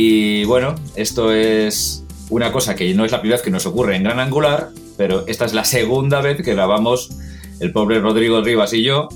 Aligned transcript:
Y 0.00 0.44
bueno, 0.44 0.76
esto 0.94 1.32
es 1.32 2.04
una 2.30 2.52
cosa 2.52 2.76
que 2.76 2.94
no 2.94 3.04
es 3.04 3.10
la 3.10 3.18
primera 3.18 3.38
vez 3.38 3.44
que 3.44 3.50
nos 3.50 3.66
ocurre 3.66 3.96
en 3.96 4.04
Gran 4.04 4.20
Angular, 4.20 4.68
pero 4.96 5.26
esta 5.26 5.44
es 5.44 5.54
la 5.54 5.64
segunda 5.64 6.20
vez 6.20 6.40
que 6.40 6.54
grabamos 6.54 7.10
el 7.58 7.72
pobre 7.72 7.98
Rodrigo 7.98 8.40
Rivas 8.40 8.72
y 8.74 8.84
yo 8.84 9.08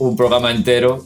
un 0.00 0.16
programa 0.16 0.50
entero, 0.50 1.04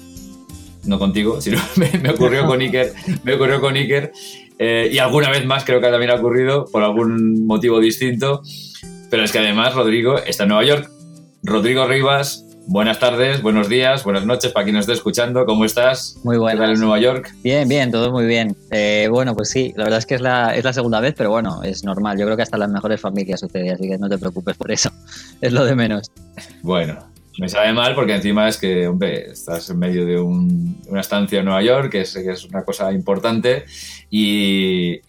no 0.85 0.99
contigo, 0.99 1.39
sino 1.43 1.59
me, 1.77 2.09
ocurrió 2.09 2.47
con 2.47 2.63
Iker, 2.63 2.95
me 3.25 3.35
ocurrió 3.35 3.61
con 3.61 3.75
Iker 3.75 4.11
eh, 4.59 4.89
y 4.91 4.97
alguna 4.97 5.29
vez 5.29 5.45
más 5.45 5.67
creo 5.67 5.83
que 5.83 5.91
también 5.91 6.11
ha 6.11 6.15
ocurrido 6.15 6.65
por 6.65 6.83
algún 6.83 7.45
motivo 7.45 7.81
distinto, 7.81 8.41
pero 9.11 9.23
es 9.23 9.33
que 9.33 9.41
además 9.41 9.75
Rodrigo 9.75 10.17
está 10.17 10.45
en 10.45 10.49
Nueva 10.49 10.65
York. 10.65 10.91
Rodrigo 11.43 11.87
Rivas 11.87 12.44
Buenas 12.67 12.99
tardes, 12.99 13.43
buenos 13.43 13.69
días, 13.69 14.05
buenas 14.05 14.25
noches 14.25 14.51
para 14.51 14.65
quien 14.65 14.75
nos 14.75 14.85
esté 14.85 14.95
escuchando. 14.95 15.45
¿Cómo 15.45 15.67
estás? 15.67 16.17
Muy 16.25 16.39
bueno. 16.39 16.59
¿Qué 16.59 16.67
tal 16.67 16.75
en 16.75 16.81
Nueva 16.81 16.99
York? 16.99 17.31
Bien, 17.43 17.69
bien, 17.69 17.91
todo 17.91 18.11
muy 18.11 18.25
bien. 18.25 18.57
Eh, 18.71 19.07
bueno, 19.11 19.37
pues 19.37 19.51
sí, 19.51 19.75
la 19.77 19.85
verdad 19.85 19.99
es 19.99 20.07
que 20.07 20.15
es 20.15 20.23
la, 20.23 20.55
es 20.57 20.65
la 20.65 20.73
segunda 20.73 20.99
vez, 21.01 21.15
pero 21.17 21.31
bueno, 21.31 21.63
es 21.63 21.85
normal. 21.85 22.19
Yo 22.19 22.25
creo 22.25 22.37
que 22.37 22.43
hasta 22.43 22.57
las 22.57 22.71
mejores 22.71 23.01
familias 23.01 23.41
sucede, 23.41 23.71
así 23.71 23.87
que 23.87 23.99
no 23.99 24.09
te 24.09 24.17
preocupes 24.17 24.57
por 24.57 24.73
eso. 24.73 24.91
Es 25.41 25.53
lo 25.53 25.65
de 25.67 25.75
menos. 25.75 26.11
Bueno, 26.63 26.99
me 27.39 27.49
sabe 27.49 27.73
mal 27.73 27.95
porque 27.95 28.15
encima 28.15 28.49
es 28.49 28.59
que, 28.59 28.91
estás 29.31 29.69
en 29.71 29.79
medio 29.79 30.07
de 30.07 30.21
una 30.21 31.01
estancia 31.01 31.41
en 31.41 31.47
Nueva 31.47 31.63
York, 31.63 31.91
que 31.91 32.03
es, 32.03 32.15
es 32.15 32.45
una 32.45 32.65
cosa 32.65 32.93
importante, 32.93 33.65
y, 34.11 35.01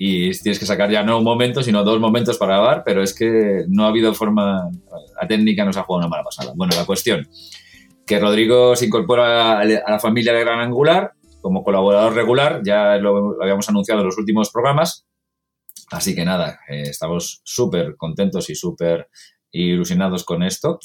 tienes 0.42 0.60
que 0.60 0.66
sacar 0.66 0.90
ya 0.90 1.04
no 1.04 1.20
un 1.20 1.24
momento, 1.24 1.62
sino 1.62 1.84
dos 1.84 2.00
momentos 2.00 2.38
para 2.38 2.58
grabar, 2.58 2.84
pero 2.86 3.04
es 3.04 3.14
que 3.14 3.66
no 3.68 3.86
ha 3.86 3.90
habido 3.90 4.14
forma, 4.14 4.70
la 5.22 5.28
técnica 5.28 5.66
nos 5.66 5.78
ha 5.78 5.84
jugado 5.84 6.08
una 6.08 6.10
mala 6.10 6.24
pasada. 6.24 6.54
Bueno, 6.56 6.76
la 6.76 6.86
cuestión, 6.86 7.28
que 8.06 8.20
Rodrigo 8.20 8.76
se 8.76 8.86
incorpora 8.86 9.60
a 9.60 9.66
la 9.66 10.00
familia 10.00 10.34
de 10.34 10.42
Gran 10.42 10.60
Angular 10.60 11.14
como 11.42 11.64
colaborador 11.64 12.16
regular, 12.16 12.62
ya 12.64 12.98
lo, 12.98 13.40
habíamos 13.40 13.70
anunciado 13.70 14.02
en 14.02 14.08
los 14.08 14.18
últimos 14.18 14.50
programas, 14.50 15.06
así 15.92 16.16
que 16.16 16.26
nada, 16.26 16.60
eh, 16.68 16.86
estamos 16.88 17.42
súper 17.44 17.96
contentos 17.98 18.50
y 18.50 18.56
súper 18.56 19.10
ilusionados 19.64 20.24
con 20.24 20.44
esto. 20.44 20.80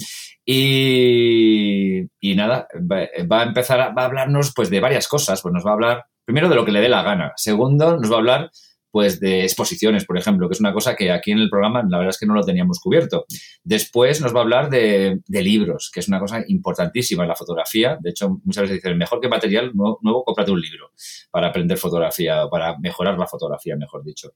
Y, 0.45 2.09
nada, 2.23 2.69
va, 2.81 3.41
a 3.41 3.45
empezar, 3.45 3.81
a, 3.81 3.93
a 3.97 4.05
hablarnos 4.05 4.53
pues 4.55 4.71
de 4.71 4.81
varias 4.81 5.09
cosas. 5.09 5.43
Pues 5.43 5.53
nos 5.53 5.65
va 5.65 5.71
a 5.71 5.75
hablar 5.75 6.05
primero 6.25 6.49
de 6.49 6.55
lo 6.55 6.65
que 6.65 6.73
le 6.73 6.81
dé 6.81 6.89
la 6.89 7.03
gana. 7.03 7.33
Segundo, 7.37 7.97
nos 7.97 8.11
va 8.11 8.17
a 8.17 8.19
hablar 8.19 8.51
pues 8.91 9.21
de 9.21 9.43
exposiciones, 9.43 10.05
por 10.05 10.19
ejemplo, 10.19 10.49
que 10.49 10.55
es 10.55 10.61
una 10.61 10.73
cosa 10.73 10.97
que 10.97 11.11
aquí 11.13 11.31
en 11.33 11.39
el 11.39 11.49
programa 11.49 11.83
la 11.89 11.99
verdad 11.99 12.11
es 12.11 12.19
que 12.19 12.27
no 12.27 12.35
lo 12.35 12.43
teníamos 12.43 12.81
cubierto. 12.81 13.25
Después 13.63 14.21
nos 14.21 14.35
va 14.35 14.41
a 14.41 14.43
hablar 14.43 14.71
de, 14.71 15.21
libros, 15.29 15.91
que 15.93 16.01
es 16.01 16.09
una 16.09 16.19
cosa 16.19 16.43
importantísima 16.47 17.23
en 17.23 17.29
la 17.29 17.37
fotografía. 17.37 17.97
De 18.01 18.11
hecho, 18.11 18.41
muchas 18.45 18.63
veces 18.63 18.77
dicen, 18.77 18.99
mejor 18.99 19.21
que 19.21 19.29
material 19.29 19.73
nuevo, 19.75 20.25
cómprate 20.25 20.51
un 20.51 20.61
libro 20.61 20.91
para 21.31 21.49
aprender 21.49 21.79
fotografía 21.79 22.45
o 22.45 22.51
para 22.51 22.79
mejorar 22.79 23.19
la 23.19 23.27
fotografía, 23.27 23.77
mejor 23.77 24.05
dicho. 24.05 24.35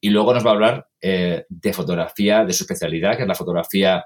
Y 0.00 0.10
luego 0.10 0.34
nos 0.34 0.44
va 0.44 0.50
a 0.50 0.54
hablar 0.54 0.88
eh, 1.00 1.44
de 1.48 1.72
fotografía, 1.72 2.44
de 2.44 2.52
su 2.52 2.64
especialidad, 2.64 3.16
que 3.16 3.22
es 3.22 3.28
la 3.28 3.34
fotografía 3.34 4.04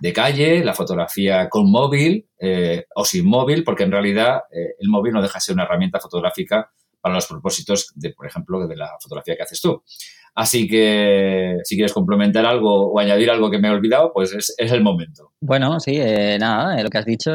de 0.00 0.12
calle, 0.12 0.64
la 0.64 0.74
fotografía 0.74 1.48
con 1.48 1.70
móvil 1.70 2.26
eh, 2.38 2.84
o 2.94 3.04
sin 3.04 3.26
móvil, 3.26 3.64
porque 3.64 3.84
en 3.84 3.92
realidad 3.92 4.42
eh, 4.50 4.74
el 4.78 4.88
móvil 4.88 5.12
no 5.12 5.22
deja 5.22 5.38
de 5.38 5.40
ser 5.40 5.54
una 5.54 5.64
herramienta 5.64 6.00
fotográfica 6.00 6.70
para 7.00 7.14
los 7.14 7.26
propósitos, 7.26 7.92
de, 7.94 8.12
por 8.12 8.26
ejemplo, 8.26 8.66
de 8.66 8.76
la 8.76 8.90
fotografía 9.00 9.36
que 9.36 9.42
haces 9.42 9.60
tú. 9.60 9.82
Así 10.34 10.68
que 10.68 11.56
si 11.64 11.74
quieres 11.74 11.92
complementar 11.92 12.46
algo 12.46 12.92
o 12.92 12.98
añadir 13.00 13.30
algo 13.30 13.50
que 13.50 13.58
me 13.58 13.68
he 13.68 13.70
olvidado, 13.72 14.12
pues 14.12 14.32
es, 14.32 14.54
el 14.56 14.82
momento. 14.82 15.32
Bueno, 15.40 15.80
sí, 15.80 15.96
eh, 15.96 16.36
nada, 16.38 16.80
lo 16.80 16.88
que 16.90 16.98
has 16.98 17.06
dicho, 17.06 17.32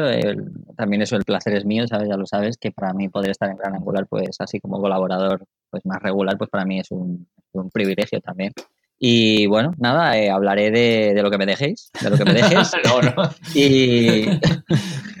también 0.76 1.02
eso, 1.02 1.16
el 1.16 1.24
placer 1.24 1.54
es 1.54 1.66
mío, 1.66 1.86
¿sabes? 1.86 2.08
ya 2.08 2.16
lo 2.16 2.24
sabes, 2.24 2.56
que 2.56 2.70
para 2.70 2.94
mí 2.94 3.08
poder 3.08 3.30
estar 3.30 3.50
en 3.50 3.58
Gran 3.58 3.74
Angular, 3.74 4.06
pues 4.08 4.36
así 4.38 4.58
como 4.58 4.80
colaborador 4.80 5.44
pues 5.70 5.84
más 5.84 6.02
regular, 6.02 6.38
pues 6.38 6.48
para 6.48 6.64
mí 6.64 6.80
es 6.80 6.90
un, 6.90 7.26
un 7.52 7.70
privilegio 7.70 8.20
también. 8.20 8.52
Y 8.98 9.46
bueno, 9.46 9.72
nada, 9.78 10.16
eh, 10.16 10.30
hablaré 10.30 10.70
de, 10.70 11.20
lo 11.22 11.30
que 11.30 11.38
me 11.38 11.46
dejéis, 11.46 11.90
de 12.00 12.10
lo 12.10 12.16
que 12.16 12.24
me 12.24 12.32
dejes. 12.40 12.72
no, 12.84 13.02
no. 13.02 13.30
Y, 13.54 14.24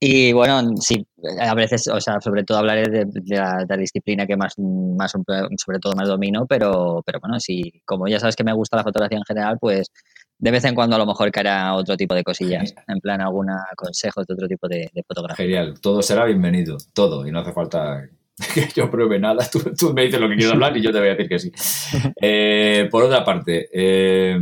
y 0.00 0.32
bueno, 0.32 0.76
sí, 0.80 1.06
a 1.40 1.54
veces, 1.54 1.88
o 1.88 2.00
sea, 2.00 2.20
sobre 2.20 2.44
todo 2.44 2.58
hablaré 2.58 2.84
de, 2.88 3.06
la, 3.26 3.76
disciplina 3.76 4.26
que 4.26 4.36
más, 4.36 4.54
más, 4.58 5.12
sobre 5.12 5.78
todo 5.80 5.94
más 5.94 6.08
domino, 6.08 6.46
pero, 6.46 7.02
pero 7.04 7.20
bueno, 7.20 7.40
si 7.40 7.82
como 7.84 8.06
ya 8.06 8.20
sabes 8.20 8.36
que 8.36 8.44
me 8.44 8.52
gusta 8.52 8.76
la 8.76 8.84
fotografía 8.84 9.18
en 9.18 9.24
general, 9.24 9.58
pues 9.60 9.90
de 10.38 10.50
vez 10.52 10.64
en 10.64 10.74
cuando 10.76 10.94
a 10.94 10.98
lo 11.00 11.06
mejor 11.06 11.32
caerá 11.32 11.74
otro 11.74 11.96
tipo 11.96 12.14
de 12.14 12.22
cosillas, 12.22 12.74
en 12.86 13.00
plan 13.00 13.20
alguna 13.20 13.64
consejos 13.76 14.24
de 14.26 14.34
otro 14.34 14.46
tipo 14.46 14.68
de, 14.68 14.88
de 14.92 15.02
fotografía. 15.02 15.44
Genial, 15.44 15.80
todo 15.80 16.00
será 16.00 16.24
bienvenido, 16.24 16.76
todo, 16.92 17.26
y 17.26 17.32
no 17.32 17.40
hace 17.40 17.52
falta 17.52 18.08
que 18.54 18.68
yo 18.74 18.90
pruebe 18.90 19.18
nada. 19.18 19.48
Tú, 19.50 19.92
me 19.92 20.04
dices 20.04 20.20
lo 20.20 20.28
que 20.28 20.36
quieres 20.36 20.52
hablar 20.52 20.76
y 20.76 20.82
yo 20.82 20.92
te 20.92 20.98
voy 20.98 21.08
a 21.08 21.14
decir 21.14 21.28
que 21.28 21.38
sí. 21.38 21.52
Eh, 22.20 22.88
por 22.90 23.04
otra 23.04 23.24
parte, 23.24 23.68
eh, 23.72 24.38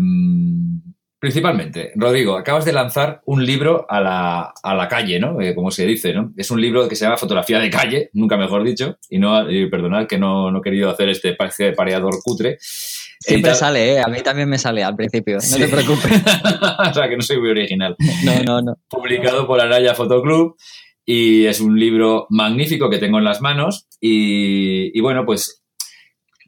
principalmente, 1.27 1.91
Rodrigo, 1.97 2.37
acabas 2.37 2.65
de 2.65 2.73
lanzar 2.73 3.21
un 3.25 3.45
libro 3.45 3.85
a 3.89 4.01
la, 4.01 4.55
a 4.63 4.75
la 4.77 4.87
calle, 4.87 5.19
¿no? 5.19 5.41
Eh, 5.41 5.57
como 5.57 5.73
se 5.73 5.85
dice, 5.85 6.15
¿no? 6.15 6.33
Es 6.37 6.53
un 6.53 6.61
libro 6.61 6.89
que 6.89 6.95
se 6.95 7.05
llama 7.05 7.17
Fotografía 7.17 7.59
de 7.59 7.69
calle, 7.69 8.11
nunca 8.13 8.37
mejor 8.37 8.63
dicho, 8.63 8.97
y 9.11 9.19
no, 9.19 9.51
y 9.51 9.69
perdonad 9.69 10.07
que 10.07 10.19
no, 10.19 10.53
no, 10.53 10.61
he 10.61 10.63
querido 10.63 10.89
hacer 10.89 11.09
este 11.09 11.35
pareador 11.75 12.15
cutre. 12.23 12.59
Siempre 12.61 13.57
sale, 13.57 13.95
¿eh? 13.95 14.01
A 14.01 14.07
mí 14.07 14.21
también 14.23 14.49
me 14.49 14.57
sale 14.57 14.85
al 14.85 14.95
principio, 14.95 15.39
no 15.39 15.57
te 15.57 15.67
preocupes. 15.67 16.13
o 16.91 16.95
sea, 16.95 17.09
que 17.09 17.17
no 17.17 17.23
soy 17.23 17.41
muy 17.41 17.51
original. 17.51 17.97
No, 18.25 18.43
no, 18.45 18.63
no. 18.63 18.77
Publicado 18.89 19.49
por 19.49 19.61
Araya 19.61 19.97
Fotoclub 19.97 20.55
y 21.05 21.47
es 21.47 21.61
un 21.61 21.77
libro 21.77 22.29
magnífico 22.31 22.89
que 22.89 22.99
tengo 22.99 23.19
en 23.19 23.25
las 23.25 23.41
manos 23.41 23.89
y, 24.01 25.01
bueno, 25.01 25.27
pues 25.27 25.65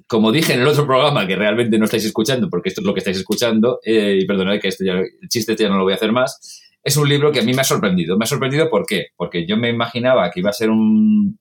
como 0.08 0.32
dije 0.32 0.54
en 0.54 0.62
el 0.62 0.66
otro 0.66 0.86
programa 0.86 1.26
que 1.26 1.36
realmente 1.36 1.78
no 1.78 1.84
estáis 1.84 2.06
escuchando, 2.06 2.48
porque 2.48 2.70
esto 2.70 2.80
es 2.80 2.86
lo 2.86 2.94
que 2.94 3.00
estáis 3.00 3.18
escuchando, 3.18 3.78
eh, 3.84 4.18
y 4.20 4.26
perdonad 4.26 4.58
que 4.58 4.68
este 4.68 4.86
ya, 4.86 4.94
el 4.94 5.28
chiste 5.28 5.54
ya 5.54 5.68
no 5.68 5.76
lo 5.76 5.84
voy 5.84 5.92
a 5.92 5.96
hacer 5.96 6.12
más, 6.12 6.64
es 6.82 6.96
un 6.96 7.08
libro 7.08 7.30
que 7.30 7.40
a 7.40 7.42
mí 7.42 7.52
me 7.52 7.60
ha 7.60 7.64
sorprendido. 7.64 8.16
Me 8.16 8.24
ha 8.24 8.26
sorprendido 8.26 8.70
¿por 8.70 8.86
qué? 8.86 9.08
Porque 9.16 9.46
yo 9.46 9.56
me 9.58 9.68
imaginaba 9.68 10.30
que 10.30 10.40
iba 10.40 10.50
a 10.50 10.54
ser 10.54 10.70
un, 10.70 11.38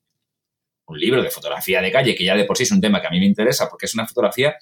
un 0.87 0.99
libro 0.99 1.23
de 1.23 1.29
fotografía 1.29 1.81
de 1.81 1.91
calle, 1.91 2.15
que 2.15 2.25
ya 2.25 2.35
de 2.35 2.43
por 2.43 2.57
sí 2.57 2.63
es 2.63 2.71
un 2.71 2.81
tema 2.81 2.99
que 2.99 3.07
a 3.07 3.09
mí 3.09 3.19
me 3.19 3.25
interesa, 3.25 3.69
porque 3.69 3.85
es 3.85 3.93
una 3.93 4.05
fotografía 4.05 4.55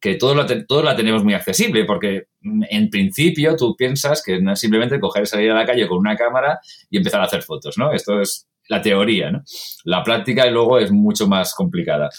que 0.00 0.16
todos 0.16 0.36
la, 0.36 0.66
todos 0.66 0.84
la 0.84 0.96
tenemos 0.96 1.24
muy 1.24 1.34
accesible, 1.34 1.84
porque 1.84 2.24
mm, 2.40 2.64
en 2.68 2.90
principio 2.90 3.56
tú 3.56 3.76
piensas 3.76 4.22
que 4.22 4.40
no 4.40 4.52
es 4.52 4.60
simplemente 4.60 5.00
coger, 5.00 5.26
salir 5.26 5.50
a 5.50 5.54
la 5.54 5.66
calle 5.66 5.86
con 5.86 5.98
una 5.98 6.16
cámara 6.16 6.58
y 6.90 6.98
empezar 6.98 7.20
a 7.20 7.24
hacer 7.24 7.42
fotos, 7.42 7.78
¿no? 7.78 7.92
Esto 7.92 8.20
es 8.20 8.48
la 8.68 8.82
teoría, 8.82 9.30
¿no? 9.30 9.42
La 9.84 10.02
práctica 10.02 10.46
luego 10.46 10.78
es 10.78 10.90
mucho 10.90 11.26
más 11.28 11.54
complicada. 11.54 12.10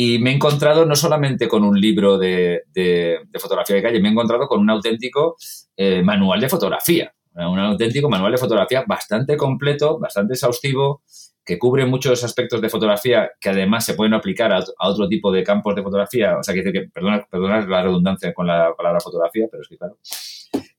Y 0.00 0.20
me 0.20 0.30
he 0.30 0.34
encontrado 0.34 0.86
no 0.86 0.94
solamente 0.94 1.48
con 1.48 1.64
un 1.64 1.80
libro 1.80 2.18
de, 2.18 2.62
de, 2.72 3.18
fotografía 3.40 3.74
de 3.74 3.82
calle, 3.82 3.98
me 3.98 4.06
he 4.06 4.12
encontrado 4.12 4.46
con 4.46 4.60
un 4.60 4.70
auténtico 4.70 5.34
eh, 5.76 6.02
manual 6.02 6.40
de 6.40 6.48
fotografía, 6.48 7.12
un 7.34 7.58
auténtico 7.58 8.08
manual 8.08 8.30
de 8.30 8.38
fotografía 8.38 8.84
bastante 8.86 9.36
completo, 9.36 9.98
bastante 9.98 10.34
exhaustivo, 10.34 11.02
que 11.44 11.58
cubre 11.58 11.84
muchos 11.84 12.22
aspectos 12.22 12.60
de 12.60 12.68
fotografía 12.68 13.32
que 13.40 13.48
además 13.48 13.86
se 13.86 13.94
pueden 13.94 14.14
aplicar 14.14 14.52
a, 14.52 14.62
otro 14.78 15.08
tipo 15.08 15.32
de 15.32 15.42
campos 15.42 15.74
de 15.74 15.82
fotografía. 15.82 16.38
O 16.38 16.44
sea, 16.44 16.54
que, 16.54 16.62
que 16.62 16.88
perdona, 16.94 17.26
la 17.66 17.82
redundancia 17.82 18.32
con 18.32 18.46
la 18.46 18.72
palabra 18.76 19.00
fotografía, 19.00 19.48
pero 19.50 19.62
es 19.62 19.68
que 19.68 19.78
claro. 19.78 19.98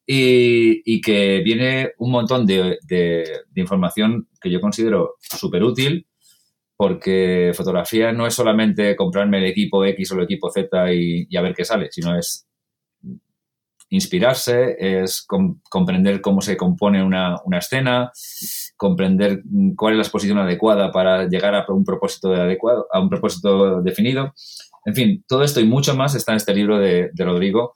Y, 0.06 1.02
que 1.02 1.42
viene 1.44 1.92
un 1.98 2.12
montón 2.12 2.46
de, 2.46 2.80
información 3.56 4.30
que 4.40 4.50
yo 4.50 4.62
considero 4.62 5.16
súper 5.20 5.62
útil 5.62 6.08
porque 6.80 7.52
fotografía 7.54 8.14
no 8.14 8.26
es 8.26 8.34
solamente 8.34 8.96
comprarme 8.96 9.40
el 9.40 9.48
equipo 9.48 9.84
X 9.84 10.14
o 10.14 10.16
el 10.16 10.24
equipo 10.24 10.50
Z 10.50 10.94
y, 10.94 11.28
a 11.36 11.42
ver 11.42 11.54
qué 11.54 11.66
sale, 11.66 11.90
sino 11.92 12.18
es 12.18 12.48
inspirarse, 13.90 14.78
es 14.80 15.28
comprender 15.70 16.22
cómo 16.22 16.40
se 16.40 16.56
compone 16.56 17.04
una, 17.04 17.36
una 17.44 17.58
escena, 17.58 18.14
comprender 18.78 19.42
cuál 19.76 19.96
es 19.96 19.98
la 19.98 20.04
exposición 20.04 20.38
adecuada 20.38 20.90
para 20.94 21.28
llegar 21.28 21.54
a 21.54 21.66
un 21.68 21.84
propósito 21.84 22.34
adecuado, 22.34 22.88
a 22.94 23.02
un 23.02 23.10
propósito 23.10 23.82
definido. 23.82 24.34
En 24.86 24.96
fin, 24.96 25.26
todo 25.28 25.44
esto 25.44 25.60
y 25.60 25.66
mucho 25.66 25.98
más 25.98 26.16
está 26.16 26.32
en 26.32 26.38
este 26.38 26.56
libro 26.56 26.80
de, 26.80 27.12
Rodrigo, 27.18 27.74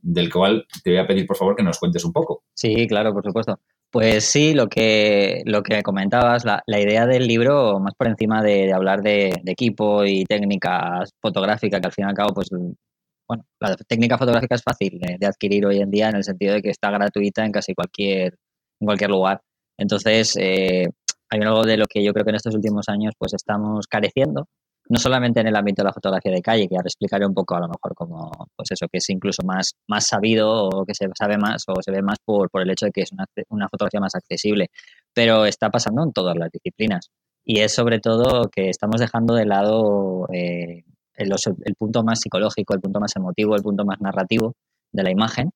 del 0.00 0.32
cual 0.32 0.64
te 0.84 0.90
voy 0.90 1.00
a 1.00 1.08
pedir, 1.08 1.26
por 1.26 1.36
favor, 1.36 1.56
que 1.56 1.64
nos 1.64 1.80
cuentes 1.80 2.04
un 2.04 2.12
poco. 2.12 2.44
Sí, 2.54 2.86
claro, 2.86 3.12
por 3.12 3.24
supuesto. 3.24 3.58
Pues 3.90 4.24
sí, 4.26 4.52
lo 4.52 4.68
que, 4.68 5.42
lo 5.46 5.62
que 5.62 5.82
comentabas, 5.82 6.44
la, 6.44 6.62
idea 6.66 7.06
del 7.06 7.26
libro, 7.26 7.80
más 7.80 7.94
por 7.94 8.06
encima 8.08 8.42
de, 8.42 8.70
hablar 8.72 9.00
de, 9.02 9.32
equipo 9.46 10.04
y 10.04 10.24
técnicas 10.24 11.10
fotográficas, 11.22 11.80
que 11.80 11.86
al 11.86 11.92
fin 11.92 12.04
y 12.04 12.08
al 12.08 12.14
cabo, 12.14 12.34
pues, 12.34 12.50
bueno, 12.50 13.44
la 13.60 13.76
técnica 13.76 14.18
fotográfica 14.18 14.56
es 14.56 14.62
fácil 14.62 14.98
de, 15.00 15.26
adquirir 15.26 15.64
hoy 15.66 15.78
en 15.80 15.90
día 15.90 16.10
en 16.10 16.16
el 16.16 16.24
sentido 16.24 16.54
de 16.54 16.62
que 16.62 16.70
está 16.70 16.90
gratuita 16.90 17.46
en 17.46 17.52
casi 17.52 17.74
cualquier, 17.74 18.34
en 18.80 18.86
cualquier 18.86 19.10
lugar. 19.10 19.40
Entonces, 19.78 20.36
eh, 20.38 20.88
hay 21.30 21.40
algo 21.40 21.64
de 21.64 21.78
lo 21.78 21.86
que 21.86 22.04
yo 22.04 22.12
creo 22.12 22.24
que 22.24 22.30
en 22.30 22.36
estos 22.36 22.54
últimos 22.54 22.88
años 22.88 23.14
pues 23.18 23.34
estamos 23.34 23.86
careciendo, 23.86 24.48
no 24.88 24.98
solamente 24.98 25.40
en 25.40 25.46
el 25.48 25.56
ámbito 25.56 25.82
de 25.82 25.86
la 25.86 25.92
fotografía 25.92 26.32
de 26.32 26.40
calle, 26.40 26.68
que 26.68 26.76
ahora 26.76 26.86
explicaré 26.86 27.26
un 27.26 27.34
poco 27.34 27.54
a 27.56 27.60
lo 27.60 27.68
mejor 27.68 27.94
como, 27.94 28.30
pues 28.56 28.70
eso, 28.70 28.86
que 28.90 28.98
es 28.98 29.10
incluso 29.10 29.42
más, 29.44 29.72
más 29.86 30.06
sabido 30.06 30.68
o 30.68 30.84
que 30.84 30.94
se 30.94 31.06
sabe 31.18 31.36
más 31.36 31.64
o 31.68 31.82
se 31.82 31.90
ve 31.92 32.02
más 32.02 32.18
por, 32.24 32.50
por 32.50 32.62
el 32.62 32.70
hecho 32.70 32.86
de 32.86 32.92
que 32.92 33.02
es 33.02 33.12
una, 33.12 33.24
una 33.50 33.68
fotografía 33.68 34.00
más 34.00 34.14
accesible, 34.14 34.70
pero 35.12 35.44
está 35.44 35.70
pasando 35.70 36.02
en 36.02 36.12
todas 36.12 36.36
las 36.36 36.50
disciplinas. 36.50 37.10
Y 37.44 37.60
es 37.60 37.74
sobre 37.74 38.00
todo 38.00 38.48
que 38.50 38.68
estamos 38.70 39.00
dejando 39.00 39.34
de 39.34 39.46
lado 39.46 40.26
eh, 40.32 40.84
el, 41.14 41.32
el 41.64 41.74
punto 41.76 42.02
más 42.02 42.20
psicológico, 42.20 42.74
el 42.74 42.80
punto 42.80 43.00
más 43.00 43.14
emotivo, 43.16 43.56
el 43.56 43.62
punto 43.62 43.84
más 43.84 44.00
narrativo 44.00 44.54
de 44.92 45.02
la 45.02 45.10
imagen 45.10 45.50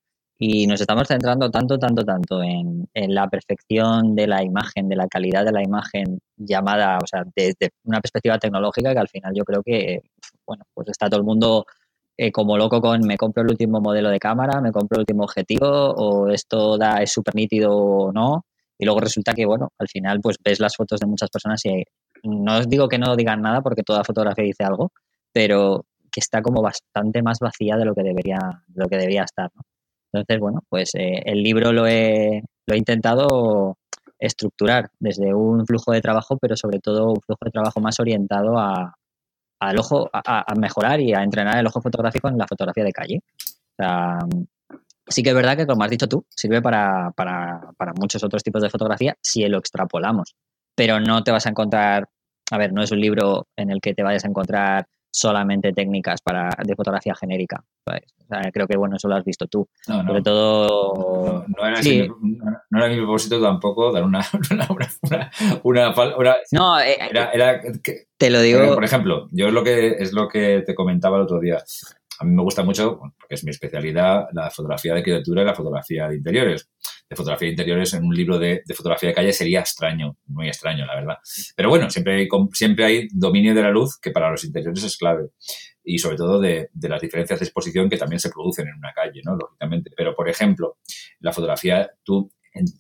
y 0.44 0.66
nos 0.66 0.80
estamos 0.80 1.06
centrando 1.06 1.48
tanto, 1.52 1.78
tanto, 1.78 2.04
tanto 2.04 2.42
en, 2.42 2.88
la 2.94 3.28
perfección 3.28 4.16
de 4.16 4.26
la 4.26 4.42
imagen, 4.42 4.88
de 4.88 4.96
la 4.96 5.06
calidad 5.06 5.44
de 5.44 5.52
la 5.52 5.62
imagen 5.62 6.18
llamada, 6.36 6.98
o 7.00 7.06
sea, 7.06 7.22
desde 7.36 7.70
una 7.84 8.00
perspectiva 8.00 8.38
tecnológica 8.38 8.92
que 8.92 8.98
al 8.98 9.08
final 9.08 9.32
yo 9.36 9.44
creo 9.44 9.62
que, 9.62 10.00
bueno, 10.44 10.64
pues 10.74 10.88
está 10.88 11.08
todo 11.08 11.20
el 11.20 11.24
mundo 11.24 11.64
eh, 12.16 12.32
como 12.32 12.58
loco 12.58 12.80
con 12.80 13.02
me 13.06 13.16
compro 13.16 13.44
el 13.44 13.52
último 13.52 13.80
modelo 13.80 14.10
de 14.10 14.18
cámara, 14.18 14.60
me 14.60 14.72
compro 14.72 14.96
el 14.96 15.02
último 15.02 15.22
objetivo 15.22 15.68
o 15.68 16.28
esto 16.28 16.76
da, 16.76 16.96
es 16.96 17.12
súper 17.12 17.36
nítido 17.36 17.72
o 17.76 18.12
no. 18.12 18.44
Y 18.76 18.84
luego 18.84 18.98
resulta 18.98 19.34
que, 19.34 19.46
bueno, 19.46 19.68
al 19.78 19.86
final 19.86 20.18
pues 20.20 20.38
ves 20.44 20.58
las 20.58 20.74
fotos 20.74 20.98
de 20.98 21.06
muchas 21.06 21.30
personas 21.30 21.64
y 21.66 21.84
no 22.24 22.58
os 22.58 22.68
digo 22.68 22.88
que 22.88 22.98
no 22.98 23.14
digan 23.14 23.42
nada 23.42 23.60
porque 23.60 23.84
toda 23.84 24.02
fotografía 24.02 24.44
dice 24.44 24.64
algo, 24.64 24.90
pero 25.32 25.84
que 26.10 26.18
está 26.18 26.42
como 26.42 26.62
bastante 26.62 27.22
más 27.22 27.38
vacía 27.38 27.76
de 27.76 27.84
lo 27.84 27.94
que 27.94 28.02
debería, 28.02 28.40
de 28.66 28.82
lo 28.82 28.88
que 28.88 28.96
debería 28.96 29.22
estar, 29.22 29.48
¿no? 29.54 29.62
Entonces, 30.12 30.40
bueno, 30.40 30.60
pues 30.68 30.94
eh, 30.94 31.22
el 31.24 31.42
libro 31.42 31.72
lo 31.72 31.86
he, 31.86 32.42
lo 32.66 32.74
he 32.74 32.78
intentado 32.78 33.78
estructurar 34.18 34.90
desde 35.00 35.34
un 35.34 35.66
flujo 35.66 35.92
de 35.92 36.00
trabajo, 36.00 36.38
pero 36.38 36.56
sobre 36.56 36.78
todo 36.78 37.10
un 37.10 37.20
flujo 37.20 37.44
de 37.44 37.50
trabajo 37.50 37.80
más 37.80 37.98
orientado 37.98 38.58
a, 38.58 38.94
al 39.60 39.78
ojo, 39.78 40.10
a, 40.12 40.44
mejorar 40.56 41.00
y 41.00 41.14
a 41.14 41.22
entrenar 41.22 41.58
el 41.58 41.66
ojo 41.66 41.80
fotográfico 41.80 42.28
en 42.28 42.38
la 42.38 42.46
fotografía 42.46 42.84
de 42.84 42.92
calle. 42.92 43.20
O 43.20 43.74
sea, 43.76 44.18
sí 45.06 45.22
que 45.22 45.30
es 45.30 45.34
verdad 45.34 45.56
que, 45.56 45.66
como 45.66 45.82
has 45.82 45.90
dicho 45.90 46.08
tú, 46.08 46.24
sirve 46.28 46.60
para, 46.60 47.10
para, 47.16 47.72
para 47.76 47.92
muchos 47.94 48.22
otros 48.22 48.42
tipos 48.42 48.62
de 48.62 48.70
fotografía 48.70 49.16
si 49.20 49.46
lo 49.48 49.58
extrapolamos, 49.58 50.34
pero 50.74 51.00
no 51.00 51.22
te 51.22 51.32
vas 51.32 51.46
a 51.46 51.50
encontrar, 51.50 52.08
a 52.50 52.58
ver, 52.58 52.72
no 52.72 52.82
es 52.82 52.92
un 52.92 53.00
libro 53.00 53.46
en 53.56 53.70
el 53.70 53.80
que 53.80 53.94
te 53.94 54.02
vayas 54.02 54.24
a 54.24 54.28
encontrar 54.28 54.86
solamente 55.12 55.72
técnicas 55.72 56.20
para, 56.22 56.48
de 56.64 56.74
fotografía 56.74 57.14
genérica. 57.14 57.62
creo 58.52 58.66
que 58.66 58.76
bueno, 58.76 58.96
eso 58.96 59.08
lo 59.08 59.16
has 59.16 59.24
visto 59.24 59.46
tú. 59.46 59.68
Sobre 59.84 60.22
todo. 60.22 61.44
No, 61.48 61.66
era 62.78 62.88
mi 62.88 62.96
propósito 62.96 63.40
tampoco 63.40 63.92
dar 63.92 64.04
una. 64.04 64.20
una, 65.62 65.94
no, 66.52 66.80
eh, 66.80 66.96
era, 67.32 67.60
te 68.16 68.30
lo 68.30 68.40
digo. 68.40 68.74
Por 68.74 68.84
ejemplo, 68.84 69.28
yo 69.30 69.48
es 69.48 69.52
lo 69.52 69.62
que 69.62 69.96
es 69.98 70.12
lo 70.12 70.28
que 70.28 70.62
te 70.66 70.74
comentaba 70.74 71.16
el 71.18 71.24
otro 71.24 71.40
día. 71.40 71.62
A 72.22 72.24
mí 72.24 72.34
me 72.34 72.42
gusta 72.42 72.62
mucho, 72.62 72.98
porque 72.98 73.34
es 73.34 73.44
mi 73.44 73.50
especialidad, 73.50 74.28
la 74.32 74.50
fotografía 74.50 74.92
de 74.92 75.00
arquitectura 75.00 75.42
y 75.42 75.44
la 75.44 75.54
fotografía 75.54 76.08
de 76.08 76.16
interiores 76.16 76.70
de 77.12 77.16
fotografía 77.16 77.46
de 77.46 77.52
interiores 77.52 77.92
en 77.92 78.04
un 78.04 78.14
libro 78.14 78.38
de, 78.38 78.62
fotografía 78.74 79.10
de 79.10 79.14
calle 79.14 79.32
sería 79.32 79.60
extraño, 79.60 80.16
muy 80.26 80.48
extraño, 80.48 80.86
la 80.86 80.94
verdad. 80.94 81.16
Pero 81.54 81.68
bueno, 81.68 81.90
siempre 81.90 82.14
hay, 82.14 82.28
siempre 82.52 82.84
hay 82.84 83.08
dominio 83.12 83.54
de 83.54 83.62
la 83.62 83.70
luz 83.70 83.98
que 84.00 84.10
para 84.10 84.30
los 84.30 84.44
interiores 84.44 84.82
es 84.82 84.96
clave 84.96 85.28
y 85.84 85.98
sobre 85.98 86.16
todo 86.16 86.40
de, 86.40 86.70
las 86.80 87.00
diferencias 87.00 87.38
de 87.38 87.44
exposición 87.44 87.90
que 87.90 87.98
también 87.98 88.18
se 88.18 88.30
producen 88.30 88.68
en 88.68 88.76
una 88.76 88.92
calle, 88.92 89.20
¿no? 89.24 89.36
Lógicamente. 89.36 89.90
Pero, 89.94 90.14
por 90.14 90.28
ejemplo, 90.28 90.78
la 91.20 91.32
fotografía, 91.32 91.90
tú 92.02 92.30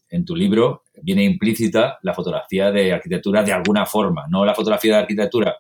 en, 0.08 0.24
tu 0.24 0.36
libro 0.36 0.84
viene 1.02 1.24
implícita 1.24 1.98
la 2.02 2.14
fotografía 2.14 2.70
de 2.70 2.92
arquitectura 2.92 3.42
de 3.42 3.52
alguna 3.52 3.86
forma, 3.86 4.26
no 4.28 4.44
la 4.44 4.54
fotografía 4.54 4.96
de 4.96 5.02
arquitectura 5.02 5.56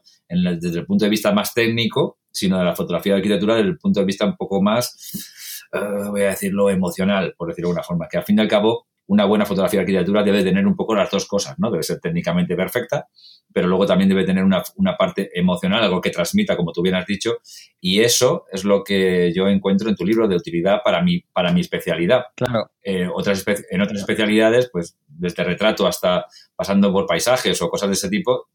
desde 0.60 0.80
el 0.80 0.86
punto 0.86 1.04
de 1.04 1.10
vista 1.10 1.32
más 1.32 1.54
técnico, 1.54 2.18
sino 2.30 2.58
de 2.58 2.64
la 2.64 2.74
fotografía 2.74 3.12
de 3.12 3.18
arquitectura 3.18 3.56
desde 3.56 3.68
el 3.68 3.78
punto 3.78 4.00
de 4.00 4.06
vista 4.06 4.24
un 4.24 4.36
poco 4.36 4.62
más 4.62 4.96
eh, 5.72 6.08
voy 6.10 6.22
a 6.22 6.28
decirlo, 6.28 6.68
emocional, 6.68 7.34
por 7.36 7.48
decirlo 7.48 7.68
de 7.68 7.72
alguna 7.72 7.84
forma, 7.84 8.08
que 8.08 8.18
al 8.18 8.24
fin 8.24 8.38
y 8.38 8.42
al 8.42 8.48
cabo 8.48 8.86
una 9.06 9.24
buena 9.24 9.44
fotografía 9.44 9.80
de 9.80 9.82
arquitectura 9.82 10.22
debe 10.22 10.44
tener 10.44 10.66
un 10.66 10.76
poco 10.76 10.94
las 10.94 11.10
dos 11.10 11.26
cosas, 11.26 11.58
¿no? 11.58 11.70
Debe 11.70 11.82
ser 11.82 11.98
técnicamente 11.98 12.54
perfecta, 12.54 13.08
pero 13.52 13.68
luego 13.68 13.84
también 13.84 14.08
debe 14.08 14.24
tener 14.24 14.44
una, 14.44 14.62
parte 14.96 15.28
emocional, 15.34 15.82
algo 15.82 16.00
que 16.00 16.10
transmita, 16.10 16.56
como 16.56 16.72
tú 16.72 16.82
bien 16.82 16.94
has 16.94 17.06
dicho, 17.06 17.38
y 17.80 18.00
eso 18.00 18.44
es 18.52 18.64
lo 18.64 18.84
que 18.84 19.32
yo 19.34 19.48
encuentro 19.48 19.88
en 19.88 19.96
tu 19.96 20.04
libro 20.04 20.28
de 20.28 20.36
utilidad 20.36 20.80
para 20.84 21.02
mi, 21.02 21.20
para 21.32 21.52
mi 21.52 21.60
especialidad. 21.60 22.22
Claro. 22.36 22.70
Eh, 22.82 23.08
otras 23.12 23.44
en 23.70 23.80
otras 23.80 23.98
especialidades, 23.98 24.70
pues 24.72 24.96
desde 25.08 25.44
retrato 25.44 25.86
hasta 25.86 26.26
pasando 26.54 26.92
por 26.92 27.06
paisajes 27.06 27.60
o 27.60 27.68
cosas 27.68 27.88
de 27.88 27.94
ese 27.94 28.08
tipo, 28.08 28.48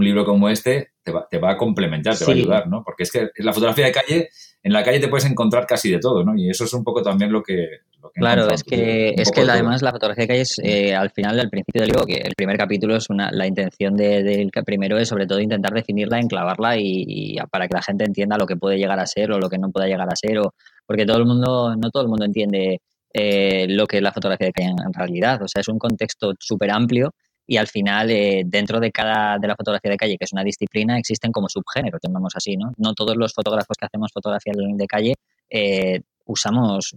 un 0.00 0.04
libro 0.06 0.24
como 0.24 0.48
este 0.48 0.92
te 1.02 1.12
va, 1.12 1.26
te 1.30 1.38
va 1.38 1.52
a 1.52 1.56
complementar, 1.56 2.16
te 2.16 2.24
va 2.24 2.32
a 2.32 2.34
ayudar, 2.34 2.68
¿no? 2.68 2.82
Porque 2.84 3.04
es 3.04 3.12
que 3.12 3.28
la 3.36 3.52
fotografía 3.52 3.86
de 3.86 3.92
calle 3.92 4.28
en 4.62 4.72
la 4.72 4.82
calle 4.82 5.00
te 5.00 5.08
puedes 5.08 5.24
encontrar 5.24 5.66
casi 5.66 5.90
de 5.90 5.98
todo, 5.98 6.24
¿no? 6.24 6.34
Y 6.36 6.50
eso 6.50 6.64
es 6.64 6.72
un 6.74 6.84
poco 6.84 7.02
también 7.02 7.32
lo 7.32 7.42
que... 7.42 7.68
claro, 8.14 8.50
es 8.50 8.62
que, 8.62 9.14
es 9.16 9.30
que 9.30 9.42
además 9.42 9.82
la 9.82 9.92
fotografía 9.92 10.24
de 10.24 10.28
calle 10.28 10.40
es, 10.40 10.58
eh, 10.62 10.94
al 10.94 11.10
final, 11.10 11.36
del 11.36 11.48
principio 11.48 11.82
del 11.82 11.90
libro, 11.90 12.04
que 12.04 12.16
el 12.16 12.34
primer 12.36 12.58
capítulo 12.58 12.96
es 12.96 13.08
una, 13.08 13.30
la 13.30 13.46
intención 13.46 13.96
del 13.96 14.50
primero 14.64 14.98
es 14.98 15.08
sobre 15.08 15.26
todo 15.26 15.40
intentar 15.40 15.72
definirla, 15.72 16.18
enclavarla 16.18 16.76
y, 16.78 17.36
para 17.50 17.68
que 17.68 17.74
la 17.74 17.82
gente 17.82 18.04
entienda 18.04 18.36
lo 18.36 18.46
que 18.46 18.56
puede 18.56 18.78
llegar 18.78 18.98
a 18.98 19.06
ser 19.06 19.32
o 19.32 19.38
lo 19.38 19.48
que 19.48 19.58
no 19.58 19.70
pueda 19.70 19.86
llegar 19.86 20.08
a 20.10 20.16
ser, 20.16 20.38
o, 20.38 20.54
porque 20.86 21.06
todo 21.06 21.18
el 21.18 21.26
mundo, 21.26 21.74
no 21.76 21.90
todo 21.90 22.02
el 22.02 22.08
mundo 22.08 22.24
entiende 22.24 22.80
eh, 23.14 23.66
lo 23.68 23.86
que 23.86 23.98
es 23.98 24.02
la 24.02 24.12
fotografía 24.12 24.48
de 24.48 24.52
calle 24.52 24.70
en 24.70 24.92
realidad, 24.92 25.42
o 25.42 25.48
sea, 25.48 25.60
es 25.60 25.68
un 25.68 25.78
contexto 25.78 26.32
súper 26.38 26.70
amplio 26.70 27.14
y 27.50 27.56
al 27.56 27.66
final 27.66 28.08
eh, 28.12 28.44
dentro 28.46 28.78
de 28.78 28.92
cada 28.92 29.36
de 29.36 29.48
la 29.48 29.56
fotografía 29.56 29.90
de 29.90 29.96
calle, 29.96 30.16
que 30.16 30.24
es 30.24 30.32
una 30.32 30.44
disciplina, 30.44 30.96
existen 30.96 31.32
como 31.32 31.48
subgéneros, 31.48 32.00
llamamos 32.00 32.32
así, 32.36 32.56
¿no? 32.56 32.72
No 32.76 32.94
todos 32.94 33.16
los 33.16 33.34
fotógrafos 33.34 33.76
que 33.76 33.86
hacemos 33.86 34.12
fotografía 34.14 34.52
de 34.54 34.86
calle 34.86 35.14
eh, 35.50 36.00
usamos, 36.26 36.94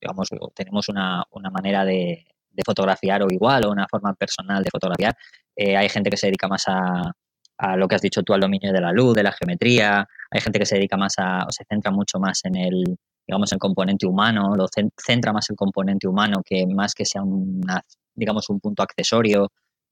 digamos, 0.00 0.28
tenemos 0.56 0.88
una, 0.88 1.24
manera 1.52 1.84
de, 1.84 2.26
fotografiar 2.64 3.22
o 3.22 3.28
igual 3.30 3.64
o 3.64 3.70
una 3.70 3.86
forma 3.86 4.12
personal 4.14 4.64
de 4.64 4.70
fotografiar. 4.70 5.16
Eh, 5.54 5.76
hay 5.76 5.88
gente 5.88 6.10
que 6.10 6.16
se 6.16 6.26
dedica 6.26 6.48
más 6.48 6.64
a, 6.66 7.12
a 7.58 7.76
lo 7.76 7.86
que 7.86 7.94
has 7.94 8.02
dicho 8.02 8.24
tú, 8.24 8.34
al 8.34 8.40
dominio 8.40 8.72
de 8.72 8.80
la 8.80 8.90
luz, 8.90 9.14
de 9.14 9.22
la 9.22 9.30
geometría. 9.30 10.04
Hay 10.32 10.40
gente 10.40 10.58
que 10.58 10.66
se 10.66 10.74
dedica 10.74 10.96
más 10.96 11.14
a, 11.18 11.44
o 11.46 11.52
se 11.52 11.64
centra 11.64 11.92
mucho 11.92 12.18
más 12.18 12.44
en 12.44 12.56
el, 12.56 12.98
digamos, 13.24 13.52
el 13.52 13.60
componente 13.60 14.04
humano, 14.04 14.56
lo 14.56 14.66
centra 14.96 15.32
más 15.32 15.48
el 15.48 15.54
componente 15.54 16.08
humano 16.08 16.42
que 16.44 16.66
más 16.66 16.92
que 16.92 17.04
sea 17.04 17.22
una, 17.22 17.80
digamos, 18.16 18.50
un 18.50 18.58
punto 18.58 18.82
accesorio 18.82 19.48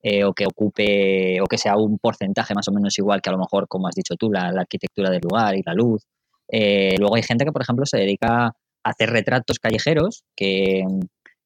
eh, 0.06 0.22
o 0.22 0.34
que 0.34 0.44
ocupe 0.44 1.40
o 1.40 1.46
que 1.46 1.56
sea 1.56 1.78
un 1.78 1.98
porcentaje 1.98 2.52
más 2.54 2.68
o 2.68 2.72
menos 2.72 2.98
igual 2.98 3.22
que 3.22 3.30
a 3.30 3.32
lo 3.32 3.38
mejor, 3.38 3.66
como 3.68 3.88
has 3.88 3.94
dicho 3.94 4.16
tú, 4.16 4.30
la, 4.30 4.48
arquitectura 4.48 5.08
del 5.08 5.22
lugar 5.22 5.56
y 5.56 5.62
la 5.64 5.72
luz. 5.72 6.02
Eh, 6.46 6.96
luego 6.98 7.16
hay 7.16 7.22
gente 7.22 7.46
que, 7.46 7.52
por 7.52 7.62
ejemplo, 7.62 7.86
se 7.86 7.96
dedica 7.96 8.48
a 8.48 8.54
hacer 8.82 9.08
retratos 9.08 9.58
callejeros 9.58 10.24
que, 10.36 10.84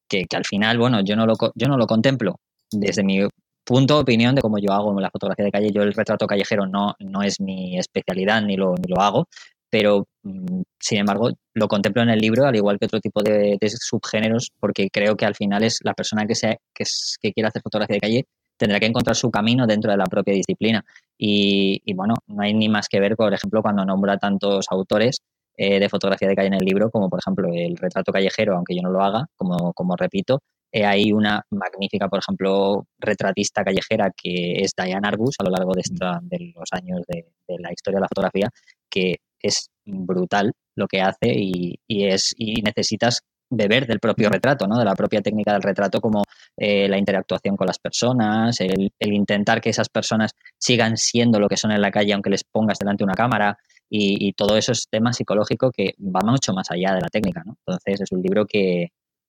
que, 0.08 0.26
al 0.34 0.44
final, 0.44 0.76
bueno, 0.76 1.02
yo 1.04 1.14
no, 1.14 1.24
lo, 1.24 1.34
yo 1.54 1.68
no 1.68 1.76
lo 1.76 1.86
contemplo 1.86 2.40
desde 2.72 3.04
mi 3.04 3.20
punto 3.64 3.94
de 3.94 4.00
opinión 4.00 4.34
de 4.34 4.42
cómo 4.42 4.58
yo 4.58 4.72
hago 4.72 4.98
la 5.00 5.10
fotografía 5.10 5.44
de 5.44 5.52
calle. 5.52 5.70
Yo 5.72 5.82
el 5.82 5.94
retrato 5.94 6.26
callejero 6.26 6.66
no, 6.66 6.96
no 6.98 7.22
es 7.22 7.40
mi 7.40 7.78
especialidad 7.78 8.42
ni 8.42 8.56
lo, 8.56 8.74
ni 8.74 8.92
lo 8.92 9.00
hago, 9.00 9.28
pero 9.70 10.08
mm, 10.24 10.62
sin 10.80 10.98
embargo 10.98 11.30
lo 11.54 11.68
contemplo 11.68 12.02
en 12.02 12.10
el 12.10 12.18
libro 12.18 12.44
al 12.44 12.56
igual 12.56 12.78
que 12.80 12.86
otro 12.86 13.00
tipo 13.00 13.22
de, 13.22 13.56
subgéneros 13.78 14.50
porque 14.58 14.88
creo 14.90 15.16
que 15.16 15.26
al 15.26 15.36
final 15.36 15.62
es 15.62 15.78
la 15.84 15.94
persona 15.94 16.26
que, 16.26 16.34
se, 16.34 16.58
que, 16.74 16.84
que 17.20 17.32
quiere 17.32 17.48
hacer 17.48 17.62
fotografía 17.62 17.94
de 17.94 18.00
calle 18.00 18.24
tendrá 18.58 18.78
que 18.80 18.86
encontrar 18.86 19.16
su 19.16 19.30
camino 19.30 19.66
dentro 19.66 19.90
de 19.90 19.96
la 19.96 20.04
propia 20.04 20.34
disciplina. 20.34 20.84
Y, 21.16 21.80
bueno, 21.94 22.14
no 22.26 22.42
hay 22.42 22.54
ni 22.54 22.68
más 22.68 22.88
que 22.88 23.00
ver, 23.00 23.16
por 23.16 23.32
ejemplo, 23.32 23.62
cuando 23.62 23.84
nombra 23.84 24.18
tantos 24.18 24.66
autores 24.70 25.22
eh, 25.56 25.80
de 25.80 25.88
fotografía 25.88 26.28
de 26.28 26.36
calle 26.36 26.48
en 26.48 26.54
el 26.54 26.64
libro, 26.64 26.90
como 26.90 27.08
por 27.08 27.18
ejemplo 27.20 27.48
el 27.52 27.76
retrato 27.76 28.12
callejero, 28.12 28.56
aunque 28.56 28.76
yo 28.76 28.82
no 28.82 28.90
lo 28.90 29.02
haga, 29.02 29.26
como, 29.36 29.72
como 29.72 29.96
repito, 29.96 30.40
eh, 30.70 30.84
hay 30.84 31.12
una 31.12 31.42
magnífica, 31.50 32.08
por 32.08 32.20
ejemplo, 32.20 32.86
retratista 32.98 33.64
callejera 33.64 34.12
que 34.14 34.60
es 34.62 34.72
Diane 34.76 35.08
Arbus 35.08 35.36
a 35.38 35.44
lo 35.44 35.50
largo 35.50 35.72
de, 35.74 35.82
de 36.22 36.52
los 36.54 36.68
años 36.72 37.00
de, 37.08 37.24
la 37.58 37.72
historia 37.72 37.96
de 37.96 38.02
la 38.02 38.08
fotografía, 38.08 38.50
que 38.90 39.16
es 39.40 39.70
brutal 39.84 40.52
lo 40.76 40.86
que 40.86 41.00
hace 41.00 41.32
y, 41.34 41.78
y, 41.88 42.06
es, 42.06 42.34
y 42.36 42.60
necesitas 42.62 43.22
beber 43.50 43.86
del 43.86 44.00
propio 44.00 44.28
retrato, 44.28 44.66
¿no? 44.66 44.78
de 44.78 44.84
la 44.84 44.94
propia 44.94 45.20
técnica 45.20 45.52
del 45.52 45.62
retrato, 45.62 46.00
como 46.00 46.22
eh, 46.56 46.88
la 46.88 46.98
interactuación 46.98 47.56
con 47.56 47.66
las 47.66 47.78
personas, 47.78 48.60
el, 48.60 48.90
intentar 49.00 49.60
que 49.60 49.70
esas 49.70 49.88
personas 49.88 50.32
sigan 50.58 50.96
siendo 50.96 51.40
lo 51.40 51.48
que 51.48 51.56
son 51.56 51.72
en 51.72 51.80
la 51.80 51.90
calle 51.90 52.12
aunque 52.12 52.30
les 52.30 52.44
pongas 52.44 52.78
delante 52.78 53.04
una 53.04 53.14
cámara 53.14 53.58
y, 53.90 54.34
todo 54.34 54.58
eso 54.58 54.72
es 54.72 54.86
tema 54.90 55.14
psicológico 55.14 55.70
que 55.70 55.94
va 55.98 56.20
mucho 56.22 56.52
más 56.52 56.70
allá 56.70 56.94
de 56.94 57.00
la 57.00 57.08
técnica. 57.08 57.42
¿no? 57.46 57.56
Entonces 57.66 58.02
es 58.02 58.12
un 58.12 58.20
libro 58.20 58.44
que, 58.44 58.88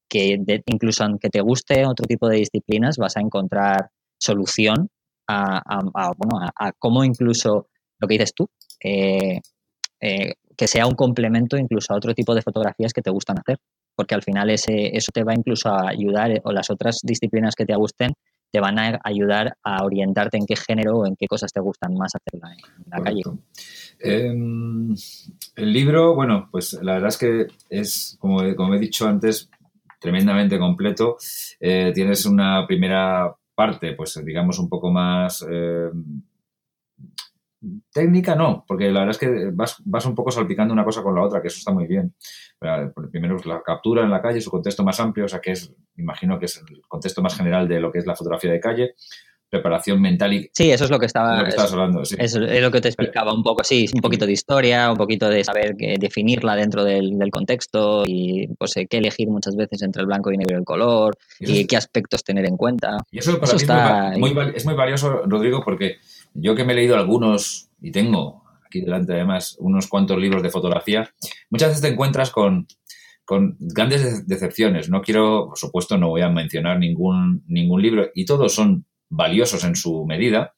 que 0.10 0.38
incluso 0.66 1.06
aunque 1.06 1.30
te 1.30 1.40
guste 1.40 1.86
otro 1.86 2.06
tipo 2.06 2.28
de 2.28 2.38
disciplinas, 2.38 2.98
vas 2.98 3.16
a 3.16 3.22
encontrar 3.22 3.90
solución 4.18 4.90
a, 5.30 5.62
bueno, 6.18 6.46
a, 6.56 6.72
cómo 6.74 7.04
incluso 7.04 7.68
lo 8.00 8.08
que 8.08 8.16
dices 8.16 8.34
tú, 8.34 8.50
eh, 8.84 9.40
eh, 10.02 10.34
que 10.58 10.68
sea 10.68 10.88
un 10.88 10.96
complemento 10.96 11.58
incluso 11.58 11.94
a 11.94 11.98
otro 11.98 12.14
tipo 12.14 12.34
de 12.34 12.42
fotografías 12.42 12.94
que 12.94 13.02
te 13.02 13.12
gustan 13.12 13.38
hacer, 13.40 13.60
porque 14.00 14.16
al 14.16 14.24
final 14.24 14.50
ese, 14.50 14.96
eso 14.96 15.12
te 15.14 15.26
va 15.26 15.34
incluso 15.34 15.68
a 15.68 15.90
ayudar, 15.90 16.32
o 16.46 16.54
las 16.54 16.70
otras 16.70 17.02
disciplinas 17.04 17.54
que 17.54 17.66
te 17.66 17.76
gusten, 17.76 18.14
te 18.50 18.62
van 18.62 18.80
a 18.80 18.98
ayudar 19.04 19.58
a 19.62 19.84
orientarte 19.84 20.38
en 20.38 20.46
qué 20.46 20.56
género 20.56 21.00
o 21.00 21.06
en 21.06 21.18
qué 21.18 21.28
cosas 21.28 21.52
te 21.52 21.60
gustan 21.60 21.96
más 21.96 22.14
hacerla 22.16 22.54
en 22.54 22.86
la 22.90 23.04
calle. 23.04 23.24
Em, 24.00 24.96
el 25.58 25.74
libro, 25.74 26.16
bueno, 26.16 26.48
pues 26.50 26.80
la 26.82 26.94
verdad 26.94 27.10
es 27.10 27.18
que 27.18 27.48
es, 27.70 28.16
como, 28.22 28.56
como 28.56 28.74
he 28.74 28.80
dicho 28.80 29.06
antes, 29.06 29.50
tremendamente 30.00 30.58
completo. 30.58 31.18
Eh, 31.60 31.92
tienes 31.94 32.26
una 32.26 32.66
primera 32.66 33.36
parte, 33.54 33.96
pues 33.96 34.18
digamos 34.24 34.60
un 34.60 34.70
poco 34.70 34.92
más 34.92 35.46
eh, 35.52 35.90
técnica, 37.92 38.36
no, 38.36 38.64
porque 38.68 38.92
la 38.92 39.02
verdad 39.02 39.12
es 39.12 39.18
que 39.18 39.52
vas, 39.52 39.82
vas, 39.86 40.06
un 40.06 40.16
poco 40.16 40.32
salpicando 40.32 40.74
una 40.74 40.86
cosa 40.86 41.04
con 41.04 41.16
la 41.16 41.24
otra, 41.24 41.42
que 41.42 41.48
eso 41.48 41.58
está 41.58 41.72
muy 41.72 41.88
bien. 41.88 42.14
Primero 43.12 43.38
la 43.46 43.62
captura 43.62 44.04
en 44.04 44.10
la 44.10 44.22
calle, 44.22 44.42
su 44.42 44.52
contexto 44.52 44.84
más 44.84 45.00
amplio, 45.00 45.26
o 45.26 45.28
sea 45.30 45.40
que 45.40 45.52
es, 45.52 45.74
imagino 45.98 46.40
que 46.40 46.46
es 46.46 46.58
el 46.58 46.82
contexto 46.88 47.22
más 47.22 47.36
general 47.36 47.68
de 47.68 47.80
lo 47.80 47.92
que 47.92 48.00
es 48.00 48.06
la 48.06 48.16
fotografía 48.16 48.52
de 48.52 48.60
calle 48.60 48.96
preparación 49.50 50.02
mental 50.02 50.34
y... 50.34 50.50
Sí, 50.54 50.72
eso 50.72 50.86
es 50.86 50.92
lo 50.92 51.00
que 51.00 51.08
estaba... 51.08 51.42
Lo 51.42 51.62
hablando, 51.62 52.06
sí. 52.06 52.16
Es, 52.20 52.36
lo 52.36 52.72
que 52.72 52.82
te 52.82 52.90
explicaba 52.90 53.34
un 53.34 53.44
poco, 53.44 53.64
sí, 53.64 53.88
un 53.94 54.02
poquito 54.02 54.26
de 54.26 54.34
historia, 54.34 54.92
un 54.92 54.98
poquito 54.98 55.28
de 55.28 55.44
saber 55.44 55.76
que 55.76 55.96
definirla 56.00 56.56
dentro 56.56 56.84
del, 56.84 57.18
contexto 57.32 58.04
y 58.06 58.48
pues 58.58 58.74
qué 58.90 58.98
elegir 58.98 59.28
muchas 59.28 59.56
veces 59.56 59.82
entre 59.84 60.02
el 60.02 60.08
blanco 60.08 60.32
y 60.32 60.38
negro 60.38 60.56
y 60.56 60.60
el 60.60 60.66
color 60.66 61.18
y, 61.40 61.66
qué 61.66 61.78
aspectos 61.78 62.24
tener 62.24 62.46
en 62.46 62.58
cuenta. 62.58 62.98
Y 63.12 63.20
eso 63.20 63.40
para 63.40 63.54
está 63.54 64.14
es, 64.14 64.20
muy, 64.20 64.36
es 64.56 64.66
muy 64.66 64.76
valioso, 64.76 65.22
Rodrigo, 65.26 65.62
porque 65.64 65.98
yo 66.34 66.56
que 66.56 66.64
me 66.64 66.74
he 66.74 66.76
leído 66.76 66.96
algunos 66.96 67.70
y 67.82 67.92
tengo 67.92 68.44
aquí 68.70 68.82
delante 68.82 69.14
además 69.14 69.56
unos 69.60 69.88
cuantos 69.88 70.18
libros 70.20 70.44
de 70.44 70.52
fotografía, 70.52 71.12
muchas 71.50 71.70
veces 71.70 71.82
te 71.82 71.88
encuentras 71.90 72.30
con, 72.30 72.68
con 73.26 73.58
grandes 73.60 74.28
decepciones. 74.28 74.90
No 74.90 75.02
quiero, 75.02 75.48
por 75.50 75.58
supuesto, 75.58 75.98
no 75.98 76.10
voy 76.10 76.22
a 76.22 76.30
mencionar 76.30 76.78
ningún, 76.78 77.44
ningún 77.48 77.82
libro 77.82 78.10
y 78.14 78.26
todos 78.26 78.54
son 78.54 78.86
valiosos 79.10 79.64
en 79.64 79.76
su 79.76 80.06
medida, 80.06 80.54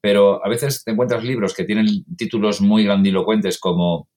pero 0.00 0.44
a 0.44 0.48
veces 0.48 0.84
te 0.84 0.90
encuentras 0.90 1.24
libros 1.24 1.54
que 1.54 1.64
tienen 1.64 1.86
títulos 2.16 2.60
muy 2.60 2.84
grandilocuentes 2.84 3.58
como 3.58 4.10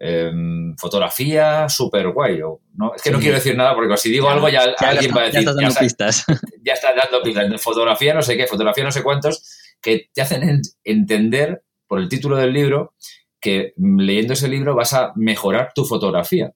em, 0.00 0.76
fotografía 0.76 1.68
super 1.68 2.08
guay. 2.10 2.40
¿no? 2.74 2.94
Es 2.96 3.02
que 3.02 3.12
no 3.12 3.20
quiero 3.20 3.36
decir 3.36 3.56
nada 3.56 3.74
porque 3.76 3.96
si 3.96 4.10
digo 4.10 4.28
algo 4.28 4.48
ya, 4.48 4.74
alguien 4.78 5.14
va 5.16 5.22
a 5.22 5.24
decir. 5.26 5.42
Ya 5.44 5.50
estás 5.50 5.56
dando 5.56 5.74
pistas. 5.78 6.24
Ya 6.62 6.74
estás 6.74 6.94
dando 6.94 7.22
pistas. 7.22 7.62
Fotografía 7.62 8.12
no 8.12 8.22
sé 8.22 8.36
qué, 8.36 8.46
fotografía 8.46 8.84
no 8.84 8.92
sé 8.92 9.02
cuántos, 9.02 9.59
que 9.80 10.08
te 10.12 10.22
hacen 10.22 10.60
entender 10.84 11.62
por 11.86 12.00
el 12.00 12.08
título 12.08 12.36
del 12.36 12.52
libro 12.52 12.94
que 13.40 13.72
leyendo 13.76 14.34
ese 14.34 14.48
libro 14.48 14.74
vas 14.74 14.92
a 14.92 15.12
mejorar 15.16 15.72
tu 15.74 15.84
fotografía. 15.84 16.52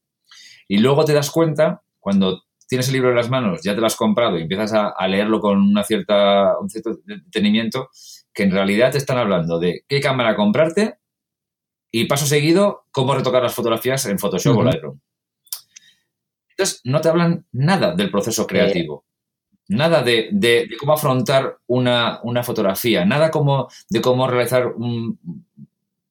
Y 0.68 0.78
luego 0.78 1.04
te 1.04 1.14
das 1.14 1.30
cuenta, 1.30 1.82
cuando 1.98 2.42
tienes 2.68 2.88
el 2.88 2.94
libro 2.94 3.10
en 3.10 3.16
las 3.16 3.30
manos, 3.30 3.60
ya 3.62 3.74
te 3.74 3.80
lo 3.80 3.86
has 3.86 3.96
comprado 3.96 4.38
y 4.38 4.42
empiezas 4.42 4.72
a, 4.74 5.08
leerlo 5.08 5.40
con 5.40 5.58
una 5.58 5.84
cierta, 5.84 6.58
un 6.58 6.68
cierto 6.68 6.98
detenimiento, 7.04 7.88
que 8.32 8.44
en 8.44 8.50
realidad 8.50 8.92
te 8.92 8.98
están 8.98 9.18
hablando 9.18 9.58
de 9.58 9.84
qué 9.88 10.00
cámara 10.00 10.36
comprarte 10.36 10.98
y 11.90 12.06
paso 12.06 12.26
seguido 12.26 12.86
cómo 12.90 13.14
retocar 13.14 13.42
las 13.42 13.54
fotografías 13.54 14.06
en 14.06 14.18
Photoshop 14.18 14.58
o 14.58 14.62
Lightroom. 14.62 15.00
Entonces, 16.50 16.80
no 16.84 17.00
te 17.00 17.08
hablan 17.08 17.46
nada 17.52 17.94
del 17.94 18.10
proceso 18.10 18.46
creativo. 18.46 19.04
Nada 19.68 20.02
de, 20.02 20.68
cómo 20.78 20.92
afrontar 20.92 21.58
una, 21.66 22.20
una, 22.22 22.42
fotografía, 22.42 23.04
nada 23.04 23.30
como 23.30 23.68
de 23.88 24.00
cómo 24.02 24.26
realizar 24.26 24.66
un, 24.66 25.18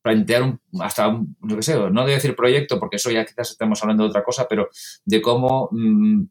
plantear 0.01 0.43
un, 0.43 0.59
hasta, 0.81 1.07
un, 1.07 1.35
no 1.41 1.61
sé, 1.61 1.77
no 1.91 2.05
de 2.05 2.13
decir 2.13 2.35
proyecto, 2.35 2.79
porque 2.79 2.97
eso 2.97 3.11
ya 3.11 3.25
quizás 3.25 3.51
estamos 3.51 3.81
hablando 3.81 4.03
de 4.03 4.09
otra 4.09 4.23
cosa, 4.23 4.47
pero 4.49 4.69
de 5.05 5.21
cómo 5.21 5.69
mm, 5.71 6.23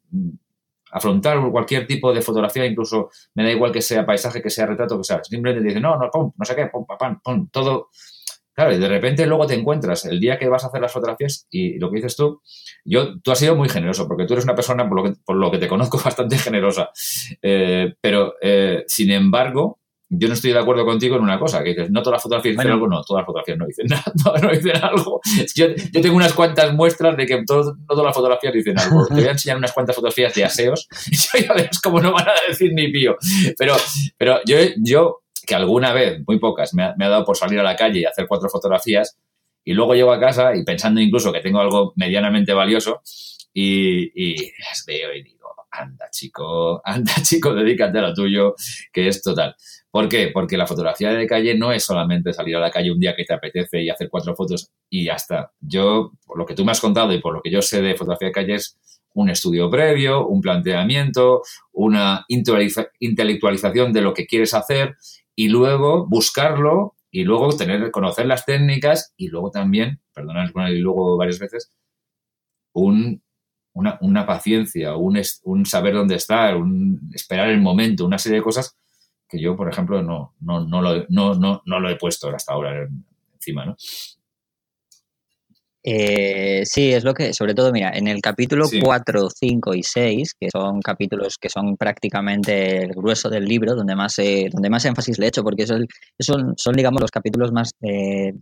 afrontar 0.92 1.40
cualquier 1.50 1.86
tipo 1.86 2.12
de 2.12 2.22
fotografía, 2.22 2.66
incluso 2.66 3.10
me 3.34 3.44
da 3.44 3.50
igual 3.50 3.72
que 3.72 3.80
sea 3.80 4.04
paisaje, 4.04 4.42
que 4.42 4.50
sea 4.50 4.66
retrato, 4.66 4.98
que 4.98 5.04
sea, 5.04 5.24
simplemente 5.24 5.66
dice, 5.66 5.80
no, 5.80 5.96
no, 5.96 6.10
pum, 6.10 6.32
no 6.36 6.44
sé 6.44 6.54
qué, 6.54 6.66
pum, 6.66 6.84
pam, 6.86 7.20
pum, 7.20 7.48
todo. 7.48 7.88
Claro, 8.54 8.74
y 8.74 8.78
de 8.78 8.88
repente 8.88 9.26
luego 9.26 9.46
te 9.46 9.54
encuentras 9.54 10.04
el 10.04 10.20
día 10.20 10.38
que 10.38 10.48
vas 10.48 10.64
a 10.64 10.66
hacer 10.66 10.80
las 10.80 10.92
fotografías 10.92 11.46
y 11.50 11.78
lo 11.78 11.90
que 11.90 11.96
dices 11.96 12.16
tú, 12.16 12.42
yo, 12.84 13.18
tú 13.20 13.32
has 13.32 13.38
sido 13.38 13.56
muy 13.56 13.68
generoso, 13.68 14.06
porque 14.06 14.26
tú 14.26 14.34
eres 14.34 14.44
una 14.44 14.54
persona, 14.54 14.86
por 14.88 14.96
lo 14.96 15.04
que, 15.04 15.18
por 15.24 15.36
lo 15.36 15.50
que 15.50 15.58
te 15.58 15.68
conozco, 15.68 15.98
bastante 16.04 16.36
generosa. 16.36 16.90
Eh, 17.40 17.94
pero, 18.00 18.34
eh, 18.42 18.84
sin 18.86 19.10
embargo, 19.10 19.78
yo 20.14 20.28
no 20.28 20.34
estoy 20.34 20.52
de 20.52 20.58
acuerdo 20.58 20.84
contigo 20.84 21.16
en 21.16 21.22
una 21.22 21.38
cosa, 21.38 21.62
que 21.62 21.70
dices, 21.70 21.90
no 21.90 22.02
todas 22.02 22.16
las 22.16 22.22
fotografías 22.22 22.54
dicen 22.54 22.70
algo, 22.70 22.86
no, 22.86 23.02
todas 23.02 23.22
las 23.22 23.26
fotografías 23.26 23.56
no 23.56 23.66
dicen 23.66 23.86
nada, 23.88 24.40
no, 24.42 24.50
dicen 24.50 24.76
algo. 24.76 25.20
Yo, 25.54 25.68
yo, 25.68 26.00
tengo 26.02 26.16
unas 26.16 26.34
cuantas 26.34 26.74
muestras 26.74 27.16
de 27.16 27.24
que 27.24 27.38
no 27.38 27.44
todas 27.46 28.04
las 28.04 28.14
fotografías 28.14 28.52
dicen 28.52 28.78
algo. 28.78 29.06
Te 29.06 29.14
voy 29.14 29.24
a 29.24 29.30
enseñar 29.30 29.56
unas 29.56 29.72
cuantas 29.72 29.96
fotografías 29.96 30.34
de 30.34 30.44
aseos 30.44 30.86
y 31.10 31.16
yo 31.16 31.46
ya 31.46 31.54
ves 31.54 31.80
cómo 31.80 32.00
no 32.00 32.12
van 32.12 32.28
a 32.28 32.32
decir 32.46 32.72
ni 32.74 32.92
pío. 32.92 33.16
Pero, 33.56 33.74
pero 34.18 34.40
yo, 34.44 34.58
yo, 34.76 35.21
que 35.46 35.54
alguna 35.54 35.92
vez, 35.92 36.22
muy 36.26 36.38
pocas, 36.38 36.74
me 36.74 36.84
ha, 36.84 36.94
dado 36.96 37.24
por 37.24 37.36
salir 37.36 37.60
a 37.60 37.64
la 37.64 37.76
calle 37.76 38.00
y 38.00 38.04
hacer 38.04 38.26
cuatro 38.28 38.48
fotografías 38.48 39.18
y 39.64 39.74
luego 39.74 39.94
llego 39.94 40.12
a 40.12 40.20
casa 40.20 40.54
y 40.56 40.64
pensando 40.64 41.00
incluso 41.00 41.32
que 41.32 41.40
tengo 41.40 41.60
algo 41.60 41.92
medianamente 41.96 42.52
valioso 42.52 43.02
y 43.54 44.34
las 44.60 44.84
veo 44.86 45.14
y 45.14 45.22
digo, 45.22 45.42
anda 45.72 46.08
chico, 46.10 46.80
anda 46.84 47.12
chico, 47.22 47.54
dedícate 47.54 47.98
a 47.98 48.02
lo 48.02 48.14
tuyo, 48.14 48.54
que 48.92 49.08
es 49.08 49.22
total. 49.22 49.56
¿Por 49.90 50.08
qué? 50.08 50.30
Porque 50.32 50.56
la 50.56 50.66
fotografía 50.66 51.10
de 51.10 51.26
calle 51.26 51.56
no 51.56 51.72
es 51.72 51.84
solamente 51.84 52.32
salir 52.32 52.56
a 52.56 52.60
la 52.60 52.70
calle 52.70 52.92
un 52.92 53.00
día 53.00 53.14
que 53.16 53.24
te 53.24 53.34
apetece 53.34 53.82
y 53.82 53.90
hacer 53.90 54.08
cuatro 54.10 54.34
fotos 54.34 54.70
y 54.88 55.04
ya 55.04 55.14
está. 55.14 55.52
Yo, 55.60 56.12
por 56.24 56.38
lo 56.38 56.46
que 56.46 56.54
tú 56.54 56.64
me 56.64 56.72
has 56.72 56.80
contado 56.80 57.12
y 57.12 57.20
por 57.20 57.34
lo 57.34 57.42
que 57.42 57.50
yo 57.50 57.62
sé 57.62 57.82
de 57.82 57.94
fotografía 57.94 58.28
de 58.28 58.32
calle 58.32 58.54
es 58.54 58.78
un 59.14 59.28
estudio 59.28 59.68
previo, 59.68 60.26
un 60.26 60.40
planteamiento, 60.40 61.42
una 61.72 62.24
intelectualización 62.28 63.92
de 63.92 64.00
lo 64.00 64.14
que 64.14 64.26
quieres 64.26 64.54
hacer 64.54 64.96
y 65.34 65.48
luego 65.48 66.06
buscarlo 66.06 66.94
y 67.10 67.24
luego 67.24 67.54
tener, 67.56 67.90
conocer 67.90 68.26
las 68.26 68.44
técnicas 68.44 69.12
y 69.16 69.28
luego 69.28 69.50
también, 69.50 70.00
perdonad, 70.14 70.48
y 70.70 70.78
luego 70.78 71.16
varias 71.16 71.38
veces, 71.38 71.70
un, 72.72 73.22
una, 73.74 74.26
paciencia, 74.26 74.96
un, 74.96 75.20
un 75.44 75.66
saber 75.66 75.94
dónde 75.94 76.16
estar, 76.16 76.56
un 76.56 77.10
esperar 77.12 77.50
el 77.50 77.60
momento, 77.60 78.06
una 78.06 78.18
serie 78.18 78.38
de 78.38 78.44
cosas 78.44 78.76
que 79.28 79.40
yo, 79.40 79.56
por 79.56 79.68
ejemplo, 79.70 80.02
no, 80.02 80.34
no, 80.40 80.66
no, 80.66 80.82
lo, 80.82 81.06
no, 81.08 81.34
no, 81.34 81.62
no 81.64 81.80
lo 81.80 81.88
he 81.88 81.96
puesto 81.96 82.28
hasta 82.28 82.52
ahora 82.52 82.88
encima, 83.34 83.64
¿no? 83.64 83.76
Eh, 85.84 86.62
sí, 86.64 86.92
es 86.92 87.02
lo 87.02 87.12
que, 87.12 87.32
sobre 87.34 87.54
todo, 87.54 87.72
mira, 87.72 87.90
en 87.94 88.06
el 88.06 88.20
capítulo 88.20 88.66
4, 88.82 89.28
5 89.30 89.74
y 89.74 89.82
6, 89.82 90.34
que 90.38 90.48
son 90.50 90.80
capítulos 90.80 91.38
que 91.40 91.48
son 91.48 91.76
prácticamente 91.76 92.84
el 92.84 92.92
grueso 92.92 93.28
del 93.28 93.44
libro, 93.44 93.74
donde 93.74 93.96
más, 93.96 94.16
donde 94.16 94.70
más 94.70 94.84
énfasis 94.84 95.18
le 95.18 95.26
he 95.26 95.28
hecho, 95.28 95.42
porque 95.42 95.66
son, 95.66 95.86
son, 96.20 96.54
son 96.56 96.74
digamos, 96.74 97.00
los 97.00 97.10
capítulos 97.10 97.50
más, 97.50 97.72
eh, 97.82 98.32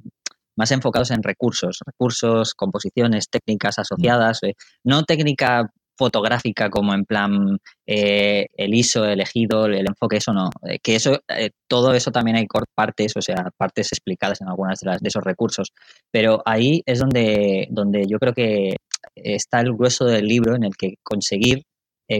más 0.56 0.70
enfocados 0.72 1.10
en 1.10 1.22
recursos, 1.22 1.78
recursos, 1.86 2.54
composiciones, 2.54 3.30
técnicas 3.30 3.78
asociadas, 3.78 4.42
eh, 4.42 4.54
no 4.84 5.04
técnica 5.04 5.72
fotográfica 6.00 6.70
como 6.70 6.94
en 6.94 7.04
plan 7.04 7.58
eh, 7.86 8.46
el 8.56 8.74
ISO 8.74 9.04
elegido, 9.04 9.66
el 9.66 9.86
enfoque, 9.86 10.16
eso 10.16 10.32
no. 10.32 10.48
Eh, 10.66 10.78
que 10.82 10.96
eso, 10.96 11.20
eh, 11.28 11.50
todo 11.68 11.92
eso 11.92 12.10
también 12.10 12.38
hay 12.38 12.46
partes, 12.74 13.14
o 13.18 13.20
sea, 13.20 13.50
partes 13.58 13.92
explicadas 13.92 14.40
en 14.40 14.48
algunas 14.48 14.80
de, 14.80 14.90
las, 14.90 15.00
de 15.02 15.08
esos 15.08 15.22
recursos. 15.22 15.72
Pero 16.10 16.42
ahí 16.46 16.82
es 16.86 17.00
donde, 17.00 17.68
donde 17.70 18.06
yo 18.08 18.18
creo 18.18 18.32
que 18.32 18.76
está 19.14 19.60
el 19.60 19.74
grueso 19.74 20.06
del 20.06 20.26
libro 20.26 20.56
en 20.56 20.64
el 20.64 20.74
que 20.76 20.94
conseguir 21.02 21.64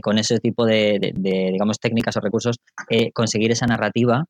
con 0.03 0.19
ese 0.19 0.39
tipo 0.39 0.67
de, 0.67 1.13
digamos, 1.13 1.81
técnicas 1.81 2.17
o 2.17 2.21
recursos, 2.21 2.59
conseguir 3.13 3.51
esa 3.51 3.67
narrativa, 3.67 4.25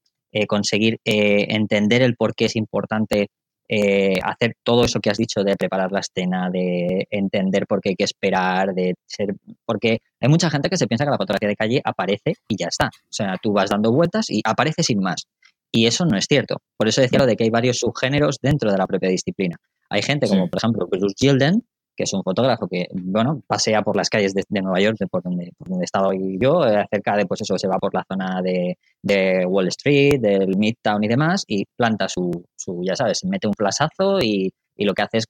conseguir 0.49 0.97
entender 1.05 2.01
el 2.01 2.17
por 2.17 2.35
qué 2.35 2.47
es 2.47 2.57
importante 2.57 3.29
eh, 3.73 4.19
hacer 4.25 4.57
todo 4.65 4.85
eso 4.85 4.99
que 4.99 5.11
has 5.11 5.17
dicho 5.17 5.45
de 5.45 5.55
preparar 5.55 5.93
la 5.93 6.01
escena, 6.01 6.51
de 6.51 7.07
entender 7.09 7.69
por 7.69 7.81
qué 7.81 7.91
hay 7.91 7.95
que 7.95 8.03
esperar, 8.03 8.75
de 8.75 8.95
ser. 9.07 9.37
Porque 9.65 10.01
hay 10.21 10.29
mucha 10.29 10.51
gente 10.51 10.69
que 10.69 10.77
se 10.77 10.89
piensa 10.89 11.05
que 11.05 11.13
la 11.13 11.17
fotografía 11.17 11.49
de 11.49 11.55
calle 11.55 11.81
aparece 11.85 12.35
y 12.49 12.57
ya 12.57 12.67
está. 12.67 12.87
O 12.87 13.13
sea, 13.13 13.37
tú 13.41 13.53
vas 13.53 13.71
dando 13.71 13.93
vueltas 13.93 14.29
y 14.29 14.41
aparece 14.45 14.83
sin 14.83 14.99
más. 14.99 15.29
Y 15.71 15.87
eso 15.87 16.05
no 16.05 16.19
es 16.19 16.27
cierto. 16.29 16.57
Por 16.77 16.89
eso 16.89 17.01
decía 17.01 17.21
lo 17.21 17.27
de 17.27 17.37
que 17.37 17.45
hay 17.45 17.51
varios 17.51 17.79
subgéneros 17.79 18.39
dentro 18.43 18.73
de 18.73 18.79
la 18.79 18.89
propia 18.89 19.09
disciplina. 19.09 19.57
Hay 19.89 20.03
gente 20.03 20.27
como, 20.27 20.49
por 20.49 20.59
ejemplo, 20.59 20.89
Bruce 20.91 21.15
Gilden, 21.17 21.63
que 22.01 22.05
es 22.05 22.13
un 22.15 22.23
fotógrafo 22.23 22.67
que, 22.67 22.89
bueno, 22.95 23.43
pasea 23.47 23.83
por 23.83 23.95
las 23.95 24.09
calles 24.09 24.33
de, 24.33 24.43
Nueva 24.63 24.81
York, 24.81 24.97
de 24.99 25.07
por 25.07 25.23
donde, 25.23 25.53
por 25.59 25.69
donde 25.69 25.85
estaba 25.85 26.09
yo, 26.15 26.65
eh, 26.65 26.87
cerca 26.91 27.15
de, 27.15 27.27
pues 27.27 27.43
eso, 27.43 27.59
se 27.59 27.69
va 27.69 27.79
por 27.79 27.93
la 27.93 28.03
zona 28.09 28.41
de, 28.41 29.45
Wall 29.47 29.69
Street, 29.69 30.19
del 30.19 30.57
Midtown 30.57 31.05
y 31.05 31.09
demás, 31.09 31.45
y 31.47 31.67
planta 31.77 32.09
su, 32.09 32.31
su 32.57 32.83
ya 32.83 32.97
sabes, 32.97 33.23
mete 33.25 33.47
un 33.47 33.53
flasazo 33.53 34.19
y, 34.19 34.51
lo 34.83 34.95
que 34.95 35.03
hace 35.03 35.19
es 35.19 35.27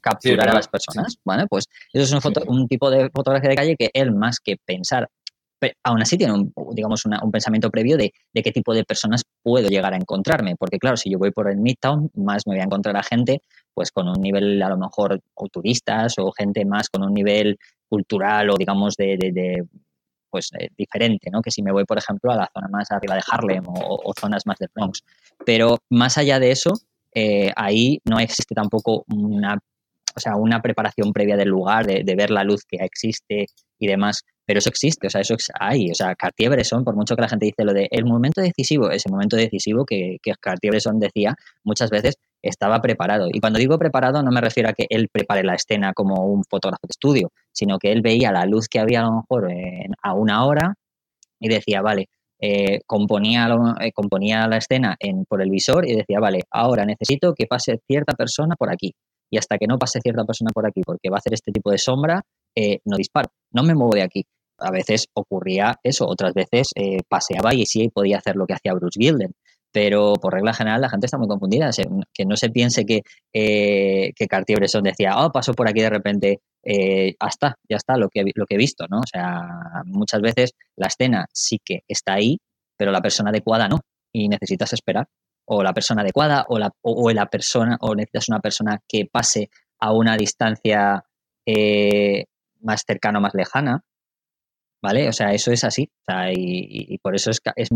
capturar 0.00 0.48
a 0.48 0.54
las 0.54 0.66
personas. 0.66 1.18
Bueno, 1.24 1.46
pues 1.48 1.66
eso 1.92 2.18
es 2.18 2.24
un, 2.24 2.32
un 2.48 2.66
tipo 2.66 2.90
de 2.90 3.08
fotografía 3.14 3.50
de 3.50 3.54
calle 3.54 3.76
que 3.78 3.90
él, 3.92 4.12
más 4.12 4.40
que 4.40 4.56
pensar 4.56 5.08
aún 5.82 6.02
así 6.02 6.16
tiene 6.16 6.32
un, 6.32 6.52
digamos, 6.72 7.04
un 7.04 7.30
pensamiento 7.32 7.70
previo 7.70 7.96
de, 7.96 8.12
de, 8.32 8.42
qué 8.42 8.52
tipo 8.52 8.74
de 8.74 8.84
personas 8.84 9.22
puedo 9.42 9.68
llegar 9.68 9.92
a 9.94 9.96
encontrarme. 9.96 10.56
Porque 10.56 10.78
claro, 10.78 10.96
si 10.96 11.10
yo 11.10 11.18
voy 11.18 11.30
por 11.30 11.50
el 11.50 11.58
Midtown, 11.58 12.10
más 12.14 12.46
me 12.46 12.54
voy 12.54 12.60
a 12.60 12.64
encontrar 12.64 12.96
a 12.96 13.02
gente 13.02 13.42
pues 13.74 13.92
con 13.92 14.08
un 14.08 14.20
nivel 14.20 14.60
a 14.62 14.68
lo 14.68 14.76
mejor 14.76 15.20
o 15.34 15.48
turistas 15.48 16.14
o 16.18 16.32
gente 16.32 16.64
más 16.64 16.88
con 16.88 17.04
un 17.04 17.14
nivel 17.14 17.58
cultural 17.88 18.50
o 18.50 18.56
digamos 18.56 18.96
de, 18.96 19.16
de, 19.16 19.64
pues 20.30 20.50
eh, 20.58 20.68
diferente, 20.76 21.30
¿no? 21.30 21.40
Que 21.40 21.50
si 21.50 21.62
me 21.62 21.72
voy, 21.72 21.84
por 21.84 21.98
ejemplo, 21.98 22.30
a 22.32 22.36
la 22.36 22.50
zona 22.52 22.68
más 22.68 22.90
arriba 22.90 23.14
de 23.14 23.22
Harlem 23.30 23.64
o, 23.66 24.12
zonas 24.18 24.46
más 24.46 24.58
de 24.58 24.68
Bronx. 24.74 25.02
Pero 25.44 25.78
más 25.90 26.18
allá 26.18 26.38
de 26.38 26.50
eso, 26.50 26.72
eh, 27.14 27.52
ahí 27.56 28.00
no 28.04 28.18
existe 28.18 28.54
tampoco 28.54 29.04
una, 29.08 29.58
o 30.18 30.20
sea, 30.20 30.36
una 30.36 30.60
preparación 30.60 31.12
previa 31.12 31.36
del 31.36 31.48
lugar, 31.48 31.86
de, 31.86 32.14
ver 32.14 32.30
la 32.30 32.44
luz 32.44 32.64
que 32.68 32.76
existe 32.84 33.46
y 33.78 33.86
demás 33.86 34.22
pero 34.44 34.60
eso 34.60 34.70
existe, 34.70 35.08
o 35.08 35.10
sea, 35.10 35.20
eso 35.20 35.36
hay. 35.60 35.90
O 35.90 35.94
sea, 35.94 36.14
Cartier-Bresson, 36.14 36.82
por 36.82 36.96
mucho 36.96 37.14
que 37.14 37.20
la 37.20 37.28
gente 37.28 37.44
dice 37.44 37.64
lo 37.66 37.74
de 37.74 37.86
el 37.90 38.06
momento 38.06 38.40
decisivo, 38.40 38.90
ese 38.90 39.10
momento 39.10 39.36
decisivo 39.36 39.84
que, 39.84 40.16
Cartier-Bresson 40.40 40.98
decía 40.98 41.34
muchas 41.64 41.90
veces 41.90 42.16
estaba 42.40 42.80
preparado. 42.80 43.28
Y 43.30 43.40
cuando 43.40 43.58
digo 43.58 43.78
preparado 43.78 44.22
no 44.22 44.30
me 44.30 44.40
refiero 44.40 44.70
a 44.70 44.72
que 44.72 44.86
él 44.88 45.08
prepare 45.12 45.44
la 45.44 45.54
escena 45.54 45.92
como 45.92 46.24
un 46.24 46.44
fotógrafo 46.44 46.86
de 46.86 46.92
estudio, 46.92 47.30
sino 47.52 47.78
que 47.78 47.92
él 47.92 48.00
veía 48.00 48.32
la 48.32 48.46
luz 48.46 48.68
que 48.68 48.80
había 48.80 49.00
a 49.00 49.04
lo 49.04 49.16
mejor 49.16 49.50
a 50.02 50.14
una 50.14 50.46
hora 50.46 50.74
y 51.38 51.48
decía, 51.48 51.82
vale, 51.82 52.06
eh, 52.40 52.80
componía, 52.86 53.48
eh, 53.80 53.92
componía 53.92 54.46
la 54.46 54.58
escena 54.58 54.96
en, 55.00 55.24
por 55.24 55.42
el 55.42 55.50
visor 55.50 55.88
y 55.88 55.94
decía, 55.94 56.20
vale, 56.20 56.42
ahora 56.50 56.84
necesito 56.84 57.34
que 57.34 57.46
pase 57.46 57.80
cierta 57.86 58.14
persona 58.14 58.54
por 58.56 58.72
aquí. 58.72 58.94
Y 59.30 59.38
hasta 59.38 59.58
que 59.58 59.66
no 59.66 59.78
pase 59.78 60.00
cierta 60.00 60.24
persona 60.24 60.50
por 60.52 60.66
aquí, 60.66 60.82
porque 60.84 61.10
va 61.10 61.16
a 61.16 61.18
hacer 61.18 61.34
este 61.34 61.52
tipo 61.52 61.70
de 61.70 61.78
sombra, 61.78 62.22
eh, 62.54 62.78
no 62.84 62.96
disparo, 62.96 63.28
no 63.52 63.62
me 63.62 63.74
muevo 63.74 63.94
de 63.94 64.02
aquí 64.02 64.24
a 64.58 64.70
veces 64.70 65.06
ocurría 65.14 65.76
eso, 65.82 66.06
otras 66.06 66.34
veces 66.34 66.70
eh, 66.74 66.98
paseaba 67.08 67.54
y 67.54 67.64
sí 67.66 67.88
podía 67.88 68.18
hacer 68.18 68.36
lo 68.36 68.46
que 68.46 68.54
hacía 68.54 68.74
Bruce 68.74 68.98
Gilden. 69.00 69.32
Pero 69.70 70.14
por 70.14 70.32
regla 70.32 70.54
general 70.54 70.80
la 70.80 70.88
gente 70.88 71.06
está 71.06 71.18
muy 71.18 71.28
confundida. 71.28 71.70
que 72.12 72.24
no 72.24 72.36
se 72.36 72.50
piense 72.50 72.84
que, 72.84 73.02
eh, 73.32 74.12
que 74.16 74.26
Cartier-Bresson 74.26 74.82
decía, 74.82 75.12
oh, 75.18 75.30
pasó 75.30 75.52
por 75.52 75.68
aquí 75.68 75.80
de 75.80 75.90
repente, 75.90 76.40
eh, 76.64 77.14
hasta, 77.20 77.56
ya 77.68 77.76
está, 77.76 77.96
lo 77.96 78.08
que, 78.08 78.24
lo 78.34 78.46
que 78.46 78.54
he 78.54 78.58
visto, 78.58 78.86
¿no? 78.88 79.00
O 79.00 79.06
sea, 79.06 79.42
muchas 79.84 80.20
veces 80.22 80.52
la 80.76 80.88
escena 80.88 81.26
sí 81.32 81.58
que 81.64 81.80
está 81.86 82.14
ahí, 82.14 82.38
pero 82.76 82.90
la 82.92 83.02
persona 83.02 83.30
adecuada 83.30 83.68
no. 83.68 83.80
Y 84.12 84.28
necesitas 84.28 84.72
esperar. 84.72 85.06
O 85.50 85.62
la 85.62 85.72
persona 85.72 86.02
adecuada, 86.02 86.44
o 86.48 86.58
la, 86.58 86.70
o, 86.82 87.10
la 87.10 87.26
persona, 87.26 87.76
o 87.80 87.94
necesitas 87.94 88.28
una 88.28 88.40
persona 88.40 88.82
que 88.86 89.06
pase 89.10 89.50
a 89.80 89.92
una 89.92 90.16
distancia 90.16 91.04
eh, 91.46 92.24
más 92.60 92.82
cercana 92.86 93.18
o 93.18 93.22
más 93.22 93.34
lejana 93.34 93.82
¿vale? 94.82 95.08
O 95.08 95.12
sea, 95.12 95.32
eso 95.32 95.50
es 95.52 95.64
así. 95.64 95.90
y, 96.34 96.98
por 96.98 97.14
eso 97.14 97.30
es, 97.30 97.40
es, 97.56 97.68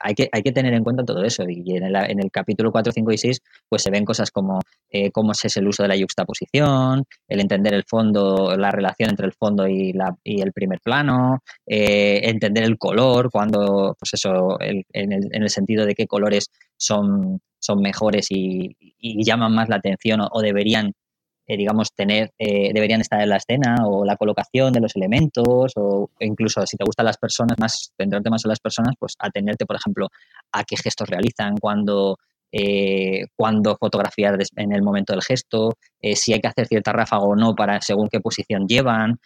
hay, 0.00 0.14
que, 0.14 0.28
hay 0.32 0.42
que 0.42 0.52
tener 0.52 0.74
en 0.74 0.84
cuenta 0.84 1.04
todo 1.04 1.22
eso. 1.24 1.44
Y 1.48 1.76
en 1.76 1.84
el, 1.84 1.96
en 1.96 2.20
el 2.20 2.30
capítulo 2.30 2.72
4, 2.72 2.92
5 2.92 3.12
y 3.12 3.18
6, 3.18 3.40
pues 3.68 3.82
se 3.82 3.90
ven 3.90 4.04
cosas 4.04 4.30
como 4.30 4.60
eh, 4.90 5.10
cómo 5.10 5.32
es 5.32 5.56
el 5.56 5.68
uso 5.68 5.82
de 5.82 5.88
la 5.88 5.96
yuxtaposición, 5.96 7.04
el 7.28 7.40
entender 7.40 7.74
el 7.74 7.84
fondo, 7.84 8.56
la 8.56 8.70
relación 8.70 9.10
entre 9.10 9.26
el 9.26 9.32
fondo 9.32 9.66
y, 9.66 9.92
la, 9.92 10.16
y 10.24 10.40
el 10.40 10.52
primer 10.52 10.80
plano, 10.80 11.42
eh, 11.66 12.20
entender 12.24 12.64
el 12.64 12.78
color, 12.78 13.30
cuando, 13.30 13.96
pues 13.98 14.14
eso, 14.14 14.58
en, 14.60 14.84
el, 14.92 15.28
en 15.32 15.42
el 15.42 15.50
sentido 15.50 15.86
de 15.86 15.94
qué 15.94 16.06
colores 16.06 16.50
son, 16.76 17.40
son 17.58 17.80
mejores 17.80 18.28
y, 18.30 18.76
y 18.98 19.24
llaman 19.24 19.54
más 19.54 19.68
la 19.68 19.76
atención 19.76 20.20
o 20.30 20.40
deberían 20.40 20.92
eh, 21.48 21.56
digamos, 21.56 21.92
tener, 21.94 22.32
eh, 22.38 22.72
deberían 22.72 23.00
estar 23.00 23.20
en 23.20 23.28
la 23.28 23.36
escena 23.36 23.86
o 23.86 24.04
la 24.04 24.16
colocación 24.16 24.72
de 24.72 24.80
los 24.80 24.96
elementos 24.96 25.72
o 25.76 26.10
incluso 26.20 26.66
si 26.66 26.76
te 26.76 26.84
gustan 26.84 27.06
las 27.06 27.18
personas, 27.18 27.56
más 27.58 27.92
centrarte 27.96 28.30
más 28.30 28.44
en 28.44 28.48
las 28.48 28.58
personas, 28.58 28.94
pues 28.98 29.14
atenderte, 29.18 29.64
por 29.64 29.76
ejemplo, 29.76 30.08
a 30.52 30.64
qué 30.64 30.76
gestos 30.76 31.08
realizan, 31.08 31.56
cuando, 31.58 32.16
eh, 32.50 33.26
cuando 33.36 33.76
fotografiar 33.76 34.36
en 34.56 34.72
el 34.72 34.82
momento 34.82 35.12
del 35.12 35.22
gesto, 35.22 35.74
si 36.14 36.32
hay 36.32 36.40
que 36.40 36.48
hacer 36.48 36.66
cierta 36.66 36.92
ráfaga 36.92 37.22
o 37.22 37.36
no 37.36 37.54
para 37.54 37.80
según 37.80 38.08
qué 38.08 38.20
posición 38.20 38.66
llevan, 38.66 39.18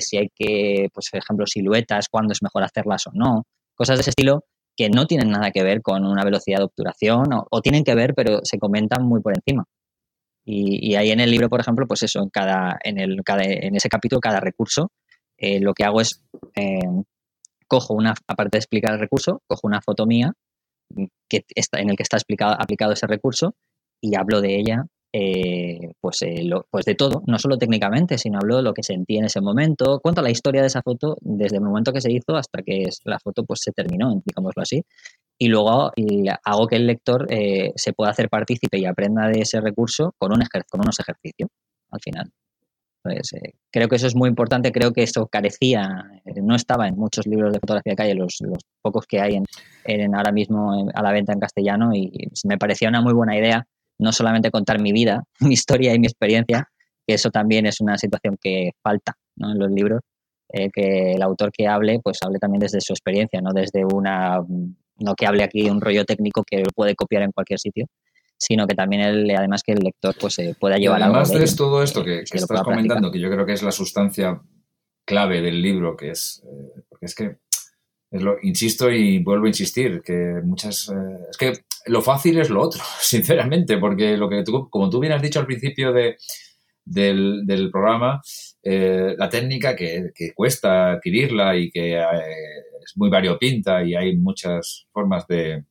si 0.00 0.16
hay 0.16 0.28
que, 0.34 0.88
pues, 0.92 1.10
por 1.10 1.20
ejemplo, 1.20 1.46
siluetas, 1.46 2.08
cuándo 2.08 2.32
es 2.32 2.42
mejor 2.42 2.64
hacerlas 2.64 3.06
o 3.06 3.10
no, 3.14 3.44
cosas 3.76 3.98
de 3.98 4.00
ese 4.02 4.10
estilo 4.10 4.44
que 4.76 4.88
no 4.90 5.06
tienen 5.06 5.30
nada 5.30 5.50
que 5.50 5.62
ver 5.62 5.82
con 5.82 6.04
una 6.04 6.24
velocidad 6.24 6.58
de 6.58 6.64
obturación 6.64 7.32
o, 7.32 7.46
o 7.50 7.60
tienen 7.60 7.84
que 7.84 7.94
ver, 7.94 8.14
pero 8.14 8.40
se 8.44 8.58
comentan 8.58 9.04
muy 9.04 9.20
por 9.20 9.32
encima. 9.36 9.64
Y, 10.50 10.94
ahí 10.94 11.10
en 11.10 11.20
el 11.20 11.30
libro, 11.30 11.50
por 11.50 11.60
ejemplo, 11.60 11.86
pues 11.86 12.02
eso, 12.04 12.22
en, 12.22 12.30
cada, 12.30 12.78
en, 12.82 12.98
el, 12.98 13.22
cada, 13.22 13.42
en 13.44 13.76
ese 13.76 13.90
capítulo, 13.90 14.18
cada 14.18 14.40
recurso, 14.40 14.90
eh, 15.36 15.60
lo 15.60 15.74
que 15.74 15.84
hago 15.84 16.00
es, 16.00 16.22
eh, 16.56 16.80
cojo 17.66 17.92
una, 17.92 18.14
aparte 18.26 18.56
de 18.56 18.60
explicar 18.60 18.94
el 18.94 19.00
recurso, 19.00 19.42
cojo 19.46 19.66
una 19.66 19.82
foto 19.82 20.06
mía 20.06 20.32
que 21.28 21.44
está, 21.54 21.80
en 21.80 21.90
el 21.90 21.96
que 21.96 22.02
está 22.02 22.16
explicado, 22.16 22.56
aplicado 22.58 22.92
ese 22.92 23.06
recurso 23.06 23.56
y 24.00 24.16
hablo 24.16 24.40
de 24.40 24.58
ella, 24.58 24.86
eh, 25.12 25.92
pues, 26.00 26.20
pues 26.70 26.84
de 26.86 26.94
todo, 26.94 27.22
no 27.26 27.38
solo 27.38 27.58
técnicamente, 27.58 28.16
sino 28.16 28.38
hablo 28.38 28.56
de 28.56 28.62
lo 28.62 28.72
que 28.72 28.82
sentí 28.82 29.18
en 29.18 29.26
ese 29.26 29.42
momento, 29.42 30.00
cuento 30.00 30.22
la 30.22 30.30
historia 30.30 30.62
de 30.62 30.68
esa 30.68 30.80
foto 30.80 31.18
desde 31.20 31.56
el 31.56 31.62
momento 31.62 31.92
que 31.92 32.00
se 32.00 32.10
hizo 32.10 32.36
hasta 32.36 32.62
que 32.62 32.88
la 33.04 33.18
foto 33.18 33.44
pues 33.44 33.60
se 33.62 33.72
terminó, 33.72 34.14
digámoslo 34.24 34.62
así, 34.62 34.82
y 35.38 35.48
luego 35.48 35.92
hago 36.44 36.66
que 36.66 36.76
el 36.76 36.86
lector 36.86 37.26
eh, 37.30 37.72
se 37.76 37.92
pueda 37.92 38.10
hacer 38.10 38.28
partícipe 38.28 38.78
y 38.78 38.84
aprenda 38.84 39.28
de 39.28 39.40
ese 39.40 39.60
recurso 39.60 40.14
con, 40.18 40.32
un 40.32 40.42
con 40.68 40.80
unos 40.80 40.98
ejercicios 40.98 41.48
al 41.90 42.00
final. 42.00 42.30
Eh, 43.08 43.52
creo 43.70 43.88
que 43.88 43.96
eso 43.96 44.08
es 44.08 44.16
muy 44.16 44.28
importante, 44.28 44.72
creo 44.72 44.92
que 44.92 45.04
eso 45.04 45.28
carecía, 45.28 46.20
eh, 46.24 46.42
no 46.42 46.56
estaba 46.56 46.88
en 46.88 46.96
muchos 46.96 47.26
libros 47.26 47.52
de 47.52 47.60
fotografía 47.60 47.92
de 47.92 47.96
calle, 47.96 48.14
los, 48.14 48.38
pocos 48.82 49.06
que 49.06 49.20
hay 49.20 49.40
en, 49.84 50.14
ahora 50.14 50.32
mismo 50.32 50.88
a 50.92 51.02
la 51.02 51.12
venta 51.12 51.32
en 51.32 51.38
castellano 51.38 51.94
y, 51.94 52.10
me 52.44 52.58
parecía 52.58 52.88
una 52.88 53.00
muy 53.00 53.14
buena 53.14 53.38
idea 53.38 53.64
no 54.00 54.12
solamente 54.12 54.50
contar 54.50 54.80
mi 54.80 54.92
vida, 54.92 55.24
mi 55.40 55.54
historia 55.54 55.94
y 55.94 55.98
mi 56.00 56.06
experiencia, 56.06 56.68
que 57.06 57.14
eso 57.14 57.30
también 57.30 57.66
es 57.66 57.80
una 57.80 57.96
situación 57.96 58.36
que 58.40 58.72
falta 58.82 59.16
¿no? 59.36 59.52
en 59.52 59.58
los 59.58 59.70
libros, 59.70 60.00
que 60.50 61.12
el 61.12 61.22
autor 61.22 61.52
que 61.52 61.66
hable, 61.66 62.00
pues 62.02 62.18
hable 62.22 62.38
también 62.38 62.60
desde 62.60 62.80
su 62.80 62.94
experiencia, 62.94 63.40
no 63.42 63.52
desde 63.52 63.84
una 63.84 64.40
no 64.98 65.14
que 65.14 65.26
hable 65.26 65.42
aquí 65.42 65.68
un 65.70 65.80
rollo 65.80 66.04
técnico 66.04 66.44
que 66.44 66.58
lo 66.58 66.70
puede 66.74 66.94
copiar 66.94 67.22
en 67.22 67.32
cualquier 67.32 67.58
sitio, 67.58 67.86
sino 68.38 68.66
que 68.66 68.74
también 68.74 69.02
el, 69.02 69.30
además 69.36 69.62
que 69.62 69.72
el 69.72 69.80
lector 69.80 70.14
pues 70.18 70.38
eh, 70.38 70.54
pueda 70.58 70.76
llevar 70.78 71.02
algo. 71.02 71.16
Además 71.16 71.50
de 71.50 71.56
todo 71.56 71.82
esto 71.82 72.04
que, 72.04 72.20
estás 72.20 72.62
comentando, 72.62 73.10
que 73.10 73.18
yo 73.18 73.30
creo 73.30 73.44
que 73.44 73.52
es 73.52 73.62
la 73.62 73.72
sustancia 73.72 74.40
clave 75.04 75.42
del 75.42 75.60
libro, 75.60 75.96
que 75.96 76.10
es, 76.10 76.42
eh, 76.46 76.82
porque 76.88 77.06
es 77.06 77.14
que, 77.14 77.36
es 78.10 78.22
lo, 78.22 78.36
insisto 78.42 78.90
y 78.90 79.22
vuelvo 79.22 79.46
a 79.46 79.48
insistir, 79.48 80.02
que 80.02 80.40
muchas, 80.44 80.88
eh, 80.88 81.26
es 81.30 81.36
que 81.36 81.52
lo 81.86 82.00
fácil 82.00 82.38
es 82.38 82.48
lo 82.48 82.62
otro, 82.62 82.82
sinceramente, 83.00 83.78
porque 83.78 84.16
lo 84.16 84.28
que 84.28 84.44
tú, 84.44 84.68
como 84.70 84.88
tú 84.88 85.00
bien 85.00 85.12
has 85.12 85.22
dicho 85.22 85.40
al 85.40 85.46
principio 85.46 85.92
de, 85.92 86.16
del, 86.84 87.42
del 87.44 87.70
programa, 87.70 88.22
la 88.62 89.30
técnica 89.30 89.74
que, 89.74 90.10
que, 90.14 90.34
cuesta 90.34 90.92
adquirirla 90.92 91.56
y 91.56 91.70
que 91.70 91.98
es 92.88 92.96
muy 92.96 93.10
variopinta 93.10 93.84
y 93.84 93.94
hay 93.94 94.16
muchas 94.16 94.86
formas 94.92 95.26
de, 95.26 95.64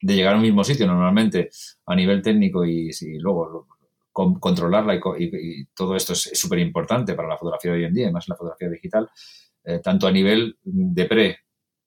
llegar 0.00 0.34
a 0.34 0.36
un 0.36 0.42
mismo 0.42 0.62
sitio 0.62 0.86
normalmente 0.86 1.48
a 1.86 1.94
nivel 1.94 2.22
técnico 2.22 2.64
y, 2.64 2.90
luego 3.18 3.66
controlarla 4.12 4.94
y, 5.18 5.64
todo 5.74 5.94
esto 5.94 6.12
es 6.14 6.30
súper 6.34 6.58
importante 6.58 7.14
para 7.14 7.28
la 7.28 7.36
fotografía 7.36 7.72
de 7.72 7.78
hoy 7.78 7.84
en 7.84 7.94
día, 7.94 8.10
más 8.10 8.28
la 8.28 8.36
fotografía 8.36 8.68
digital, 8.68 9.08
eh, 9.64 9.80
tanto 9.80 10.06
a 10.06 10.12
nivel 10.12 10.58
de 10.62 11.04
pre, 11.04 11.38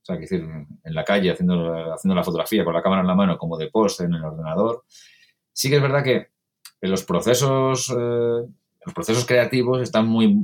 o 0.01 0.05
sea, 0.05 0.15
que 0.15 0.21
decir, 0.21 0.41
en 0.41 0.95
la 0.95 1.03
calle 1.03 1.31
haciendo, 1.31 1.93
haciendo 1.93 2.15
la 2.15 2.23
fotografía 2.23 2.63
con 2.63 2.73
la 2.73 2.81
cámara 2.81 3.01
en 3.01 3.07
la 3.07 3.15
mano, 3.15 3.37
como 3.37 3.57
de 3.57 3.67
post 3.67 4.01
en 4.01 4.13
el 4.13 4.23
ordenador. 4.23 4.85
Sí 5.51 5.69
que 5.69 5.77
es 5.77 5.81
verdad 5.81 6.03
que 6.03 6.27
en 6.81 6.91
los 6.91 7.03
procesos 7.03 7.93
eh, 7.97 8.45
los 8.85 8.93
procesos 8.93 9.25
creativos 9.25 9.81
están 9.81 10.07
muy, 10.07 10.35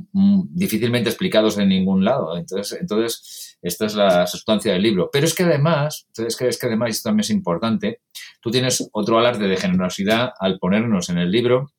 difícilmente 0.50 1.08
explicados 1.08 1.58
en 1.58 1.68
ningún 1.68 2.04
lado. 2.04 2.36
Entonces, 2.36 2.78
entonces, 2.80 3.58
esta 3.62 3.86
es 3.86 3.94
la 3.94 4.26
sustancia 4.26 4.72
del 4.72 4.82
libro. 4.82 5.08
Pero 5.12 5.26
es 5.26 5.34
que 5.34 5.44
además, 5.44 6.06
es 6.16 6.36
que, 6.36 6.48
es 6.48 6.58
que 6.58 6.66
además, 6.66 6.90
esto 6.90 7.08
también 7.08 7.20
es 7.20 7.30
importante, 7.30 8.02
tú 8.40 8.50
tienes 8.50 8.88
otro 8.92 9.18
alarde 9.18 9.48
de 9.48 9.56
generosidad 9.56 10.32
al 10.38 10.58
ponernos 10.58 11.08
en 11.08 11.18
el 11.18 11.30
libro 11.30 11.72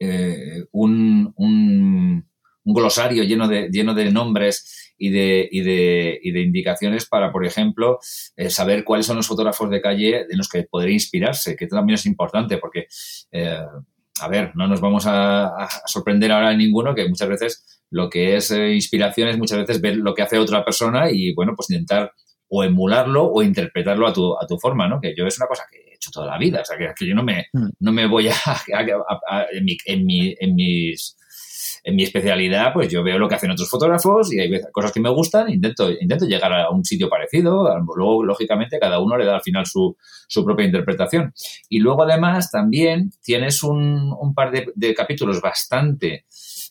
eh, 0.00 0.64
un, 0.70 1.32
un, 1.36 2.24
glosario 2.64 3.24
lleno 3.24 3.48
de, 3.48 3.68
lleno 3.70 3.94
de 3.94 4.12
nombres 4.12 4.94
y 4.98 5.10
de, 5.10 5.48
y 5.50 5.62
de, 5.62 6.20
y 6.22 6.30
de 6.32 6.40
indicaciones 6.42 7.06
para, 7.06 7.32
por 7.32 7.46
ejemplo, 7.46 7.98
eh, 8.36 8.50
saber 8.50 8.84
cuáles 8.84 9.06
son 9.06 9.16
los 9.16 9.26
fotógrafos 9.26 9.70
de 9.70 9.80
calle 9.80 10.26
en 10.28 10.36
los 10.36 10.48
que 10.48 10.64
podría 10.64 10.92
inspirarse, 10.92 11.56
que 11.56 11.66
también 11.66 11.94
es 11.94 12.06
importante 12.06 12.58
porque... 12.58 12.86
Eh, 13.32 13.58
a 14.20 14.28
ver, 14.28 14.52
no 14.54 14.66
nos 14.66 14.80
vamos 14.80 15.04
a, 15.06 15.68
sorprender 15.86 16.32
ahora 16.32 16.52
en 16.52 16.58
ninguno 16.58 16.94
que 16.94 17.08
muchas 17.08 17.28
veces 17.28 17.84
lo 17.90 18.08
que 18.08 18.36
es 18.36 18.50
eh, 18.50 18.74
inspiración 18.74 19.28
es 19.28 19.38
muchas 19.38 19.58
veces 19.58 19.80
ver 19.80 19.96
lo 19.96 20.14
que 20.14 20.22
hace 20.22 20.38
otra 20.38 20.64
persona 20.64 21.10
y, 21.10 21.34
bueno, 21.34 21.54
pues 21.56 21.70
intentar 21.70 22.12
o 22.48 22.64
emularlo 22.64 23.24
o 23.24 23.42
interpretarlo 23.42 24.06
a 24.06 24.12
tu, 24.12 24.34
a 24.34 24.46
tu 24.46 24.58
forma, 24.58 24.88
¿no? 24.88 25.00
Que 25.00 25.14
yo 25.16 25.26
es 25.26 25.36
una 25.38 25.46
cosa 25.46 25.64
que 25.70 25.78
he 25.78 25.94
hecho 25.94 26.10
toda 26.10 26.26
la 26.26 26.38
vida, 26.38 26.62
o 26.62 26.64
sea, 26.64 26.76
que, 26.78 27.06
yo 27.06 27.14
no 27.14 27.22
me, 27.22 27.46
mm. 27.52 27.68
no 27.80 27.92
me 27.92 28.06
voy 28.06 28.28
a, 28.28 28.34
en, 29.52 29.64
mi, 29.64 29.76
en, 29.84 30.06
mi, 30.06 30.34
en 30.38 30.54
mis 30.54 31.17
en 31.88 31.96
mi 31.96 32.02
especialidad, 32.02 32.74
pues 32.74 32.90
yo 32.90 33.02
veo 33.02 33.18
lo 33.18 33.28
que 33.28 33.36
hacen 33.36 33.50
otros 33.50 33.70
fotógrafos 33.70 34.30
y 34.30 34.38
hay 34.38 34.50
cosas 34.72 34.92
que 34.92 35.00
me 35.00 35.08
gustan, 35.08 35.48
intento, 35.48 35.90
intento 35.90 36.26
llegar 36.26 36.52
a 36.52 36.68
un 36.68 36.84
sitio 36.84 37.08
parecido, 37.08 37.66
luego, 37.96 38.22
lógicamente, 38.22 38.78
cada 38.78 39.00
uno 39.00 39.16
le 39.16 39.24
da 39.24 39.36
al 39.36 39.40
final 39.40 39.64
su, 39.64 39.96
su 40.28 40.44
propia 40.44 40.66
interpretación. 40.66 41.32
Y 41.70 41.78
luego, 41.78 42.02
además, 42.02 42.50
también 42.50 43.10
tienes 43.22 43.62
un, 43.62 44.34
par 44.34 44.52
de, 44.52 44.94
capítulos 44.94 45.40
bastante 45.40 46.26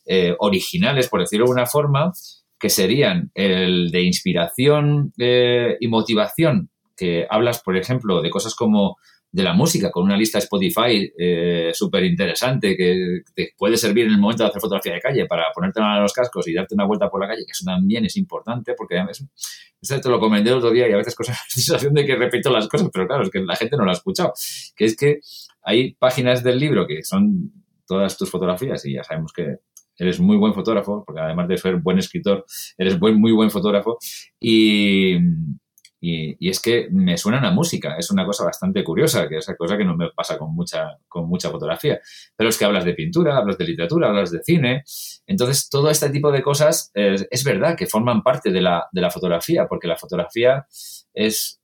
eh, 0.05 0.35
originales, 0.37 1.09
por 1.09 1.21
decirlo 1.21 1.47
de 1.47 1.51
una 1.53 1.65
forma, 1.65 2.11
que 2.59 2.69
serían 2.69 3.31
el 3.33 3.89
de 3.89 4.03
inspiración 4.03 5.13
eh, 5.17 5.77
y 5.79 5.87
motivación, 5.87 6.69
que 6.95 7.25
hablas, 7.27 7.63
por 7.63 7.75
ejemplo, 7.75 8.21
de 8.21 8.29
cosas 8.29 8.53
como 8.53 8.97
de 9.31 9.43
la 9.43 9.53
música, 9.53 9.91
con 9.91 10.03
una 10.03 10.17
lista 10.17 10.37
Spotify 10.39 11.11
eh, 11.17 11.71
súper 11.73 12.03
interesante 12.05 12.75
que 12.75 13.21
te 13.35 13.53
puede 13.57 13.77
servir 13.77 14.05
en 14.05 14.13
el 14.13 14.19
momento 14.19 14.43
de 14.43 14.49
hacer 14.49 14.61
fotografía 14.61 14.93
de 14.93 15.01
calle 15.01 15.25
para 15.25 15.51
ponerte 15.53 15.81
a 15.81 15.99
los 15.99 16.13
cascos 16.13 16.47
y 16.47 16.53
darte 16.53 16.75
una 16.75 16.85
vuelta 16.85 17.09
por 17.09 17.21
la 17.21 17.27
calle, 17.27 17.45
que 17.45 17.51
eso 17.51 17.65
también 17.65 18.05
es 18.05 18.15
importante 18.17 18.73
porque 18.73 19.03
eso 19.11 19.99
te 20.01 20.09
lo 20.09 20.19
comenté 20.19 20.49
el 20.49 20.57
otro 20.57 20.71
día 20.71 20.87
y 20.87 20.93
a 20.93 20.97
veces 20.97 21.13
cosas 21.13 21.37
la 21.45 21.49
sensación 21.49 21.93
de 21.93 22.05
que 22.05 22.15
repito 22.15 22.49
las 22.49 22.67
cosas, 22.67 22.89
pero 22.91 23.07
claro, 23.07 23.23
es 23.23 23.29
que 23.29 23.39
la 23.39 23.55
gente 23.55 23.77
no 23.77 23.83
lo 23.83 23.91
ha 23.91 23.93
escuchado. 23.93 24.33
Que 24.75 24.85
es 24.85 24.95
que 24.95 25.19
hay 25.63 25.93
páginas 25.95 26.43
del 26.43 26.59
libro 26.59 26.87
que 26.87 27.03
son 27.03 27.51
todas 27.85 28.17
tus 28.17 28.29
fotografías 28.29 28.85
y 28.85 28.93
ya 28.93 29.03
sabemos 29.03 29.33
que 29.33 29.57
eres 29.97 30.19
muy 30.19 30.37
buen 30.37 30.53
fotógrafo, 30.53 31.03
porque 31.05 31.21
además 31.21 31.47
de 31.47 31.57
ser 31.57 31.77
buen 31.77 31.97
escritor, 31.97 32.45
eres 32.77 32.99
muy 32.99 33.31
buen 33.31 33.49
fotógrafo 33.49 33.97
y 34.39 35.17
y, 35.99 36.49
es 36.49 36.59
que 36.61 36.87
me 36.91 37.17
suena 37.17 37.39
a 37.39 37.51
música, 37.51 37.95
es 37.97 38.11
una 38.11 38.25
cosa 38.25 38.45
bastante 38.45 38.83
curiosa, 38.83 39.27
que 39.27 39.37
es 39.37 39.47
una 39.47 39.57
cosa 39.57 39.77
que 39.77 39.85
no 39.85 39.95
me 39.95 40.11
pasa 40.11 40.37
con 40.37 40.53
mucha, 40.53 40.97
con 41.07 41.27
mucha 41.27 41.49
fotografía. 41.49 41.99
Pero 42.35 42.49
es 42.49 42.57
que 42.57 42.65
hablas 42.65 42.85
de 42.85 42.93
pintura, 42.93 43.37
hablas 43.37 43.57
de 43.57 43.65
literatura, 43.65 44.09
hablas 44.09 44.31
de 44.31 44.43
cine. 44.43 44.83
Entonces, 45.25 45.69
todo 45.69 45.89
este 45.89 46.09
tipo 46.09 46.31
de 46.31 46.43
cosas 46.43 46.91
es 46.93 47.43
verdad 47.43 47.75
que 47.75 47.87
forman 47.87 48.21
parte 48.21 48.51
de 48.51 48.61
la, 48.61 48.87
de 48.91 49.01
la 49.01 49.09
fotografía, 49.09 49.67
porque 49.67 49.87
la 49.87 49.97
fotografía 49.97 50.65
es, 51.13 51.61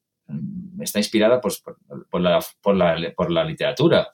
está 0.80 1.00
inspirada 1.00 1.40
pues, 1.40 1.62
por, 2.10 2.22
la, 2.22 2.44
por, 2.62 2.76
la, 2.76 3.14
por 3.16 3.32
la 3.32 3.44
literatura. 3.44 4.10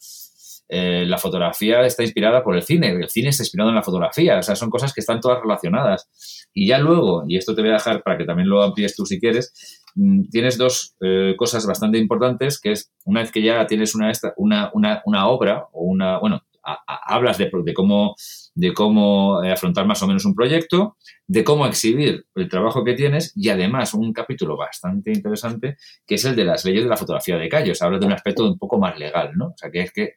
Eh, 0.72 1.04
la 1.08 1.18
fotografía 1.18 1.82
está 1.82 2.04
inspirada 2.04 2.44
por 2.44 2.56
el 2.56 2.62
cine, 2.62 2.92
el 2.92 3.10
cine 3.10 3.30
está 3.30 3.42
inspirado 3.42 3.72
en 3.72 3.76
la 3.76 3.82
fotografía, 3.82 4.38
o 4.38 4.44
sea, 4.44 4.56
son 4.56 4.70
cosas 4.70 4.94
que 4.94 5.02
están 5.02 5.20
todas 5.20 5.42
relacionadas. 5.42 6.48
Y 6.54 6.68
ya 6.68 6.78
luego, 6.78 7.24
y 7.28 7.38
esto 7.38 7.56
te 7.56 7.62
voy 7.62 7.72
a 7.72 7.74
dejar 7.74 8.04
para 8.04 8.18
que 8.18 8.26
también 8.26 8.50
lo 8.50 8.62
amplíes 8.62 8.96
tú 8.96 9.06
si 9.06 9.20
quieres, 9.20 9.82
mm, 9.96 10.30
tienes 10.30 10.58
dos 10.60 10.96
eh, 11.02 11.34
cosas 11.38 11.66
bastante 11.66 11.98
importantes, 11.98 12.62
que 12.62 12.74
es 12.74 12.92
una 13.06 13.22
vez 13.22 13.32
que 13.32 13.42
ya 13.42 13.66
tienes 13.66 13.96
una, 13.96 14.12
una, 14.38 14.70
una, 14.74 15.02
una 15.06 15.28
obra 15.28 15.68
o 15.74 15.86
una, 15.86 16.20
bueno, 16.20 16.44
hablas 16.88 17.38
de, 17.38 17.50
de, 17.64 17.74
cómo, 17.74 18.16
de 18.54 18.74
cómo 18.74 19.44
eh, 19.44 19.52
afrontar 19.52 19.86
más 19.88 20.02
o 20.04 20.08
menos 20.08 20.26
un 20.26 20.36
proyecto, 20.36 20.98
de 21.28 21.44
cómo 21.44 21.66
exhibir 21.66 22.26
el 22.36 22.50
trabajo 22.50 22.84
que 22.84 22.94
tienes 22.94 23.34
y 23.36 23.50
además 23.50 23.94
un 23.94 24.14
capítulo 24.14 24.58
bastante 24.58 25.12
interesante 25.12 25.78
que 26.06 26.16
es 26.16 26.26
el 26.26 26.36
de 26.36 26.46
las 26.46 26.66
leyes 26.66 26.84
de 26.84 26.90
la 26.90 26.98
fotografía 26.98 27.38
de 27.38 27.50
calle. 27.50 27.72
O 27.72 27.76
sea, 27.76 27.88
habla 27.88 28.00
de 28.00 28.06
un 28.06 28.14
aspecto 28.14 28.46
un 28.46 28.58
poco 28.58 28.78
más 28.78 28.98
legal, 29.00 29.32
¿no? 29.36 29.48
O 29.48 29.58
sea, 29.58 29.72
que 29.72 29.82
es 29.82 29.92
que 29.92 30.16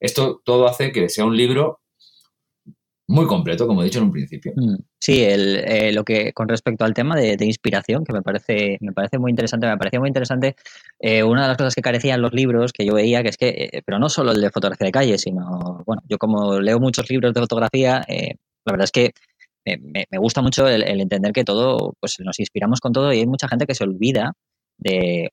esto 0.00 0.40
todo 0.44 0.66
hace 0.66 0.92
que 0.92 1.08
sea 1.08 1.24
un 1.24 1.36
libro 1.36 1.80
muy 3.10 3.26
completo, 3.26 3.66
como 3.66 3.80
he 3.80 3.86
dicho 3.86 4.00
en 4.00 4.04
un 4.04 4.12
principio. 4.12 4.52
Mm, 4.54 4.76
sí, 5.00 5.24
el, 5.24 5.56
eh, 5.56 5.92
lo 5.92 6.04
que 6.04 6.34
con 6.34 6.46
respecto 6.46 6.84
al 6.84 6.92
tema 6.92 7.16
de, 7.16 7.36
inspiración, 7.40 8.04
que 8.04 8.12
me 8.12 8.20
parece, 8.20 8.76
me 8.80 8.92
parece 8.92 9.18
muy 9.18 9.30
interesante, 9.30 9.66
me 9.66 9.78
parecía 9.78 9.98
muy 9.98 10.08
interesante 10.08 10.56
eh, 11.00 11.22
una 11.22 11.42
de 11.42 11.48
las 11.48 11.56
cosas 11.56 11.74
que 11.74 11.80
carecían 11.80 12.20
los 12.20 12.34
libros 12.34 12.72
que 12.72 12.84
yo 12.84 12.94
veía, 12.94 13.22
que 13.22 13.30
es 13.30 13.38
que, 13.38 13.48
eh, 13.48 13.82
pero 13.86 13.98
no 13.98 14.10
solo 14.10 14.32
el 14.32 14.42
de 14.42 14.50
fotografía 14.50 14.84
de 14.84 14.92
calle, 14.92 15.18
sino, 15.18 15.82
bueno, 15.86 16.02
yo 16.06 16.18
como 16.18 16.60
leo 16.60 16.78
muchos 16.80 17.08
libros 17.08 17.32
de 17.32 17.40
fotografía, 17.40 18.04
la 18.06 18.72
verdad 18.72 18.84
es 18.84 18.92
que 18.92 19.12
me, 19.64 20.18
gusta 20.18 20.42
mucho 20.42 20.68
el, 20.68 20.82
entender 20.82 21.32
que 21.32 21.44
todo, 21.44 21.94
pues 22.00 22.16
nos 22.20 22.38
inspiramos 22.38 22.80
con 22.80 22.92
todo 22.92 23.12
y 23.12 23.20
hay 23.20 23.26
mucha 23.26 23.48
gente 23.48 23.66
que 23.66 23.74
se 23.74 23.84
olvida 23.84 24.32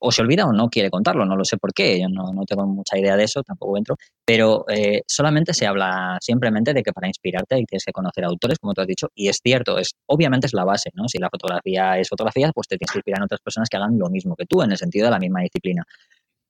o 0.00 0.12
se 0.12 0.22
olvida 0.22 0.44
o 0.44 0.52
no 0.52 0.68
quiere 0.68 0.90
contarlo, 0.90 1.24
no 1.24 1.36
lo 1.36 1.44
sé 1.44 1.56
por 1.56 1.72
qué, 1.72 2.00
yo 2.00 2.08
no, 2.08 2.32
no 2.32 2.44
tengo 2.44 2.66
mucha 2.66 2.98
idea 2.98 3.16
de 3.16 3.24
eso, 3.24 3.42
tampoco 3.42 3.76
entro, 3.76 3.96
pero 4.24 4.64
eh, 4.68 5.02
solamente 5.06 5.54
se 5.54 5.66
habla 5.66 6.18
simplemente 6.20 6.74
de 6.74 6.82
que 6.82 6.92
para 6.92 7.06
inspirarte 7.06 7.54
tienes 7.64 7.84
que 7.84 7.92
conocer 7.92 8.24
autores, 8.24 8.58
como 8.58 8.74
tú 8.74 8.80
has 8.80 8.86
dicho, 8.86 9.08
y 9.14 9.28
es 9.28 9.40
cierto, 9.42 9.78
es 9.78 9.92
obviamente 10.06 10.46
es 10.46 10.52
la 10.52 10.64
base, 10.64 10.90
¿no? 10.94 11.08
Si 11.08 11.18
la 11.18 11.30
fotografía 11.30 11.98
es 11.98 12.08
fotografía, 12.08 12.50
pues 12.52 12.66
te 12.68 12.76
tienes 12.76 12.92
que 12.92 12.98
inspirar 12.98 13.20
en 13.20 13.24
otras 13.24 13.40
personas 13.40 13.68
que 13.68 13.76
hagan 13.76 13.98
lo 13.98 14.08
mismo 14.10 14.34
que 14.34 14.46
tú, 14.46 14.62
en 14.62 14.72
el 14.72 14.78
sentido 14.78 15.06
de 15.06 15.12
la 15.12 15.18
misma 15.18 15.40
disciplina. 15.40 15.84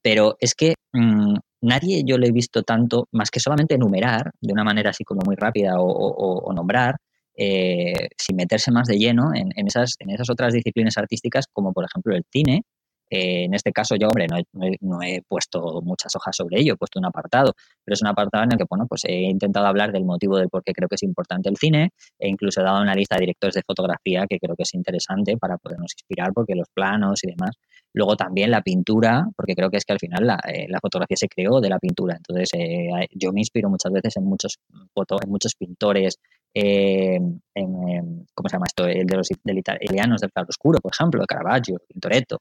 Pero 0.03 0.37
es 0.41 0.55
que 0.55 0.75
mm, 0.93 1.35
nadie 1.63 2.03
yo 2.05 2.17
le 2.19 2.29
he 2.29 2.33
visto 2.33 2.63
tanto, 2.63 3.09
más 3.13 3.31
que 3.31 3.41
solamente 3.41 3.75
enumerar 3.75 4.31
de 4.41 4.53
una 4.53 4.65
manera 4.65 4.91
así 4.91 5.05
como 5.05 5.21
muy 5.25 5.37
rápida 5.37 5.75
o, 5.79 6.53
nombrar, 6.55 6.97
eh, 7.37 8.09
sin 8.17 8.37
meterse 8.37 8.71
más 8.71 8.89
de 8.89 8.99
lleno 8.99 9.35
en, 9.35 9.51
en, 9.57 9.67
esas, 9.67 9.95
en 9.99 10.11
esas 10.11 10.31
otras 10.31 10.55
disciplinas 10.55 10.97
artísticas, 10.97 11.47
como 11.53 11.73
por 11.73 11.85
ejemplo 11.85 12.17
el 12.17 12.25
cine, 12.33 12.63
eh, 13.11 13.45
en 13.45 13.55
este 13.55 13.73
caso 13.73 13.97
yo, 13.97 14.09
hombre, 14.09 14.27
no 14.81 15.03
he, 15.03 15.23
puesto 15.29 15.81
muchas 15.83 16.15
hojas 16.17 16.35
sobre 16.37 16.61
ello, 16.61 16.75
he 16.75 16.77
puesto 16.77 16.99
un 16.99 17.07
apartado, 17.07 17.55
pero 17.85 17.95
es 17.95 18.03
un 18.03 18.09
apartado 18.09 18.45
en 18.45 18.53
el 18.53 18.59
que, 18.59 18.65
bueno, 18.69 18.87
pues 18.89 19.03
he 19.05 19.23
intentado 19.23 19.67
hablar 19.67 19.93
del 19.93 20.05
motivo 20.05 20.37
del 20.37 20.49
por 20.49 20.63
qué 20.65 20.73
creo 20.73 20.89
que 20.89 20.97
es 20.97 21.03
importante 21.03 21.49
el 21.49 21.57
cine 21.57 21.91
e 22.19 22.29
incluso 22.29 22.61
he 22.61 22.65
dado 22.65 22.83
una 22.83 22.95
lista 22.95 23.17
de 23.17 23.21
directores 23.21 23.55
de 23.55 23.63
fotografía 23.67 24.27
que 24.29 24.39
creo 24.39 24.57
que 24.57 24.65
es 24.65 24.75
interesante 24.75 25.37
para 25.37 25.57
podernos 25.59 25.93
inspirar 25.95 26.33
porque 26.33 26.55
los 26.55 26.69
planos 26.75 27.23
y 27.25 27.29
demás. 27.29 27.57
Luego 27.93 28.17
también 28.17 28.51
la 28.51 28.61
pintura, 28.61 29.27
porque 29.37 29.55
creo 29.55 29.71
que 29.71 29.79
es 29.79 29.85
que 29.85 29.93
al 29.95 29.99
final 29.99 30.27
la, 30.27 30.39
eh, 30.47 30.67
fotografía 30.83 31.17
se 31.17 31.29
creó 31.29 31.61
de 31.61 31.71
la 31.71 31.79
pintura. 31.79 32.17
Entonces 32.17 32.51
eh, 32.55 33.09
yo 33.13 33.33
me 33.33 33.41
inspiro 33.41 33.71
muchas 33.71 33.93
veces 33.93 34.17
en 34.17 34.25
muchos, 34.25 34.59
fotos, 34.93 35.21
en 35.23 35.31
muchos 35.31 35.55
pintores, 35.55 36.19
en, 36.59 38.27
¿cómo 38.35 38.49
se 38.49 38.55
llama 38.55 38.67
esto? 38.67 38.87
El 38.87 39.07
de 39.07 39.17
los 39.17 39.31
italianos 39.31 40.21
del 40.21 40.31
claroscuro, 40.33 40.81
por 40.81 40.93
ejemplo, 40.95 41.21
de 41.21 41.27
Caravaggio, 41.27 41.79
Tintoretto. 41.87 42.39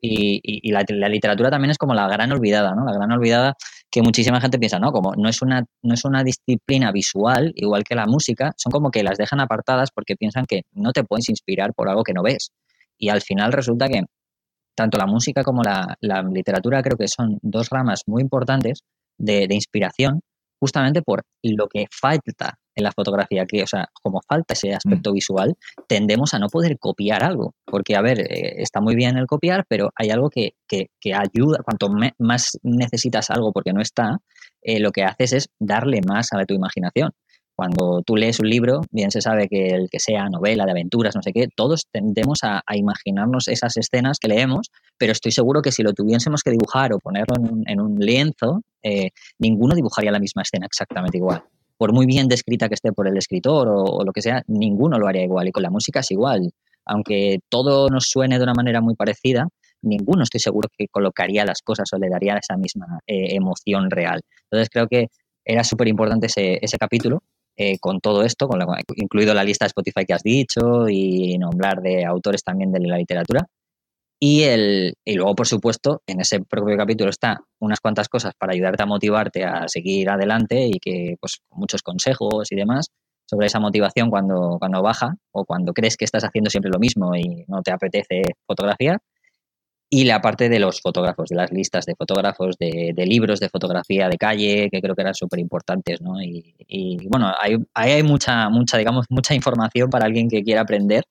Y, 0.00 0.70
la, 0.70 0.84
literatura 1.08 1.50
también 1.50 1.72
es 1.72 1.78
como 1.78 1.92
la 1.94 2.06
gran 2.06 2.30
olvidada, 2.30 2.74
¿no? 2.76 2.84
La 2.84 2.92
gran 2.92 3.10
olvidada 3.10 3.54
que 3.90 4.02
muchísima 4.02 4.40
gente 4.40 4.58
piensa, 4.58 4.78
¿no? 4.78 4.92
Como 4.92 5.14
no 5.16 5.28
es 5.28 5.42
una, 5.42 5.64
no 5.82 5.94
es 5.94 6.04
una 6.04 6.22
disciplina 6.22 6.92
visual, 6.92 7.52
igual 7.56 7.82
que 7.82 7.96
la 7.96 8.06
música, 8.06 8.52
son 8.56 8.70
como 8.70 8.90
que 8.90 9.02
las 9.02 9.18
dejan 9.18 9.40
apartadas 9.40 9.90
porque 9.90 10.14
piensan 10.14 10.46
que 10.46 10.62
no 10.72 10.92
te 10.92 11.02
puedes 11.02 11.28
inspirar 11.28 11.74
por 11.74 11.88
algo 11.88 12.04
que 12.04 12.12
no 12.12 12.22
ves. 12.22 12.52
Y 12.98 13.08
al 13.08 13.22
final 13.22 13.52
resulta 13.52 13.88
que 13.88 14.02
tanto 14.76 14.98
la 14.98 15.06
música 15.06 15.42
como 15.42 15.62
la, 15.62 15.96
literatura 16.32 16.82
creo 16.82 16.96
que 16.96 17.08
son 17.08 17.38
dos 17.42 17.70
ramas 17.70 18.02
muy 18.06 18.22
importantes 18.22 18.80
de 19.18 19.48
inspiración 19.50 20.20
justamente 20.60 21.02
por 21.02 21.22
lo 21.42 21.68
que 21.68 21.86
falta 21.90 22.58
en 22.76 22.84
la 22.84 22.92
fotografía, 22.92 23.46
que, 23.46 23.62
o 23.62 23.66
sea, 23.66 23.88
como 24.02 24.20
falta 24.28 24.52
ese 24.54 24.74
aspecto 24.74 25.10
mm. 25.10 25.14
visual, 25.14 25.54
tendemos 25.88 26.34
a 26.34 26.38
no 26.38 26.48
poder 26.48 26.78
copiar 26.78 27.24
algo. 27.24 27.54
Porque, 27.64 27.96
a 27.96 28.02
ver, 28.02 28.20
eh, 28.20 28.62
está 28.62 28.80
muy 28.80 28.94
bien 28.94 29.16
el 29.16 29.26
copiar, 29.26 29.64
pero 29.66 29.90
hay 29.96 30.10
algo 30.10 30.28
que, 30.28 30.52
que, 30.68 30.88
ayuda, 31.14 31.60
cuanto 31.64 31.88
más 32.18 32.58
necesitas 32.62 33.30
algo 33.30 33.52
porque 33.52 33.72
no 33.72 33.80
está, 33.80 34.18
eh, 34.62 34.78
lo 34.80 34.92
que 34.92 35.04
haces 35.04 35.32
es 35.32 35.48
darle 35.58 36.00
más 36.06 36.28
a 36.32 36.44
tu 36.44 36.54
imaginación. 36.54 37.12
Cuando 37.56 38.02
tú 38.04 38.16
lees 38.16 38.38
un 38.38 38.50
libro, 38.50 38.82
bien 38.90 39.10
se 39.10 39.22
sabe 39.22 39.48
que 39.48 39.68
el 39.68 39.88
que 39.90 39.98
sea 39.98 40.28
novela, 40.28 40.66
de 40.66 40.72
aventuras, 40.72 41.16
no 41.16 41.22
sé 41.22 41.32
qué, 41.32 41.48
todos 41.56 41.86
tendemos 41.90 42.40
a, 42.42 42.62
imaginarnos 42.74 43.48
esas 43.48 43.78
escenas 43.78 44.18
que 44.18 44.28
leemos, 44.28 44.70
pero 44.98 45.12
estoy 45.12 45.32
seguro 45.32 45.62
que 45.62 45.72
si 45.72 45.82
lo 45.82 45.94
tuviésemos 45.94 46.42
que 46.42 46.50
dibujar 46.50 46.92
o 46.92 46.98
ponerlo 46.98 47.34
en 47.66 47.80
un, 47.80 47.98
lienzo, 47.98 48.60
eh, 48.82 49.08
ninguno 49.38 49.74
dibujaría 49.74 50.10
la 50.10 50.18
misma 50.18 50.42
escena 50.42 50.66
exactamente 50.66 51.16
igual 51.16 51.44
por 51.76 51.92
muy 51.92 52.06
bien 52.06 52.28
descrita 52.28 52.68
que 52.68 52.74
esté 52.74 52.92
por 52.92 53.08
el 53.08 53.16
escritor 53.16 53.68
o, 53.68 54.04
lo 54.04 54.12
que 54.12 54.22
sea, 54.22 54.42
ninguno 54.46 54.98
lo 54.98 55.08
haría 55.08 55.22
igual. 55.24 55.48
Y 55.48 55.52
con 55.52 55.62
la 55.62 55.70
música 55.70 56.00
es 56.00 56.10
igual. 56.10 56.50
Aunque 56.84 57.40
todo 57.48 57.88
nos 57.88 58.08
suene 58.08 58.38
de 58.38 58.44
una 58.44 58.54
manera 58.54 58.80
muy 58.80 58.94
parecida, 58.94 59.48
ninguno 59.82 60.22
estoy 60.22 60.40
seguro 60.40 60.68
que 60.76 60.88
colocaría 60.88 61.44
las 61.44 61.62
cosas 61.62 61.88
o 61.92 61.98
le 61.98 62.08
daría 62.08 62.36
esa 62.38 62.56
misma 62.56 63.00
eh, 63.06 63.34
emoción 63.34 63.90
real. 63.90 64.20
Entonces 64.44 64.68
creo 64.70 64.86
que 64.86 65.08
era 65.44 65.64
súper 65.64 65.88
importante 65.88 66.26
ese, 66.26 66.78
capítulo 66.78 67.22
eh, 67.56 67.78
con 67.78 68.00
todo 68.00 68.22
esto, 68.22 68.48
con 68.48 68.60
incluido 68.96 69.34
la 69.34 69.44
lista 69.44 69.64
de 69.64 69.68
Spotify 69.68 70.04
que 70.06 70.14
has 70.14 70.22
dicho 70.22 70.88
y 70.88 71.38
nombrar 71.38 71.80
de 71.82 72.04
autores 72.04 72.42
también 72.42 72.72
de 72.72 72.80
la 72.80 72.98
literatura. 72.98 73.46
Y, 74.18 74.44
el, 74.44 74.94
y 75.04 75.14
luego, 75.14 75.34
por 75.34 75.46
supuesto, 75.46 76.02
en 76.06 76.20
ese 76.20 76.40
propio 76.40 76.76
capítulo 76.76 77.10
está 77.10 77.42
unas 77.58 77.80
cuantas 77.80 78.08
cosas 78.08 78.32
para 78.38 78.54
ayudarte 78.54 78.82
a 78.82 78.86
motivarte 78.86 79.44
a 79.44 79.68
seguir 79.68 80.08
adelante 80.08 80.66
y 80.66 80.78
que, 80.80 81.16
pues, 81.20 81.40
muchos 81.50 81.82
consejos 81.82 82.50
y 82.50 82.56
demás 82.56 82.86
sobre 83.26 83.46
esa 83.48 83.60
motivación 83.60 84.08
cuando, 84.10 84.56
cuando 84.58 84.82
baja 84.82 85.16
o 85.32 85.44
cuando 85.44 85.72
crees 85.72 85.96
que 85.96 86.04
estás 86.04 86.24
haciendo 86.24 86.48
siempre 86.50 86.70
lo 86.70 86.78
mismo 86.78 87.14
y 87.16 87.44
no 87.48 87.62
te 87.62 87.72
apetece 87.72 88.22
fotografiar. 88.46 89.00
y 89.88 90.04
la 90.04 90.20
parte 90.20 90.48
de 90.48 90.58
los 90.58 90.80
fotógrafos, 90.80 91.28
de 91.28 91.36
las 91.36 91.52
listas 91.52 91.86
de 91.86 91.94
fotógrafos, 91.94 92.56
de, 92.58 92.92
libros 93.06 93.38
de 93.40 93.48
fotografía 93.48 94.08
de 94.08 94.16
calle, 94.18 94.68
que 94.70 94.80
creo 94.80 94.94
que 94.96 95.02
eran 95.02 95.14
súper 95.14 95.38
importantes, 95.38 96.00
¿no? 96.00 96.20
Y, 96.20 97.06
bueno, 97.08 97.32
ahí 97.40 97.56
hay, 97.74 97.92
hay, 97.92 98.02
mucha, 98.02 98.48
mucha, 98.48 98.78
digamos, 98.78 99.06
mucha 99.10 99.34
información 99.34 99.88
para 99.90 100.06
alguien 100.06 100.28
que 100.28 100.42
quiera 100.42 100.62
aprender. 100.62 101.04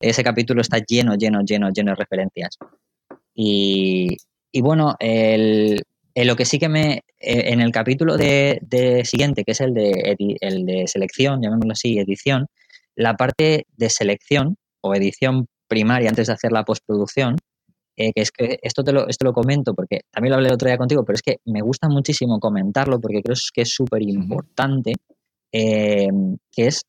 Ese 0.00 0.22
capítulo 0.22 0.60
está 0.60 0.78
lleno, 0.78 1.14
lleno, 1.16 1.42
lleno, 1.42 1.70
lleno 1.70 1.92
de 1.92 1.96
referencias. 1.96 2.56
Y, 3.34 4.16
bueno, 4.60 4.94
el, 4.98 5.82
lo 6.14 6.36
que 6.36 6.44
sí 6.44 6.58
que 6.58 6.68
me, 6.68 7.02
e, 7.18 7.52
en 7.52 7.60
el 7.60 7.72
capítulo 7.72 8.16
de, 8.16 9.02
siguiente, 9.04 9.44
que 9.44 9.52
es 9.52 9.60
el 9.60 9.74
de, 9.74 10.16
el 10.40 10.66
de 10.66 10.86
selección, 10.86 11.40
llamémoslo 11.42 11.72
así, 11.72 11.98
edición, 11.98 12.46
la 12.96 13.14
parte 13.14 13.66
de 13.76 13.90
selección 13.90 14.56
o 14.80 14.94
edición 14.94 15.46
primaria 15.68 16.08
antes 16.08 16.26
de 16.26 16.32
hacer 16.32 16.50
la 16.52 16.64
postproducción, 16.64 17.36
eh, 17.96 18.12
que 18.14 18.22
es 18.22 18.30
que 18.30 18.58
esto 18.62 18.82
te 18.84 18.92
lo, 18.92 19.08
esto 19.08 19.24
lo 19.24 19.32
comento 19.32 19.74
porque 19.74 20.02
también 20.12 20.30
lo 20.30 20.36
hablé 20.36 20.48
el 20.48 20.54
otro 20.54 20.68
día 20.68 20.78
contigo, 20.78 21.04
pero 21.04 21.16
es 21.16 21.22
que 21.22 21.38
me 21.44 21.60
gusta 21.60 21.88
muchísimo 21.88 22.38
comentarlo 22.38 23.00
porque 23.00 23.22
creo 23.22 23.36
que 23.52 23.62
es 23.62 23.74
súper 23.74 24.02
importante, 24.02 24.92
eh, 25.52 26.08
que 26.50 26.66
es 26.66 26.82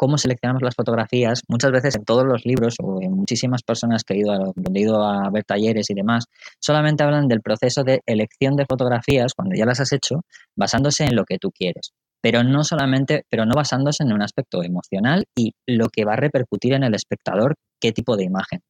cómo 0.00 0.16
seleccionamos 0.16 0.62
las 0.62 0.74
fotografías. 0.74 1.42
Muchas 1.48 1.70
veces 1.72 1.96
en 1.96 2.04
todos 2.04 2.24
los 2.24 2.46
libros 2.46 2.76
o 2.82 3.02
en 3.02 3.12
muchísimas 3.12 3.62
personas 3.62 4.02
que 4.02 4.14
he 4.14 4.18
ido 4.20 4.32
a, 4.32 4.52
he 4.74 4.80
ido 4.80 5.04
a 5.04 5.28
ver 5.30 5.44
talleres 5.44 5.90
y 5.90 5.94
demás, 5.94 6.24
solamente 6.58 7.04
hablan 7.04 7.28
del 7.28 7.42
proceso 7.42 7.84
de 7.84 8.00
elección 8.06 8.56
de 8.56 8.64
fotografías 8.64 9.34
cuando 9.34 9.54
ya 9.54 9.66
las 9.66 9.80
has 9.80 9.92
hecho, 9.92 10.22
basándose 10.56 11.04
en 11.04 11.14
lo 11.16 11.24
que 11.24 11.38
tú 11.38 11.50
quieres 11.50 11.92
pero 12.22 12.44
no 12.44 12.64
solamente, 12.64 13.24
pero 13.30 13.46
no 13.46 13.54
basándose 13.54 14.02
en 14.02 14.12
un 14.12 14.20
aspecto 14.20 14.62
emocional 14.62 15.24
y 15.34 15.54
lo 15.66 15.88
que 15.88 16.04
va 16.04 16.12
a 16.12 16.16
repercutir 16.16 16.74
en 16.74 16.84
el 16.84 16.94
espectador, 16.94 17.54
qué 17.80 17.92
tipo 17.92 18.14
de 18.14 18.24
imagen. 18.24 18.60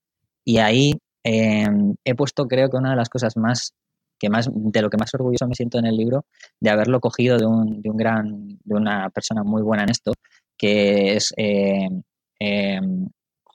Y 0.44 0.58
ahí 0.58 0.92
Em, 1.22 1.94
he 2.04 2.14
puesto, 2.14 2.46
creo 2.46 2.70
que 2.70 2.76
una 2.78 2.90
de 2.90 2.96
las 2.96 3.08
cosas 3.08 3.36
más 3.36 3.74
que 4.18 4.28
más 4.28 4.50
de 4.52 4.82
lo 4.82 4.90
que 4.90 4.98
más 4.98 5.14
orgulloso 5.14 5.46
me 5.46 5.54
siento 5.54 5.78
en 5.78 5.86
el 5.86 5.96
libro 5.96 6.26
de 6.60 6.70
haberlo 6.70 7.00
cogido 7.00 7.38
de 7.38 7.46
un, 7.46 7.80
de 7.80 7.90
un 7.90 7.96
gran 7.96 8.58
de 8.64 8.74
una 8.74 9.08
persona 9.10 9.42
muy 9.42 9.62
buena 9.62 9.84
en 9.84 9.90
esto 9.90 10.12
que 10.60 11.16
es 11.16 11.32
em, 11.36 12.02
em, 12.38 13.08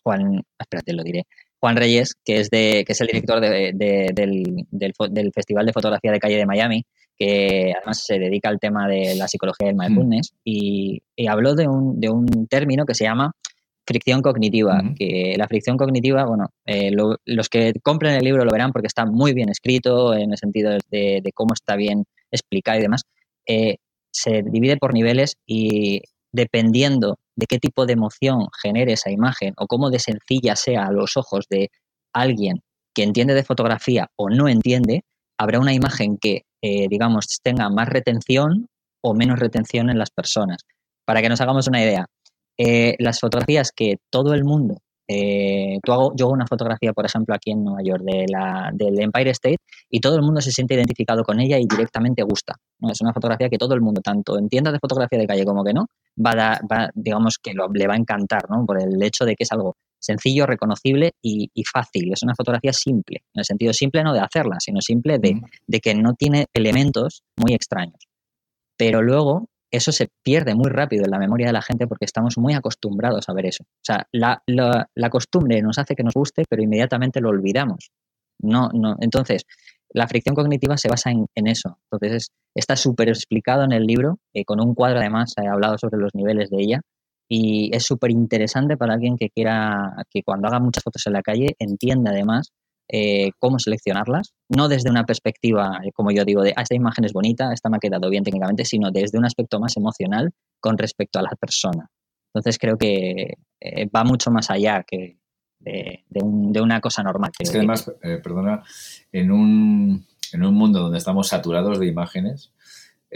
Juan 0.03 0.41
espérate 0.59 0.93
lo 0.93 1.03
diré 1.03 1.23
Juan 1.59 1.75
Reyes 1.75 2.15
que 2.23 2.39
es 2.39 2.49
de 2.49 2.83
que 2.85 2.93
es 2.93 3.01
el 3.01 3.07
director 3.07 3.39
de, 3.39 3.73
del, 3.75 4.65
del, 4.71 5.31
festival 5.31 5.65
de 5.67 5.73
fotografía 5.73 6.11
de 6.11 6.19
calle 6.19 6.37
de 6.37 6.45
Miami 6.45 6.83
que 7.17 7.73
además 7.77 8.03
se 8.03 8.17
dedica 8.17 8.49
al 8.49 8.59
tema 8.59 8.87
de 8.87 9.15
la 9.15 9.27
psicología 9.27 9.67
del 9.67 9.77
mindfulness 9.77 10.33
mm. 10.33 10.37
y, 10.43 11.01
y, 11.15 11.27
habló 11.27 11.55
de 11.55 11.67
un, 11.67 11.99
de 11.99 12.09
un 12.09 12.47
término 12.47 12.85
que 12.85 12.95
se 12.95 13.05
llama 13.05 13.31
fricción 13.85 14.21
cognitiva, 14.21 14.81
que 14.97 15.35
la 15.37 15.47
fricción 15.47 15.77
cognitiva, 15.77 16.25
bueno, 16.25 16.49
eh, 16.65 16.91
los 16.91 17.49
que 17.49 17.73
compren 17.83 18.15
el 18.15 18.23
libro 18.23 18.43
lo 18.43 18.51
verán 18.51 18.71
porque 18.71 18.87
está 18.87 19.05
muy 19.05 19.33
bien 19.33 19.49
escrito 19.49 20.15
en 20.15 20.31
el 20.31 20.37
sentido 20.37 20.71
de, 20.89 21.31
cómo 21.33 21.53
está 21.53 21.75
bien 21.75 22.05
explicado 22.31 22.79
y 22.79 22.81
demás, 22.81 23.03
eh, 23.47 23.77
se 24.11 24.41
divide 24.41 24.77
por 24.77 24.93
niveles 24.93 25.37
y 25.45 26.01
dependiendo 26.35 27.17
de 27.35 27.47
qué 27.47 27.59
tipo 27.59 27.85
de 27.85 27.93
emoción 27.93 28.47
genere 28.61 28.93
esa 28.93 29.09
imagen 29.09 29.53
o 29.57 29.67
cómo 29.67 29.89
de 29.89 29.99
sencilla 29.99 30.55
sea 30.55 30.85
a 30.85 30.91
los 30.91 31.17
ojos 31.17 31.45
de 31.49 31.69
alguien 32.13 32.61
que 32.93 33.03
entiende 33.03 33.33
de 33.33 33.43
fotografía 33.43 34.07
o 34.17 34.29
no 34.29 34.47
entiende, 34.47 35.03
habrá 35.37 35.59
una 35.59 35.73
imagen 35.73 36.17
que, 36.17 36.43
eh, 36.61 36.87
digamos, 36.89 37.39
tenga 37.41 37.69
más 37.69 37.89
retención 37.89 38.67
o 39.01 39.13
menos 39.13 39.39
retención 39.39 39.89
en 39.89 39.97
las 39.97 40.11
personas. 40.11 40.61
Para 41.05 41.21
que 41.21 41.29
nos 41.29 41.41
hagamos 41.41 41.67
una 41.67 41.81
idea, 41.81 42.05
eh, 42.57 42.95
las 42.99 43.19
fotografías 43.19 43.71
que 43.71 43.97
todo 44.09 44.33
el 44.33 44.43
mundo, 44.43 44.77
eh, 45.07 45.79
tú 45.83 45.93
hago, 45.93 46.13
yo 46.15 46.25
hago 46.25 46.33
una 46.33 46.47
fotografía, 46.47 46.93
por 46.93 47.05
ejemplo, 47.05 47.35
aquí 47.35 47.51
en 47.51 47.63
Nueva 47.63 47.81
York 47.83 48.03
de 48.03 48.25
la, 48.27 48.71
del 48.73 48.99
Empire 48.99 49.31
State 49.31 49.57
y 49.89 49.99
todo 49.99 50.15
el 50.15 50.21
mundo 50.21 50.41
se 50.41 50.51
siente 50.51 50.73
identificado 50.73 51.23
con 51.23 51.39
ella 51.39 51.57
y 51.59 51.65
directamente 51.65 52.23
gusta. 52.23 52.55
¿no? 52.79 52.91
Es 52.91 53.01
una 53.01 53.13
fotografía 53.13 53.49
que 53.49 53.57
todo 53.57 53.75
el 53.75 53.81
mundo, 53.81 54.01
tanto 54.01 54.37
en 54.37 54.49
tiendas 54.49 54.73
de 54.73 54.79
fotografía 54.79 55.19
de 55.19 55.27
calle 55.27 55.45
como 55.45 55.63
que 55.63 55.73
no, 55.73 55.87
va 56.23 56.31
a, 56.31 56.59
va, 56.71 56.89
digamos 56.93 57.37
que 57.41 57.53
le 57.53 57.87
va 57.87 57.93
a 57.93 57.97
encantar, 57.97 58.49
¿no? 58.49 58.65
Por 58.65 58.81
el 58.81 59.01
hecho 59.03 59.25
de 59.25 59.35
que 59.35 59.43
es 59.43 59.51
algo 59.51 59.75
sencillo, 59.99 60.45
reconocible 60.45 61.13
y, 61.21 61.49
fácil. 61.71 62.11
Es 62.13 62.23
una 62.23 62.35
fotografía 62.35 62.73
simple, 62.73 63.23
en 63.33 63.39
el 63.39 63.45
sentido 63.45 63.73
simple 63.73 64.03
no 64.03 64.13
de 64.13 64.19
hacerla, 64.19 64.57
sino 64.59 64.79
simple 64.81 65.17
de, 65.17 65.41
de 65.65 65.79
que 65.79 65.95
no 65.95 66.13
tiene 66.13 66.45
elementos 66.53 67.23
muy 67.35 67.53
extraños. 67.53 68.07
Pero 68.77 69.01
luego 69.01 69.47
eso 69.75 69.91
se 69.91 70.09
pierde 70.23 70.55
muy 70.55 70.69
rápido 70.69 71.05
en 71.05 71.11
la 71.11 71.19
memoria 71.19 71.47
de 71.47 71.53
la 71.53 71.61
gente 71.61 71.87
porque 71.87 72.05
estamos 72.05 72.37
muy 72.37 72.53
acostumbrados 72.53 73.29
a 73.29 73.33
ver 73.33 73.47
eso. 73.47 73.63
O 73.63 73.83
sea, 73.83 74.07
la, 74.11 75.09
costumbre 75.09 75.61
nos 75.61 75.77
hace 75.77 75.95
que 75.95 76.03
nos 76.03 76.13
guste, 76.13 76.43
pero 76.49 76.63
inmediatamente 76.63 77.21
lo 77.21 77.29
olvidamos. 77.29 77.91
No, 78.41 78.69
no. 78.73 78.95
Entonces, 78.99 79.45
la 79.89 80.07
fricción 80.07 80.35
cognitiva 80.35 80.77
se 80.77 80.89
basa 80.89 81.11
en, 81.11 81.47
eso. 81.47 81.77
Entonces, 81.91 82.31
está 82.53 82.75
súper 82.75 83.09
explicado 83.09 83.63
en 83.63 83.71
el 83.71 83.83
libro, 83.83 84.17
eh, 84.33 84.43
con 84.45 84.59
un 84.59 84.75
cuadro 84.75 84.99
además, 84.99 85.33
he 85.41 85.47
hablado 85.47 85.77
sobre 85.77 85.97
los 85.97 86.13
niveles 86.13 86.49
de 86.49 86.57
ella, 86.61 86.81
y 87.29 87.75
es 87.75 87.83
súper 87.83 88.11
interesante 88.11 88.77
para 88.77 88.93
alguien 88.93 89.17
que 89.17 89.29
quiera, 89.29 89.95
que 90.09 90.21
cuando 90.23 90.47
haga 90.47 90.59
muchas 90.59 90.83
fotos 90.83 91.07
en 91.07 91.13
la 91.13 91.21
calle, 91.21 91.55
entienda 91.59 92.11
además 92.11 92.51
eh, 92.87 93.31
cómo 93.39 93.57
seleccionarlas, 93.57 94.33
no 94.49 94.67
desde 94.67 94.89
una 94.89 95.05
perspectiva, 95.05 95.79
eh, 95.83 95.91
como 95.93 96.11
yo 96.11 96.23
digo, 96.23 96.43
de 96.43 96.53
ah, 96.55 96.61
esta 96.61 96.75
imagen 96.75 97.05
es 97.05 97.13
bonita, 97.13 97.51
esta 97.51 97.69
me 97.69 97.77
ha 97.77 97.79
quedado 97.79 98.09
bien 98.09 98.23
técnicamente, 98.23 98.63
sino 98.65 98.91
desde 98.91 99.17
un 99.17 99.25
aspecto 99.25 99.59
más 99.59 99.75
emocional 99.77 100.31
con 100.59 100.77
respecto 100.77 101.19
a 101.19 101.23
la 101.23 101.35
persona. 101.39 101.89
Entonces 102.33 102.59
creo 102.59 102.77
que 102.77 103.37
eh, 103.59 103.89
va 103.89 104.03
mucho 104.03 104.29
más 104.29 104.51
allá 104.51 104.83
que 104.87 105.17
de, 105.59 106.03
una 106.61 106.79
cosa 106.79 107.01
normal. 107.01 107.31
Es 107.39 107.49
que 107.49 107.57
además, 107.57 107.91
perdona, 108.01 108.61
en 109.11 109.31
un, 109.31 110.05
en 110.31 110.43
un 110.43 110.53
mundo 110.53 110.81
donde 110.81 110.99
estamos 110.99 111.29
saturados 111.29 111.79
de 111.79 111.87
imágenes, 111.87 112.51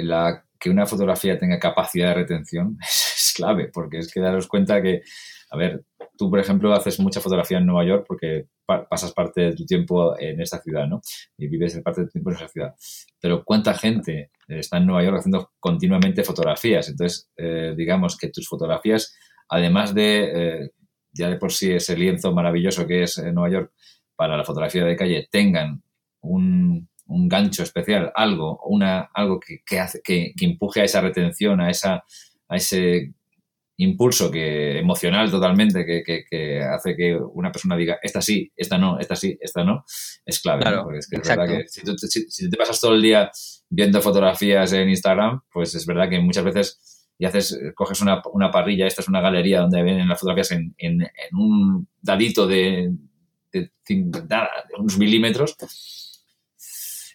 la, 0.04 0.46
que 0.60 0.70
una 0.70 0.86
fotografía 0.86 1.38
tenga 1.38 1.60
capacidad 1.60 2.10
de 2.10 2.16
retención 2.16 2.78
es 2.82 3.34
clave, 3.36 3.70
porque 3.74 4.00
es 4.00 4.12
que 4.12 4.20
daros 4.20 4.48
cuenta 4.48 4.82
que 4.82 5.02
a 5.52 5.58
ver, 5.58 5.84
tú, 6.18 6.30
por 6.30 6.40
ejemplo, 6.40 6.74
haces 6.74 7.00
mucha 7.00 7.22
fotografía 7.22 7.58
en 7.58 7.66
Nueva 7.66 7.86
York 7.86 8.06
porque 8.08 8.46
pasas 8.66 9.12
parte 9.14 9.42
de 9.42 9.56
tu 9.56 9.66
tiempo 9.66 10.18
en 10.20 10.40
esta 10.42 10.62
ciudad, 10.62 10.88
¿no? 10.88 11.02
Y 11.38 11.48
vives 11.48 11.80
parte 11.84 12.02
de 12.02 12.08
tu 12.08 12.12
tiempo 12.14 12.30
en 12.30 12.36
esa 12.36 12.48
ciudad. 12.48 12.76
Pero 13.20 13.44
¿cuánta 13.44 13.74
gente 13.74 14.30
está 14.48 14.78
en 14.78 14.86
Nueva 14.86 15.04
York 15.04 15.18
haciendo 15.18 15.52
continuamente 15.60 16.24
fotografías? 16.24 16.88
Entonces, 16.90 17.30
eh, 17.36 17.74
digamos 17.76 18.16
que 18.16 18.30
tus 18.30 18.48
fotografías, 18.48 19.16
además 19.50 19.96
de, 19.96 20.32
eh, 20.34 20.70
ya 21.12 21.30
de 21.30 21.38
por 21.38 21.52
sí 21.52 21.72
ese 21.72 21.98
lienzo 21.98 22.32
maravilloso 22.32 22.86
que 22.86 23.04
es 23.04 23.18
en 23.18 23.34
Nueva 23.34 23.52
York 23.52 23.74
para 24.16 24.38
la 24.38 24.44
fotografía 24.44 24.86
de 24.86 24.96
calle, 24.96 25.28
tengan 25.32 25.82
un, 26.22 26.90
gancho 27.10 27.64
especial, 27.64 28.12
algo, 28.16 28.60
una, 28.66 29.10
algo 29.14 29.40
que, 29.40 29.80
hace, 29.80 30.02
que, 30.04 30.34
que 30.38 30.46
empuje 30.46 30.82
a 30.82 30.84
esa 30.84 31.02
retención, 31.02 31.60
a, 31.60 31.70
esa, 31.70 32.04
a 32.48 32.56
ese 32.56 33.14
impulso 33.78 34.30
que 34.30 34.78
emocional 34.78 35.32
totalmente 35.32 35.86
que, 35.86 36.24
que, 36.30 36.62
hace 36.62 36.96
que 36.98 37.16
una 37.16 37.52
persona 37.52 37.78
diga 37.78 37.98
esta 38.02 38.22
sí, 38.22 38.52
esta 38.56 38.78
no, 38.78 39.00
esta 39.00 39.16
sí, 39.16 39.38
esta 39.40 39.64
no, 39.64 39.86
es 40.26 40.40
clave. 40.40 40.66
Porque 40.84 41.00
es, 41.00 41.10
que 41.10 41.16
es 41.16 41.28
verdad 41.28 41.48
que 41.48 41.68
si, 41.68 41.82
tú, 41.82 41.96
te 41.96 42.58
pasas 42.58 42.80
todo 42.80 42.94
el 42.94 43.02
día 43.02 43.32
viendo 43.70 44.02
fotografías 44.02 44.74
en 44.74 44.90
Instagram, 44.90 45.42
pues 45.52 45.76
es 45.76 45.86
verdad 45.86 46.10
que 46.10 46.20
muchas 46.20 46.44
veces 46.44 47.08
y 47.18 47.26
haces, 47.26 47.60
coges 47.76 48.02
una, 48.02 48.22
una 48.34 48.50
parrilla, 48.50 48.88
esta 48.88 49.02
es 49.02 49.08
una 49.10 49.20
galería 49.20 49.62
donde 49.62 49.84
vienen 49.84 50.08
las 50.08 50.20
fotografías 50.20 50.52
en, 50.52 50.74
en, 50.78 51.02
un 51.34 51.88
dadito 52.02 52.48
de, 52.48 52.94
de, 53.52 53.72
de 53.88 54.48
unos 54.78 54.98
milímetros 54.98 55.56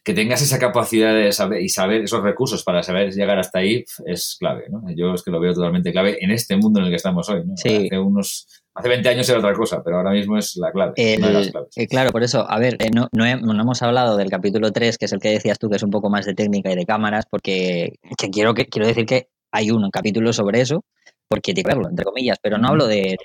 que 0.04 0.12
tengas 0.12 0.42
esa 0.42 0.58
capacidad 0.58 1.14
de 1.14 1.32
saber 1.32 1.62
y 1.62 1.68
saber 1.70 2.02
esos 2.02 2.22
recursos 2.22 2.62
para 2.62 2.82
saber 2.82 3.12
llegar 3.12 3.38
hasta 3.38 3.60
ahí 3.60 3.84
es 4.04 4.36
clave, 4.38 4.66
¿no? 4.68 4.82
Yo 4.94 5.14
es 5.14 5.22
que 5.22 5.30
lo 5.30 5.40
veo 5.40 5.54
totalmente 5.54 5.92
clave 5.92 6.18
en 6.20 6.30
este 6.30 6.56
mundo 6.56 6.78
en 6.78 6.86
el 6.86 6.90
que 6.90 6.96
estamos 6.96 7.28
hoy, 7.30 7.42
¿no? 7.46 7.54
Hace 7.54 7.98
unos 7.98 8.46
hace 8.74 8.88
20 8.88 9.08
años 9.08 9.28
era 9.28 9.38
otra 9.38 9.54
cosa, 9.54 9.82
pero 9.82 9.96
ahora 9.96 10.10
mismo 10.10 10.36
es 10.36 10.56
la 10.56 10.70
clave. 10.72 10.92
Eh, 10.96 11.86
claro, 11.88 12.10
por 12.10 12.22
eso, 12.22 12.44
a 12.48 12.58
ver, 12.58 12.76
eh, 12.80 12.90
no, 12.94 13.08
no, 13.12 13.24
hemos 13.24 13.82
hablado 13.82 14.18
del 14.18 14.28
capítulo 14.28 14.72
3, 14.72 14.98
que 14.98 15.06
es 15.06 15.12
el 15.12 15.20
que 15.20 15.30
decías 15.30 15.58
tú, 15.58 15.70
que 15.70 15.76
es 15.76 15.82
un 15.82 15.90
poco 15.90 16.10
más 16.10 16.26
de 16.26 16.34
técnica 16.34 16.70
y 16.70 16.76
de 16.76 16.84
cámaras, 16.84 17.24
porque 17.30 17.94
que 18.18 18.28
quiero, 18.28 18.52
que, 18.52 18.66
quiero 18.66 18.86
decir 18.86 19.06
que 19.06 19.28
hay 19.52 19.70
un 19.70 19.88
capítulo 19.90 20.34
sobre 20.34 20.60
eso, 20.60 20.84
porque 21.28 21.54
que 21.54 21.62
verlo, 21.62 21.88
entre 21.88 22.04
comillas, 22.04 22.36
pero 22.42 22.58
no 22.58 22.68
hablo 22.68 22.86
de, 22.86 23.16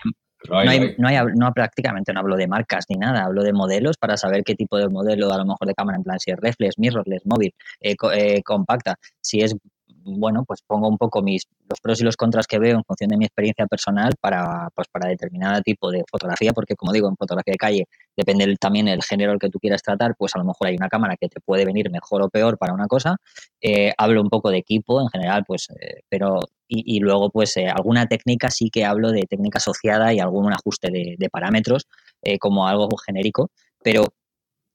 no, 0.47 0.57
hay, 0.57 0.95
no, 0.97 1.07
hay, 1.07 1.17
no, 1.35 1.51
prácticamente 1.53 2.13
no 2.13 2.21
hablo 2.21 2.37
de 2.37 2.47
marcas 2.47 2.85
ni 2.89 2.97
nada, 2.97 3.25
hablo 3.25 3.43
de 3.43 3.53
modelos 3.53 3.97
para 3.97 4.15
saber 4.17 4.43
qué 4.43 4.55
tipo 4.55 4.77
de 4.77 4.87
modelo, 4.87 5.31
a 5.33 5.37
lo 5.37 5.45
mejor 5.45 5.67
de 5.67 5.73
cámara, 5.73 5.97
en 5.97 6.03
plan 6.03 6.19
si 6.19 6.31
es 6.31 6.37
reflex, 6.37 6.77
mirrorless, 6.77 7.25
móvil, 7.25 7.53
eh, 7.81 7.95
eh, 8.13 8.41
compacta, 8.43 8.95
si 9.21 9.41
es 9.41 9.55
bueno, 10.17 10.43
pues 10.45 10.61
pongo 10.65 10.87
un 10.87 10.97
poco 10.97 11.21
mis 11.21 11.43
los 11.69 11.79
pros 11.81 12.01
y 12.01 12.03
los 12.03 12.17
contras 12.17 12.47
que 12.47 12.59
veo 12.59 12.75
en 12.77 12.83
función 12.83 13.09
de 13.09 13.17
mi 13.17 13.25
experiencia 13.25 13.67
personal 13.67 14.13
para 14.19 14.69
pues 14.75 14.87
para 14.91 15.09
determinado 15.09 15.61
tipo 15.61 15.91
de 15.91 16.03
fotografía, 16.09 16.51
porque 16.53 16.75
como 16.75 16.91
digo, 16.91 17.07
en 17.09 17.15
fotografía 17.15 17.53
de 17.53 17.57
calle 17.57 17.87
depende 18.15 18.55
también 18.59 18.87
el 18.87 19.03
género 19.03 19.31
al 19.31 19.39
que 19.39 19.49
tú 19.49 19.59
quieras 19.59 19.81
tratar, 19.81 20.15
pues 20.17 20.35
a 20.35 20.39
lo 20.39 20.45
mejor 20.45 20.67
hay 20.67 20.75
una 20.75 20.89
cámara 20.89 21.15
que 21.19 21.29
te 21.29 21.39
puede 21.41 21.65
venir 21.65 21.89
mejor 21.91 22.21
o 22.21 22.29
peor 22.29 22.57
para 22.57 22.73
una 22.73 22.87
cosa. 22.87 23.17
Eh, 23.61 23.93
hablo 23.97 24.21
un 24.21 24.29
poco 24.29 24.49
de 24.49 24.57
equipo 24.57 25.01
en 25.01 25.09
general, 25.09 25.43
pues, 25.45 25.67
pero 26.09 26.39
y, 26.71 26.99
luego, 26.99 27.31
pues, 27.31 27.57
eh, 27.57 27.67
alguna 27.67 28.05
técnica 28.05 28.51
sí 28.51 28.69
que 28.69 28.85
hablo 28.85 29.11
de 29.11 29.23
técnica 29.23 29.57
asociada 29.57 30.13
y 30.13 30.19
algún 30.19 30.53
ajuste 30.53 30.89
de, 30.91 31.29
parámetros 31.31 31.87
eh, 32.21 32.37
como 32.37 32.67
algo 32.67 32.89
genérico, 32.97 33.49
pero 33.83 34.03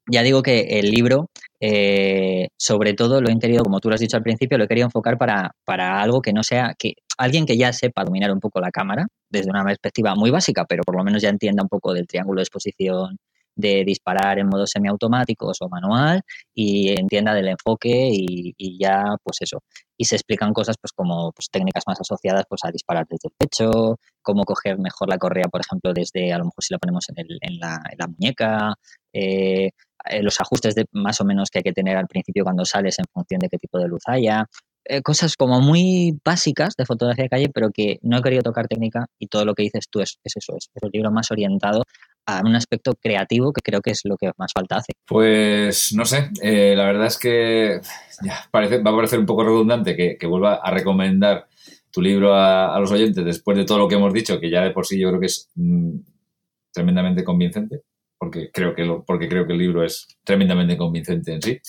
ya 0.06 0.22
digo 0.22 0.42
que 0.42 0.78
el 0.78 0.90
libro, 0.90 1.30
eh, 1.60 2.48
sobre 2.56 2.94
todo, 2.94 3.20
lo 3.20 3.30
he 3.30 3.38
querido, 3.38 3.62
como 3.62 3.80
tú 3.80 3.88
lo 3.88 3.94
has 3.94 4.00
dicho 4.00 4.16
al 4.16 4.22
principio, 4.22 4.58
lo 4.58 4.64
he 4.64 4.68
querido 4.68 4.86
enfocar 4.86 5.18
para, 5.18 5.52
para 5.64 6.00
algo 6.00 6.20
que 6.20 6.32
no 6.32 6.42
sea, 6.42 6.74
que 6.78 6.94
alguien 7.18 7.46
que 7.46 7.56
ya 7.56 7.72
sepa 7.72 8.04
dominar 8.04 8.30
un 8.32 8.40
poco 8.40 8.60
la 8.60 8.70
cámara, 8.70 9.06
desde 9.28 9.50
una 9.50 9.64
perspectiva 9.64 10.14
muy 10.14 10.30
básica, 10.30 10.64
pero 10.66 10.82
por 10.84 10.96
lo 10.96 11.04
menos 11.04 11.22
ya 11.22 11.30
entienda 11.30 11.62
un 11.62 11.68
poco 11.68 11.92
del 11.94 12.06
triángulo 12.06 12.38
de 12.40 12.44
exposición, 12.44 13.16
de 13.56 13.84
disparar 13.84 14.38
en 14.38 14.48
modo 14.48 14.66
semiautomáticos 14.66 15.58
o 15.60 15.68
manual 15.68 16.22
y 16.54 16.90
entienda 16.98 17.34
del 17.34 17.48
enfoque 17.48 18.10
y, 18.12 18.78
ya 18.78 19.16
pues 19.22 19.38
eso. 19.40 19.62
Y 19.96 20.06
se 20.06 20.16
explican 20.16 20.52
cosas 20.52 20.76
pues 20.80 20.92
como 20.92 21.32
pues, 21.32 21.48
técnicas 21.50 21.84
más 21.86 22.00
asociadas 22.00 22.44
pues 22.48 22.62
a 22.64 22.70
disparar 22.70 23.06
desde 23.08 23.28
el 23.28 23.34
pecho, 23.38 23.98
cómo 24.22 24.44
coger 24.44 24.78
mejor 24.78 25.08
la 25.08 25.18
correa, 25.18 25.46
por 25.50 25.60
ejemplo, 25.60 25.92
desde 25.92 26.32
a 26.32 26.38
lo 26.38 26.46
mejor 26.46 26.64
si 26.64 26.74
la 26.74 26.78
ponemos 26.78 27.08
en, 27.10 27.18
el, 27.18 27.38
en, 27.40 27.58
la, 27.60 27.80
en 27.90 27.98
la, 27.98 28.06
muñeca, 28.08 28.74
eh, 29.12 29.70
eh, 30.04 30.22
los 30.22 30.40
ajustes 30.40 30.74
de 30.74 30.86
más 30.92 31.20
o 31.20 31.24
menos 31.24 31.50
que 31.50 31.60
hay 31.60 31.62
que 31.62 31.72
tener 31.72 31.96
al 31.96 32.06
principio 32.06 32.44
cuando 32.44 32.64
sales 32.64 32.98
en 32.98 33.06
función 33.12 33.40
de 33.40 33.48
qué 33.48 33.58
tipo 33.58 33.78
de 33.78 33.88
luz 33.88 34.02
haya. 34.06 34.46
Eh, 34.86 35.00
cosas 35.00 35.34
como 35.36 35.62
muy 35.62 36.18
básicas 36.22 36.74
de 36.76 36.84
fotografía 36.84 37.24
de 37.24 37.30
calle, 37.30 37.48
pero 37.48 37.70
que 37.70 37.98
no 38.02 38.18
he 38.18 38.22
querido 38.22 38.42
tocar 38.42 38.68
técnica 38.68 39.06
y 39.18 39.28
todo 39.28 39.46
lo 39.46 39.54
que 39.54 39.62
dices 39.62 39.86
tú 39.90 40.00
es, 40.00 40.18
es 40.22 40.36
eso, 40.36 40.54
es, 40.58 40.68
el 40.74 40.90
libro 40.92 41.10
más 41.10 41.30
orientado 41.30 41.84
a 42.26 42.42
un 42.44 42.54
aspecto 42.54 42.94
creativo 42.94 43.52
que 43.52 43.62
creo 43.62 43.80
que 43.80 43.92
es 43.92 44.02
lo 44.04 44.16
que 44.18 44.30
más 44.36 44.52
falta 44.52 44.76
hace. 44.76 44.92
Pues 45.06 45.94
no 45.94 46.04
sé, 46.04 46.30
eh, 46.42 46.74
la 46.76 46.84
verdad 46.84 47.06
es 47.06 47.18
que 47.18 47.80
parece, 48.50 48.82
va 48.82 48.90
a 48.90 48.96
parecer 48.96 49.18
un 49.18 49.26
poco 49.26 49.44
redundante 49.44 49.96
que, 49.96 50.26
vuelva 50.26 50.56
a 50.56 50.70
recomendar 50.70 51.48
tu 51.90 52.02
libro 52.02 52.34
a, 52.34 52.74
a, 52.74 52.78
los 52.78 52.90
oyentes 52.90 53.24
después 53.24 53.56
de 53.56 53.64
todo 53.64 53.78
lo 53.78 53.88
que 53.88 53.94
hemos 53.94 54.12
dicho, 54.12 54.38
que 54.38 54.50
ya 54.50 54.62
de 54.62 54.70
por 54.70 54.84
sí 54.86 54.98
yo 54.98 55.08
creo 55.08 55.20
que 55.20 55.26
es 55.26 55.48
mm, 55.54 55.96
tremendamente 56.74 57.24
convincente, 57.24 57.84
porque 58.24 58.50
creo, 58.50 58.74
que 58.74 58.84
lo, 58.84 59.04
porque 59.04 59.28
creo 59.28 59.46
que 59.46 59.52
el 59.52 59.58
libro 59.58 59.84
es 59.84 60.08
tremendamente 60.24 60.78
convincente 60.78 61.32
en 61.32 61.42
sí. 61.42 61.60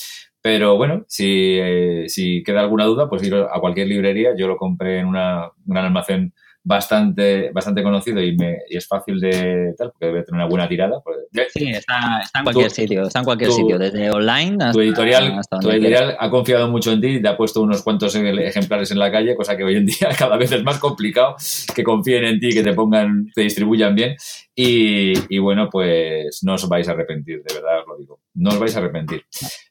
Pero 0.41 0.77
bueno, 0.77 1.03
si, 1.07 1.57
eh, 1.59 2.05
si 2.07 2.43
queda 2.43 2.61
alguna 2.61 2.85
duda, 2.85 3.09
pues 3.09 3.23
ir 3.23 3.35
a 3.35 3.59
cualquier 3.59 3.87
librería. 3.87 4.35
Yo 4.37 4.47
lo 4.47 4.57
compré 4.57 4.99
en 4.99 5.07
una, 5.07 5.47
un 5.47 5.73
gran 5.73 5.85
almacén 5.85 6.33
bastante, 6.65 7.51
bastante 7.51 7.83
conocido 7.83 8.21
y, 8.21 8.35
me, 8.35 8.57
y 8.67 8.75
es 8.75 8.87
fácil 8.87 9.19
de 9.19 9.73
tal, 9.77 9.91
porque 9.91 10.07
debe 10.07 10.23
tener 10.23 10.41
una 10.41 10.49
buena 10.49 10.67
tirada. 10.67 10.99
Pues, 11.03 11.17
sí, 11.53 11.69
está, 11.69 12.21
está, 12.23 12.39
en 12.39 12.43
cualquier 12.43 12.69
tú, 12.69 12.75
sitio, 12.75 13.03
está 13.03 13.19
en 13.19 13.25
cualquier 13.25 13.51
sitio, 13.51 13.77
desde 13.77 14.09
online 14.09 14.57
hasta. 14.59 14.71
Tu 14.71 14.81
editorial, 14.81 15.37
hasta 15.37 15.59
tu 15.59 15.69
editorial 15.69 16.17
ha 16.19 16.29
confiado 16.29 16.67
mucho 16.67 16.91
en 16.91 17.01
ti 17.01 17.07
y 17.07 17.21
te 17.21 17.27
ha 17.27 17.37
puesto 17.37 17.61
unos 17.61 17.83
cuantos 17.83 18.15
ejemplares 18.15 18.89
en 18.91 18.97
la 18.97 19.11
calle, 19.11 19.35
cosa 19.35 19.55
que 19.55 19.63
hoy 19.63 19.75
en 19.75 19.85
día 19.85 20.09
cada 20.17 20.37
vez 20.37 20.51
es 20.51 20.63
más 20.63 20.79
complicado 20.79 21.35
que 21.73 21.83
confíen 21.83 22.25
en 22.25 22.39
ti, 22.39 22.49
que 22.49 22.63
te 22.63 22.73
pongan, 22.73 23.27
te 23.33 23.41
distribuyan 23.41 23.93
bien. 23.93 24.15
Y, 24.55 25.13
y 25.29 25.37
bueno, 25.37 25.69
pues 25.69 26.39
no 26.43 26.55
os 26.55 26.67
vais 26.67 26.87
a 26.87 26.93
arrepentir, 26.93 27.43
de 27.43 27.53
verdad 27.53 27.81
os 27.81 27.87
lo 27.87 27.97
digo. 27.97 28.19
No 28.35 28.49
os 28.49 28.59
vais 28.59 28.75
a 28.75 28.79
arrepentir. 28.79 29.23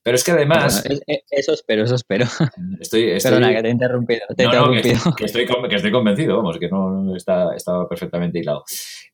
Pero 0.03 0.17
es 0.17 0.25
que 0.25 0.33
además. 0.33 0.83
Bueno, 0.87 1.01
eso 1.31 1.53
espero, 1.53 1.85
eso 1.85 1.95
espero. 1.95 2.25
Estoy, 2.81 3.11
estoy... 3.11 3.33
Perdona, 3.33 3.55
que 3.55 3.63
te 3.63 3.69
he 3.69 3.71
interrumpido. 3.71 4.21
Te 4.35 4.45
no, 4.45 4.51
he 4.51 4.57
interrumpido. 4.57 4.97
No, 5.05 5.15
que, 5.15 5.23
que, 5.23 5.27
estoy, 5.27 5.47
que 5.69 5.77
estoy 5.77 5.93
convencido, 5.93 6.37
vamos, 6.39 6.59
que 6.59 6.69
no 6.69 7.15
está, 7.15 7.55
estaba 7.55 7.87
perfectamente 7.87 8.39
hilado. 8.39 8.65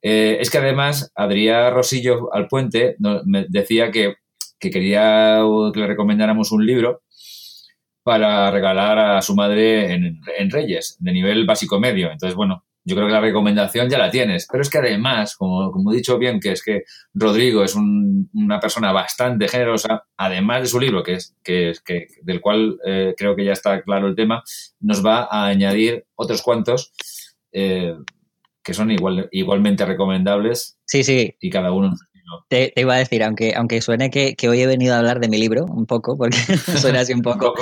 Eh, 0.01 0.39
es 0.41 0.51
que 0.51 0.59
además, 0.59 1.11
Adrián 1.17 1.75
Rosillo 1.75 2.33
al 2.33 2.47
puente 2.47 2.97
me 3.25 3.47
decía 3.49 3.91
que, 3.91 4.15
que 4.59 4.71
quería 4.71 5.41
que 5.75 5.81
le 5.81 5.87
recomendáramos 5.87 6.53
un 6.53 6.65
libro 6.65 7.03
para 8.03 8.51
regalar 8.51 8.99
a 8.99 9.23
su 9.23 9.35
madre 9.35 9.93
en, 9.93 10.21
en 10.39 10.51
Reyes, 10.51 10.97
de 11.01 11.13
nivel 11.13 11.45
básico 11.45 11.81
medio. 11.81 12.11
Entonces, 12.11 12.37
bueno, 12.37 12.65
yo 12.85 12.97
creo 12.97 13.07
que 13.07 13.13
la 13.13 13.21
recomendación 13.21 13.89
ya 13.89 13.99
la 13.99 14.11
tienes. 14.11 14.47
Pero 14.51 14.63
es 14.63 14.71
que 14.71 14.79
además, 14.79 15.37
como, 15.37 15.71
como 15.71 15.93
he 15.93 15.97
dicho 15.97 16.19
bien, 16.19 16.41
que 16.41 16.53
es 16.53 16.63
que 16.63 16.85
Rodrigo 17.15 17.63
es 17.63 17.75
un, 17.75 18.31
una 18.35 18.59
persona 18.61 18.93
bastante 18.93 19.49
generosa, 19.49 20.05
además 20.17 20.63
de 20.63 20.67
su 20.69 20.81
libro, 20.81 21.03
que 21.03 21.15
es, 21.15 21.37
que, 21.43 21.73
que 21.85 22.07
del 22.23 22.41
cual 22.41 22.79
eh, 22.87 23.15
creo 23.17 23.37
que 23.37 23.45
ya 23.45 23.53
está 23.53 23.83
claro 23.83 24.07
el 24.07 24.17
tema, 24.17 24.43
nos 24.81 25.05
va 25.05 25.29
a 25.31 25.47
añadir 25.47 26.05
otros 26.15 26.43
cuantos 26.43 26.93
eh, 27.53 27.95
que 28.63 28.75
son 28.75 28.91
igual, 28.91 29.29
igualmente 29.33 29.85
recomendables. 29.85 30.79
Sí, 30.85 31.03
sí. 31.05 31.37
Y 31.41 31.51
cada 31.51 31.73
uno 31.73 31.95
te, 32.49 32.73
te, 32.75 32.81
iba 32.81 32.95
a 32.95 32.99
decir, 32.99 33.23
aunque, 33.23 33.55
aunque 33.57 33.81
suene 33.81 34.11
que, 34.11 34.35
que, 34.35 34.49
hoy 34.49 34.61
he 34.61 34.67
venido 34.67 34.95
a 34.95 34.99
hablar 34.99 35.21
de 35.21 35.29
mi 35.29 35.39
libro, 35.39 35.65
un 35.65 35.87
poco, 35.87 36.17
porque 36.17 36.37
suena 36.79 37.01
así 37.01 37.13
un 37.13 37.23
poco. 37.23 37.55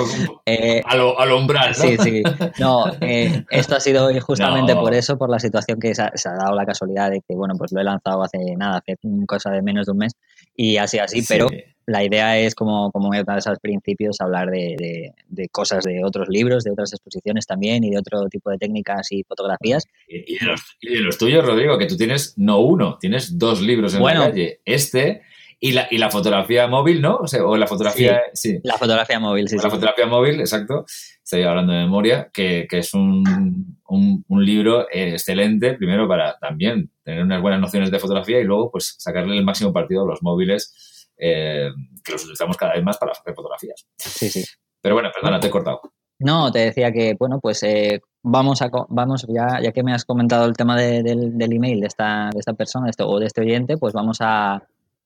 eh, 0.45 0.81
a, 0.85 0.95
lo, 0.95 1.19
a 1.19 1.25
lo 1.25 1.37
umbral, 1.37 1.69
¿no? 1.69 1.83
Sí, 1.83 1.97
sí. 1.97 2.23
No, 2.59 2.85
eh, 3.01 3.43
esto 3.49 3.75
ha 3.75 3.79
sido 3.79 4.09
justamente 4.21 4.75
no. 4.75 4.81
por 4.81 4.93
eso, 4.93 5.17
por 5.17 5.29
la 5.29 5.39
situación 5.39 5.79
que 5.79 5.93
se 5.95 6.03
ha, 6.03 6.11
se 6.15 6.29
ha, 6.29 6.33
dado 6.33 6.55
la 6.55 6.65
casualidad 6.65 7.11
de 7.11 7.21
que, 7.27 7.35
bueno, 7.35 7.55
pues 7.57 7.71
lo 7.71 7.81
he 7.81 7.83
lanzado 7.83 8.23
hace 8.23 8.37
nada, 8.55 8.77
hace 8.77 8.97
cosa 9.27 9.51
de 9.51 9.61
menos 9.61 9.85
de 9.85 9.91
un 9.91 9.97
mes, 9.99 10.13
y 10.55 10.77
así, 10.77 10.99
así, 10.99 11.21
sí. 11.21 11.27
pero 11.29 11.47
la 11.89 12.03
idea 12.03 12.37
es, 12.37 12.53
como, 12.53 12.91
como 12.91 13.09
me 13.09 13.19
esos 13.19 13.59
principios, 13.59 14.21
hablar 14.21 14.49
de, 14.49 14.75
de, 14.77 15.13
de, 15.27 15.49
cosas 15.49 15.83
de 15.83 16.03
otros 16.03 16.27
libros, 16.29 16.63
de 16.63 16.71
otras 16.71 16.93
exposiciones 16.93 17.47
también 17.47 17.83
y 17.83 17.89
de 17.89 17.97
otro 17.97 18.27
tipo 18.29 18.51
de 18.51 18.57
técnicas 18.57 19.11
y 19.11 19.23
fotografías. 19.23 19.85
Y, 20.07 20.35
y, 20.35 20.37
de, 20.37 20.45
los, 20.45 20.61
y 20.79 20.93
de, 20.93 20.99
los, 20.99 21.17
tuyos, 21.17 21.43
Rodrigo, 21.43 21.77
que 21.79 21.87
tú 21.87 21.97
tienes 21.97 22.37
no 22.37 22.59
uno, 22.59 22.97
tienes 22.99 23.39
dos 23.39 23.61
libros 23.61 23.95
en 23.95 24.01
bueno, 24.01 24.21
la 24.21 24.29
calle. 24.29 24.61
Este 24.65 25.23
y 25.59 25.73
la, 25.73 25.87
y 25.89 25.97
la 25.97 26.09
fotografía 26.09 26.67
móvil, 26.67 27.01
¿no? 27.01 27.17
O, 27.17 27.27
sea, 27.27 27.43
o 27.43 27.57
la 27.57 27.67
fotografía. 27.67 28.21
Sí, 28.33 28.51
sí, 28.51 28.59
La 28.63 28.77
fotografía 28.77 29.19
móvil, 29.19 29.49
sí. 29.49 29.55
La 29.55 29.63
sí. 29.63 29.69
fotografía 29.69 30.05
móvil, 30.05 30.39
exacto. 30.39 30.85
Estoy 30.87 31.41
hablando 31.41 31.73
de 31.73 31.79
memoria, 31.79 32.29
que, 32.31 32.67
que 32.69 32.77
es 32.77 32.93
un, 32.93 33.77
un, 33.87 34.23
un, 34.27 34.45
libro 34.45 34.87
excelente, 34.91 35.73
primero 35.73 36.07
para 36.07 36.37
también 36.39 36.91
tener 37.03 37.23
unas 37.23 37.41
buenas 37.41 37.59
nociones 37.59 37.91
de 37.91 37.99
fotografía 37.99 38.39
y 38.39 38.45
luego, 38.45 38.71
pues, 38.71 38.95
sacarle 38.99 39.37
el 39.37 39.43
máximo 39.43 39.73
partido 39.73 40.03
a 40.03 40.07
los 40.07 40.21
móviles 40.21 40.73
eh, 41.19 41.69
que 42.03 42.11
los 42.11 42.23
utilizamos 42.23 42.57
cada 42.57 42.73
vez 42.73 42.83
más 42.83 42.97
para 42.97 43.11
hacer 43.11 43.33
fotografías. 43.33 43.85
Sí, 43.97 44.29
sí. 44.29 44.43
Pero 44.81 44.95
bueno, 44.95 45.09
perdona, 45.13 45.39
te 45.39 45.47
he 45.47 45.51
cortado. 45.51 45.81
No, 46.19 46.51
te 46.51 46.59
decía 46.59 46.91
que, 46.91 47.15
bueno, 47.17 47.39
pues 47.39 47.63
eh, 47.63 48.01
vamos 48.23 48.61
a, 48.61 48.69
vamos, 48.89 49.25
ya, 49.29 49.59
ya 49.61 49.71
que 49.71 49.83
me 49.83 49.93
has 49.93 50.05
comentado 50.05 50.45
el 50.45 50.57
tema 50.57 50.77
de, 50.77 51.01
del, 51.01 51.37
del, 51.37 51.53
email 51.53 51.79
de 51.79 51.87
esta, 51.87 52.29
de 52.33 52.39
esta 52.39 52.53
persona 52.53 52.85
de 52.85 52.91
este, 52.91 53.03
o 53.03 53.19
de 53.19 53.25
este 53.25 53.41
oyente, 53.41 53.77
pues 53.77 53.93
vamos 53.93 54.17
a, 54.19 54.61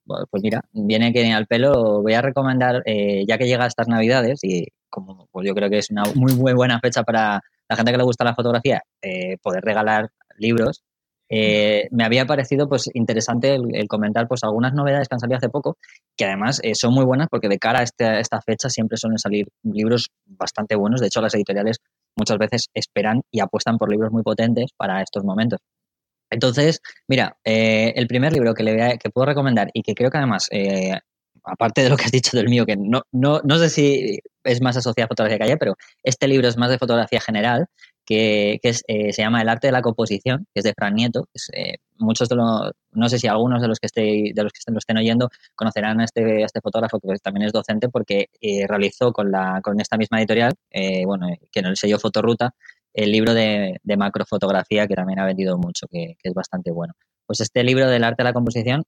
pues 0.06 0.43
mira, 0.43 0.62
viene 0.71 1.13
que 1.13 1.32
al 1.32 1.47
pelo, 1.47 2.02
voy 2.02 2.13
a 2.13 2.21
recomendar, 2.21 2.82
eh, 2.86 3.26
ya 3.28 3.38
que 3.38 3.45
llega 3.45 3.65
estas 3.65 3.88
navidades 3.88 4.39
y 4.43 4.67
como 4.89 5.28
pues 5.32 5.47
yo 5.47 5.54
creo 5.54 5.69
que 5.69 5.80
es 5.80 5.89
una 5.91 6.04
muy, 6.15 6.34
muy 6.36 6.54
buena 6.54 6.80
fecha 6.80 7.04
para 7.04 7.41
la 7.69 7.76
gente 7.76 7.91
que 7.91 7.97
le 7.97 8.04
gusta 8.04 8.23
la 8.23 8.36
fotografía, 8.36 8.82
eh, 9.02 9.38
poder 9.41 9.63
regalar 9.63 10.10
libros, 10.38 10.84
eh, 11.36 11.88
me 11.89 12.04
había 12.04 12.28
parecido 12.28 12.69
pues 12.69 12.91
interesante 12.93 13.56
el, 13.56 13.88
comentar 13.88 14.28
pues 14.28 14.43
algunas 14.43 14.74
novedades 14.74 15.08
que 15.08 15.15
han 15.15 15.19
salido 15.19 15.38
hace 15.38 15.50
poco, 15.50 15.78
que 16.15 16.26
además 16.26 16.60
eh, 16.62 16.76
son 16.76 16.93
muy 16.93 17.06
buenas 17.06 17.28
porque 17.28 17.50
de 17.50 17.58
cara 17.58 17.80
a 17.80 17.84
este, 17.84 18.19
esta 18.19 18.39
fecha 18.39 18.69
siempre 18.69 18.98
suelen 18.98 19.17
salir 19.17 19.48
libros 19.63 20.12
bastante 20.28 20.76
buenos. 20.76 21.02
De 21.02 21.08
hecho, 21.08 21.22
las 21.22 21.34
editoriales 21.34 21.78
muchas 22.15 22.38
veces 22.38 22.67
esperan 22.76 23.22
y 23.32 23.39
apuestan 23.39 23.80
por 23.80 23.89
libros 23.89 24.12
muy 24.12 24.22
potentes 24.22 24.69
para 24.78 25.02
estos 25.02 25.24
momentos. 25.24 25.60
Entonces, 26.30 26.82
mira, 27.08 27.36
eh, 27.43 27.93
el 27.96 28.06
primer 28.06 28.32
libro 28.32 28.54
que, 28.54 28.62
le 28.62 29.00
que 29.00 29.10
puedo 29.10 29.26
recomendar 29.26 29.72
y 29.74 29.82
que 29.82 29.96
creo 29.96 30.12
que 30.12 30.19
además, 30.19 30.50
aparte 31.46 31.82
de 31.82 31.89
lo 31.89 31.98
que 31.98 32.06
has 32.06 32.12
dicho 32.12 32.38
del 32.38 32.48
mío, 32.48 32.67
que 32.67 32.76
no, 32.78 33.02
no, 33.12 33.41
no 33.43 33.58
sé 33.58 33.69
si 33.69 34.19
es 34.43 34.62
más 34.62 34.78
asociado 34.78 35.06
a 35.06 35.10
fotografía 35.10 35.39
calle, 35.39 35.58
pero 35.58 35.74
este 36.04 36.28
libro 36.28 36.48
es 36.48 36.58
más 36.58 36.69
de 36.69 36.78
fotografía 36.78 37.19
general, 37.19 37.65
que, 38.13 38.60
eh, 38.88 39.13
se 39.13 39.21
llama 39.21 39.41
El 39.41 39.49
arte 39.49 39.67
de 39.67 39.71
la 39.73 39.82
composición, 39.82 40.47
que 40.54 40.60
es 40.60 40.63
de 40.63 40.73
Fran 40.73 40.95
Nieto. 40.95 41.28
Es, 41.34 41.49
eh, 41.54 41.76
muchos 41.97 42.30
de 42.30 42.36
los, 42.36 42.71
no 42.91 43.10
sé 43.10 43.19
si 43.19 43.28
algunos 43.28 43.62
de 43.62 43.67
los 43.67 43.80
que, 43.80 43.88
esté, 43.88 44.32
de 44.34 44.43
los 44.43 44.52
que 44.52 44.71
lo 44.71 44.78
estén 44.78 44.97
oyendo 44.97 45.30
conocerán 45.56 46.02
a 46.02 46.06
este, 46.06 46.43
a 46.43 46.45
este 46.45 46.62
fotógrafo, 46.62 46.99
que 46.99 47.15
también 47.21 47.47
es 47.47 47.54
docente, 47.54 47.89
porque 47.89 48.28
eh, 48.41 48.65
realizó 48.67 49.12
con, 49.13 49.32
la, 49.32 49.62
con 49.63 49.80
esta 49.80 49.97
misma 49.97 50.19
editorial, 50.19 50.54
bueno, 51.06 51.28
que 51.52 51.60
en 51.60 51.65
el 51.67 51.78
sello 51.78 51.99
Fotoruta, 51.99 52.54
el 52.93 53.12
libro 53.12 53.34
de, 53.34 53.80
macrofotografía, 53.97 54.88
que 54.88 54.95
también 54.95 55.19
ha 55.19 55.26
vendido 55.26 55.58
mucho, 55.58 55.88
que, 55.88 56.15
es 56.21 56.34
bastante 56.34 56.71
bueno. 56.71 56.93
Pues 57.26 57.39
este 57.39 57.63
libro 57.63 57.89
del 57.89 58.04
arte 58.04 58.23
de 58.23 58.30
la 58.30 58.34
composición, 58.34 58.84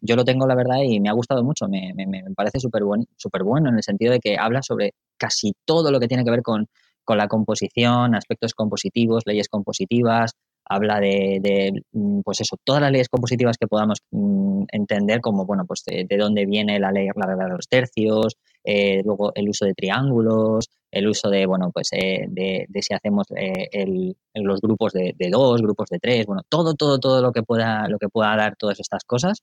yo 0.00 0.16
lo 0.16 0.24
tengo, 0.24 0.46
la 0.46 0.54
verdad, 0.54 0.76
y 0.84 1.00
me 1.00 1.08
ha 1.08 1.12
gustado 1.12 1.42
mucho, 1.42 1.66
me, 1.68 1.92
me, 1.94 2.06
me 2.06 2.22
parece 2.36 2.60
súper 2.60 2.84
buen, 2.84 3.06
super 3.16 3.42
bueno 3.42 3.70
en 3.70 3.76
el 3.76 3.82
sentido 3.82 4.12
de 4.12 4.20
que 4.20 4.36
habla 4.38 4.62
sobre 4.62 4.94
casi 5.16 5.52
todo 5.64 5.90
lo 5.90 5.98
que 5.98 6.08
tiene 6.08 6.24
que 6.24 6.30
ver 6.30 6.42
con 6.42 6.68
con 7.06 7.16
la 7.16 7.28
composición, 7.28 8.14
aspectos 8.14 8.52
compositivos, 8.52 9.22
leyes 9.24 9.48
compositivas, 9.48 10.32
habla 10.68 11.00
de, 11.00 11.38
de, 11.40 11.82
pues 12.24 12.40
eso, 12.40 12.56
todas 12.64 12.82
las 12.82 12.90
leyes 12.90 13.08
compositivas 13.08 13.56
que 13.56 13.68
podamos 13.68 14.00
mm, 14.10 14.64
entender, 14.72 15.20
como, 15.20 15.46
bueno, 15.46 15.64
pues 15.64 15.82
de, 15.86 16.04
de, 16.08 16.16
dónde 16.16 16.44
viene 16.44 16.78
la 16.80 16.90
ley 16.90 17.08
la 17.14 17.26
regla 17.26 17.44
de 17.44 17.52
los 17.52 17.68
tercios, 17.68 18.36
eh, 18.64 19.00
luego 19.04 19.32
el 19.34 19.48
uso 19.48 19.64
de 19.64 19.74
triángulos, 19.74 20.68
el 20.90 21.08
uso 21.08 21.30
de, 21.30 21.46
bueno, 21.46 21.70
pues 21.72 21.88
eh, 21.92 22.26
de, 22.28 22.66
si 22.82 22.94
hacemos 22.94 23.26
eh, 23.36 24.14
los 24.34 24.60
grupos 24.60 24.92
de, 24.92 25.14
dos, 25.30 25.62
grupos 25.62 25.88
de 25.88 26.00
tres, 26.00 26.26
bueno, 26.26 26.42
todo, 26.48 26.74
todo, 26.74 26.98
todo 26.98 27.22
lo 27.22 27.32
que 27.32 27.42
pueda, 27.42 27.88
lo 27.88 27.98
que 27.98 28.08
pueda 28.08 28.34
dar 28.36 28.56
todas 28.56 28.80
estas 28.80 29.04
cosas, 29.04 29.42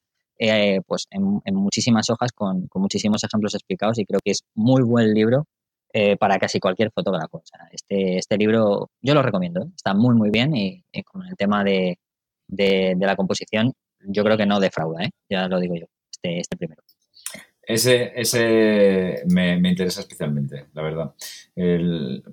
pues 0.87 1.07
en, 1.11 1.55
muchísimas 1.55 2.09
hojas 2.09 2.31
con 2.33 2.67
muchísimos 2.75 3.23
ejemplos 3.23 3.55
explicados 3.55 3.97
y 3.99 4.05
creo 4.05 4.19
que 4.21 4.31
es 4.31 4.41
muy 4.55 4.83
buen 4.83 5.13
libro 5.13 5.45
eh, 5.95 6.17
para 6.17 6.39
casi 6.39 6.59
cualquier 6.59 6.91
fotógrafo. 6.91 7.37
O 7.37 7.45
sea, 7.45 7.67
este, 7.71 8.17
este 8.17 8.35
libro 8.35 8.89
yo 8.99 9.13
lo 9.13 9.21
recomiendo, 9.21 9.61
¿eh? 9.61 9.69
está 9.75 9.93
muy, 9.93 10.15
muy 10.15 10.31
bien 10.31 10.55
y, 10.55 10.83
con 11.03 11.23
el 11.27 11.35
tema 11.35 11.63
de, 11.63 11.99
de, 12.47 12.95
la 12.99 13.15
composición 13.15 13.73
yo 13.99 14.23
creo 14.23 14.35
que 14.35 14.47
no 14.47 14.59
defrauda, 14.59 15.03
¿eh? 15.03 15.11
ya 15.29 15.47
lo 15.47 15.59
digo 15.59 15.75
yo, 15.75 15.85
este, 16.11 16.39
este 16.39 16.57
primero. 16.57 16.81
Ese, 17.61 18.11
ese 18.19 19.21
me, 19.27 19.55
interesa 19.69 20.01
especialmente, 20.01 20.65
la 20.73 20.81
verdad. 20.81 21.13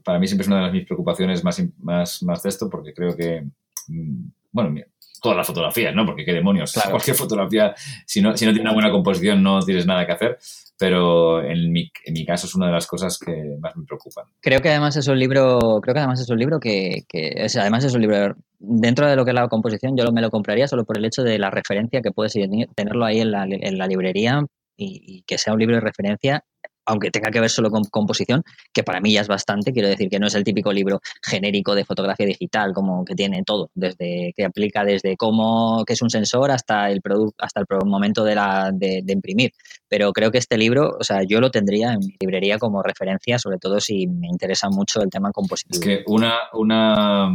para 0.04 0.18
mí 0.18 0.26
siempre 0.26 0.42
es 0.42 0.48
una 0.48 0.64
de 0.64 0.72
mis 0.72 0.86
preocupaciones 0.86 1.44
más, 1.44 1.62
más, 1.78 2.22
más 2.22 2.42
de 2.42 2.48
esto, 2.48 2.70
porque 2.70 2.94
creo 2.94 3.14
que, 3.14 3.44
mm, 3.88 4.24
bueno, 4.52 4.82
todas 5.20 5.36
las 5.36 5.46
fotografías, 5.46 5.94
¿no? 5.94 6.04
Porque 6.04 6.24
qué 6.24 6.32
demonios. 6.32 6.72
Cualquier 6.72 7.16
fotografía, 7.16 7.74
si 8.06 8.20
no, 8.20 8.36
si 8.36 8.46
no 8.46 8.52
tiene 8.52 8.68
una 8.68 8.74
buena 8.74 8.90
composición, 8.90 9.42
no 9.42 9.60
tienes 9.60 9.86
nada 9.86 10.06
que 10.06 10.12
hacer. 10.12 10.38
Pero 10.78 11.42
en 11.44 11.70
mi, 11.70 11.90
en 12.06 12.14
mi 12.14 12.24
caso 12.24 12.46
es 12.46 12.54
una 12.54 12.66
de 12.66 12.72
las 12.72 12.86
cosas 12.86 13.18
que 13.18 13.56
más 13.60 13.76
me 13.76 13.84
preocupan. 13.84 14.24
Creo 14.40 14.60
que 14.60 14.70
además 14.70 14.96
es 14.96 15.08
un 15.08 15.18
libro, 15.18 15.78
creo 15.82 15.92
que 15.92 16.00
además 16.00 16.20
es 16.20 16.30
un 16.30 16.38
libro 16.38 16.58
que, 16.58 17.04
que 17.06 17.32
es, 17.36 17.54
además 17.56 17.84
es 17.84 17.94
un 17.94 18.00
libro 18.00 18.34
dentro 18.58 19.06
de 19.06 19.14
lo 19.14 19.24
que 19.24 19.32
es 19.32 19.34
la 19.34 19.48
composición, 19.48 19.96
yo 19.96 20.10
me 20.12 20.22
lo 20.22 20.30
compraría 20.30 20.68
solo 20.68 20.84
por 20.84 20.96
el 20.96 21.04
hecho 21.04 21.22
de 21.22 21.38
la 21.38 21.50
referencia 21.50 22.00
que 22.00 22.12
puedes 22.12 22.32
tenerlo 22.74 23.04
ahí 23.04 23.20
en 23.20 23.30
la, 23.30 23.44
en 23.44 23.78
la 23.78 23.86
librería 23.86 24.42
y, 24.76 25.02
y, 25.06 25.22
que 25.22 25.36
sea 25.36 25.52
un 25.52 25.58
libro 25.58 25.76
de 25.76 25.82
referencia 25.82 26.44
aunque 26.86 27.10
tenga 27.10 27.30
que 27.30 27.40
ver 27.40 27.50
solo 27.50 27.70
con 27.70 27.84
composición, 27.84 28.42
que 28.72 28.82
para 28.82 29.00
mí 29.00 29.12
ya 29.12 29.20
es 29.20 29.28
bastante, 29.28 29.72
quiero 29.72 29.88
decir 29.88 30.08
que 30.08 30.18
no 30.18 30.26
es 30.26 30.34
el 30.34 30.44
típico 30.44 30.72
libro 30.72 31.00
genérico 31.22 31.74
de 31.74 31.84
fotografía 31.84 32.26
digital, 32.26 32.72
como 32.72 33.04
que 33.04 33.14
tiene 33.14 33.42
todo, 33.44 33.70
desde 33.74 34.32
que 34.36 34.44
aplica 34.44 34.84
desde 34.84 35.16
cómo 35.16 35.84
que 35.86 35.92
es 35.94 36.02
un 36.02 36.10
sensor 36.10 36.50
hasta 36.50 36.90
el 36.90 37.00
hasta 37.38 37.60
el 37.60 37.66
momento 37.86 38.24
de, 38.24 38.34
la, 38.34 38.70
de, 38.72 39.02
imprimir. 39.08 39.52
Pero 39.88 40.12
creo 40.12 40.30
que 40.30 40.38
este 40.38 40.56
libro, 40.56 40.96
o 40.98 41.04
sea, 41.04 41.22
yo 41.22 41.40
lo 41.40 41.50
tendría 41.50 41.92
en 41.92 42.00
mi 42.00 42.16
librería 42.20 42.58
como 42.58 42.82
referencia, 42.82 43.38
sobre 43.38 43.58
todo 43.58 43.80
si 43.80 44.06
me 44.06 44.28
interesa 44.28 44.68
mucho 44.68 45.02
el 45.02 45.10
tema 45.10 45.32
compositivo. 45.32 45.74
Es 45.74 45.80
que 45.80 46.04
una, 46.06 46.34
una, 46.52 47.28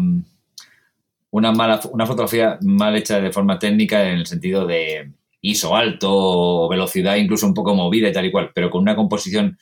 una 1.31 1.51
mala, 1.51 1.79
una 1.91 2.05
fotografía 2.05 2.57
mal 2.61 2.95
hecha 2.95 3.19
de 3.19 3.31
forma 3.31 3.59
técnica 3.59 4.07
en 4.07 4.17
el 4.19 4.25
sentido 4.25 4.65
de 4.65 5.11
ISO 5.49 5.75
alto 5.75 6.67
velocidad 6.67 7.15
incluso 7.15 7.45
un 7.45 7.53
poco 7.53 7.75
movida 7.75 8.09
y 8.09 8.13
tal 8.13 8.25
y 8.25 8.31
cual, 8.31 8.51
pero 8.53 8.69
con 8.69 8.81
una 8.81 8.95
composición 8.95 9.57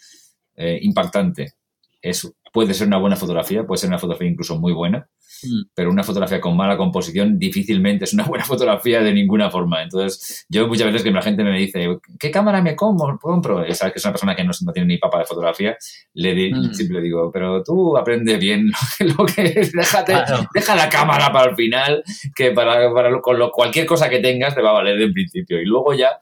eh, 0.56 0.80
impactante. 0.82 1.54
Es, 2.02 2.32
puede 2.52 2.74
ser 2.74 2.88
una 2.88 2.98
buena 2.98 3.16
fotografía, 3.16 3.66
puede 3.66 3.80
ser 3.80 3.90
una 3.90 4.00
fotografía 4.00 4.30
incluso 4.30 4.60
muy 4.60 4.74
buena, 4.74 5.08
Mm. 5.46 5.70
pero 5.74 5.92
una 5.92 6.04
fotografía 6.04 6.40
con 6.42 6.56
mala 6.56 6.78
composición 6.78 7.38
difícilmente 7.38 8.06
es 8.06 8.14
una 8.14 8.26
buena 8.26 8.46
fotografía 8.46 9.02
de 9.02 9.14
ninguna 9.14 9.50
forma. 9.50 9.84
Entonces, 9.84 10.46
yo 10.50 10.68
muchas 10.68 10.88
veces 10.88 11.04
que 11.04 11.12
la 11.12 11.22
gente 11.22 11.44
me 11.44 11.58
dice, 11.58 12.00
¿qué 12.20 12.32
cámara 12.32 12.62
me 12.62 12.76
compro? 12.76 13.68
Y 13.68 13.74
sabes 13.74 13.94
que 13.94 14.00
es 14.00 14.06
una 14.06 14.14
persona 14.14 14.36
que 14.36 14.44
no, 14.44 14.52
tiene 14.74 14.88
ni 14.88 14.98
papa 14.98 15.20
de 15.20 15.26
fotografía, 15.26 15.78
le 16.14 16.52
mm. 16.52 16.74
siempre 16.74 17.02
digo, 17.02 17.32
pero 17.32 17.64
tú 17.64 17.98
aprende 17.98 18.38
bien 18.38 18.72
lo 19.00 19.26
que 19.26 19.70
déjate, 19.74 20.16
deja 20.54 20.76
la 20.76 20.90
cámara 20.90 21.32
para 21.32 21.52
el 21.52 21.56
final, 21.56 22.04
que 22.36 22.52
para, 22.52 22.92
con 23.22 23.40
lo, 23.40 23.52
cualquier 23.52 23.86
cosa 23.86 24.10
que 24.10 24.20
tengas 24.20 24.56
te 24.56 24.62
va 24.62 24.72
a 24.72 24.74
valer 24.74 25.02
en 25.02 25.14
principio. 25.14 25.62
Y 25.62 25.66
luego 25.66 25.94
ya, 25.94 26.18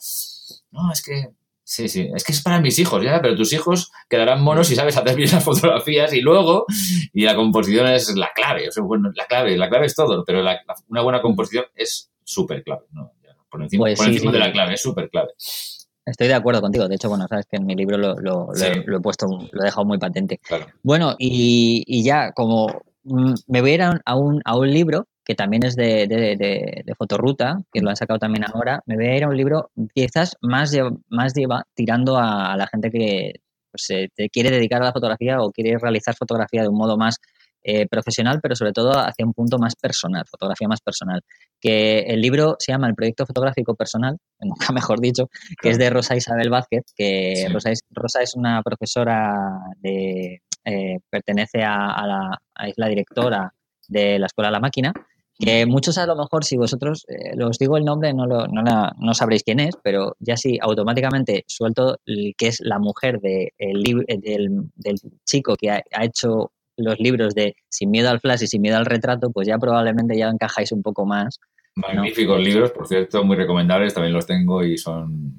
no, 0.72 0.92
es 0.92 1.02
que 1.04 1.41
Sí, 1.72 1.88
sí, 1.88 2.10
es 2.14 2.26
que 2.26 2.34
es 2.34 2.42
para 2.42 2.60
mis 2.60 2.78
hijos, 2.80 3.02
ya, 3.02 3.22
pero 3.22 3.34
tus 3.34 3.54
hijos 3.54 3.94
quedarán 4.10 4.44
monos 4.44 4.68
si 4.68 4.76
sabes 4.76 4.98
hacer 4.98 5.16
bien 5.16 5.32
las 5.32 5.42
fotografías 5.42 6.12
y 6.12 6.20
luego, 6.20 6.66
y 7.14 7.24
la 7.24 7.34
composición 7.34 7.88
es 7.88 8.14
la 8.18 8.30
clave, 8.36 8.68
o 8.68 8.72
sea, 8.74 8.84
bueno, 8.84 9.10
la 9.16 9.26
clave, 9.26 9.58
la 9.58 9.70
clave 9.70 9.86
es 9.86 9.96
todo, 9.96 10.26
pero 10.26 10.44
una 10.90 11.02
buena 11.02 11.22
composición 11.22 11.64
es 11.74 12.12
súper 12.26 12.66
clave, 12.66 12.88
¿no? 12.92 13.14
Por 13.50 13.64
encima, 13.64 13.86
pues 13.96 14.22
de 14.22 14.38
la 14.38 14.52
clave, 14.52 14.74
es 14.74 14.82
súper 14.82 15.10
clave. 15.10 15.30
Estoy 16.06 16.28
de 16.28 16.34
acuerdo 16.34 16.60
contigo. 16.60 16.90
De 16.90 16.96
hecho, 16.96 17.08
bueno, 17.08 17.26
sabes 17.30 17.46
que 17.50 17.56
en 17.56 17.66
mi 17.66 17.76
libro 17.76 17.98
lo, 17.98 18.50
he 18.54 19.00
puesto, 19.02 19.28
lo 19.28 19.62
he 19.62 19.66
dejado 19.66 19.86
muy 19.86 19.98
patente. 19.98 20.42
Bueno, 20.84 21.16
y, 21.18 22.04
ya 22.04 22.34
como 22.34 22.68
mm, 23.04 23.34
me 23.48 23.62
voy 23.62 23.72
a 23.72 23.74
ir 23.76 23.82
a 23.82 24.16
un, 24.16 24.42
a 24.44 24.58
un 24.58 24.70
libro 24.70 25.08
que 25.24 25.36
también 25.36 25.64
es 25.66 25.76
de, 25.76 26.08
de, 26.08 26.36
de, 26.86 26.96
Fotoruta, 26.96 27.60
que 27.72 27.82
lo 27.82 27.90
han 27.90 27.96
sacado 27.96 28.20
también 28.20 28.46
ahora, 28.46 28.82
me 28.86 28.96
voy 28.96 29.06
a 29.08 29.18
ir 29.18 29.24
a 29.24 29.30
un 29.30 29.38
libro 29.38 29.70
quizás 29.94 30.36
más, 30.42 30.76
más 31.10 31.34
lleva, 31.34 31.64
tirando 31.74 32.18
a, 32.18 32.56
la 32.58 32.68
gente 32.68 32.90
que 32.90 33.34
pues, 33.72 33.86
se 33.86 34.30
quiere 34.30 34.50
dedicar 34.50 34.82
a 34.82 34.86
la 34.86 34.94
fotografía 34.94 35.42
o 35.42 35.52
quiere 35.52 35.78
realizar 35.78 36.16
fotografía 36.16 36.64
de 36.64 36.70
un 36.70 36.78
modo 36.78 36.98
más 36.98 37.18
eh, 37.64 37.88
profesional, 37.88 38.40
pero 38.42 38.56
sobre 38.56 38.72
todo 38.74 38.92
hacia 38.94 39.24
un 39.24 39.34
punto 39.34 39.60
más 39.60 39.76
personal, 39.76 40.26
fotografía 40.28 40.68
más 40.68 40.82
personal. 40.82 41.22
Que 41.60 42.00
el 42.00 42.20
libro 42.20 42.56
se 42.58 42.72
llama 42.72 42.88
El 42.88 42.96
Proyecto 42.96 43.28
Fotográfico 43.28 43.76
Personal, 43.76 44.18
nunca 44.42 44.74
mejor 44.74 45.00
dicho, 45.00 45.30
que 45.62 45.70
es 45.70 45.78
de 45.78 45.92
Rosa 45.92 46.16
Isabel 46.16 46.50
Vázquez, 46.50 46.86
que 46.96 47.48
Rosa, 47.54 47.70
es, 47.70 47.82
Rosa, 47.92 48.22
es, 48.22 48.36
una 48.36 48.62
profesora 48.64 49.60
de... 49.78 50.42
Eh, 50.64 51.00
pertenece 51.10 51.64
a, 51.64 51.92
a, 51.92 52.06
la, 52.06 52.42
es 52.68 52.76
la 52.78 52.88
directora 52.88 53.52
de 53.88 54.20
la 54.20 54.28
Escuela 54.28 54.52
La 54.52 54.60
Máquina 54.60 54.94
que 55.42 55.66
muchos 55.66 55.98
a 55.98 56.06
lo 56.06 56.16
mejor, 56.16 56.44
si 56.46 56.58
vosotros 56.58 57.06
eh, 57.08 57.42
os 57.44 57.58
digo 57.58 57.78
el 57.78 57.84
nombre, 57.84 58.14
no, 58.14 58.26
lo, 58.26 58.48
no, 58.48 58.62
no, 58.98 59.14
sabréis 59.14 59.44
quién 59.44 59.60
es, 59.60 59.76
pero 59.84 60.16
ya 60.20 60.38
si 60.38 60.58
automáticamente 60.62 61.44
suelto 61.48 61.98
que 62.06 62.48
es 62.48 62.60
la 62.62 62.80
mujer 62.80 63.20
de, 63.20 63.54
el, 63.58 63.84
del, 63.84 64.70
del, 64.76 64.96
chico 65.26 65.56
que 65.56 65.72
ha, 65.72 65.84
hecho 66.02 66.52
los 66.78 67.00
libros 67.00 67.34
de 67.36 67.56
Sin 67.70 67.92
miedo 67.92 68.10
al 68.10 68.20
flash 68.20 68.44
y 68.44 68.48
Sin 68.48 68.62
miedo 68.62 68.78
al 68.78 68.86
retrato, 68.86 69.32
pues 69.32 69.48
ya 69.48 69.58
probablemente 69.58 70.18
ya 70.18 70.30
encajáis 70.30 70.72
un 70.72 70.82
poco 70.82 71.06
más. 71.06 71.40
Magníficos 71.76 72.40
libros, 72.42 72.72
por 72.72 72.88
cierto, 72.88 73.24
muy 73.24 73.36
recomendables, 73.36 73.94
también 73.94 74.14
los 74.14 74.26
tengo 74.26 74.64
y 74.64 74.78
son, 74.78 75.36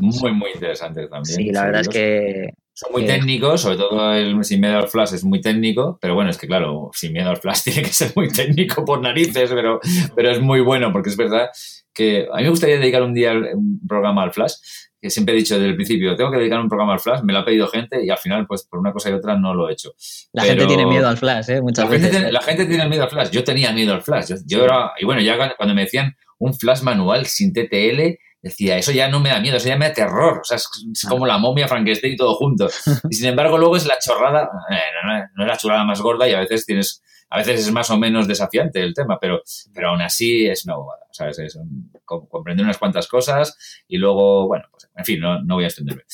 muy, 0.00 0.32
muy, 0.32 0.50
interesantes 0.54 1.10
también. 1.10 1.36
Sí, 1.36 1.50
la 1.50 1.64
verdad 1.64 1.82
es 1.82 1.88
que 1.88 2.54
son 2.76 2.92
muy 2.92 3.06
técnicos, 3.06 3.62
sobre 3.62 3.78
todo 3.78 4.12
el 4.12 4.44
Sin 4.44 4.60
Miedo 4.60 4.76
al 4.76 4.88
Flash 4.88 5.14
es 5.14 5.24
muy 5.24 5.40
técnico, 5.40 5.98
pero 5.98 6.14
bueno, 6.14 6.28
es 6.28 6.36
que 6.36 6.46
claro, 6.46 6.90
Sin 6.92 7.14
Miedo 7.14 7.30
al 7.30 7.38
Flash 7.38 7.62
tiene 7.64 7.82
que 7.82 7.92
ser 7.92 8.12
muy 8.14 8.28
técnico 8.28 8.84
por 8.84 9.00
narices, 9.00 9.50
pero, 9.50 9.80
pero 10.14 10.30
es 10.30 10.42
muy 10.42 10.60
bueno, 10.60 10.92
porque 10.92 11.08
es 11.08 11.16
verdad 11.16 11.48
que 11.94 12.28
a 12.30 12.36
mí 12.36 12.42
me 12.42 12.50
gustaría 12.50 12.78
dedicar 12.78 13.02
un 13.02 13.14
día 13.14 13.32
un 13.32 13.80
programa 13.88 14.24
al 14.24 14.32
Flash, 14.34 14.52
que 15.00 15.08
siempre 15.08 15.34
he 15.34 15.38
dicho 15.38 15.54
desde 15.54 15.70
el 15.70 15.74
principio, 15.74 16.14
tengo 16.16 16.30
que 16.30 16.36
dedicar 16.36 16.60
un 16.60 16.68
programa 16.68 16.92
al 16.92 17.00
Flash, 17.00 17.22
me 17.22 17.32
lo 17.32 17.38
ha 17.38 17.44
pedido 17.46 17.66
gente 17.68 18.04
y 18.04 18.10
al 18.10 18.18
final, 18.18 18.46
pues 18.46 18.64
por 18.64 18.78
una 18.78 18.92
cosa 18.92 19.08
y 19.08 19.14
otra 19.14 19.38
no 19.38 19.54
lo 19.54 19.70
he 19.70 19.72
hecho. 19.72 19.94
La 20.32 20.44
gente 20.44 20.66
tiene 20.66 20.84
miedo 20.84 21.08
al 21.08 21.16
Flash, 21.16 21.48
¿eh? 21.48 21.62
Muchas 21.62 21.86
la 21.86 21.90
veces. 21.90 22.08
Gente 22.08 22.18
tiene, 22.18 22.32
la 22.32 22.42
gente 22.42 22.66
tiene 22.66 22.88
miedo 22.90 23.04
al 23.04 23.10
Flash, 23.10 23.30
yo 23.30 23.42
tenía 23.42 23.72
miedo 23.72 23.94
al 23.94 24.02
Flash, 24.02 24.32
yo, 24.44 24.62
era, 24.62 24.92
y 24.98 25.06
bueno, 25.06 25.22
ya 25.22 25.56
cuando 25.56 25.74
me 25.74 25.84
decían 25.84 26.14
un 26.38 26.52
Flash 26.52 26.82
manual 26.82 27.24
sin 27.24 27.54
TTL, 27.54 28.18
decía, 28.48 28.76
eso 28.76 28.92
ya 28.92 29.08
no 29.08 29.20
me 29.20 29.30
da 29.30 29.40
miedo, 29.40 29.56
eso 29.56 29.68
ya 29.68 29.76
me 29.76 29.88
da 29.88 29.94
terror. 29.94 30.40
O 30.40 30.44
sea, 30.44 30.56
es, 30.56 30.68
ah. 31.04 31.08
como 31.08 31.26
la 31.26 31.38
momia 31.38 31.68
Frankenstein 31.68 32.14
y 32.14 32.16
todo 32.16 32.34
junto. 32.34 32.68
Y 33.10 33.14
sin 33.14 33.28
embargo, 33.28 33.58
luego 33.58 33.76
es 33.76 33.86
la 33.86 33.98
chorrada, 34.04 34.48
eh, 34.70 35.28
no, 35.34 35.44
es 35.44 35.48
la 35.48 35.56
chorrada 35.56 35.84
más 35.84 36.00
gorda 36.00 36.28
y 36.28 36.34
a 36.34 36.40
veces 36.40 36.66
tienes, 36.66 37.02
a 37.30 37.38
veces 37.38 37.60
es 37.60 37.72
más 37.72 37.90
o 37.90 37.98
menos 37.98 38.28
desafiante 38.28 38.80
el 38.82 38.94
tema, 38.94 39.18
pero, 39.20 39.42
pero 39.74 39.90
aún 39.90 40.02
así 40.02 40.46
es 40.46 40.64
una 40.64 40.76
bobada. 40.76 41.06
¿sabes? 41.16 41.38
Es 41.38 41.58
comprender 42.04 42.64
unas 42.64 42.78
cuantas 42.78 43.08
cosas 43.08 43.56
y 43.88 43.96
luego, 43.96 44.46
bueno, 44.46 44.64
pues, 44.70 44.88
en 44.94 45.04
fin, 45.04 45.20
no, 45.20 45.54
voy 45.54 45.64
a 45.64 45.68
extenderme. 45.68 46.02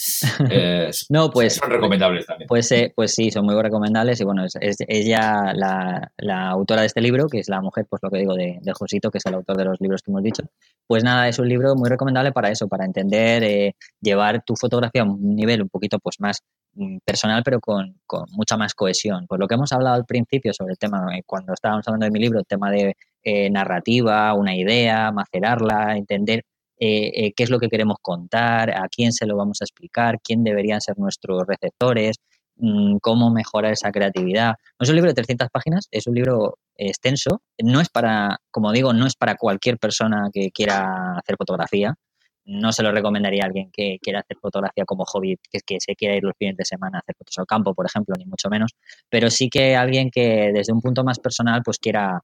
Eh, 0.51 0.91
no, 1.09 1.31
pues. 1.31 1.55
Son 1.55 1.71
recomendables 1.71 2.27
también. 2.27 2.47
Pues, 2.47 2.71
eh, 2.73 2.93
pues 2.95 3.15
sí, 3.15 3.31
son 3.31 3.45
muy 3.45 3.61
recomendables 3.61 4.21
y 4.21 4.25
bueno, 4.25 4.45
es, 4.45 4.55
ella 4.89 5.53
la, 5.55 6.13
la, 6.17 6.49
autora 6.51 6.83
de 6.83 6.89
este 6.89 7.01
libro, 7.01 7.27
que 7.29 7.39
es 7.39 7.49
la 7.49 7.61
mujer, 7.61 7.87
pues 7.89 8.03
lo 8.03 8.11
que 8.11 8.19
digo, 8.19 8.35
de, 8.35 8.59
de, 8.61 8.73
Josito, 8.73 9.11
que 9.11 9.19
es 9.19 9.27
el 9.27 9.35
autor 9.35 9.57
de 9.57 9.65
los 9.65 9.81
libros 9.81 10.03
que 10.03 10.11
hemos 10.11 10.23
dicho. 10.23 10.43
Pues 10.87 11.05
nada, 11.05 11.29
es 11.29 11.39
un 11.39 11.49
libro 11.49 11.75
muy 11.75 11.89
recomendable 11.89 12.33
para 12.33 12.51
eso, 12.51 12.69
para 12.69 12.85
entender, 12.85 13.45
eh, 13.45 13.77
llevar 14.01 14.43
tu 14.45 14.55
fotografía 14.57 15.03
a 15.03 15.05
un 15.05 15.35
nivel 15.35 15.63
un 15.63 15.69
poquito 15.69 15.99
pues 15.99 16.21
más 16.21 16.43
personal, 17.05 17.43
pero 17.45 17.61
con, 17.61 18.01
con, 18.07 18.25
mucha 18.31 18.57
más 18.57 18.75
cohesión. 18.75 19.27
Pues 19.27 19.39
lo 19.39 19.47
que 19.47 19.55
hemos 19.55 19.73
hablado 19.73 19.97
al 19.97 20.07
principio 20.07 20.53
sobre 20.55 20.73
el 20.73 20.79
tema, 20.79 21.07
cuando 21.27 21.53
estábamos 21.53 21.87
hablando 21.87 22.05
de 22.05 22.11
mi 22.11 22.21
libro, 22.21 22.39
el 22.39 22.47
tema 22.47 22.71
de 22.71 22.97
eh, 23.25 23.51
narrativa, 23.51 24.35
una 24.35 24.57
idea, 24.57 25.13
macerarla, 25.13 25.97
entender 25.97 26.45
eh, 26.79 27.27
eh, 27.27 27.33
qué 27.37 27.45
es 27.45 27.51
lo 27.51 27.61
que 27.61 27.69
queremos 27.69 27.99
contar, 28.03 28.71
a 28.71 28.89
quién 28.89 29.13
se 29.13 29.27
lo 29.27 29.37
vamos 29.37 29.61
a 29.61 29.65
explicar, 29.65 30.21
quién 30.23 30.43
deberían 30.43 30.81
ser 30.81 30.99
nuestros 30.99 31.45
receptores, 31.47 32.17
mm, 32.57 32.97
cómo 33.01 33.31
mejorar 33.31 33.73
esa 33.73 33.93
creatividad. 33.93 34.55
No 34.79 34.85
es 34.85 34.89
un 34.89 34.97
libro 34.97 35.11
de 35.11 35.15
300 35.15 35.49
páginas, 35.53 35.87
es 35.93 36.07
un 36.07 36.15
libro 36.15 36.59
extenso. 36.77 37.43
No 37.63 37.81
es 37.81 37.89
para, 37.91 38.39
como 38.51 38.73
digo, 38.73 38.93
no 38.93 39.07
es 39.07 39.15
para 39.15 39.37
cualquier 39.37 39.79
persona 39.79 40.29
que 40.33 40.51
quiera 40.51 41.19
hacer 41.19 41.37
fotografía. 41.37 41.95
No 42.45 42.73
se 42.73 42.83
lo 42.83 42.93
recomendaría 42.93 43.43
a 43.45 43.47
alguien 43.47 43.71
que 43.73 43.99
quiera 44.01 44.21
hacer 44.21 44.37
fotografía 44.39 44.85
como 44.85 45.05
hobby, 45.05 45.39
que, 45.51 45.61
que 45.65 45.81
se 45.81 45.95
quiera 45.95 46.17
ir 46.17 46.25
los 46.25 46.35
fines 46.37 46.57
de 46.57 46.65
semana 46.65 46.99
a 46.99 47.01
hacer 47.01 47.15
fotos 47.17 47.39
al 47.39 47.47
campo, 47.47 47.75
por 47.75 47.87
ejemplo, 47.87 48.15
ni 48.19 48.25
mucho 48.25 48.49
menos. 48.51 48.73
Pero 49.09 49.31
sí 49.31 49.49
que 49.49 49.77
alguien 49.77 50.11
que 50.11 50.51
desde 50.53 50.73
un 50.73 50.81
punto 50.81 51.05
más 51.05 51.19
personal 51.19 51.63
pues 51.65 51.79
quiera 51.79 52.21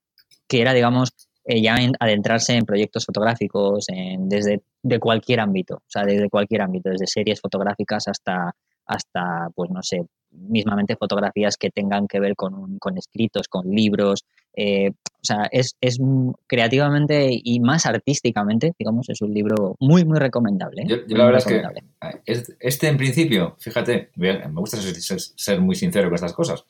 que 0.49 0.61
era, 0.61 0.73
digamos, 0.73 1.11
eh, 1.45 1.62
ya 1.62 1.77
adentrarse 2.01 2.55
en 2.55 2.64
proyectos 2.64 3.05
fotográficos 3.05 3.87
en, 3.89 4.29
desde 4.29 4.62
de 4.83 4.99
cualquier 4.99 5.41
ámbito, 5.41 5.77
o 5.77 5.83
sea, 5.87 6.05
desde 6.05 6.29
cualquier 6.29 6.62
ámbito, 6.62 6.91
desde 6.91 7.07
series 7.07 7.41
fotográficas 7.41 8.09
hasta, 8.09 8.55
hasta 8.87 9.49
pues 9.55 9.71
no 9.71 9.83
sé, 9.83 10.05
mismamente 10.31 10.97
fotografías 10.97 11.57
que 11.57 11.71
tengan 11.71 12.07
que 12.07 12.21
ver 12.21 12.35
con, 12.35 12.79
con 12.79 12.99
escritos, 12.99 13.49
con 13.49 13.66
libros. 13.71 14.25
Eh, 14.55 14.91
sea, 15.35 15.49
es, 15.51 15.76
es 15.81 15.99
creativamente 16.47 17.29
y 17.31 17.61
más 17.61 17.87
artísticamente, 17.87 18.72
digamos, 18.79 19.09
es 19.09 19.20
un 19.22 19.33
libro 19.33 19.76
muy, 19.81 20.05
muy 20.05 20.18
recomendable. 20.18 20.83
¿eh? 20.83 21.05
Yo, 21.07 21.16
la 21.16 21.26
verdad 21.26 21.43
es 21.45 21.47
que 21.47 21.62
este 22.61 22.89
en 22.89 22.97
principio, 22.97 23.57
fíjate, 23.59 24.11
me 24.16 24.49
gusta 24.55 24.79
ser, 24.79 25.61
muy 25.61 25.74
sincero 25.74 26.09
con 26.09 26.14
estas 26.14 26.33
cosas. 26.33 26.64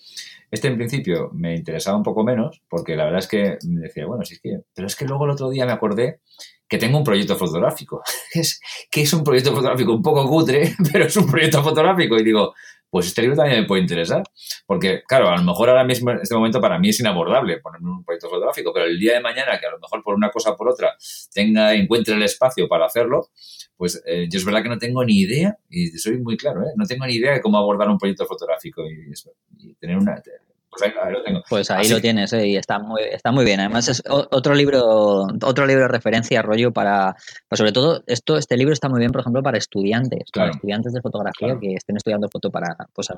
Este 0.51 0.69
en 0.69 0.77
principio 0.77 1.31
me 1.33 1.55
interesaba 1.55 1.97
un 1.97 2.03
poco 2.03 2.25
menos, 2.25 2.63
porque 2.69 2.97
la 2.97 3.05
verdad 3.05 3.21
es 3.21 3.29
que 3.29 3.59
me 3.67 3.83
decía, 3.83 4.07
bueno, 4.07 4.25
sí 4.25 4.35
es 4.35 4.41
que, 4.41 4.61
pero 4.75 4.87
es 4.87 4.97
que 4.97 5.05
luego 5.05 5.25
el 5.25 5.31
otro 5.33 5.51
día 5.51 5.67
me 5.67 5.73
acordé 5.73 6.21
que 6.69 6.79
tengo 6.79 6.99
un 6.99 7.05
proyecto 7.05 7.37
fotográfico. 7.37 8.03
Es, 8.35 8.61
que 8.91 9.03
es 9.03 9.13
un 9.15 9.25
proyecto 9.25 9.55
fotográfico 9.55 9.93
un 9.93 10.03
poco 10.03 10.29
cutre, 10.29 10.75
pero 10.93 11.07
es 11.07 11.17
un 11.17 11.31
proyecto 11.31 11.63
fotográfico. 11.63 12.17
Y 12.17 12.25
digo, 12.25 12.55
pues 12.91 13.07
este 13.07 13.23
libro 13.23 13.37
también 13.37 13.61
me 13.61 13.67
puede 13.67 13.83
interesar. 13.83 14.23
Porque, 14.67 15.03
claro, 15.07 15.29
a 15.29 15.37
lo 15.37 15.43
mejor 15.43 15.69
ahora 15.69 15.85
mismo, 15.85 16.11
en 16.11 16.21
este 16.21 16.35
momento, 16.35 16.61
para 16.61 16.79
mí 16.79 16.89
es 16.89 17.01
inabordable 17.01 17.59
ponerme 17.59 17.91
un 17.91 18.05
proyecto 18.05 18.29
fotográfico, 18.29 18.73
pero 18.73 18.87
el 18.87 18.99
día 18.99 19.15
de 19.15 19.21
mañana, 19.21 19.59
que 19.59 19.67
a 19.67 19.71
lo 19.71 19.79
mejor 19.79 20.03
por 20.03 20.15
una 20.15 20.31
cosa 20.31 20.51
o 20.51 20.57
por 20.57 20.69
otra 20.69 20.97
tenga, 21.33 21.75
encuentre 21.75 22.15
el 22.15 22.23
espacio 22.23 22.69
para 22.69 22.87
hacerlo, 22.87 23.29
pues 23.77 24.03
eh, 24.07 24.27
yo 24.31 24.39
es 24.39 24.45
verdad 24.45 24.63
que 24.63 24.69
no 24.69 24.79
tengo 24.79 25.05
ni 25.05 25.21
idea, 25.21 25.57
y 25.69 25.89
soy 25.99 26.19
muy 26.19 26.37
claro, 26.37 26.63
¿eh? 26.63 26.73
no 26.77 26.85
tengo 26.87 27.07
ni 27.07 27.15
idea 27.15 27.33
de 27.33 27.41
cómo 27.41 27.59
abordar 27.59 27.89
un 27.89 27.99
proyecto 27.99 28.27
fotográfico 28.27 28.83
y, 28.87 29.13
y 29.59 29.75
tener 29.75 29.97
una, 29.97 30.21
pues 30.79 30.95
ahí, 31.03 31.13
lo 31.13 31.23
tengo. 31.23 31.43
Pues 31.49 31.71
ahí 31.71 31.89
lo 31.89 32.01
tienes, 32.01 32.33
¿eh? 32.33 32.47
y 32.47 32.57
está 32.57 32.79
muy, 32.79 33.03
está 33.03 33.33
muy 33.33 33.45
bien. 33.45 33.61
Además 33.61 33.89
es 33.89 34.03
otro 34.07 34.55
libro, 34.55 35.27
otro 35.43 35.67
libro 35.67 35.83
de 35.83 35.89
referencia, 35.89 36.43
rollo 36.43 36.73
para, 36.73 37.15
pues 37.49 37.59
sobre 37.59 37.73
todo 37.73 38.03
esto, 38.07 38.37
este 38.37 38.57
libro 38.57 38.73
está 38.73 38.89
muy 38.89 39.01
bien, 39.01 39.11
por 39.11 39.21
ejemplo, 39.21 39.43
para 39.43 39.59
estudiantes, 39.59 40.31
para 40.33 40.51
estudiantes 40.51 40.93
de 40.93 41.01
fotografía 41.01 41.57
que 41.61 41.75
estén 41.75 41.97
estudiando 41.97 42.29
foto 42.29 42.51
para, 42.51 42.77
pues 42.95 43.09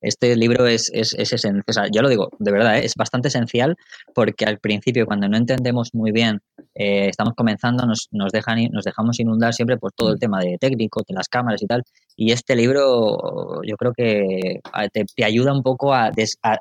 este 0.00 0.36
libro 0.36 0.66
es, 0.66 0.90
es, 0.92 1.14
es 1.14 1.32
esencial, 1.32 1.64
o 1.66 1.72
sea, 1.72 1.84
yo 1.90 2.02
lo 2.02 2.08
digo, 2.08 2.28
de 2.38 2.52
verdad, 2.52 2.78
¿eh? 2.78 2.84
es 2.84 2.94
bastante 2.94 3.28
esencial 3.28 3.76
porque 4.14 4.44
al 4.44 4.58
principio 4.58 5.06
cuando 5.06 5.28
no 5.28 5.36
entendemos 5.36 5.94
muy 5.94 6.12
bien, 6.12 6.40
eh, 6.74 7.08
estamos 7.08 7.34
comenzando, 7.34 7.86
nos, 7.86 8.08
nos 8.10 8.32
dejan, 8.32 8.58
nos 8.70 8.84
dejamos 8.84 9.18
inundar 9.20 9.54
siempre 9.54 9.76
por 9.76 9.92
todo 9.92 10.10
el 10.10 10.16
mm. 10.16 10.20
tema 10.20 10.40
de 10.40 10.58
técnico, 10.58 11.02
de 11.06 11.14
las 11.14 11.28
cámaras 11.28 11.62
y 11.62 11.66
tal, 11.66 11.82
y 12.16 12.32
este 12.32 12.56
libro 12.56 13.62
yo 13.62 13.76
creo 13.76 13.92
que 13.92 14.60
te, 14.92 15.04
te 15.04 15.24
ayuda 15.24 15.52
un 15.52 15.62
poco 15.62 15.94
a, 15.94 16.10
des, 16.10 16.38
a 16.42 16.58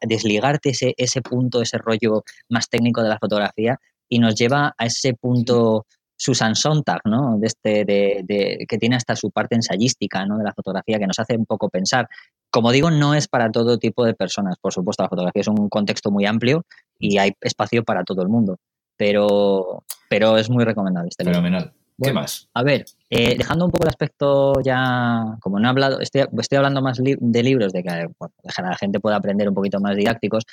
desligarte 0.54 0.70
ese, 0.70 0.94
ese 0.98 1.22
punto, 1.22 1.62
ese 1.62 1.78
rollo 1.78 2.24
más 2.50 2.70
técnico 2.70 3.02
de 3.02 3.10
la 3.10 3.20
fotografía 3.20 3.80
y 4.10 4.20
nos 4.20 4.36
lleva 4.36 4.74
a 4.78 4.86
ese 4.86 5.14
punto 5.14 5.86
Susan 6.18 6.56
Sontag, 6.56 7.02
¿no? 7.06 7.38
De 7.38 7.48
este, 7.48 7.84
de, 7.84 8.22
de, 8.24 8.66
que 8.68 8.78
tiene 8.78 8.96
hasta 8.96 9.16
su 9.16 9.32
parte 9.32 9.56
ensayística, 9.56 10.26
¿no? 10.26 10.38
De 10.38 10.44
la 10.44 10.54
fotografía 10.54 10.98
que 11.00 11.08
nos 11.08 11.20
hace 11.20 11.36
un 11.36 11.46
poco 11.46 11.70
pensar. 11.70 12.08
Como 12.50 12.72
digo, 12.72 12.90
no 12.90 13.14
es 13.14 13.28
para 13.28 13.52
todo 13.52 13.78
tipo 13.78 14.06
de 14.06 14.14
personas. 14.14 14.56
Por 14.62 14.72
supuesto, 14.72 15.04
la 15.04 15.10
fotografía 15.10 15.42
es 15.42 15.48
un 15.48 15.68
contexto 15.68 16.12
muy 16.12 16.26
amplio 16.26 16.64
y 17.00 17.18
hay 17.18 17.34
espacio 17.42 17.84
para 17.84 18.04
todo 18.04 18.22
el 18.22 18.30
mundo. 18.30 18.58
Pero, 18.98 19.84
pero 20.10 20.38
es 20.38 20.50
muy 20.50 20.64
recomendable 20.64 21.10
este 21.10 21.26
libro. 21.26 21.42
¿Qué 22.02 22.12
más? 22.12 22.50
A 22.54 22.64
ver, 22.64 22.86
eh, 23.10 23.38
dejando 23.38 23.66
un 23.66 23.72
poco 23.72 23.86
el 23.86 23.90
aspecto 23.90 24.62
ya, 24.62 25.38
como 25.40 25.60
no 25.60 25.68
he 25.68 25.70
hablado, 25.70 26.00
estoy, 26.02 26.26
estoy 26.40 26.58
hablando 26.58 26.82
más 26.82 27.00
de 27.02 27.44
libros, 27.44 27.72
de 27.72 27.84
que 27.84 27.90
la 27.90 28.78
gente 28.78 29.00
pueda 29.00 29.16
aprender 29.16 29.48
un 29.48 29.56
poquito 29.56 29.80
más 29.80 29.96
didácticos. 29.96 30.44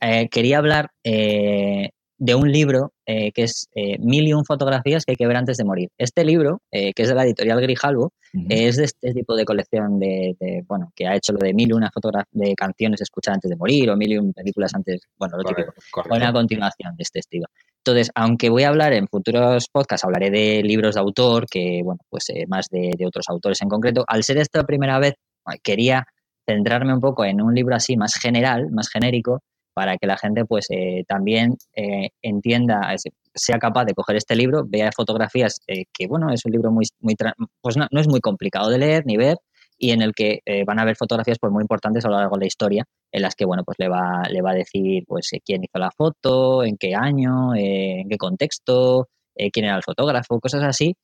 Eh, 0.00 0.28
quería 0.28 0.58
hablar 0.58 0.90
eh, 1.02 1.90
de 2.16 2.34
un 2.34 2.50
libro 2.50 2.92
que 3.06 3.32
es 3.36 3.68
Mil 3.98 4.26
y 4.26 4.32
un 4.32 4.44
fotografías 4.44 5.04
que 5.04 5.12
hay 5.12 5.16
que 5.16 5.26
ver 5.26 5.36
antes 5.36 5.56
de 5.56 5.64
morir. 5.64 5.88
Este 5.98 6.24
libro, 6.24 6.60
que 6.70 6.94
es 6.96 7.08
de 7.08 7.14
la 7.14 7.24
editorial 7.24 7.60
Grijalvo, 7.60 8.12
es 8.48 8.76
de 8.76 8.84
este 8.84 9.12
tipo 9.12 9.36
de 9.36 9.44
colección 9.44 9.98
de, 9.98 10.64
bueno, 10.66 10.92
que 10.94 11.06
ha 11.06 11.14
hecho 11.14 11.32
lo 11.32 11.38
de 11.38 11.54
Mil 11.54 11.68
y 11.68 11.72
una 11.72 11.90
de 12.32 12.54
canciones 12.54 13.00
escuchadas 13.00 13.36
antes 13.36 13.50
de 13.50 13.56
morir 13.56 13.90
o 13.90 13.96
Mil 13.96 14.12
y 14.12 14.18
un 14.18 14.32
películas 14.32 14.74
antes, 14.74 15.00
bueno, 15.18 15.36
lo 15.36 15.44
típico. 15.44 15.72
Correcto. 15.90 16.32
continuación 16.32 16.96
de 16.96 17.02
este 17.02 17.20
estilo. 17.20 17.46
Entonces, 17.78 18.10
aunque 18.14 18.48
voy 18.48 18.62
a 18.62 18.68
hablar 18.68 18.92
en 18.94 19.06
futuros 19.08 19.68
podcasts, 19.70 20.04
hablaré 20.04 20.30
de 20.30 20.62
libros 20.62 20.94
de 20.94 21.00
autor, 21.02 21.46
que, 21.46 21.82
bueno, 21.84 22.00
pues 22.08 22.30
eh, 22.30 22.46
más 22.48 22.68
de, 22.70 22.94
otros 23.06 23.26
autores 23.28 23.60
en 23.60 23.68
concreto, 23.68 24.04
al 24.08 24.24
ser 24.24 24.38
esta 24.38 24.64
primera 24.64 24.98
vez, 24.98 25.14
quería 25.62 26.06
centrarme 26.46 26.94
un 26.94 27.00
poco 27.00 27.24
en 27.24 27.42
un 27.42 27.54
libro 27.54 27.76
así 27.76 27.96
más 27.96 28.14
general, 28.14 28.70
más 28.70 28.88
genérico, 28.88 29.42
para 29.74 29.96
que 29.98 30.06
la 30.06 30.16
gente 30.16 30.44
pues 30.44 30.66
eh, 30.70 31.04
también 31.06 31.56
eh, 31.74 32.10
entienda, 32.22 32.94
sea 33.34 33.58
capaz 33.58 33.84
de 33.84 33.94
coger 33.94 34.16
este 34.16 34.36
libro, 34.36 34.64
vea 34.66 34.90
fotografías, 34.94 35.60
que 35.66 36.06
bueno, 36.06 36.32
es 36.32 36.44
un 36.44 36.52
libro 36.52 36.70
muy, 36.70 36.84
muy 37.00 37.16
pues 37.60 37.76
no, 37.76 37.86
no, 37.90 38.00
es 38.00 38.08
muy 38.08 38.20
complicado 38.20 38.70
de 38.70 38.78
leer 38.78 39.02
ni 39.04 39.16
ver, 39.16 39.36
y 39.78 39.90
en 39.90 40.02
el 40.02 40.12
que 40.14 40.40
eh, 40.44 40.64
van 40.64 40.78
a 40.78 40.82
haber 40.82 40.96
fotografías 40.96 41.38
pues, 41.40 41.52
muy 41.52 41.62
importantes 41.62 42.04
a 42.04 42.08
lo 42.08 42.16
largo 42.16 42.36
de 42.36 42.44
la 42.44 42.46
historia, 42.46 42.84
en 43.12 43.22
las 43.22 43.34
que 43.34 43.44
bueno, 43.44 43.64
pues 43.64 43.76
le 43.78 43.88
va, 43.88 44.22
le 44.30 44.42
va 44.42 44.52
a 44.52 44.54
decir 44.54 45.04
pues, 45.06 45.32
eh, 45.32 45.40
quién 45.44 45.62
hizo 45.64 45.78
la 45.78 45.90
foto, 45.90 46.64
en 46.64 46.76
qué 46.76 46.94
año, 46.94 47.54
eh, 47.54 48.00
en 48.00 48.08
qué 48.08 48.16
contexto, 48.16 49.08
quién 49.52 49.66
era 49.66 49.76
el 49.76 49.82
fotógrafo, 49.82 50.38
cosas 50.40 50.62
así. 50.62 50.94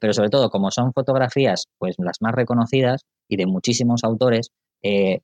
pero 0.00 0.12
sobre 0.12 0.28
todo, 0.28 0.50
como 0.50 0.70
son 0.70 0.92
fotografías 0.92 1.66
pues 1.78 1.94
las 1.98 2.16
más 2.20 2.34
reconocidas 2.34 3.02
y 3.28 3.36
de 3.36 3.46
muchísimos 3.46 4.02
autores, 4.02 4.50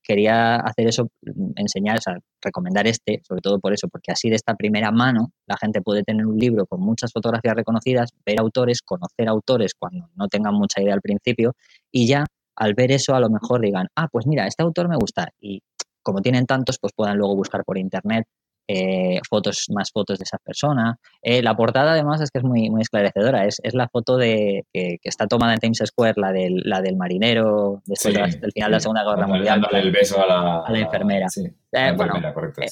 quería 0.03 0.57
hacer 0.57 0.89
eso, 0.89 1.09
mm, 1.23 1.53
enseñar, 1.57 1.99
o 1.99 2.01
sea, 2.01 2.19
recomendar 2.41 2.87
este, 2.87 3.21
sobre 3.27 3.41
todo 3.41 3.59
por 3.61 3.73
eso, 3.73 3.89
porque 3.89 4.13
así 4.13 4.29
de 4.31 4.37
esta 4.37 4.55
primera 4.55 4.91
mano 4.91 5.33
la 5.47 5.57
gente 5.57 5.81
puede 5.83 6.03
tener 6.03 6.27
un 6.27 6.39
libro 6.39 6.67
con 6.67 6.81
muchas 6.81 7.13
fotografías 7.13 7.55
reconocidas, 7.55 8.11
ver 8.25 8.41
autores, 8.41 8.83
conocer 8.83 9.29
autores 9.29 9.73
cuando 9.79 10.09
no 10.17 10.29
tengan 10.29 10.55
mucha 10.55 10.83
idea 10.83 10.95
al 10.95 11.01
principio 11.01 11.55
y 11.91 12.07
ya 12.07 12.25
al 12.57 12.75
ver 12.75 12.93
eso 12.93 13.15
a 13.15 13.21
lo 13.21 13.31
mejor 13.31 13.61
digan, 13.61 13.89
ah, 13.97 14.09
pues 14.11 14.27
mira, 14.27 14.47
este 14.47 14.63
autor 14.63 14.89
me 14.89 14.97
gusta. 14.97 15.31
Y 15.41 15.63
como 16.03 16.21
tienen 16.21 16.47
tantos, 16.47 16.79
pues 16.81 16.93
puedan 16.95 17.17
luego 17.19 17.37
buscar 17.37 17.65
por 17.65 17.79
internet 17.79 18.27
eh, 18.69 19.21
fotos, 19.29 19.67
más 19.75 19.91
fotos 19.91 20.19
de 20.19 20.25
esa 20.25 20.39
persona. 20.39 20.99
Eh, 21.23 21.43
la 21.43 21.55
portada 21.55 21.93
además 21.93 22.21
es 22.21 22.31
que 22.31 22.39
es 22.39 22.45
muy, 22.45 22.71
muy 22.71 22.83
esclarecedora. 22.83 23.47
Es, 23.47 23.61
es 23.63 23.75
la 23.75 23.89
foto 23.89 24.17
de 24.17 24.65
que, 24.73 24.99
está 25.03 25.27
tomada 25.27 25.55
en 25.55 25.59
Times 25.59 25.83
Square, 25.85 26.15
la 26.17 26.33
del, 26.33 26.63
la 26.65 26.81
del 26.81 26.97
marinero 26.97 27.83
después 27.87 28.15
del 28.15 28.53
final 28.53 28.71
de 28.71 28.77
la 28.77 28.81
Segunda 28.81 29.05
Guerra 29.05 29.27
Mundial. 29.27 29.67
el 29.73 29.91
beso 29.91 30.23
a 30.23 30.27
la, 30.27 30.61
a 30.61 30.73
la 30.73 30.79
enfermera. 30.79 31.27
Eh, 31.75 31.93
bueno, 31.97 32.15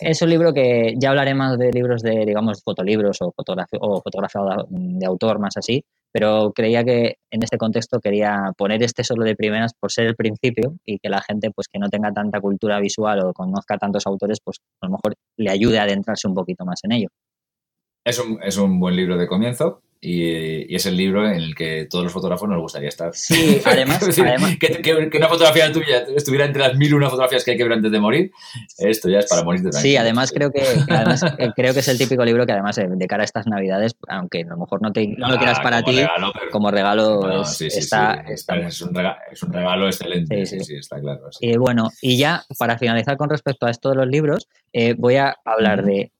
es 0.01 0.23
un 0.23 0.29
libro 0.29 0.53
que 0.53 0.95
ya 0.99 1.11
hablaré 1.11 1.35
más 1.35 1.59
de 1.59 1.71
libros 1.73 2.03
de, 2.03 2.25
digamos, 2.27 2.63
fotolibros 2.63 3.19
o 3.23 3.33
o 3.81 4.03
fotografía 4.03 4.41
de 4.69 5.07
autor 5.07 5.39
más 5.39 5.57
así, 5.57 5.83
pero 6.13 6.53
creía 6.53 6.85
que 6.85 7.17
en 7.31 7.43
este 7.43 7.57
contexto 7.57 8.01
quería 8.01 8.53
poner 8.57 8.83
este 8.83 9.05
solo 9.05 9.25
de 9.25 9.37
primeras 9.37 9.73
por 9.79 9.93
ser 9.93 10.07
el 10.07 10.17
principio 10.17 10.75
y 10.85 10.99
que 10.99 11.09
la 11.09 11.23
gente 11.23 11.51
pues 11.51 11.69
que 11.69 11.79
no 11.79 11.89
tenga 11.89 12.13
tanta 12.13 12.41
cultura 12.41 12.81
visual 12.81 13.21
o 13.21 13.33
conozca 13.33 13.79
tantos 13.79 14.07
autores 14.07 14.39
pues 14.45 14.59
a 14.81 14.87
lo 14.87 14.93
mejor 14.93 15.15
le 15.41 15.51
ayude 15.51 15.79
a 15.79 15.85
adentrarse 15.85 16.29
un 16.29 16.35
poquito 16.35 16.65
más 16.65 16.81
en 16.85 16.93
ello. 16.93 17.09
Es 18.05 18.19
un, 18.19 18.39
es 18.43 18.57
un 18.59 18.79
buen 18.79 18.95
libro 18.95 19.17
de 19.17 19.27
comienzo 19.27 19.83
y, 20.03 20.75
es 20.75 20.87
el 20.87 20.97
libro 20.97 21.27
en 21.27 21.35
el 21.35 21.55
que 21.55 21.87
todos 21.91 22.05
los 22.05 22.13
fotógrafos 22.13 22.49
nos 22.49 22.59
gustaría 22.59 22.89
estar. 22.89 23.15
Sí, 23.15 23.61
además, 23.65 23.99
que, 24.61 25.11
una 25.15 25.29
fotografía 25.29 25.71
tuya 25.71 26.07
estuviera 26.17 26.47
entre 26.47 26.63
las 26.63 26.77
mil 26.77 26.95
una 26.95 27.11
fotografías 27.11 27.45
que 27.45 27.53
hay 27.53 27.57
que 27.59 27.65
ver 27.65 27.75
antes 27.75 27.93
de 27.93 28.01
morir, 28.01 28.31
esto 28.79 29.11
ya 29.11 29.19
es 29.19 29.29
para 29.29 29.45
morir 29.45 29.61
de 29.61 29.73
Sí, 29.73 29.97
además 29.97 30.33
creo 30.33 30.51
que 30.51 30.63
eh, 30.63 31.51
creo 31.55 31.75
que 31.75 31.81
es 31.81 31.89
el 31.89 31.99
típico 31.99 32.25
libro 32.25 32.47
que 32.47 32.53
además 32.53 32.79
eh, 32.79 32.89
de 32.89 33.07
cara 33.07 33.23
a 33.23 33.25
estas 33.25 33.47
navidades, 33.47 33.95
aunque 34.09 34.43
a 34.43 34.47
lo 34.47 34.57
mejor 34.57 34.81
no, 34.81 34.93
te, 34.93 35.07
no 35.07 35.29
lo 35.29 35.37
quieras 35.37 35.61
para 35.61 35.83
ti, 35.83 36.01
como 36.51 36.71
regalo 36.71 37.43
está, 37.43 38.25
Es, 38.27 38.83
un 38.83 38.95
regalo, 39.53 39.87
excelente, 39.87 40.47
sí, 40.47 40.61
sí, 40.61 40.77
está 40.77 40.99
claro. 40.99 41.29
Y 41.41 41.57
bueno, 41.57 41.91
y 42.01 42.17
ya 42.17 42.45
para 42.59 42.79
finalizar 42.79 43.17
con 43.19 43.29
respecto 43.29 43.67
a 43.67 43.71
esto 43.71 43.91
de 43.91 43.97
los 43.97 44.07
libros, 44.07 44.49
eh, 44.73 44.95
voy 44.97 45.17
a 45.17 45.37
hablar 45.45 45.85
de 45.85 46.11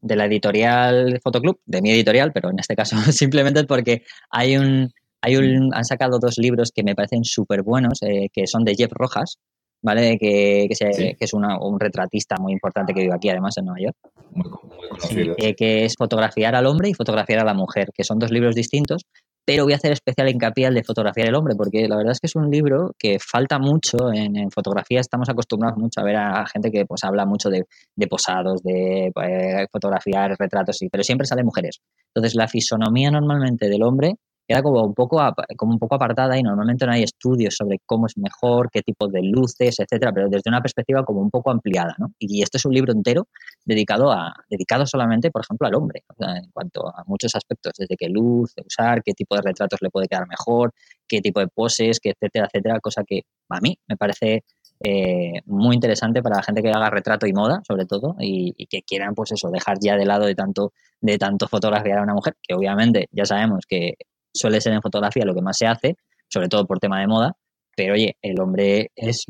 de 0.00 0.16
la 0.16 0.26
editorial 0.26 1.20
Fotoclub, 1.22 1.60
de 1.66 1.82
mi 1.82 1.90
editorial, 1.90 2.32
pero 2.32 2.50
en 2.50 2.58
este 2.58 2.76
caso 2.76 2.96
simplemente 3.12 3.64
porque 3.64 4.02
hay 4.30 4.56
un, 4.56 4.92
hay 5.20 5.36
un, 5.36 5.74
han 5.74 5.84
sacado 5.84 6.18
dos 6.18 6.38
libros 6.38 6.72
que 6.74 6.82
me 6.82 6.94
parecen 6.94 7.24
súper 7.24 7.62
buenos, 7.62 8.02
eh, 8.02 8.28
que 8.32 8.46
son 8.46 8.64
de 8.64 8.74
Jeff 8.74 8.92
Rojas, 8.92 9.38
¿vale? 9.82 10.18
Que, 10.18 10.68
que, 10.68 11.16
es 11.18 11.32
un 11.32 11.80
retratista 11.80 12.36
muy 12.38 12.52
importante 12.52 12.92
que 12.94 13.00
vive 13.02 13.14
aquí, 13.14 13.28
además, 13.28 13.56
en 13.56 13.66
Nueva 13.66 13.80
York. 13.80 13.96
Muy, 14.32 14.48
muy 14.48 14.88
conocido. 14.88 15.34
Eh, 15.38 15.54
que 15.54 15.84
es 15.84 15.94
Fotografiar 15.96 16.54
al 16.54 16.66
hombre 16.66 16.88
y 16.88 16.94
Fotografiar 16.94 17.40
a 17.40 17.44
la 17.44 17.54
mujer, 17.54 17.90
que 17.94 18.04
son 18.04 18.18
dos 18.18 18.30
libros 18.30 18.54
distintos, 18.54 19.02
pero 19.46 19.62
voy 19.62 19.74
a 19.74 19.76
hacer 19.76 19.92
especial 19.92 20.28
hincapié 20.28 20.66
al 20.66 20.74
de 20.74 20.82
fotografiar 20.82 21.28
el 21.28 21.36
hombre, 21.36 21.54
porque 21.56 21.86
la 21.86 21.96
verdad 21.96 22.10
es 22.12 22.20
que 22.20 22.26
es 22.26 22.34
un 22.34 22.50
libro 22.50 22.90
que 22.98 23.18
falta 23.20 23.60
mucho 23.60 24.12
en, 24.12 24.50
fotografía. 24.50 24.98
Estamos 24.98 25.28
acostumbrados 25.28 25.78
mucho 25.78 26.00
a 26.00 26.04
ver 26.04 26.16
a, 26.16 26.44
gente 26.46 26.72
que 26.72 26.84
pues 26.84 27.04
habla 27.04 27.24
mucho 27.24 27.48
de, 27.48 27.64
posados, 28.08 28.60
de 28.64 29.06
eh, 29.06 29.66
fotografiar 29.70 30.34
retratos, 30.36 30.76
sí, 30.78 30.88
pero 30.90 31.04
siempre 31.04 31.26
salen 31.26 31.46
mujeres. 31.46 31.78
Entonces, 32.12 32.34
la 32.34 32.48
fisonomía 32.48 33.12
normalmente 33.12 33.68
del 33.68 33.84
hombre 33.84 34.16
queda 34.46 34.62
como 34.62 34.84
un 34.84 34.94
poco 34.94 35.20
como 35.56 35.72
un 35.72 35.78
poco 35.78 35.94
apartada 35.96 36.38
y 36.38 36.42
normalmente 36.42 36.86
no 36.86 36.92
hay 36.92 37.02
estudios 37.02 37.54
sobre 37.56 37.80
cómo 37.84 38.06
es 38.06 38.16
mejor, 38.16 38.70
qué 38.70 38.82
tipo 38.82 39.08
de 39.08 39.22
luces, 39.22 39.78
etcétera, 39.78 40.12
pero 40.12 40.28
desde 40.28 40.48
una 40.50 40.60
perspectiva 40.60 41.04
como 41.04 41.20
un 41.20 41.30
poco 41.30 41.50
ampliada, 41.50 41.94
¿no? 41.98 42.12
Y 42.18 42.42
este 42.42 42.58
es 42.58 42.64
un 42.64 42.72
libro 42.72 42.92
entero 42.92 43.28
dedicado 43.64 44.12
a 44.12 44.32
dedicado 44.48 44.86
solamente, 44.86 45.30
por 45.30 45.42
ejemplo, 45.42 45.66
al 45.66 45.74
hombre, 45.74 46.04
en 46.18 46.50
cuanto 46.52 46.88
a 46.88 47.04
muchos 47.06 47.34
aspectos, 47.34 47.72
desde 47.78 47.96
qué 47.96 48.08
luz 48.08 48.54
usar, 48.64 49.02
qué 49.02 49.12
tipo 49.12 49.36
de 49.36 49.42
retratos 49.42 49.80
le 49.82 49.90
puede 49.90 50.06
quedar 50.08 50.26
mejor, 50.28 50.72
qué 51.08 51.20
tipo 51.20 51.40
de 51.40 51.48
poses, 51.48 52.00
qué 52.00 52.10
etcétera, 52.10 52.46
etcétera, 52.46 52.80
cosa 52.80 53.04
que 53.04 53.22
a 53.48 53.60
mí 53.60 53.78
me 53.88 53.96
parece 53.96 54.44
eh, 54.80 55.40
muy 55.46 55.74
interesante 55.74 56.22
para 56.22 56.36
la 56.36 56.42
gente 56.42 56.62
que 56.62 56.70
haga 56.70 56.90
retrato 56.90 57.26
y 57.26 57.32
moda, 57.32 57.62
sobre 57.66 57.86
todo, 57.86 58.16
y, 58.20 58.66
que 58.66 58.82
quieran, 58.82 59.14
pues 59.14 59.32
eso, 59.32 59.50
dejar 59.50 59.78
ya 59.80 59.96
de 59.96 60.04
lado 60.04 60.26
de 60.26 60.34
tanto, 60.34 60.72
de 61.00 61.18
tanto 61.18 61.48
fotografiar 61.48 61.98
a 61.98 62.02
una 62.02 62.14
mujer, 62.14 62.36
que 62.42 62.54
obviamente 62.54 63.08
ya 63.12 63.24
sabemos 63.24 63.64
que 63.66 63.94
suele 64.36 64.60
ser 64.60 64.72
en 64.72 64.82
fotografía 64.82 65.24
lo 65.24 65.34
que 65.34 65.42
más 65.42 65.56
se 65.56 65.66
hace, 65.66 65.96
sobre 66.28 66.48
todo 66.48 66.66
por 66.66 66.78
tema 66.78 67.00
de 67.00 67.06
moda, 67.06 67.32
pero 67.76 67.92
oye, 67.92 68.16
el 68.22 68.40
hombre 68.40 68.90
es, 68.96 69.26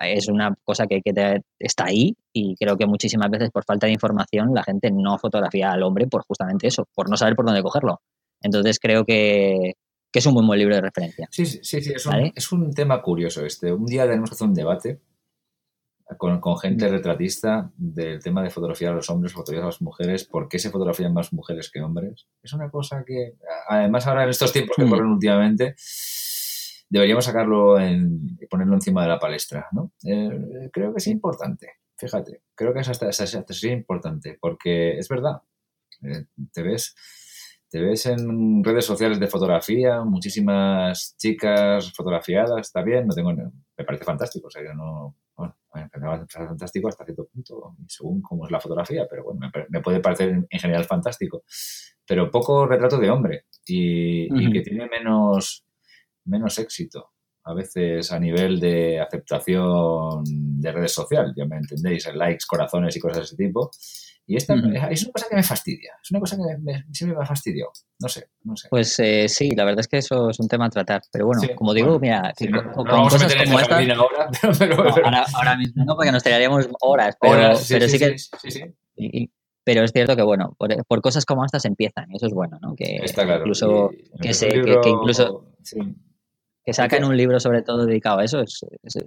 es 0.00 0.28
una 0.28 0.54
cosa 0.64 0.86
que, 0.86 1.00
que 1.02 1.40
está 1.58 1.86
ahí 1.86 2.16
y 2.32 2.54
creo 2.54 2.76
que 2.76 2.86
muchísimas 2.86 3.28
veces 3.30 3.50
por 3.50 3.64
falta 3.64 3.86
de 3.86 3.92
información 3.92 4.54
la 4.54 4.62
gente 4.62 4.90
no 4.92 5.18
fotografía 5.18 5.72
al 5.72 5.82
hombre 5.82 6.06
por 6.06 6.22
justamente 6.24 6.68
eso, 6.68 6.86
por 6.94 7.10
no 7.10 7.16
saber 7.16 7.34
por 7.34 7.46
dónde 7.46 7.62
cogerlo. 7.62 8.00
Entonces 8.40 8.78
creo 8.78 9.04
que, 9.04 9.72
que 10.12 10.18
es 10.20 10.26
un 10.26 10.34
buen, 10.34 10.46
buen 10.46 10.60
libro 10.60 10.76
de 10.76 10.82
referencia. 10.82 11.28
Sí, 11.32 11.44
sí, 11.44 11.60
sí, 11.62 11.92
es, 11.92 12.06
un, 12.06 12.32
es 12.34 12.52
un 12.52 12.72
tema 12.72 13.02
curioso 13.02 13.44
este. 13.44 13.72
Un 13.72 13.86
día 13.86 14.04
tenemos 14.04 14.30
que 14.30 14.34
hacer 14.34 14.46
un 14.46 14.54
debate 14.54 15.00
con, 16.18 16.40
con, 16.40 16.58
gente 16.58 16.88
mm. 16.88 16.90
retratista 16.90 17.70
del 17.76 18.22
tema 18.22 18.42
de 18.42 18.50
fotografiar 18.50 18.92
a 18.92 18.96
los 18.96 19.10
hombres, 19.10 19.32
fotografiar 19.32 19.64
a 19.64 19.66
las 19.66 19.82
mujeres, 19.82 20.24
por 20.24 20.48
qué 20.48 20.58
se 20.58 20.70
fotografían 20.70 21.12
más 21.12 21.32
mujeres 21.32 21.70
que 21.70 21.80
hombres. 21.80 22.26
Es 22.42 22.52
una 22.52 22.70
cosa 22.70 23.04
que, 23.06 23.34
además 23.68 24.06
ahora 24.06 24.24
en 24.24 24.30
estos 24.30 24.52
tiempos 24.52 24.76
que 24.76 24.84
mm. 24.84 24.90
corren 24.90 25.06
últimamente, 25.06 25.74
deberíamos 26.88 27.24
sacarlo 27.24 27.80
y 27.80 28.46
ponerlo 28.46 28.74
encima 28.74 29.02
de 29.02 29.08
la 29.08 29.18
palestra, 29.18 29.68
¿no? 29.72 29.92
Eh, 30.04 30.70
creo 30.72 30.92
que 30.92 30.98
es 30.98 31.06
importante, 31.06 31.74
fíjate, 31.96 32.42
creo 32.54 32.74
que 32.74 32.80
es 32.80 32.88
hasta, 32.88 33.08
hasta, 33.08 33.68
importante, 33.68 34.36
porque 34.40 34.98
es 34.98 35.08
verdad, 35.08 35.42
eh, 36.02 36.26
te 36.52 36.62
ves 36.62 36.94
te 37.70 37.80
ves 37.80 38.04
en 38.06 38.64
redes 38.64 38.84
sociales 38.84 39.20
de 39.20 39.28
fotografía, 39.28 40.02
muchísimas 40.02 41.14
chicas 41.16 41.92
fotografiadas, 41.92 42.62
está 42.62 42.82
bien, 42.82 43.06
no 43.06 43.14
tengo, 43.14 43.32
me 43.32 43.84
parece 43.84 44.04
fantástico, 44.04 44.48
o 44.48 44.50
sea, 44.50 44.64
yo 44.64 44.74
no, 44.74 45.14
me 45.74 45.88
parece 45.88 46.46
fantástico 46.46 46.88
hasta 46.88 47.04
cierto 47.04 47.26
punto, 47.26 47.76
según 47.86 48.20
cómo 48.22 48.46
es 48.46 48.50
la 48.50 48.60
fotografía, 48.60 49.06
pero 49.08 49.24
bueno, 49.24 49.50
me, 49.68 49.80
puede 49.80 50.00
parecer 50.00 50.46
en 50.48 50.60
general 50.60 50.84
fantástico, 50.84 51.44
pero 52.06 52.30
poco 52.30 52.66
retrato 52.66 52.98
de 52.98 53.10
hombre 53.10 53.46
y, 53.66 54.52
que 54.52 54.62
tiene 54.62 54.88
menos, 54.88 55.64
menos 56.24 56.58
éxito 56.58 57.12
a 57.44 57.54
veces 57.54 58.12
a 58.12 58.18
nivel 58.18 58.60
de 58.60 59.00
aceptación 59.00 60.24
de 60.24 60.72
redes 60.72 60.92
sociales, 60.92 61.32
ya 61.36 61.44
me 61.44 61.56
entendéis, 61.56 62.12
likes, 62.14 62.44
corazones 62.46 62.96
y 62.96 63.00
cosas 63.00 63.18
de 63.18 63.24
ese 63.24 63.36
tipo, 63.36 63.70
y 64.30 64.36
esta 64.36 64.54
es 64.54 65.02
una 65.02 65.12
cosa 65.12 65.26
que 65.28 65.34
me 65.34 65.42
fastidia, 65.42 65.92
es 66.00 66.10
una 66.12 66.20
cosa 66.20 66.36
que 66.36 66.56
me, 66.58 66.84
siempre 66.92 67.16
me 67.16 67.24
ha 67.24 67.26
fastidiado. 67.26 67.72
No 67.98 68.08
sé, 68.08 68.28
no 68.44 68.56
sé. 68.56 68.68
Pues 68.70 68.96
eh, 69.00 69.28
sí, 69.28 69.50
la 69.56 69.64
verdad 69.64 69.80
es 69.80 69.88
que 69.88 69.98
eso 69.98 70.30
es 70.30 70.38
un 70.38 70.46
tema 70.46 70.66
a 70.66 70.70
tratar. 70.70 71.02
Pero 71.10 71.26
bueno, 71.26 71.42
como 71.56 71.74
digo, 71.74 71.98
mira, 71.98 72.32
con, 72.72 72.86
cosas 72.86 73.34
como 73.34 73.58
esta. 73.58 73.78
Ahora, 75.04 75.24
ahora, 75.34 75.56
mismo 75.56 75.84
no, 75.84 75.96
porque 75.96 76.12
nos 76.12 76.22
tiraríamos 76.22 76.68
horas, 76.80 77.16
pero, 77.20 77.54
pero 77.68 77.88
sí, 77.88 77.98
que. 77.98 79.30
pero 79.64 79.82
es 79.82 79.90
cierto 79.90 80.14
que, 80.14 80.22
bueno, 80.22 80.56
por, 80.56 81.00
cosas 81.00 81.24
como 81.24 81.44
estas 81.44 81.64
empiezan, 81.64 82.08
y 82.12 82.16
eso 82.16 82.26
es 82.26 82.32
bueno, 82.32 82.56
¿no? 82.62 82.76
Que 82.76 83.00
Está 83.02 83.24
claro. 83.24 83.40
Incluso, 83.40 83.90
que, 84.22 84.32
se, 84.32 84.48
que, 84.48 84.88
incluso 84.88 85.56
que 86.64 86.72
sacan 86.72 87.04
un 87.04 87.16
libro 87.16 87.40
sobre 87.40 87.62
todo 87.62 87.86
dedicado 87.86 88.18
a 88.18 88.24
eso, 88.24 88.40
es, 88.40 88.60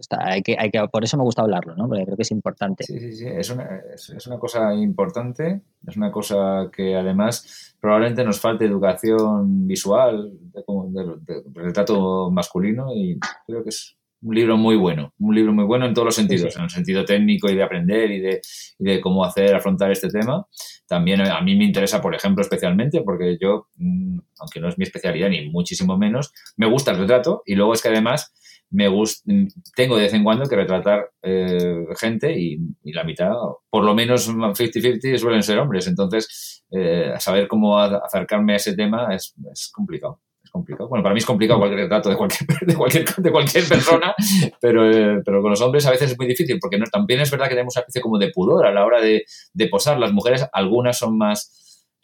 hay 0.10 0.42
que, 0.42 0.56
hay 0.58 0.72
que, 0.72 0.86
por 0.92 1.04
eso 1.04 1.18
me 1.18 1.24
gusta 1.24 1.44
hablarlo, 1.44 1.76
¿no? 1.76 1.88
porque 1.88 2.06
creo 2.06 2.18
que 2.18 2.24
es 2.24 2.32
importante. 2.32 2.84
Sí, 2.84 3.00
sí, 3.00 3.14
sí, 3.14 3.26
es 3.28 3.50
una, 3.50 3.82
es, 3.94 4.28
una 4.28 4.40
cosa 4.40 4.74
importante, 4.74 5.62
es 5.86 5.98
una 5.98 6.12
cosa 6.12 6.70
que 6.76 6.96
además 6.96 7.76
probablemente 7.80 8.24
nos 8.24 8.40
falte 8.40 8.66
educación 8.66 9.68
visual, 9.68 10.32
de, 10.54 11.04
de 11.22 11.44
retrato 11.54 12.32
masculino 12.32 12.88
y 12.94 13.20
creo 13.46 13.64
que 13.64 13.70
es 13.70 13.98
un 14.24 14.36
libro 14.36 14.58
muy 14.58 14.76
bueno, 14.78 15.14
un 15.20 15.36
libro 15.36 15.54
muy 15.54 15.66
bueno 15.66 15.86
en 15.86 15.94
todos 15.94 16.06
los 16.06 16.16
sentidos, 16.16 16.56
en 16.56 16.64
el 16.64 16.70
sentido 16.70 17.04
técnico 17.04 17.50
y 17.50 17.56
de 17.56 17.64
aprender 17.64 18.10
y 18.12 18.22
de, 18.22 18.42
y 18.80 18.84
de, 18.86 19.02
cómo 19.02 19.26
hacer, 19.26 19.54
afrontar 19.54 19.92
este 19.92 20.08
tema. 20.08 20.48
También 20.88 21.22
a 21.22 21.42
mí 21.42 21.56
me 21.56 21.66
interesa, 21.66 22.02
por 22.02 22.16
ejemplo, 22.16 22.42
especialmente, 22.42 23.02
porque 23.02 23.38
yo, 23.40 23.68
mm, 23.76 24.20
aunque 24.40 24.60
no 24.60 24.70
es 24.70 24.78
mi 24.78 24.84
especialidad 24.84 25.30
ni 25.30 25.50
muchísimo 25.50 25.98
menos, 25.98 26.32
me 26.56 26.68
gusta 26.68 26.92
el 26.92 26.98
retrato 26.98 27.44
y 27.46 27.56
luego 27.56 27.74
es 27.74 27.82
que 27.82 27.90
además 27.90 28.34
me 28.70 28.88
gusta, 28.88 29.32
tengo 29.76 29.98
de 29.98 30.04
vez 30.04 30.14
en 30.14 30.24
cuando 30.24 30.46
que 30.46 30.56
retratar 30.56 31.12
eh, 31.22 31.86
gente 32.00 32.34
y, 32.40 32.58
la 32.86 33.04
mitad, 33.04 33.32
por 33.70 33.84
lo 33.84 33.94
menos 33.94 34.30
50-50 34.30 35.18
suelen 35.18 35.44
ser 35.44 35.60
hombres. 35.60 35.88
Entonces, 35.88 36.64
eh, 36.72 37.14
saber 37.20 37.48
cómo 37.48 37.78
acercarme 37.78 38.54
a 38.54 38.56
ese 38.56 38.76
tema 38.76 39.14
es, 39.14 39.36
es 39.52 39.70
complicado 39.72 40.20
complicado. 40.54 40.88
Bueno, 40.88 41.04
para 41.04 41.14
mí 41.14 41.20
es 41.20 41.26
complicado 41.26 41.60
cualquier 41.60 41.82
retrato 41.82 42.10
de 42.10 42.16
cualquier, 42.16 42.48
de 42.62 42.76
cualquier, 42.76 43.16
de 43.16 43.32
cualquier 43.32 43.68
persona, 43.68 44.16
pero, 44.62 44.90
eh, 44.90 45.22
pero 45.26 45.42
con 45.42 45.52
los 45.52 45.62
hombres 45.62 45.86
a 45.86 45.92
veces 45.92 46.12
es 46.12 46.18
muy 46.18 46.28
difícil, 46.28 46.60
porque 46.62 46.78
no, 46.78 46.86
también 46.86 47.20
es 47.20 47.32
verdad 47.32 47.48
que 47.48 47.56
tenemos 47.56 47.76
una 47.76 47.82
especie 47.82 48.02
como 48.02 48.18
de 48.18 48.30
pudor 48.30 48.66
a 48.66 48.72
la 48.72 48.86
hora 48.86 49.02
de, 49.02 49.26
posar. 49.70 50.00
Las 50.00 50.14
mujeres, 50.14 50.48
algunas 50.54 50.98
son 50.98 51.18
más... 51.18 51.60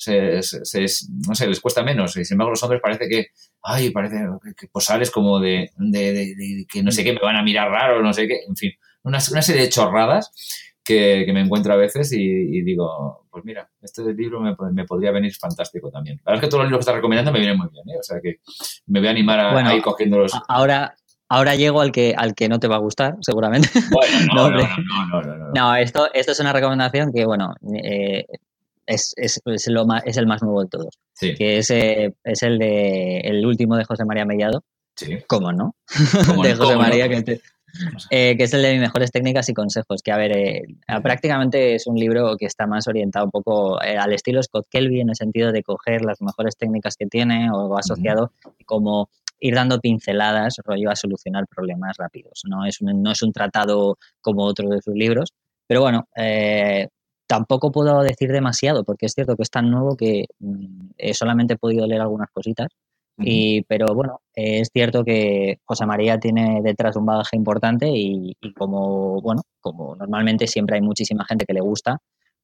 No 0.06 1.36
sé, 1.36 1.48
les 1.48 1.60
cuesta 1.60 1.84
menos. 1.84 2.16
Y 2.16 2.24
sin 2.24 2.36
embargo, 2.36 2.52
los 2.52 2.64
hombres 2.64 2.82
parece 2.82 3.08
que, 3.10 3.28
ay, 3.62 3.92
parece 3.92 4.16
que, 4.58 4.68
posar 4.68 5.02
es 5.02 5.12
como 5.12 5.40
de, 5.40 5.70
que 6.72 6.82
no 6.82 6.92
sé 6.92 7.04
qué, 7.04 7.14
me 7.14 7.20
van 7.20 7.36
a 7.36 7.44
mirar 7.44 7.70
raro, 7.70 8.02
no 8.02 8.14
sé 8.14 8.28
qué, 8.28 8.40
en 8.48 8.56
fin, 8.56 8.72
una 9.04 9.20
serie 9.20 9.64
de 9.64 9.70
chorradas 9.70 10.32
que, 10.90 11.32
me 11.34 11.42
encuentro 11.42 11.74
a 11.74 11.76
veces 11.76 12.12
y, 12.14 12.62
digo, 12.64 13.28
pues 13.30 13.46
mira, 13.46 13.70
este 13.82 14.14
libro 14.14 14.42
me, 14.42 14.86
podría 14.86 15.12
venir 15.12 15.34
fantástico 15.36 15.92
también. 15.92 16.18
La 16.26 16.32
verdad 16.32 16.44
es 16.44 16.48
que 16.48 16.52
todos 16.52 16.64
los 16.64 16.70
libros 16.70 16.80
que 16.80 16.82
estás 16.90 16.96
recomendando 16.96 17.32
me 17.32 17.40
vienen 17.40 17.58
muy 17.58 17.68
bien, 17.70 17.88
¿eh? 17.90 18.00
o 18.00 18.04
sea 18.04 18.20
que 18.22 18.38
me 18.88 19.00
voy 19.00 19.08
a 19.08 19.12
animar 19.12 19.40
a, 19.40 19.76
ir 19.76 19.84
cogiendo 19.84 20.18
los... 20.18 20.34
Ahora, 20.48 20.96
ahora 21.30 21.56
llego 21.56 21.82
al 21.82 21.92
que, 21.92 22.16
al 22.18 22.34
que 22.34 22.50
no 22.50 22.60
te 22.60 22.68
va 22.68 22.78
a 22.78 22.80
gustar, 22.80 23.16
seguramente. 23.22 23.70
Bueno, 23.92 24.18
no, 24.36 24.50
no, 24.50 24.58
no, 24.58 25.38
no, 25.38 25.52
no, 25.54 25.76
esto, 25.76 26.10
esto 26.14 26.32
es 26.32 26.40
una 26.40 26.54
recomendación 26.54 27.12
que, 27.14 27.26
bueno, 27.26 27.54
eh, 27.84 28.26
es, 28.88 29.14
es, 29.16 29.40
es, 29.46 29.68
lo 29.68 29.86
más, 29.86 30.02
es 30.06 30.18
el 30.18 30.26
más 30.26 30.42
nuevo 30.42 30.64
de 30.64 30.70
todos. 30.70 30.98
Que 31.20 31.60
es, 31.60 31.70
eh, 31.70 32.16
es 32.24 32.42
el 32.42 32.58
de 32.58 33.20
el 33.20 33.46
último 33.46 33.76
de 33.76 33.84
José 33.84 34.06
María 34.06 34.26
Mellado. 34.26 34.64
Sí. 34.96 35.18
¿Cómo 35.28 35.52
no? 35.52 35.76
de 36.44 36.56
José 36.56 36.76
María, 36.76 37.08
que 37.08 37.22
te, 37.22 37.42
eh, 38.10 38.36
que 38.38 38.44
es 38.44 38.54
el 38.54 38.62
de 38.62 38.72
mis 38.74 38.82
mejores 38.82 39.12
técnicas 39.12 39.50
y 39.50 39.54
consejos, 39.54 40.02
que 40.02 40.12
a 40.12 40.18
ver, 40.18 40.36
eh, 40.36 40.64
prácticamente 41.02 41.76
es 41.76 41.88
un 41.88 41.96
libro 41.96 42.36
que 42.38 42.46
está 42.46 42.68
más 42.68 42.88
orientado 42.88 43.26
un 43.26 43.32
poco 43.32 43.82
eh, 43.82 43.98
al 43.98 44.14
estilo 44.14 44.42
Scott 44.42 44.68
Kelby 44.70 45.02
en 45.02 45.10
el 45.10 45.16
sentido 45.16 45.52
de 45.52 45.64
coger 45.64 46.04
las 46.04 46.22
mejores 46.22 46.58
técnicas 46.58 46.96
que 46.96 47.06
tiene 47.06 47.50
o 47.52 47.78
asociado 47.78 48.32
como 48.66 49.10
ir 49.40 49.56
dando 49.56 49.80
pinceladas, 49.80 50.58
rollo 50.66 50.90
a 50.90 50.96
solucionar 50.96 51.48
problemas 51.48 51.96
rápidos. 51.98 52.42
No 52.46 52.66
es 52.66 52.82
un, 52.82 53.02
no 53.02 53.12
es 53.12 53.22
un 53.22 53.32
tratado 53.32 53.98
como 54.22 54.44
otro 54.44 54.70
de 54.70 54.82
sus 54.82 54.94
libros, 54.96 55.34
pero 55.66 55.82
bueno, 55.82 56.08
tampoco 57.28 57.72
puedo 57.72 58.02
decir 58.02 58.32
demasiado 58.32 58.84
porque 58.84 59.06
es 59.06 59.14
cierto 59.14 59.36
que 59.36 59.44
es 59.44 59.52
tan 59.52 59.70
nuevo 59.70 59.96
que 59.96 60.26
mm, 60.40 60.90
solamente 61.14 61.54
he 61.54 61.58
podido 61.58 61.88
leer 61.88 62.02
algunas 62.02 62.30
cositas 62.32 62.70
y, 63.20 63.62
pero 63.64 63.94
bueno, 63.94 64.22
es 64.34 64.70
cierto 64.74 65.04
que 65.04 65.60
José 65.66 65.86
María 65.86 66.20
tiene 66.20 66.62
detrás 66.64 66.96
un 66.96 67.06
bagaje 67.06 67.36
importante 67.36 67.90
y, 67.92 68.36
como, 68.56 69.22
bueno, 69.22 69.42
como 69.60 69.96
normalmente 69.96 70.48
siempre 70.48 70.78
hay 70.78 70.82
muchísima 70.82 71.26
gente 71.26 71.46
que 71.46 71.54
le 71.54 71.62
gusta, 71.62 71.98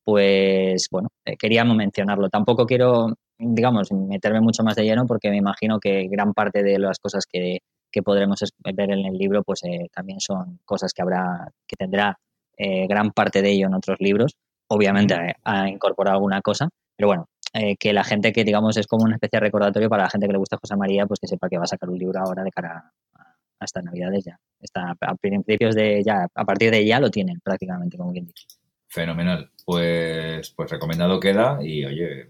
pues 0.03 0.87
bueno, 0.91 1.09
eh, 1.25 1.35
queríamos 1.37 1.75
mencionarlo. 1.75 2.29
Tampoco 2.29 2.65
quiero, 2.65 3.13
digamos, 3.37 3.91
meterme 3.91 4.41
mucho 4.41 4.63
más 4.63 4.75
de 4.75 4.83
lleno 4.83 5.05
porque 5.07 5.29
me 5.29 5.37
imagino 5.37 5.79
que 5.79 6.07
gran 6.07 6.33
parte 6.33 6.61
de 6.63 6.77
las 6.77 6.99
cosas 6.99 7.25
que, 7.25 7.59
que 7.91 8.03
podremos 8.03 8.39
ver 8.63 8.91
en 8.91 9.05
el 9.05 9.17
libro, 9.17 9.43
pues 9.43 9.63
eh, 9.63 9.87
también 9.93 10.19
son 10.19 10.59
cosas 10.65 10.93
que 10.93 11.01
habrá, 11.01 11.49
que 11.67 11.75
tendrá 11.77 12.19
eh, 12.57 12.87
gran 12.87 13.11
parte 13.11 13.41
de 13.41 13.51
ello 13.51 13.67
en 13.67 13.73
otros 13.73 13.97
libros. 13.99 14.33
Obviamente 14.67 15.15
ha 15.43 15.69
incorporado 15.69 16.17
alguna 16.17 16.41
cosa, 16.41 16.69
pero 16.97 17.07
bueno, 17.07 17.27
eh, 17.57 17.77
que 17.77 17.93
la 17.93 18.03
gente 18.03 18.33
que, 18.33 18.43
digamos, 18.43 18.75
es 18.75 18.85
como 18.85 19.05
una 19.05 19.15
especie 19.15 19.37
de 19.39 19.45
recordatorio 19.45 19.87
para 19.87 20.03
la 20.03 20.09
gente 20.09 20.27
que 20.27 20.33
le 20.33 20.39
gusta 20.39 20.57
José 20.57 20.75
María, 20.75 21.05
pues 21.05 21.21
que 21.21 21.27
sepa 21.27 21.47
que 21.47 21.57
va 21.57 21.63
a 21.63 21.67
sacar 21.67 21.89
un 21.89 21.97
libro 21.97 22.19
ahora 22.19 22.43
de 22.43 22.51
cara 22.51 22.91
a, 23.13 23.63
estas 23.63 23.81
Navidades 23.85 24.25
ya. 24.25 24.37
Está 24.59 24.93
a 24.99 25.15
principios 25.15 25.73
de 25.73 26.03
ya, 26.03 26.27
a 26.35 26.43
partir 26.43 26.69
de 26.69 26.85
ya 26.85 26.99
lo 26.99 27.09
tienen 27.09 27.39
prácticamente, 27.39 27.95
como 27.97 28.11
quien 28.11 28.25
dice. 28.25 28.45
Fenomenal. 28.89 29.49
Pues, 29.63 30.51
pues 30.51 30.69
recomendado 30.69 31.17
queda 31.17 31.59
y 31.63 31.85
oye, 31.85 32.27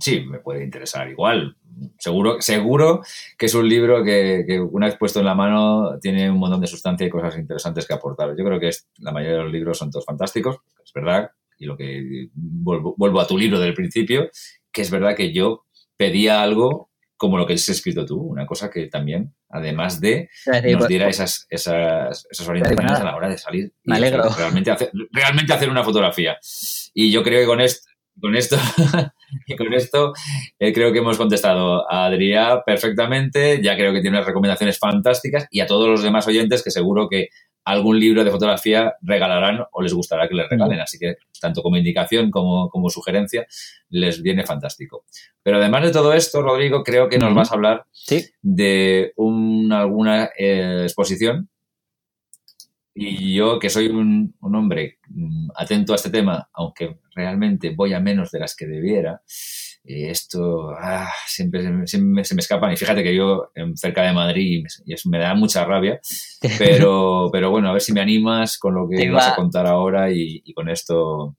sí, 0.00 0.22
me 0.22 0.38
puede 0.38 0.64
interesar 0.64 1.06
igual. 1.10 1.54
Seguro, 1.98 2.40
seguro 2.40 3.02
que 3.36 3.46
es 3.46 3.54
un 3.54 3.68
libro 3.68 4.02
que, 4.02 4.44
que, 4.46 4.58
una 4.58 4.86
vez 4.86 4.96
puesto 4.96 5.18
en 5.18 5.26
la 5.26 5.34
mano 5.34 5.98
tiene 6.00 6.30
un 6.30 6.38
montón 6.38 6.62
de 6.62 6.66
sustancia 6.66 7.06
y 7.06 7.10
cosas 7.10 7.36
interesantes 7.36 7.86
que 7.86 7.92
aportar. 7.92 8.34
Yo 8.34 8.42
creo 8.42 8.58
que 8.58 8.68
es, 8.68 8.88
la 9.00 9.12
mayoría 9.12 9.36
de 9.36 9.42
los 9.42 9.52
libros 9.52 9.76
son 9.76 9.90
todos 9.90 10.06
fantásticos, 10.06 10.56
es 10.82 10.92
verdad, 10.94 11.30
y 11.58 11.66
lo 11.66 11.76
que 11.76 12.28
vuelvo, 12.34 13.20
a 13.20 13.26
tu 13.26 13.38
libro 13.38 13.58
del 13.58 13.74
principio, 13.74 14.30
que 14.72 14.82
es 14.82 14.90
verdad 14.90 15.16
que 15.16 15.32
yo 15.32 15.64
pedía 15.96 16.42
algo 16.42 16.90
como 17.16 17.38
lo 17.38 17.46
que 17.46 17.54
has 17.54 17.68
escrito 17.70 18.04
tú, 18.04 18.20
una 18.20 18.44
cosa 18.44 18.70
que 18.70 18.88
también, 18.88 19.34
además 19.48 20.00
de, 20.00 20.28
nos 20.46 20.86
diera 20.86 21.08
esas, 21.08 21.46
esas, 21.48 22.26
esas 22.30 22.48
orientaciones 22.48 22.92
a 22.92 23.04
la 23.04 23.16
hora 23.16 23.28
de 23.30 23.38
salir 23.38 23.72
y 23.82 23.92
realmente 23.92 24.70
hacer, 24.70 24.90
realmente 25.10 25.52
hacer 25.52 25.70
una 25.70 25.82
fotografía. 25.82 26.36
Y 26.92 27.10
yo 27.10 27.22
creo 27.22 27.40
que 27.40 27.46
con 27.46 27.62
esto, 27.62 27.88
con 28.20 28.36
esto, 28.36 28.56
y 29.46 29.56
con 29.56 29.72
esto 29.72 30.12
eh, 30.58 30.72
creo 30.74 30.92
que 30.92 30.98
hemos 30.98 31.16
contestado 31.16 31.90
a 31.90 32.06
Adrián 32.06 32.60
perfectamente, 32.66 33.62
ya 33.62 33.76
creo 33.76 33.94
que 33.94 34.02
tiene 34.02 34.18
unas 34.18 34.26
recomendaciones 34.26 34.78
fantásticas 34.78 35.46
y 35.50 35.60
a 35.60 35.66
todos 35.66 35.88
los 35.88 36.02
demás 36.02 36.26
oyentes 36.26 36.62
que 36.62 36.70
seguro 36.70 37.08
que 37.08 37.28
algún 37.66 37.98
libro 37.98 38.22
de 38.22 38.30
fotografía 38.30 38.94
regalarán 39.02 39.66
o 39.72 39.82
les 39.82 39.92
gustará 39.92 40.28
que 40.28 40.34
les 40.34 40.48
regalen. 40.48 40.80
Así 40.80 40.98
que 40.98 41.16
tanto 41.40 41.62
como 41.62 41.76
indicación 41.76 42.30
como, 42.30 42.70
como 42.70 42.88
sugerencia 42.88 43.46
les 43.90 44.22
viene 44.22 44.44
fantástico. 44.44 45.04
Pero 45.42 45.58
además 45.58 45.82
de 45.82 45.90
todo 45.90 46.12
esto, 46.12 46.42
Rodrigo, 46.42 46.84
creo 46.84 47.08
que 47.08 47.18
nos 47.18 47.34
vas 47.34 47.50
a 47.50 47.56
hablar 47.56 47.86
de 48.40 49.12
un, 49.16 49.72
alguna 49.72 50.30
eh, 50.38 50.82
exposición 50.84 51.48
y 52.94 53.34
yo, 53.34 53.58
que 53.58 53.68
soy 53.68 53.88
un, 53.88 54.34
hombre 54.40 55.00
mm, 55.08 55.50
atento 55.56 55.92
a 55.92 55.96
este 55.96 56.08
tema, 56.08 56.48
aunque 56.54 57.00
realmente 57.14 57.74
voy 57.76 57.92
a 57.92 58.00
menos 58.00 58.30
de 58.30 58.38
las 58.38 58.56
que 58.56 58.66
debiera, 58.66 59.20
eh, 59.86 60.10
esto 60.10 60.70
ah, 60.70 61.08
siempre, 61.26 61.86
se 61.86 61.98
me 61.98 62.20
escapan. 62.20 62.72
Y 62.72 62.76
fíjate 62.76 63.02
que 63.02 63.14
yo 63.14 63.50
cerca 63.74 64.02
de 64.02 64.12
Madrid 64.12 64.64
y 64.84 64.92
eso 64.92 65.08
me 65.08 65.18
da 65.18 65.34
mucha 65.34 65.64
rabia, 65.64 66.00
pero, 66.58 67.28
pero 67.32 67.50
bueno, 67.50 67.68
a 67.68 67.72
ver 67.72 67.82
si 67.82 67.92
me 67.92 68.00
animas 68.00 68.58
con 68.58 68.74
lo 68.74 68.88
que 68.88 69.10
vas 69.10 69.28
a 69.28 69.36
contar 69.36 69.66
ahora 69.66 70.10
y 70.10 70.52
con 70.54 70.68
esto 70.68 71.36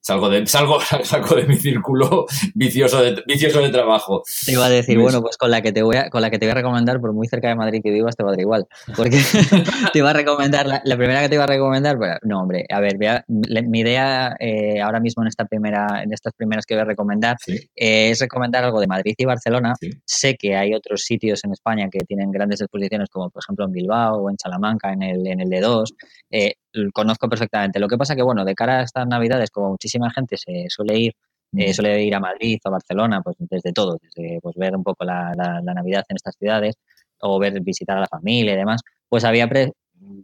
salgo 0.00 0.28
de, 0.28 0.46
salgo, 0.46 0.78
salgo 1.04 1.36
de 1.36 1.46
mi 1.46 1.56
círculo 1.56 2.26
vicioso 2.54 3.02
de, 3.02 3.22
vicioso 3.26 3.60
de 3.60 3.70
trabajo. 3.70 4.22
Te 4.44 4.52
iba 4.52 4.66
a 4.66 4.70
decir, 4.70 4.98
bueno, 4.98 5.20
pues 5.22 5.36
con 5.36 5.50
la 5.50 5.62
que 5.62 5.72
te 5.72 5.82
voy 5.82 5.96
a, 5.96 6.10
con 6.10 6.22
la 6.22 6.30
que 6.30 6.38
te 6.38 6.46
voy 6.46 6.52
a 6.52 6.54
recomendar, 6.54 7.00
por 7.00 7.12
muy 7.12 7.26
cerca 7.28 7.48
de 7.48 7.54
Madrid 7.54 7.80
que 7.82 7.90
vivas, 7.90 8.16
te 8.16 8.22
va 8.22 8.30
a 8.30 8.32
dar 8.32 8.40
igual. 8.40 8.66
Porque 8.96 9.20
te 9.92 9.98
iba 9.98 10.10
a 10.10 10.14
recomendar, 10.14 10.66
la, 10.66 10.96
primera 10.96 11.22
que 11.22 11.28
te 11.28 11.34
iba 11.36 11.44
a 11.44 11.48
recomendar, 11.48 11.96
no, 12.22 12.40
hombre, 12.40 12.66
a 12.68 12.80
ver, 12.80 12.96
mi 13.28 13.80
idea 13.80 14.36
eh, 14.38 14.80
ahora 14.80 15.00
mismo 15.00 15.22
en 15.22 15.28
esta 15.28 15.44
primera, 15.44 16.02
en 16.02 16.12
estas 16.12 16.32
primeras 16.34 16.66
que 16.66 16.74
voy 16.74 16.82
a 16.82 16.86
recomendar, 16.86 17.36
eh, 17.46 18.10
es 18.10 18.20
recomendar 18.20 18.64
algo 18.64 18.80
de 18.80 18.86
Madrid 18.86 19.14
y 19.16 19.24
Barcelona. 19.24 19.74
Sé 20.04 20.36
que 20.36 20.56
hay 20.56 20.74
otros 20.74 21.02
sitios 21.02 21.44
en 21.44 21.52
España 21.52 21.88
que 21.90 22.00
tienen 22.00 22.30
grandes 22.30 22.60
exposiciones, 22.60 23.08
como 23.10 23.30
por 23.30 23.42
ejemplo 23.44 23.64
en 23.66 23.72
Bilbao 23.72 24.16
o 24.16 24.30
en 24.30 24.38
Salamanca, 24.38 24.92
en 24.92 25.02
el, 25.02 25.26
en 25.26 25.40
el 25.40 25.48
D2. 25.48 25.84
Eh, 26.30 26.54
conozco 26.92 27.28
perfectamente. 27.28 27.78
Lo 27.78 27.88
que 27.88 27.98
pasa 27.98 28.16
que, 28.16 28.22
bueno, 28.22 28.44
de 28.44 28.54
cara 28.54 28.80
a 28.80 28.82
estas 28.82 29.06
navidades, 29.06 29.50
como 29.50 29.70
muchísima 29.70 30.10
gente 30.10 30.36
se 30.36 30.66
suele 30.68 30.98
ir, 30.98 31.12
eh, 31.56 31.74
suele 31.74 32.02
ir 32.04 32.14
a 32.14 32.20
Madrid 32.20 32.58
o 32.64 32.68
a 32.68 32.72
Barcelona, 32.72 33.22
pues 33.22 33.36
desde 33.38 33.72
todo, 33.72 33.98
desde 34.00 34.40
pues, 34.40 34.56
ver 34.56 34.76
un 34.76 34.84
poco 34.84 35.04
la, 35.04 35.32
la, 35.34 35.74
Navidad 35.74 36.04
en 36.08 36.16
estas 36.16 36.36
ciudades 36.36 36.76
o 37.20 37.38
ver, 37.38 37.60
visitar 37.60 37.96
a 37.98 38.00
la 38.00 38.06
familia 38.06 38.54
y 38.54 38.56
demás, 38.56 38.82
pues 39.08 39.24
había 39.24 39.48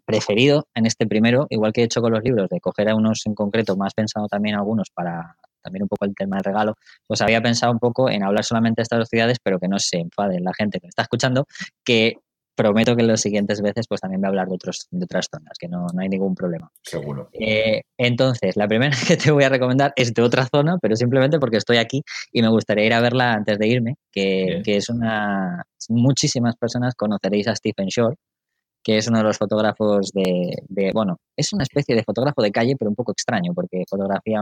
preferido 0.04 0.66
en 0.74 0.86
este 0.86 1.06
primero, 1.06 1.46
igual 1.50 1.72
que 1.72 1.82
he 1.82 1.84
hecho 1.84 2.00
con 2.00 2.12
los 2.12 2.22
libros, 2.22 2.48
de 2.48 2.60
coger 2.60 2.88
a 2.88 2.94
unos 2.94 3.26
en 3.26 3.34
concreto, 3.34 3.76
más 3.76 3.92
pensado 3.92 4.28
también 4.28 4.56
algunos 4.56 4.88
para 4.90 5.36
también 5.66 5.82
un 5.82 5.88
poco 5.88 6.04
el 6.04 6.14
tema 6.14 6.36
del 6.36 6.44
regalo, 6.44 6.74
pues 7.08 7.20
había 7.20 7.42
pensado 7.42 7.72
un 7.72 7.80
poco 7.80 8.08
en 8.08 8.22
hablar 8.22 8.44
solamente 8.44 8.80
de 8.80 8.82
estas 8.84 9.00
dos 9.00 9.08
ciudades, 9.08 9.38
pero 9.42 9.58
que 9.58 9.66
no 9.66 9.80
se 9.80 9.98
enfade 9.98 10.38
la 10.40 10.54
gente 10.54 10.78
que 10.78 10.86
me 10.86 10.90
está 10.90 11.02
escuchando, 11.02 11.44
que 11.84 12.18
prometo 12.56 12.96
que 12.96 13.02
en 13.02 13.08
las 13.08 13.20
siguientes 13.20 13.60
veces 13.60 13.86
pues 13.88 14.00
también 14.00 14.20
voy 14.20 14.26
a 14.26 14.30
hablar 14.30 14.48
de, 14.48 14.54
otros, 14.54 14.88
de 14.90 15.04
otras 15.04 15.28
zonas, 15.30 15.56
que 15.58 15.68
no, 15.68 15.86
no 15.94 16.00
hay 16.00 16.08
ningún 16.08 16.34
problema. 16.34 16.70
Seguro. 16.82 17.28
Eh, 17.32 17.82
entonces, 17.96 18.56
la 18.56 18.66
primera 18.66 18.96
que 19.06 19.16
te 19.16 19.30
voy 19.30 19.44
a 19.44 19.48
recomendar 19.48 19.92
es 19.94 20.12
de 20.12 20.22
otra 20.22 20.46
zona, 20.46 20.78
pero 20.80 20.96
simplemente 20.96 21.38
porque 21.38 21.58
estoy 21.58 21.76
aquí 21.76 22.02
y 22.32 22.42
me 22.42 22.48
gustaría 22.48 22.86
ir 22.86 22.94
a 22.94 23.00
verla 23.00 23.34
antes 23.34 23.58
de 23.58 23.68
irme, 23.68 23.96
que, 24.10 24.62
que 24.64 24.76
es 24.76 24.88
una... 24.88 25.62
Muchísimas 25.88 26.56
personas 26.56 26.94
conoceréis 26.96 27.46
a 27.46 27.54
Stephen 27.54 27.86
Shore, 27.86 28.16
que 28.82 28.96
es 28.96 29.06
uno 29.08 29.18
de 29.18 29.24
los 29.24 29.36
fotógrafos 29.36 30.10
de, 30.12 30.56
de, 30.68 30.92
bueno, 30.92 31.18
es 31.36 31.52
una 31.52 31.62
especie 31.62 31.94
de 31.94 32.02
fotógrafo 32.02 32.42
de 32.42 32.50
calle, 32.50 32.74
pero 32.78 32.88
un 32.88 32.96
poco 32.96 33.12
extraño, 33.12 33.52
porque 33.54 33.84
fotografía 33.88 34.40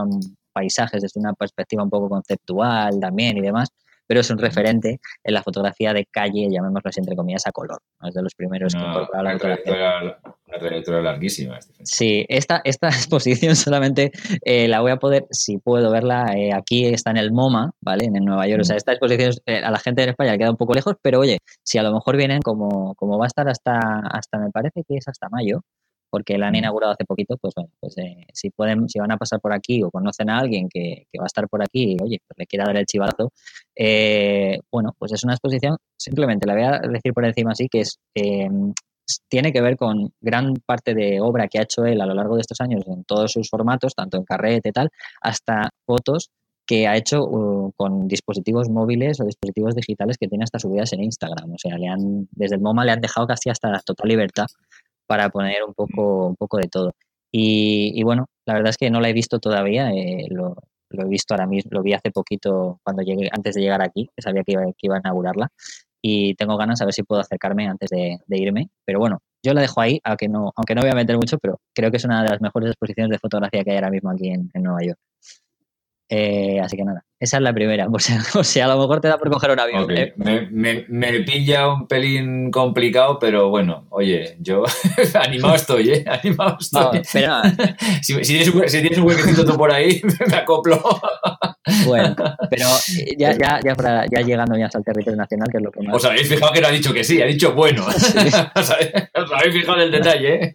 paisajes 0.53 1.03
desde 1.03 1.21
una 1.21 1.35
perspectiva 1.35 1.83
un 1.83 1.91
poco 1.91 2.09
conceptual 2.09 3.01
también 3.01 3.37
y 3.37 3.41
demás 3.41 3.69
pero 4.07 4.21
es 4.21 4.31
un 4.31 4.39
referente 4.39 5.01
en 5.23 5.35
la 5.35 5.43
fotografía 5.43 5.93
de 5.93 6.07
calle, 6.11 6.49
llamémoslo 6.51 6.89
así 6.89 7.01
entre 7.01 7.17
comillas, 7.17 7.47
a 7.47 7.53
color. 7.53 7.81
Es 8.03 8.15
de 8.15 8.23
los 8.23 8.35
primeros 8.35 8.75
que 8.75 8.81
incorpora 8.81 9.23
la 9.23 9.33
fotografía. 9.33 10.19
Una 10.47 10.59
trayectoria 10.59 11.01
larguísima. 11.01 11.59
Sí, 11.83 12.27
esta, 12.29 12.61
esta 12.65 12.89
exposición 12.89 13.57
solamente 13.57 14.13
eh, 14.43 14.69
la 14.69 14.81
voy 14.81 14.93
a 14.93 14.97
poder, 14.97 15.27
si 15.31 15.59
puedo 15.59 15.91
verla, 15.91 16.33
eh, 16.37 16.53
aquí 16.53 16.87
está 16.87 17.11
en 17.11 17.17
el 17.17 17.33
MoMA, 17.33 17.73
¿vale? 17.81 18.05
En 18.05 18.13
Nueva 18.25 18.47
York. 18.47 18.61
O 18.63 18.65
sea, 18.65 18.77
esta 18.77 18.93
exposición 18.93 19.33
eh, 19.47 19.63
a 19.65 19.71
la 19.71 19.79
gente 19.79 20.03
en 20.03 20.11
España 20.11 20.33
le 20.33 20.39
queda 20.39 20.51
un 20.51 20.57
poco 20.57 20.75
lejos, 20.75 20.95
pero 21.03 21.21
oye, 21.21 21.39
si 21.63 21.79
a 21.79 21.83
lo 21.83 21.93
mejor 21.93 22.17
vienen 22.17 22.41
como, 22.43 22.95
como 22.95 23.19
va 23.19 23.27
a 23.27 23.29
estar 23.29 23.49
hasta, 23.49 23.79
hasta, 24.11 24.39
me 24.39 24.51
parece 24.51 24.83
que 24.87 24.97
es 24.97 25.09
hasta 25.09 25.29
mayo, 25.29 25.63
porque 26.15 26.39
la 26.39 26.47
han 26.47 26.55
inaugurado 26.55 26.93
hace 26.93 27.05
poquito, 27.05 27.37
pues 27.39 27.55
bueno, 27.57 27.71
pues 27.81 27.99
eh, 27.99 28.25
si 28.33 28.51
pueden, 28.51 28.89
si 28.89 29.01
van 29.01 29.11
a 29.11 29.17
pasar 29.17 29.41
por 29.41 29.53
aquí 29.53 29.83
o 29.83 29.91
conocen 29.91 30.31
a 30.31 30.39
alguien 30.39 30.69
que, 30.69 31.09
va 31.19 31.25
a 31.25 31.27
estar 31.27 31.49
por 31.49 31.61
aquí 31.61 31.95
y 31.95 31.97
oye, 32.01 32.21
pues 32.25 32.39
le 32.39 32.47
quiera 32.47 32.67
dar 32.67 32.77
el 32.77 32.87
chivazo, 32.87 33.33
eh, 33.75 34.61
bueno, 34.71 34.95
pues 34.97 35.11
es 35.11 35.25
una 35.25 35.33
exposición, 35.33 35.77
simplemente 35.97 36.47
la 36.47 36.55
voy 36.55 36.63
a 36.63 36.79
decir 36.89 37.13
por 37.13 37.25
encima 37.25 37.51
así, 37.51 37.67
que 37.69 37.81
es 37.81 37.99
eh, 38.15 38.49
tiene 39.29 39.53
que 39.53 39.61
ver 39.61 39.77
con 39.77 40.13
gran 40.21 40.55
parte 40.65 40.95
de 40.95 41.21
obra 41.21 41.49
que 41.49 41.59
ha 41.59 41.63
hecho 41.63 41.85
él 41.85 42.01
a 42.01 42.07
lo 42.07 42.15
largo 42.15 42.37
de 42.37 42.43
estos 42.43 42.61
años 42.61 42.85
en 42.87 43.03
todos 43.03 43.33
sus 43.33 43.51
formatos, 43.51 43.97
tanto 43.97 44.17
en 44.17 44.23
carrete 44.23 44.69
y 44.69 44.73
tal, 44.73 44.91
hasta 45.21 45.71
fotos 45.85 46.31
que 46.65 46.87
ha 46.87 46.97
hecho 46.97 47.25
uh, 47.25 47.73
con 47.73 48.07
dispositivos 48.07 48.69
móviles 48.71 49.21
o 49.21 49.25
dispositivos 49.25 49.75
digitales 49.75 50.17
que 50.17 50.29
tiene 50.29 50.45
hasta 50.45 50.61
subidas 50.61 50.93
en 50.93 51.03
Instagram. 51.03 51.55
O 51.55 51.59
sea, 51.59 51.77
le 51.77 51.89
han, 51.89 52.29
desde 52.31 52.55
el 52.55 52.63
MoMA 52.63 52.85
le 52.85 52.93
han 52.93 53.01
dejado 53.01 53.27
casi 53.27 53.51
hasta 53.51 53.69
la 53.69 53.81
total 53.81 54.09
libertad 54.09 54.47
para 55.07 55.29
poner 55.31 55.65
un 55.65 55.75
poco, 55.75 56.29
un 56.29 56.37
poco 56.37 56.59
de 56.59 56.69
todo. 56.69 56.93
Y, 57.33 58.03
bueno, 58.05 58.27
la 58.47 58.55
verdad 58.55 58.71
es 58.71 58.77
que 58.77 58.91
no 58.91 59.01
la 59.01 59.09
he 59.09 59.13
visto 59.13 59.41
todavía, 59.41 59.91
eh, 59.91 60.27
lo, 60.31 60.57
he 60.91 61.05
visto 61.07 61.35
ahora 61.35 61.47
mismo, 61.47 61.71
lo 61.73 61.83
vi 61.83 61.93
hace 61.93 62.13
poquito 62.13 62.79
cuando 62.85 63.03
llegué, 63.03 63.29
antes 63.33 63.57
de 63.57 63.63
llegar 63.63 63.83
aquí, 63.83 64.09
que 64.15 64.23
sabía 64.23 64.45
que 64.45 64.53
iba, 64.53 64.63
iba 64.81 64.97
a 64.97 65.01
inaugurarla 65.01 65.49
y 66.01 66.35
tengo 66.37 66.57
ganas 66.57 66.81
a 66.81 66.85
ver 66.85 66.95
si 66.95 67.03
puedo 67.03 67.21
acercarme 67.23 67.67
antes 67.67 67.91
de, 67.91 68.21
irme. 68.29 68.69
Pero 68.85 69.01
bueno, 69.01 69.21
yo 69.43 69.53
la 69.55 69.63
dejo 69.63 69.81
ahí, 69.81 70.01
aunque 70.05 70.29
no, 70.29 70.53
aunque 70.55 70.75
no 70.77 70.83
voy 70.83 70.91
a 70.91 70.95
meter 70.95 71.17
mucho, 71.17 71.39
pero 71.39 71.61
creo 71.75 71.91
que 71.91 71.97
es 71.97 72.05
una 72.05 72.23
de 72.23 72.31
las 72.31 72.41
mejores 72.41 72.71
exposiciones 72.71 73.11
de 73.11 73.19
fotografía 73.19 73.65
que 73.65 73.71
hay 73.71 73.77
ahora 73.79 73.91
mismo 73.91 74.11
aquí 74.11 74.29
en 74.29 74.51
Nueva 74.55 74.81
York. 74.85 74.99
Eh, 76.09 76.61
así 76.61 76.77
que 76.77 76.85
nada, 76.85 77.05
esa 77.21 77.37
es 77.37 77.43
la 77.43 77.53
primera. 77.53 77.87
O 77.89 77.99
sea, 78.45 78.65
a 78.65 78.69
lo 78.69 78.81
mejor 78.81 79.01
te 79.01 79.09
da 79.09 79.19
por 79.19 79.31
coger 79.31 79.53
un 79.53 79.61
avión. 79.61 79.91
¿eh? 79.91 80.15
Me, 80.51 81.21
pilla 81.21 81.69
un 81.69 81.87
pelín 81.87 82.51
complicado, 82.51 83.19
pero 83.19 83.49
bueno, 83.49 83.87
oye, 83.91 84.37
yo 84.41 84.65
animado 85.15 85.55
estoy, 85.55 85.91
¿eh? 85.91 86.05
Animado 86.07 86.59
estoy. 86.61 87.03
si, 88.03 88.15
tienes 88.21 88.49
un, 88.49 88.69
si, 88.69 88.81
tienes 88.81 88.99
un, 88.99 89.07
huequecito 89.07 89.45
tú 89.45 89.57
por 89.57 89.73
ahí, 89.73 90.03
me 90.29 90.37
acoplo. 90.37 90.83
bueno, 91.87 92.15
pero 92.51 92.67
ya, 93.17 93.33
ya, 93.33 93.61
ya, 93.65 93.75
para, 93.75 94.05
ya 94.07 94.21
llegando 94.21 94.57
ya 94.59 94.69
al 94.73 94.85
territorio 94.85 95.17
nacional, 95.17 95.49
que 95.51 95.59
es 95.59 95.63
lo 95.63 95.71
que 95.71 95.83
más... 95.83 95.97
Os 95.97 96.05
habéis 96.05 96.29
fijado 96.29 96.53
que 96.53 96.61
no 96.61 96.67
ha 96.67 96.71
dicho 96.71 96.93
que 96.93 97.05
sí, 97.05 97.23
ha 97.23 97.27
dicho 97.27 97.55
bueno. 97.55 97.87
Os, 97.87 98.71
habéis, 98.71 99.55
fijado 99.55 99.77
en 99.77 99.83
el 99.83 99.91
detalle, 99.91 100.45
¿eh? 100.45 100.53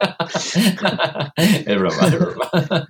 es 1.66 1.80
broma, 1.80 2.07
es 2.07 2.20
broma. 2.20 2.88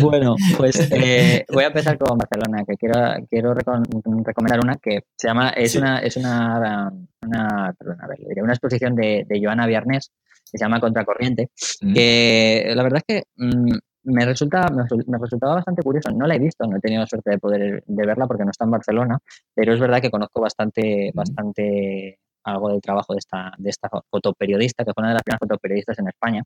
Bueno, 0.00 0.36
pues 0.56 0.90
eh, 0.90 1.44
voy 1.52 1.64
a 1.64 1.68
empezar 1.68 1.98
con 1.98 2.18
Barcelona, 2.18 2.64
que 2.66 2.76
quiero, 2.76 3.09
quiero 3.28 3.54
recomendar 3.54 4.60
una 4.62 4.76
que 4.76 5.00
se 5.16 5.28
llama, 5.28 5.50
es 5.50 5.74
una, 5.76 5.98
es 5.98 6.16
una, 6.16 6.92
una, 7.24 7.74
perdón, 7.78 7.98
a 8.02 8.06
ver, 8.08 8.18
una 8.42 8.52
exposición 8.52 8.94
de, 8.94 9.24
de 9.28 9.40
Joana 9.42 9.66
Viernes 9.66 10.12
que 10.50 10.58
se 10.58 10.64
llama 10.64 10.80
Contracorriente, 10.80 11.50
mm. 11.80 11.94
que 11.94 12.72
la 12.74 12.82
verdad 12.82 13.02
es 13.06 13.16
que 13.16 13.22
mm, 13.36 13.78
me 14.04 14.24
resulta 14.24 14.68
me, 14.70 15.18
resultaba 15.18 15.54
bastante 15.54 15.82
curioso. 15.82 16.10
No 16.10 16.26
la 16.26 16.34
he 16.34 16.38
visto, 16.38 16.66
no 16.66 16.76
he 16.76 16.80
tenido 16.80 17.06
suerte 17.06 17.30
de 17.30 17.38
poder 17.38 17.82
de 17.86 18.06
verla 18.06 18.26
porque 18.26 18.44
no 18.44 18.50
está 18.50 18.64
en 18.64 18.70
Barcelona, 18.70 19.18
pero 19.54 19.74
es 19.74 19.80
verdad 19.80 20.00
que 20.00 20.10
conozco 20.10 20.40
bastante, 20.40 21.10
mm. 21.12 21.16
bastante 21.16 22.18
algo 22.44 22.70
del 22.70 22.80
trabajo 22.80 23.12
de 23.12 23.18
esta, 23.18 23.52
de 23.58 23.70
esta 23.70 23.88
fotoperiodista, 24.10 24.84
que 24.84 24.92
fue 24.94 25.02
una 25.02 25.10
de 25.10 25.14
las 25.14 25.22
primeras 25.22 25.40
fotoperiodistas 25.40 25.98
en 25.98 26.08
España. 26.08 26.42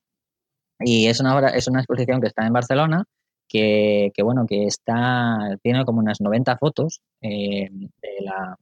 Y 0.81 1.07
es 1.07 1.21
una, 1.21 1.49
es 1.51 1.69
una 1.69 1.81
exposición 1.81 2.21
que 2.21 2.27
está 2.27 2.47
en 2.47 2.53
Barcelona 2.53 3.05
que, 3.49 4.13
bueno, 4.23 4.47
que 4.47 4.67
está, 4.67 5.57
tiene 5.63 5.85
como 5.85 6.01
unas 6.01 6.21
90 6.21 6.57
fotos 6.59 7.01
eh, 7.21 7.69
de, 7.71 8.21
la, 8.21 8.57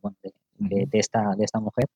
de, 0.59 0.89
esta, 0.93 1.35
de 1.37 1.45
esta 1.45 1.61
mujer, 1.61 1.87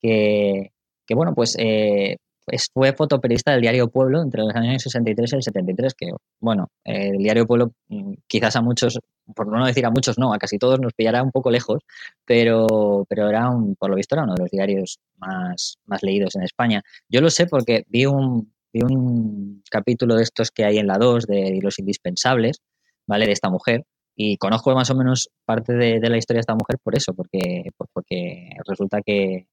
que, 0.00 0.72
que 1.06 1.14
bueno, 1.14 1.34
pues, 1.34 1.54
eh, 1.58 2.16
pues 2.44 2.68
fue 2.72 2.92
fotoperiodista 2.92 3.52
del 3.52 3.60
diario 3.60 3.88
Pueblo 3.88 4.22
entre 4.22 4.42
los 4.42 4.54
años 4.54 4.82
63 4.82 5.32
y 5.32 5.36
el 5.36 5.42
73, 5.42 5.94
que 5.94 6.10
bueno, 6.40 6.68
el 6.84 7.18
diario 7.18 7.46
Pueblo 7.46 7.72
mm, 7.88 8.14
quizás 8.26 8.56
a 8.56 8.62
muchos, 8.62 8.98
por 9.34 9.46
no 9.46 9.64
decir 9.66 9.86
a 9.86 9.90
muchos 9.90 10.18
no, 10.18 10.32
a 10.32 10.38
casi 10.38 10.58
todos 10.58 10.80
nos 10.80 10.92
pillará 10.94 11.22
un 11.22 11.30
poco 11.30 11.50
lejos, 11.50 11.82
pero, 12.24 13.06
pero 13.08 13.28
era 13.28 13.48
un, 13.50 13.76
por 13.76 13.90
lo 13.90 13.96
visto 13.96 14.16
era 14.16 14.24
uno 14.24 14.34
de 14.34 14.42
los 14.42 14.50
diarios 14.50 14.98
más, 15.18 15.78
más 15.86 16.02
leídos 16.02 16.34
en 16.34 16.42
España. 16.42 16.82
Yo 17.08 17.20
lo 17.20 17.30
sé 17.30 17.46
porque 17.46 17.84
vi 17.88 18.06
un, 18.06 18.52
vi 18.72 18.82
un 18.82 19.62
capítulo 19.70 20.16
de 20.16 20.22
estos 20.22 20.50
que 20.50 20.64
hay 20.64 20.78
en 20.78 20.86
la 20.86 20.98
2 20.98 21.26
de 21.26 21.60
los 21.62 21.78
indispensables, 21.78 22.58
¿vale? 23.06 23.26
De 23.26 23.32
esta 23.32 23.50
mujer. 23.50 23.84
Y 24.16 24.36
conozco 24.36 24.74
más 24.74 24.90
o 24.90 24.94
menos 24.94 25.30
parte 25.44 25.72
de, 25.74 26.00
la 26.08 26.18
historia 26.18 26.38
de 26.38 26.42
esta 26.42 26.54
mujer 26.54 26.78
por 26.82 26.96
eso, 26.96 27.14
porque, 27.14 27.70
porque 27.92 28.50
resulta 28.66 29.00
que, 29.02 29.46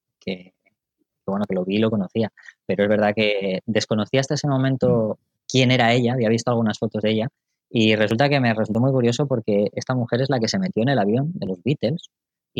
bueno, 1.26 1.46
que 1.48 1.56
lo 1.56 1.64
vi 1.64 1.78
y 1.78 1.80
lo 1.80 1.90
conocía. 1.90 2.32
Pero 2.66 2.84
es 2.84 2.90
verdad 2.90 3.14
que 3.16 3.62
desconocía 3.66 4.22
hasta 4.22 4.36
ese 4.36 4.48
momento 4.48 5.20
quién 5.48 5.72
era 5.72 5.94
ella, 5.94 6.14
había 6.14 6.30
visto 6.30 6.52
algunas 6.52 6.80
fotos 6.80 7.02
de 7.02 7.12
ella. 7.12 7.30
Y 7.70 7.96
resulta 7.96 8.30
que 8.30 8.40
me 8.40 8.54
resultó 8.54 8.80
muy 8.80 8.92
curioso 8.92 9.28
porque 9.28 9.70
esta 9.74 9.96
mujer 9.96 10.22
es 10.22 10.30
la 10.30 10.40
que 10.40 10.48
se 10.48 10.60
metió 10.60 10.84
en 10.84 10.90
el 10.90 11.00
avión 11.00 11.32
de 11.34 11.48
los 11.48 11.62
Beatles 11.64 12.10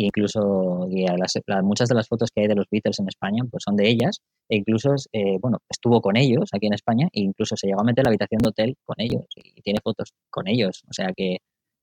incluso 0.06 0.86
y 0.90 1.04
muchas 1.62 1.88
de 1.88 1.94
las 1.94 2.08
fotos 2.08 2.30
que 2.34 2.42
hay 2.42 2.48
de 2.48 2.54
los 2.54 2.66
Beatles 2.70 2.98
en 3.00 3.08
España 3.08 3.42
pues 3.50 3.62
son 3.64 3.76
de 3.76 3.88
ellas 3.88 4.20
e 4.48 4.56
incluso, 4.56 4.94
eh, 5.12 5.36
bueno, 5.40 5.58
estuvo 5.68 6.00
con 6.00 6.16
ellos 6.16 6.48
aquí 6.52 6.66
en 6.66 6.74
España 6.74 7.06
e 7.12 7.20
incluso 7.20 7.56
se 7.56 7.66
llegó 7.66 7.80
a 7.80 7.84
meter 7.84 8.04
la 8.04 8.10
habitación 8.10 8.38
de 8.42 8.48
hotel 8.48 8.76
con 8.84 8.96
ellos 8.98 9.24
y 9.36 9.60
tiene 9.62 9.80
fotos 9.82 10.12
con 10.30 10.48
ellos. 10.48 10.82
O 10.88 10.92
sea 10.92 11.12
que 11.16 11.38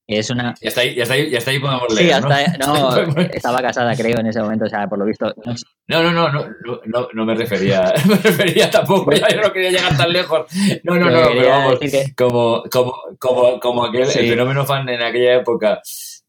es 0.07 0.29
una... 0.29 0.53
Y 0.61 0.67
hasta 0.67 0.81
ahí, 0.81 1.01
hasta 1.01 1.15
ahí, 1.15 1.29
y 1.31 1.35
hasta 1.35 1.49
ahí 1.51 1.59
podemos 1.59 1.85
Sí, 1.89 1.95
leer, 2.03 2.13
hasta, 2.13 2.57
¿no? 2.57 3.05
no, 3.05 3.21
estaba 3.21 3.59
casada 3.61 3.95
creo 3.95 4.19
en 4.19 4.27
ese 4.27 4.39
momento, 4.39 4.65
o 4.65 4.69
sea, 4.69 4.87
por 4.87 4.99
lo 4.99 5.05
visto, 5.05 5.33
no 5.43 5.57
sé. 5.57 5.65
No, 5.87 6.03
no, 6.03 6.11
no, 6.11 6.29
no, 6.31 6.47
no, 6.85 7.07
no, 7.11 7.25
me 7.25 7.33
refería, 7.35 7.91
me 8.07 8.15
refería 8.15 8.69
tampoco, 8.69 9.11
ya 9.13 9.27
yo 9.29 9.41
no 9.41 9.51
quería 9.51 9.71
llegar 9.71 9.97
tan 9.97 10.11
lejos. 10.13 10.45
No, 10.83 10.95
no, 10.95 11.09
no, 11.09 11.27
Pero 11.33 11.49
vamos, 11.49 11.79
que- 11.79 12.13
como, 12.15 12.63
como, 12.71 12.93
como, 13.19 13.59
como 13.59 13.85
aquel, 13.85 14.05
Sí. 14.07 14.19
el 14.19 14.29
fenómeno 14.29 14.63
fan 14.65 14.87
en 14.89 15.01
aquella 15.01 15.35
época, 15.37 15.81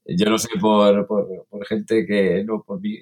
yo 0.08 0.30
lo 0.30 0.38
sé 0.38 0.48
por, 0.60 1.06
por, 1.06 1.46
por 1.48 1.66
gente 1.66 2.06
que, 2.06 2.44
no 2.44 2.62
por 2.62 2.80
mí, 2.80 2.98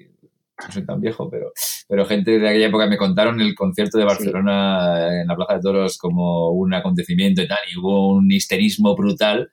no 0.65 0.71
soy 0.71 0.85
tan 0.85 1.01
viejo, 1.01 1.29
pero, 1.29 1.51
pero 1.87 2.05
gente 2.05 2.39
de 2.39 2.49
aquella 2.49 2.67
época 2.67 2.87
me 2.87 2.97
contaron 2.97 3.41
el 3.41 3.55
concierto 3.55 3.97
de 3.97 4.05
Barcelona 4.05 5.21
en 5.21 5.27
la 5.27 5.35
Plaza 5.35 5.55
de 5.55 5.61
Toros 5.61 5.97
como 5.97 6.51
un 6.51 6.73
acontecimiento 6.73 7.41
y 7.41 7.47
tal, 7.47 7.59
y 7.71 7.77
hubo 7.77 8.13
un 8.13 8.31
histerismo 8.31 8.95
brutal, 8.95 9.49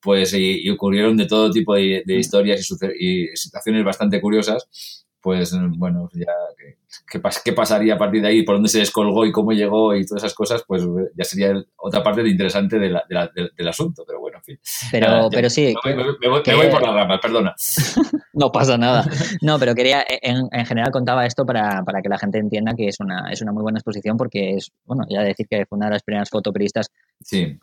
pues, 0.00 0.34
y, 0.34 0.60
y 0.62 0.70
ocurrieron 0.70 1.16
de 1.16 1.26
todo 1.26 1.50
tipo 1.50 1.74
de, 1.74 2.02
de 2.04 2.14
historias 2.16 2.68
y, 2.98 3.06
y 3.06 3.36
situaciones 3.36 3.84
bastante 3.84 4.20
curiosas, 4.20 5.01
pues, 5.22 5.54
bueno, 5.78 6.10
ya, 6.14 6.26
¿qué, 6.58 6.76
qué 7.10 7.22
pas- 7.22 7.40
qué 7.44 7.52
pasaría 7.52 7.94
a 7.94 7.98
partir 7.98 8.20
de 8.22 8.28
ahí? 8.28 8.42
¿Por 8.42 8.56
dónde 8.56 8.68
se 8.68 8.80
descolgó 8.80 9.24
y 9.24 9.32
cómo 9.32 9.52
llegó 9.52 9.94
y 9.94 10.04
todas 10.04 10.24
esas 10.24 10.34
cosas? 10.34 10.64
Pues 10.66 10.82
ya 11.16 11.24
sería 11.24 11.54
otra 11.76 12.02
parte 12.02 12.22
de 12.22 12.30
interesante 12.30 12.78
de 12.78 12.90
la- 12.90 13.04
de 13.08 13.14
la- 13.14 13.30
del- 13.34 13.52
del 13.56 13.68
asunto, 13.68 14.02
pero 14.06 14.20
bueno, 14.20 14.38
en 14.38 14.44
fin. 14.44 14.58
Pero, 14.90 15.06
Nada, 15.06 15.22
ya- 15.24 15.28
pero 15.30 15.48
sí, 15.50 15.74
me, 15.84 15.94
voy- 15.94 16.04
me 16.20 16.28
voy, 16.28 16.36
me 16.38 16.42
que- 16.42 16.54
voy 16.54 16.66
por 16.68 16.82
las 16.82 16.94
ramas, 16.94 17.20
perdona. 17.20 17.54
No 18.34 18.50
pasa 18.50 18.78
nada. 18.78 19.04
No, 19.42 19.58
pero 19.58 19.74
quería, 19.74 20.02
en, 20.08 20.48
en 20.50 20.64
general 20.66 20.90
contaba 20.90 21.26
esto 21.26 21.44
para, 21.44 21.82
para 21.84 22.00
que 22.00 22.08
la 22.08 22.16
gente 22.18 22.38
entienda 22.38 22.72
que 22.74 22.88
es 22.88 22.98
una, 22.98 23.30
es 23.30 23.42
una 23.42 23.52
muy 23.52 23.62
buena 23.62 23.78
exposición 23.78 24.16
porque 24.16 24.54
es, 24.56 24.72
bueno, 24.86 25.04
ya 25.10 25.20
decir 25.22 25.46
que 25.48 25.66
fue 25.66 25.76
una 25.76 25.86
de 25.88 25.92
las 25.92 26.02
primeras 26.02 26.30
fotoperiodistas 26.30 26.88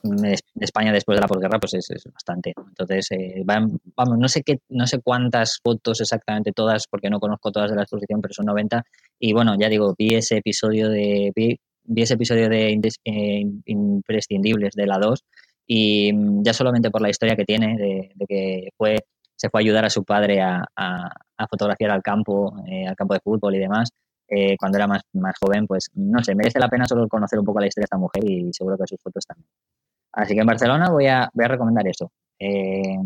De 0.04 0.38
España 0.60 0.92
después 0.92 1.16
de 1.18 1.22
la 1.22 1.28
posguerra, 1.28 1.60
pues 1.60 1.74
es, 1.74 1.90
es 1.92 2.04
bastante. 2.12 2.54
Entonces, 2.68 3.08
eh, 3.12 3.42
vamos, 3.46 3.80
no 4.18 4.28
sé 4.28 4.42
qué, 4.44 4.60
no 4.70 4.88
sé 4.88 5.00
cuántas 5.00 5.60
fotos 5.64 6.02
exactamente 6.02 6.52
todas, 6.52 6.86
porque 6.90 7.10
no 7.10 7.20
conozco 7.20 7.52
todas 7.52 7.70
de 7.70 7.76
la 7.76 7.84
exposición, 7.84 8.22
pero 8.22 8.34
son 8.34 8.46
90. 8.48 8.84
Y 9.20 9.34
bueno, 9.34 9.56
ya 9.60 9.70
digo, 9.70 9.94
vi 9.98 10.16
ese 10.16 10.38
episodio 10.38 10.90
de, 10.90 11.32
vi, 11.36 11.60
ese 11.96 12.14
episodio 12.16 12.50
de 12.50 12.80
eh, 13.06 13.44
Imprescindibles 13.66 14.74
de 14.74 14.86
la 14.88 14.98
2 14.98 15.24
y 15.68 16.12
mm, 16.14 16.44
ya 16.44 16.54
solamente 16.54 16.90
por 16.92 17.02
la 17.02 17.10
historia 17.10 17.36
que 17.36 17.46
tiene 17.46 17.78
de, 17.78 18.12
que 18.28 18.70
fue 18.78 18.98
se 19.36 19.50
fue 19.50 19.62
a 19.62 19.64
ayudar 19.64 19.86
a 19.86 19.90
su 19.90 20.04
padre 20.04 20.42
a, 20.42 20.64
a- 20.76 21.12
a 21.38 21.48
fotografiar 21.48 21.92
al 21.92 22.02
campo, 22.02 22.54
eh, 22.68 22.86
al 22.86 22.96
campo 22.98 23.14
de 23.14 23.22
fútbol 23.22 23.56
y 23.56 23.60
demás, 23.60 23.90
eh, 24.30 24.56
cuando 24.58 24.78
era 24.78 24.88
más, 24.88 25.02
más 25.14 25.36
joven, 25.40 25.68
pues 25.68 25.90
no 25.96 26.24
sé, 26.24 26.36
merece 26.36 26.60
la 26.60 26.70
pena 26.70 26.86
solo 26.86 27.08
conocer 27.08 27.40
un 27.40 27.46
poco 27.46 27.60
la 27.60 27.68
historia 27.68 27.84
de 27.84 27.86
esta 27.86 27.98
mujer 27.98 28.24
y 28.30 28.54
seguro 28.54 28.78
que 28.78 28.88
sus 28.88 29.02
fotos 29.02 29.26
también. 29.26 29.48
Así 30.14 30.34
que 30.34 30.42
en 30.42 30.48
Barcelona 30.48 30.90
voy 30.90 31.08
a, 31.08 31.30
voy 31.34 31.46
a 31.46 31.50
recomendar 31.50 31.88
eso. 31.88 32.12
Eh, 32.40 32.98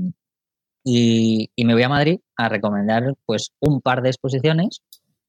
y, 0.84 1.50
y 1.56 1.66
me 1.66 1.74
voy 1.74 1.84
a 1.84 1.90
Madrid 1.90 2.20
a 2.36 2.50
recomendar 2.50 3.14
pues 3.26 3.52
un 3.60 3.82
par 3.82 4.02
de 4.02 4.10
exposiciones, 4.10 4.82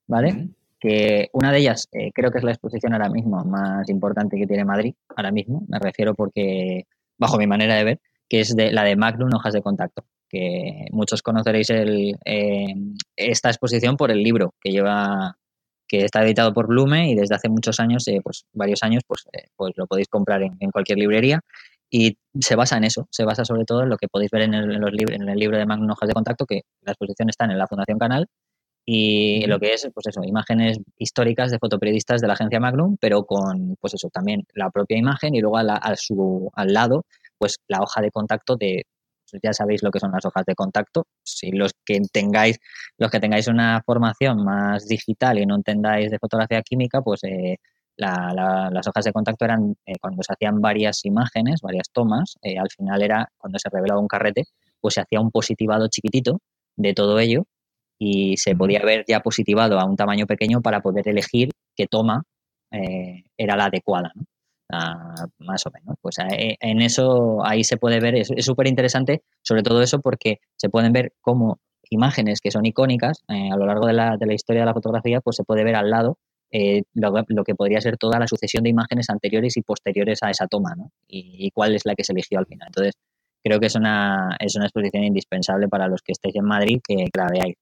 ¿vale? 0.07 0.49
que 0.84 1.30
una 1.32 1.51
de 1.51 1.61
ellas 1.61 1.88
eh, 1.92 2.11
creo 2.12 2.30
que 2.30 2.36
es 2.36 2.45
la 2.45 2.51
exposición 2.51 2.92
ahora 2.92 3.09
mismo 3.09 3.42
más 3.42 3.88
importante 3.88 4.36
que 4.36 4.47
tiene 4.47 4.66
Madrid, 4.66 4.95
ahora 5.16 5.32
mismo, 5.32 5.64
me 5.66 5.78
refiero 5.78 6.14
porque, 6.14 6.84
bajo 7.16 7.38
mi 7.38 7.47
manera 7.47 7.76
de 7.76 7.84
ver, 7.84 8.01
que 8.28 8.40
es 8.40 8.55
de, 8.55 8.70
la 8.70 8.84
de 8.84 8.95
Magnum 8.95 9.30
Hojas 9.34 9.55
de 9.55 9.62
Contacto, 9.62 10.05
que 10.28 10.84
muchos 10.90 11.22
conoceréis 11.22 11.70
el, 11.70 12.18
eh, 12.26 12.74
esta 13.16 13.49
exposición 13.49 13.97
por 13.97 14.11
el 14.11 14.22
libro 14.22 14.53
que 14.61 14.72
lleva 14.72 15.38
que 15.89 16.05
está 16.05 16.22
editado 16.24 16.53
por 16.55 16.66
Blume 16.68 17.11
y 17.11 17.14
desde 17.14 17.35
hace 17.35 17.49
muchos 17.49 17.80
años, 17.80 18.07
eh, 18.09 18.20
pues 18.22 18.45
varios 18.53 18.82
años, 18.82 19.03
pues, 19.07 19.24
eh, 19.32 19.47
pues 19.57 19.72
lo 19.76 19.87
podéis 19.87 20.09
comprar 20.09 20.43
en, 20.43 20.57
en 20.61 20.70
cualquier 20.70 20.99
librería. 20.99 21.41
Y 21.91 22.16
se 22.41 22.57
basa 22.57 22.76
en 22.76 22.85
eso, 22.85 23.07
se 23.11 23.24
basa 23.24 23.45
sobre 23.45 23.64
todo 23.64 23.82
en 23.82 23.91
lo 23.91 23.97
que 23.97 24.09
podéis 24.09 24.30
ver 24.32 24.43
en 24.43 24.55
el, 24.55 24.72
en 24.74 24.80
los 24.80 24.91
en 25.12 25.28
el 25.28 25.39
libro 25.39 25.57
de 25.59 25.66
Magnum 25.66 25.91
Hojas 25.91 26.09
de 26.09 26.14
Contacto, 26.14 26.45
que 26.47 26.62
la 26.82 26.93
exposición 26.93 27.28
está 27.30 27.45
en 27.45 27.57
la 27.59 27.66
Fundación 27.68 27.99
Canal. 27.99 28.26
Y 28.87 29.47
lo 29.47 29.59
que 29.59 29.72
es, 29.72 29.89
pues 29.95 30.07
eso, 30.09 30.20
imágenes 30.24 30.78
históricas 30.99 31.51
de 31.51 31.59
fotoperiodistas 31.59 32.20
de 32.20 32.26
la 32.26 32.35
agencia 32.35 32.61
Magnum, 32.61 32.97
pero 33.01 33.24
con, 33.24 33.76
pues 33.80 33.95
eso, 33.95 34.09
también 34.12 34.43
la 34.55 34.70
propia 34.70 34.99
imagen 34.99 35.35
y 35.35 35.41
luego 35.41 35.57
a 35.57 35.62
la- 35.62 35.76
a 35.76 35.97
su, 35.97 36.51
al 36.55 36.72
lado, 36.74 37.05
pues 37.39 37.57
la 37.68 37.80
hoja 37.80 38.03
de 38.03 38.11
contacto 38.11 38.57
de, 38.57 38.82
ya 39.43 39.53
sabéis 39.53 39.82
lo 39.82 39.91
que 39.91 40.01
son 40.01 40.12
las 40.12 40.24
hojas 40.24 40.45
de 40.47 40.55
contacto. 40.55 41.07
Si 41.24 41.51
los 41.53 41.72
que 41.85 42.01
tengáis, 42.12 42.59
los 42.99 43.11
que 43.11 43.20
tengáis 43.20 43.49
una 43.49 43.82
formación 43.85 44.45
más 44.45 44.87
digital 44.87 45.39
y 45.39 45.47
no 45.47 45.57
entendáis 45.57 46.11
de 46.11 46.18
fotografía 46.18 46.62
química, 46.62 47.03
pues 47.03 47.24
eh, 47.24 47.59
la- 47.97 48.32
la- 48.35 48.70
las 48.70 48.87
hojas 48.89 49.05
de 49.05 49.12
contacto 49.12 49.45
eran 49.45 49.76
eh, 49.87 49.95
cuando 50.01 50.22
se 50.22 50.32
hacían 50.32 50.61
varias 50.61 51.05
imágenes, 51.05 51.61
varias 51.62 51.91
tomas, 51.93 52.35
eh, 52.43 52.59
al 52.59 52.68
final 52.70 53.03
era 53.03 53.28
cuando 53.39 53.59
se 53.59 53.68
revelaba 53.70 54.01
un 54.01 54.09
carrete, 54.09 54.45
pues 54.80 54.95
se 54.95 55.01
hacía 55.01 55.20
un 55.20 55.30
positivado 55.30 55.89
chiquitito 55.89 56.41
de 56.76 56.93
todo 56.95 57.18
ello 57.20 57.45
y 57.99 58.37
se 58.37 58.57
podía 58.57 58.80
ver 58.85 59.05
ya 59.09 59.20
positivado 59.20 59.78
a 59.78 59.85
un 59.85 59.97
tamaño 59.97 60.26
pequeño 60.26 60.61
para 60.62 60.80
poder 60.80 61.09
elegir 61.09 61.51
qué 61.76 61.87
toma 61.87 62.24
eh, 62.72 63.22
era 63.37 63.57
la 63.57 63.66
adecuada, 63.66 64.11
¿no? 64.14 64.24
Ah, 64.70 65.26
más 65.38 65.66
o 65.66 65.70
menos. 65.70 65.96
Pues 66.00 66.18
eh, 66.18 66.56
en 66.60 66.80
eso 66.82 67.44
ahí 67.44 67.64
se 67.64 67.76
puede 67.76 68.00
ver, 68.00 68.14
es 68.16 68.30
es 68.30 68.44
súper 68.44 68.66
interesante, 68.66 69.22
sobre 69.42 69.62
todo 69.62 69.82
eso 69.82 70.00
porque 70.00 70.40
se 70.56 70.68
pueden 70.68 70.92
ver 70.92 71.12
cómo 71.20 71.58
imágenes 71.90 72.40
que 72.40 72.50
son 72.50 72.66
icónicas 72.66 73.22
eh, 73.28 73.50
a 73.52 73.56
lo 73.56 73.66
largo 73.66 73.86
de 73.86 73.92
la, 73.92 74.16
de 74.16 74.26
la 74.26 74.34
historia 74.34 74.62
de 74.62 74.66
la 74.66 74.74
fotografía, 74.74 75.20
pues 75.20 75.36
se 75.36 75.44
puede 75.44 75.64
ver 75.64 75.76
al 75.76 75.90
lado 75.90 76.18
eh, 76.50 76.82
lo, 76.94 77.12
lo 77.28 77.44
que 77.44 77.54
podría 77.54 77.80
ser 77.80 77.98
toda 77.98 78.18
la 78.18 78.26
sucesión 78.26 78.64
de 78.64 78.70
imágenes 78.70 79.10
anteriores 79.10 79.56
y 79.56 79.62
posteriores 79.62 80.22
a 80.22 80.30
esa 80.30 80.46
toma, 80.46 80.74
¿no? 80.76 80.90
Y, 81.08 81.46
y 81.46 81.50
cuál 81.50 81.74
es 81.74 81.84
la 81.84 81.94
que 81.94 82.04
se 82.04 82.12
eligió 82.12 82.38
al 82.38 82.46
final. 82.46 82.68
Entonces, 82.68 82.94
creo 83.42 83.60
que 83.60 83.66
es 83.66 83.74
una, 83.74 84.36
es 84.40 84.56
una 84.56 84.66
exposición 84.66 85.04
indispensable 85.04 85.68
para 85.68 85.88
los 85.88 86.02
que 86.02 86.12
estéis 86.12 86.36
en 86.36 86.44
Madrid 86.44 86.80
que, 86.86 86.96
que 86.96 87.10
la 87.18 87.28
veáis. 87.28 87.56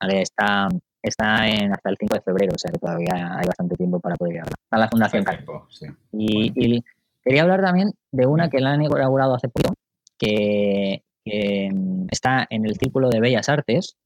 ¿vale? 0.00 0.22
Está, 0.22 0.68
está 1.08 1.46
en, 1.48 1.72
hasta 1.72 1.90
el 1.90 1.96
5 1.98 2.14
de 2.14 2.20
febrero, 2.22 2.52
o 2.54 2.58
sea 2.58 2.70
que 2.72 2.78
todavía 2.78 3.36
hay 3.36 3.46
bastante 3.46 3.76
tiempo 3.76 4.00
para 4.00 4.16
poder 4.16 4.34
verla. 4.34 4.52
Está 4.62 4.78
la 4.78 4.88
Fundación 4.88 5.24
Canal. 5.24 5.44
Tiempo, 5.44 5.66
sí. 5.70 5.86
Y, 6.12 6.52
y 6.54 6.84
quería 7.24 7.42
hablar 7.42 7.62
también 7.62 7.92
de 8.12 8.26
una 8.26 8.48
que 8.48 8.60
la 8.60 8.72
han 8.72 8.82
inaugurado 8.82 9.34
hace 9.34 9.48
poco, 9.48 9.74
que, 10.18 11.02
que, 11.24 11.70
mm, 11.72 12.06
está 12.10 12.46
en 12.50 12.66
el 12.66 12.76
Círculo 12.76 13.08
de 13.10 13.20
Bellas 13.20 13.48
Artes, 13.48 13.96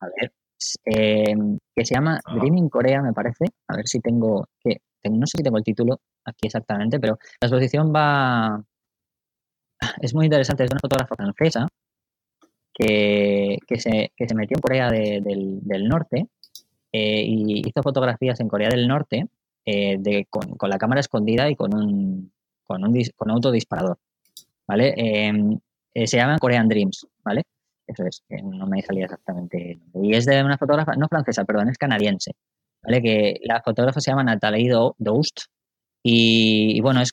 a 0.00 0.06
ver, 0.06 0.32
eh, 0.84 1.34
que 1.74 1.84
se 1.84 1.94
llama 1.94 2.20
Ajá. 2.24 2.38
Dreaming 2.38 2.68
Corea, 2.68 3.02
me 3.02 3.12
parece. 3.12 3.46
A 3.68 3.76
ver 3.76 3.86
si 3.86 4.00
tengo, 4.00 4.46
que, 4.62 4.78
no 5.10 5.26
sé 5.26 5.38
si 5.38 5.42
tengo 5.42 5.58
el 5.58 5.64
título 5.64 6.00
aquí 6.24 6.46
exactamente, 6.46 7.00
pero 7.00 7.18
la 7.40 7.48
exposición 7.48 7.92
va, 7.94 8.62
es 10.00 10.14
muy 10.14 10.26
interesante, 10.26 10.64
es 10.64 10.70
de 10.70 10.74
una 10.74 10.80
fotógrafa 10.80 11.14
francesa 11.16 11.66
que, 12.74 13.58
que, 13.66 13.78
se, 13.80 14.12
que 14.16 14.28
se 14.28 14.34
metió 14.34 14.56
en 14.56 14.60
Corea 14.62 14.90
de- 14.90 15.20
del, 15.22 15.60
del 15.62 15.88
Norte 15.88 16.26
eh, 16.92 17.22
y 17.26 17.60
hizo 17.66 17.82
fotografías 17.82 18.40
en 18.40 18.48
Corea 18.48 18.68
del 18.68 18.86
Norte 18.88 19.26
eh, 19.64 19.96
de, 19.98 20.26
con, 20.28 20.56
con 20.56 20.70
la 20.70 20.78
cámara 20.78 21.00
escondida 21.00 21.48
y 21.50 21.56
con 21.56 21.74
un, 21.74 22.32
con 22.64 22.84
un, 22.84 22.92
dis- 22.94 23.12
con 23.16 23.30
un 23.30 23.36
autodisparador, 23.36 23.98
¿vale? 24.66 24.94
Eh, 24.96 25.32
eh, 25.94 26.06
se 26.06 26.16
llama 26.16 26.38
Korean 26.38 26.68
Dreams, 26.68 27.06
¿vale? 27.24 27.42
Eso 27.86 28.04
es, 28.06 28.22
no 28.42 28.66
me 28.66 28.80
salía 28.82 29.04
exactamente. 29.04 29.78
Y 29.94 30.14
es 30.14 30.24
de 30.24 30.42
una 30.42 30.56
fotógrafa, 30.56 30.92
no 30.96 31.08
francesa, 31.08 31.44
perdón, 31.44 31.68
es 31.68 31.78
canadiense, 31.78 32.32
¿vale? 32.82 33.02
Que 33.02 33.38
la 33.42 33.60
fotógrafa 33.62 34.00
se 34.00 34.10
llama 34.10 34.24
Natalie 34.24 34.70
Do- 34.70 34.94
Doust 34.98 35.40
y, 36.02 36.76
y 36.76 36.80
bueno, 36.80 37.00
es 37.02 37.12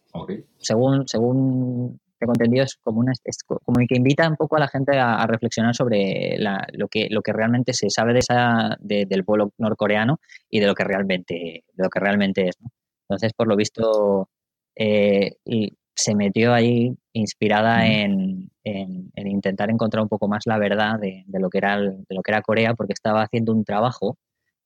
según, 0.59 1.07
según 1.07 1.99
tengo 2.19 2.33
entendido, 2.33 2.63
es 2.65 2.75
como, 2.81 2.99
una, 2.99 3.13
es 3.23 3.37
como 3.43 3.77
que 3.87 3.95
invita 3.95 4.27
un 4.29 4.35
poco 4.35 4.57
a 4.57 4.59
la 4.59 4.67
gente 4.67 4.97
a, 4.97 5.15
a 5.15 5.27
reflexionar 5.27 5.73
sobre 5.75 6.35
la- 6.37 6.67
lo, 6.73 6.87
que, 6.87 7.07
lo 7.09 7.21
que 7.21 7.33
realmente 7.33 7.73
se 7.73 7.89
sabe 7.89 8.13
de 8.13 8.19
esa, 8.19 8.77
de- 8.79 9.05
del 9.05 9.23
pueblo 9.25 9.51
norcoreano 9.57 10.19
y 10.49 10.59
de 10.59 10.67
lo 10.67 10.75
que 10.75 10.83
realmente, 10.83 11.33
de 11.73 11.83
lo 11.83 11.89
que 11.89 11.99
realmente 11.99 12.49
es. 12.49 12.55
¿no? 12.61 12.69
Entonces, 13.07 13.33
por 13.33 13.47
lo 13.47 13.55
visto, 13.55 14.29
eh, 14.75 15.37
y 15.45 15.73
se 15.95 16.15
metió 16.15 16.53
ahí 16.53 16.93
inspirada 17.13 17.85
en, 17.87 18.49
en- 18.63 19.11
en 19.15 19.27
intentar 19.27 19.69
encontrar 19.69 20.03
un 20.03 20.09
poco 20.09 20.27
más 20.27 20.43
la 20.45 20.57
verdad 20.57 20.99
de, 20.99 21.23
de 21.27 21.39
lo, 21.39 21.49
que 21.49 21.57
era 21.57 21.73
el- 21.75 22.03
de 22.07 22.15
lo 22.15 22.21
que 22.21 22.31
era 22.31 22.41
Corea, 22.41 22.73
porque 22.75 22.93
estaba 22.93 23.23
haciendo 23.23 23.51
un 23.53 23.63
trabajo 23.65 24.17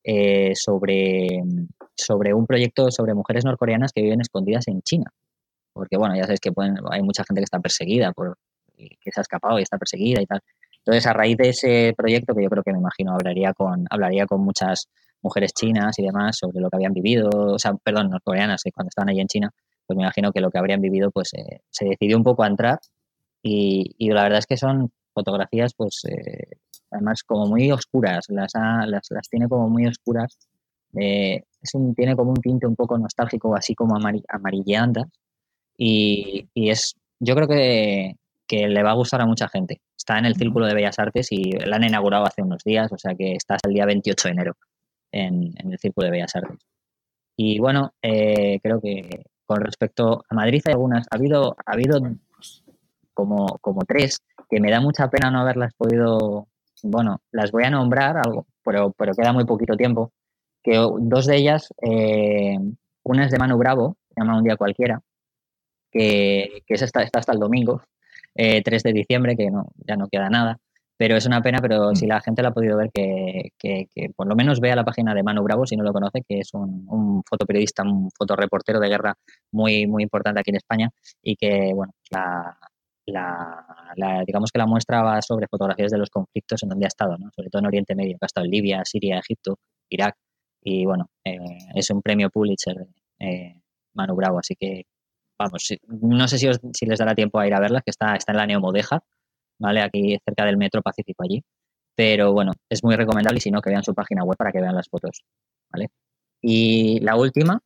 eh, 0.04 0.52
sobre, 0.54 1.42
sobre 1.96 2.34
un 2.34 2.46
proyecto 2.46 2.90
sobre 2.90 3.14
mujeres 3.14 3.44
norcoreanas 3.44 3.92
que 3.92 4.02
viven 4.02 4.20
escondidas 4.20 4.68
en 4.68 4.82
China 4.82 5.10
porque 5.74 5.96
bueno, 5.98 6.16
ya 6.16 6.22
sabéis 6.24 6.40
que 6.40 6.50
hay 6.92 7.02
mucha 7.02 7.24
gente 7.24 7.40
que 7.40 7.44
está 7.44 7.60
perseguida, 7.60 8.12
por, 8.12 8.38
que 8.76 9.10
se 9.12 9.20
ha 9.20 9.22
escapado 9.22 9.58
y 9.58 9.62
está 9.62 9.78
perseguida 9.78 10.22
y 10.22 10.26
tal. 10.26 10.40
Entonces, 10.78 11.06
a 11.06 11.12
raíz 11.14 11.36
de 11.38 11.48
ese 11.50 11.94
proyecto, 11.96 12.34
que 12.34 12.42
yo 12.44 12.50
creo 12.50 12.62
que 12.62 12.72
me 12.72 12.78
imagino 12.78 13.12
hablaría 13.14 13.52
con, 13.54 13.86
hablaría 13.90 14.26
con 14.26 14.42
muchas 14.42 14.88
mujeres 15.22 15.52
chinas 15.54 15.98
y 15.98 16.02
demás 16.04 16.36
sobre 16.38 16.60
lo 16.60 16.68
que 16.70 16.76
habían 16.76 16.92
vivido, 16.92 17.30
o 17.30 17.58
sea, 17.58 17.74
perdón, 17.82 18.10
norcoreanas, 18.10 18.62
que 18.62 18.72
cuando 18.72 18.88
estaban 18.90 19.08
allí 19.10 19.20
en 19.20 19.28
China, 19.28 19.50
pues 19.86 19.96
me 19.96 20.02
imagino 20.04 20.32
que 20.32 20.40
lo 20.40 20.50
que 20.50 20.58
habrían 20.58 20.80
vivido, 20.82 21.10
pues 21.10 21.32
eh, 21.34 21.62
se 21.70 21.86
decidió 21.86 22.16
un 22.18 22.24
poco 22.24 22.42
a 22.44 22.48
entrar 22.48 22.78
y, 23.42 23.94
y 23.98 24.10
la 24.10 24.22
verdad 24.24 24.38
es 24.40 24.46
que 24.46 24.56
son 24.56 24.92
fotografías, 25.14 25.72
pues, 25.76 26.02
eh, 26.08 26.58
además 26.90 27.22
como 27.24 27.46
muy 27.46 27.70
oscuras, 27.72 28.26
las, 28.28 28.52
las, 28.54 29.06
las 29.10 29.28
tiene 29.30 29.48
como 29.48 29.68
muy 29.70 29.86
oscuras 29.86 30.36
Eh, 30.96 31.42
un, 31.74 31.94
tiene 31.94 32.14
como 32.16 32.30
un 32.30 32.40
tinte 32.40 32.66
un 32.66 32.76
poco 32.76 32.96
nostálgico, 32.98 33.54
así 33.56 33.74
como 33.74 33.96
amarilleandas. 34.28 35.06
Y, 35.76 36.48
y 36.54 36.70
es, 36.70 36.94
yo 37.20 37.34
creo 37.34 37.48
que, 37.48 38.16
que 38.46 38.68
le 38.68 38.82
va 38.82 38.90
a 38.90 38.94
gustar 38.94 39.20
a 39.20 39.26
mucha 39.26 39.48
gente. 39.48 39.80
Está 39.96 40.18
en 40.18 40.26
el 40.26 40.36
Círculo 40.36 40.66
de 40.66 40.74
Bellas 40.74 40.98
Artes 40.98 41.28
y 41.30 41.52
la 41.52 41.76
han 41.76 41.84
inaugurado 41.84 42.26
hace 42.26 42.42
unos 42.42 42.62
días, 42.64 42.92
o 42.92 42.98
sea 42.98 43.14
que 43.14 43.34
está 43.34 43.54
hasta 43.54 43.68
el 43.68 43.74
día 43.74 43.86
28 43.86 44.28
de 44.28 44.32
enero 44.32 44.56
en, 45.12 45.54
el 45.58 45.78
Círculo 45.78 46.06
de 46.06 46.10
Bellas 46.12 46.36
Artes. 46.36 46.58
Y 47.36 47.58
bueno, 47.58 47.92
eh, 48.02 48.60
creo 48.62 48.80
que 48.80 49.24
con 49.46 49.60
respecto 49.60 50.24
a 50.28 50.34
Madrid 50.34 50.62
hay 50.66 50.72
algunas, 50.72 51.06
ha 51.10 51.16
habido, 51.16 51.56
ha 51.66 51.72
habido 51.72 52.00
como, 53.12 53.58
como 53.60 53.82
tres 53.84 54.18
que 54.48 54.60
me 54.60 54.70
da 54.70 54.80
mucha 54.80 55.08
pena 55.08 55.30
no 55.30 55.40
haberlas 55.40 55.72
podido, 55.74 56.48
bueno, 56.82 57.20
las 57.32 57.50
voy 57.50 57.64
a 57.64 57.70
nombrar, 57.70 58.16
algo, 58.18 58.46
pero, 58.64 58.92
pero 58.92 59.14
queda 59.14 59.32
muy 59.32 59.44
poquito 59.44 59.76
tiempo, 59.76 60.12
que 60.62 60.76
dos 60.76 61.26
de 61.26 61.36
ellas, 61.36 61.72
eh, 61.82 62.58
una 63.02 63.26
es 63.26 63.32
de 63.32 63.38
Manu 63.38 63.58
Bravo, 63.58 63.96
se 64.08 64.20
llama 64.20 64.38
Un 64.38 64.44
Día 64.44 64.56
Cualquiera, 64.56 65.00
que, 65.94 66.62
que 66.66 66.74
es 66.74 66.82
está 66.82 67.02
hasta 67.12 67.32
el 67.32 67.38
domingo, 67.38 67.82
3 68.34 68.62
eh, 68.66 68.80
de 68.84 68.92
diciembre, 68.92 69.36
que 69.36 69.50
no, 69.50 69.68
ya 69.86 69.96
no 69.96 70.08
queda 70.08 70.28
nada. 70.28 70.58
Pero 70.96 71.16
es 71.16 71.26
una 71.26 71.42
pena, 71.42 71.58
pero 71.60 71.90
mm. 71.90 71.96
si 71.96 72.06
la 72.06 72.20
gente 72.20 72.42
la 72.42 72.48
ha 72.50 72.52
podido 72.52 72.76
ver, 72.76 72.90
que, 72.92 73.50
que, 73.58 73.88
por 74.14 74.26
lo 74.28 74.36
menos 74.36 74.60
vea 74.60 74.76
la 74.76 74.84
página 74.84 75.14
de 75.14 75.22
Manu 75.22 75.42
Bravo, 75.42 75.66
si 75.66 75.76
no 75.76 75.84
lo 75.84 75.92
conoce, 75.92 76.22
que 76.28 76.40
es 76.40 76.54
un, 76.54 76.86
un 76.88 77.22
fotoperiodista, 77.28 77.82
un 77.82 78.10
fotoreportero 78.16 78.78
de 78.80 78.88
guerra 78.88 79.14
muy, 79.52 79.86
muy 79.86 80.02
importante 80.04 80.40
aquí 80.40 80.50
en 80.50 80.56
España 80.56 80.90
y 81.22 81.36
que, 81.36 81.72
bueno, 81.74 81.92
la, 82.10 82.56
la, 83.06 84.24
digamos 84.26 84.50
que 84.52 84.58
la 84.58 84.66
muestra 84.66 85.02
va 85.02 85.20
sobre 85.22 85.48
fotografías 85.48 85.90
de 85.90 85.98
los 85.98 86.10
conflictos 86.10 86.62
en 86.62 86.68
donde 86.70 86.86
ha 86.86 86.88
estado, 86.88 87.18
¿no? 87.18 87.30
sobre 87.34 87.50
todo 87.50 87.60
en 87.60 87.66
Oriente 87.66 87.94
Medio, 87.94 88.16
que 88.18 88.24
ha 88.24 88.26
estado 88.26 88.44
en 88.44 88.52
Libia, 88.52 88.82
Siria, 88.84 89.18
Egipto, 89.18 89.58
Irak, 89.88 90.16
y 90.62 90.86
bueno, 90.86 91.10
eh, 91.24 91.38
es 91.74 91.90
un 91.90 92.02
premio 92.02 92.30
Pulitzer, 92.30 92.86
eh, 93.18 93.60
Manu 93.94 94.14
Bravo, 94.14 94.38
así 94.38 94.54
que 94.56 94.86
vamos, 95.38 95.68
no 95.88 96.28
sé 96.28 96.38
si, 96.38 96.48
si, 96.72 96.86
les 96.86 96.98
dará 96.98 97.14
tiempo 97.14 97.38
a 97.38 97.46
ir 97.46 97.54
a 97.54 97.60
verlas, 97.60 97.82
que 97.84 97.90
está, 97.90 98.16
está 98.16 98.32
en 98.32 98.38
la 98.38 98.46
Neomodeja, 98.46 99.02
¿vale? 99.58 99.82
Aquí 99.82 100.18
cerca 100.24 100.44
del 100.44 100.56
Metro 100.56 100.82
Pacífico 100.82 101.24
allí. 101.24 101.42
Pero 101.96 102.32
bueno, 102.32 102.52
es 102.68 102.82
muy 102.82 102.96
recomendable 102.96 103.38
y 103.38 103.40
si 103.40 103.50
no, 103.50 103.60
que 103.60 103.70
vean 103.70 103.84
su 103.84 103.94
página 103.94 104.24
web 104.24 104.36
para 104.36 104.52
que 104.52 104.60
vean 104.60 104.74
las 104.74 104.88
fotos, 104.88 105.24
¿vale? 105.72 105.88
Y 106.42 107.00
la 107.00 107.16
última, 107.16 107.60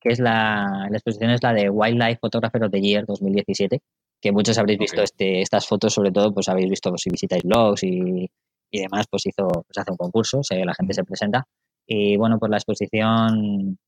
que 0.00 0.10
es 0.10 0.18
la, 0.18 0.86
la 0.90 0.96
exposición, 0.96 1.30
es 1.30 1.42
la 1.42 1.52
de 1.52 1.70
Wildlife 1.70 2.18
Photographer 2.20 2.64
of 2.64 2.72
the 2.72 2.80
Year 2.80 3.04
2017, 3.06 3.80
que 4.20 4.32
muchos 4.32 4.58
habréis 4.58 4.78
visto 4.78 5.02
este, 5.02 5.42
estas 5.42 5.66
fotos, 5.66 5.92
sobre 5.92 6.10
todo, 6.10 6.32
pues 6.32 6.48
habéis 6.48 6.70
visto 6.70 6.96
si 6.96 7.10
visitáis 7.10 7.42
blogs 7.44 7.82
y, 7.84 8.30
y 8.70 8.80
demás, 8.80 9.06
pues 9.10 9.26
hizo, 9.26 9.46
pues 9.46 9.78
hace 9.78 9.90
un 9.90 9.96
concurso, 9.96 10.40
la 10.50 10.74
gente 10.74 10.94
se 10.94 11.04
presenta. 11.04 11.46
Y 11.86 12.16
bueno, 12.16 12.38
pues 12.38 12.50
la 12.50 12.56
exposición 12.56 13.78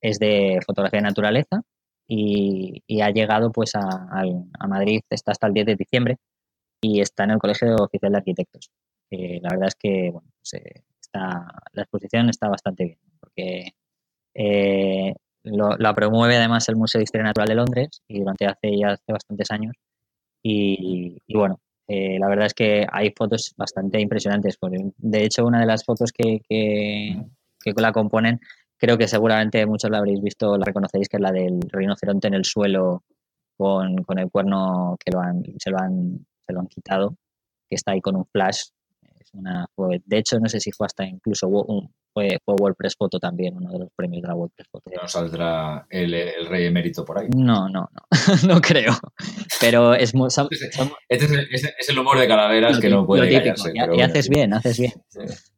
es 0.00 0.18
de 0.18 0.58
fotografía 0.66 0.98
de 0.98 1.04
naturaleza 1.04 1.62
y, 2.06 2.82
ha 3.00 3.10
llegado 3.10 3.50
pues 3.52 3.74
a, 3.74 3.88
Madrid, 4.68 5.00
está 5.10 5.32
hasta 5.32 5.46
el 5.46 5.54
10 5.54 5.66
de 5.66 5.76
diciembre 5.76 6.16
y 6.80 7.00
está 7.00 7.24
en 7.24 7.32
el 7.32 7.38
Colegio 7.38 7.76
Oficial 7.76 8.12
de 8.12 8.18
Arquitectos. 8.18 8.70
la 9.10 9.48
verdad 9.50 9.68
es 9.68 9.74
que 9.76 10.10
bueno, 10.10 10.28
pues, 10.38 10.54
eh, 10.54 10.84
está, 11.00 11.46
la 11.72 11.82
exposición 11.82 12.28
está 12.28 12.48
bastante 12.48 12.84
bien 12.84 12.98
porque 13.20 13.72
eh, 14.34 15.14
la 15.44 15.94
promueve 15.94 16.36
además 16.36 16.68
el 16.68 16.76
Museo 16.76 16.98
de 16.98 17.04
Historia 17.04 17.24
Natural 17.24 17.48
de 17.48 17.54
Londres 17.54 18.02
y 18.08 18.20
durante 18.20 18.46
hace 18.46 18.78
ya 18.78 18.92
hace 18.92 19.12
bastantes 19.12 19.50
años 19.50 19.74
y, 20.46 21.18
bueno, 21.32 21.58
eh, 21.88 22.18
la 22.18 22.28
verdad 22.28 22.46
es 22.46 22.54
que 22.54 22.86
hay 22.92 23.12
fotos 23.16 23.54
bastante 23.56 23.98
impresionantes. 23.98 24.58
De 24.98 25.24
hecho, 25.24 25.46
una 25.46 25.60
de 25.60 25.66
las 25.66 25.84
fotos 25.84 26.12
que, 26.12 26.42
que 26.46 27.72
la 27.76 27.92
componen 27.92 28.40
creo 28.78 28.98
que 28.98 29.08
seguramente 29.08 29.64
muchos 29.66 29.90
la 29.90 29.98
habréis 29.98 30.20
visto, 30.20 30.56
la 30.56 30.64
reconoceréis, 30.64 31.08
que 31.08 31.16
es 31.16 31.20
la 31.20 31.32
del 31.32 31.60
rinoceronte 31.70 32.28
en 32.28 32.34
el 32.34 32.44
suelo 32.44 33.02
con, 33.56 33.96
con 34.04 34.18
el 34.18 34.30
cuerno 34.30 34.96
que 35.04 35.12
lo 35.12 35.20
han, 35.20 35.42
se, 35.58 35.70
lo 35.70 35.78
han, 35.78 36.26
se 36.46 36.52
lo 36.52 36.60
han 36.60 36.66
quitado, 36.66 37.16
que 37.68 37.76
está 37.76 37.92
ahí 37.92 38.00
con 38.00 38.16
un 38.16 38.26
flash. 38.26 38.64
Una, 39.34 39.66
de 40.04 40.18
hecho, 40.18 40.38
no 40.38 40.48
sé 40.48 40.60
si 40.60 40.70
fue 40.70 40.86
hasta 40.86 41.04
incluso 41.04 41.48
fue, 42.12 42.38
fue, 42.44 42.54
WordPress 42.54 42.94
Photo 42.96 43.18
también, 43.18 43.56
uno 43.56 43.72
de 43.72 43.80
los 43.80 43.88
premios 43.96 44.22
de 44.22 44.28
la 44.28 44.34
WordPress 44.34 44.68
Photo. 44.70 44.90
¿No 45.00 45.08
saldrá 45.08 45.86
el, 45.90 46.14
el 46.14 46.46
rey 46.46 46.66
emérito 46.66 47.04
por 47.04 47.18
ahí? 47.18 47.28
No, 47.34 47.68
no, 47.68 47.88
no, 47.92 48.06
no 48.54 48.60
creo. 48.60 48.92
Pero 49.60 49.94
es 49.94 50.14
muy... 50.14 50.28
este, 50.28 50.68
es, 51.08 51.64
es, 51.78 51.88
el 51.88 51.98
humor 51.98 52.18
de 52.18 52.28
Calaveras 52.28 52.78
que 52.78 52.88
no 52.88 53.06
puede 53.06 53.28
callarse, 53.28 53.72
y, 53.74 54.00
haces 54.00 54.28
bien, 54.28 54.54
haces 54.54 54.78
bien. 54.78 54.92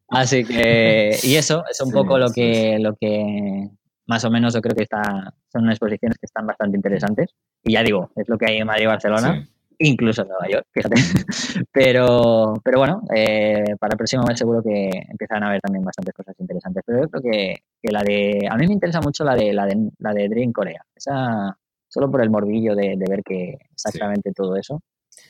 Así 0.08 0.44
que, 0.44 1.18
y 1.22 1.34
eso 1.34 1.64
es 1.70 1.80
un 1.80 1.92
poco 1.92 2.18
lo 2.18 2.30
que, 2.30 2.78
lo 2.80 2.94
que 2.96 3.68
más 4.06 4.24
o 4.24 4.30
menos 4.30 4.54
yo 4.54 4.60
creo 4.60 4.74
que 4.74 4.84
está, 4.84 5.34
son 5.52 5.68
exposiciones 5.68 6.16
que 6.18 6.26
están 6.26 6.46
bastante 6.46 6.76
interesantes. 6.76 7.30
Y 7.62 7.72
ya 7.72 7.82
digo, 7.82 8.10
es 8.16 8.28
lo 8.28 8.38
que 8.38 8.46
hay 8.46 8.58
en 8.58 8.66
Madrid 8.66 8.84
y 8.84 8.86
Barcelona, 8.86 9.48
incluso 9.78 10.22
en 10.22 10.28
Nueva 10.28 10.48
York, 10.48 10.66
fíjate. 10.72 10.96
Pero, 11.72 12.54
pero 12.64 12.78
bueno, 12.78 13.02
eh, 13.14 13.76
para 13.78 13.92
el 13.92 13.98
próximo 13.98 14.24
mes 14.24 14.38
seguro 14.38 14.62
que 14.62 14.88
empiezan 15.08 15.42
a 15.42 15.48
haber 15.48 15.60
también 15.60 15.84
bastantes 15.84 16.14
cosas 16.14 16.34
interesantes. 16.38 16.82
Pero 16.86 17.02
yo 17.02 17.08
creo 17.08 17.22
que, 17.22 17.54
que, 17.82 17.92
la 17.92 18.02
de, 18.02 18.48
a 18.50 18.56
mí 18.56 18.66
me 18.66 18.72
interesa 18.72 19.00
mucho 19.00 19.24
la 19.24 19.34
de 19.34 19.52
la 19.52 19.66
de, 19.66 19.90
la 19.98 20.14
de 20.14 20.28
Dream 20.28 20.52
Corea. 20.52 20.82
Esa, 20.94 21.56
solo 21.88 22.10
por 22.10 22.22
el 22.22 22.30
morbillo 22.30 22.74
de, 22.74 22.96
ver 23.08 23.22
que 23.22 23.58
exactamente 23.72 24.32
todo 24.32 24.56
eso. 24.56 24.80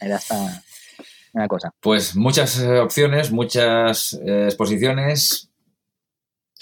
Era 0.01 0.17
hasta, 0.17 0.63
cosa. 1.49 1.71
Pues 1.81 2.17
muchas 2.17 2.61
eh, 2.61 2.79
opciones, 2.81 3.31
muchas 3.31 4.15
eh, 4.25 4.45
exposiciones, 4.47 5.51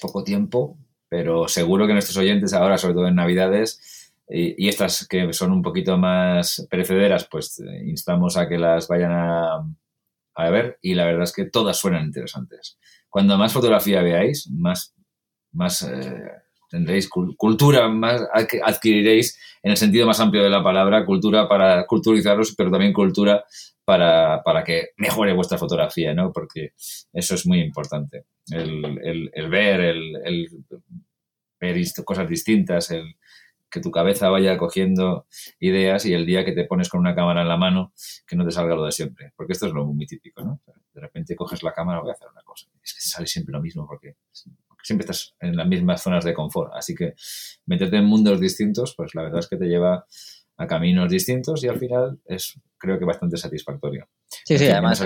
poco 0.01 0.25
tiempo, 0.25 0.77
pero 1.09 1.47
seguro 1.49 1.87
que 1.87 1.93
nuestros 1.93 2.17
oyentes 2.17 2.53
ahora, 2.53 2.77
sobre 2.77 2.95
todo 2.95 3.07
en 3.07 3.15
Navidades, 3.15 4.04
y, 4.29 4.69
estas 4.69 5.07
que 5.09 5.33
son 5.33 5.53
un 5.53 5.63
poquito 5.63 5.99
más 5.99 6.67
perecederas, 6.71 7.29
pues 7.31 7.61
eh, 7.61 7.85
instamos 7.87 8.37
a 8.37 8.49
que 8.49 8.59
las 8.59 8.89
vayan 8.89 9.13
a, 9.13 9.67
a 10.35 10.51
ver 10.51 10.79
y 10.83 10.95
la 10.95 11.05
verdad 11.05 11.25
es 11.25 11.33
que 11.33 11.45
todas 11.47 11.79
suenan 11.79 12.07
interesantes. 12.07 12.79
Cuando 13.09 13.39
más 13.39 13.53
fotografía 13.53 14.03
veáis, 14.03 14.51
más, 14.51 14.95
más 15.53 15.89
tendréis 16.75 17.09
cultura, 17.09 17.89
más 17.89 18.23
adquiriréis 18.65 19.39
en 19.63 19.71
el 19.71 19.77
sentido 19.77 20.07
más 20.07 20.19
amplio 20.19 20.43
de 20.43 20.51
la 20.51 20.63
palabra, 20.63 21.07
cultura 21.07 21.49
para 21.49 21.87
culturizaros, 21.87 22.55
pero 22.57 22.71
también 22.71 22.93
cultura 22.93 23.45
para, 23.85 24.43
para 24.43 24.65
que 24.65 24.89
mejore 24.97 25.33
vuestra 25.35 25.57
fotografía, 25.57 26.13
¿no? 26.15 26.33
Porque 26.33 26.73
eso 27.13 27.35
es 27.37 27.47
muy 27.47 27.61
importante. 27.61 28.25
El, 28.51 29.31
el, 29.33 29.49
ver, 29.49 29.81
el, 29.81 30.49
ver 31.61 31.77
cosas 32.05 32.29
distintas, 32.29 32.91
el 32.91 33.15
que 33.75 33.81
tu 33.81 33.91
cabeza 33.91 34.31
vaya 34.31 34.57
cogiendo 34.57 35.27
ideas 35.59 36.07
y 36.07 36.15
el 36.15 36.27
día 36.27 36.45
que 36.45 36.53
te 36.53 36.65
pones 36.65 36.89
con 36.89 37.01
una 37.01 37.13
cámara 37.17 37.43
en 37.43 37.49
la 37.49 37.57
mano, 37.57 37.93
que 38.25 38.37
no 38.37 38.45
te 38.45 38.53
salga 38.53 38.77
lo 38.77 38.85
de 38.85 38.93
siempre. 38.93 39.33
Porque 39.35 39.53
esto 39.53 39.67
es 39.67 39.73
lo 39.73 39.85
muy 39.85 40.07
típico, 40.07 40.45
¿no? 40.45 40.61
De 40.93 41.01
repente 41.01 41.35
coges 41.35 41.65
la 41.65 41.73
cámara, 41.73 42.01
voy 42.01 42.11
a 42.11 42.13
hacer 42.13 42.29
una 42.31 42.43
cosa. 42.43 42.69
Es 42.81 42.95
que 42.95 43.01
sale 43.01 43.27
siempre 43.27 43.53
lo 43.53 43.61
mismo 43.61 43.85
porque 43.85 44.15
siempre 44.81 45.05
estás 45.05 45.35
en 45.41 45.57
las 45.57 45.67
mismas 45.67 46.03
zonas 46.03 46.25
de 46.25 46.35
confort. 46.35 46.73
Así 46.73 46.95
que 46.95 47.15
meterte 47.67 47.97
en 47.97 48.05
mundos 48.05 48.39
distintos, 48.39 48.95
pues 48.97 49.13
la 49.17 49.23
verdad 49.23 49.41
es 49.41 49.49
que 49.49 49.57
te 49.57 49.67
lleva 49.67 50.07
a 50.57 50.67
caminos 50.67 51.11
distintos 51.11 51.65
y 51.65 51.69
al 51.69 51.79
final 51.79 52.19
es 52.27 52.59
creo 52.79 52.99
que 52.99 53.05
bastante 53.05 53.37
satisfactorio. 53.37 54.07
Sí, 54.45 54.59
sí, 54.59 54.67
además 54.67 55.03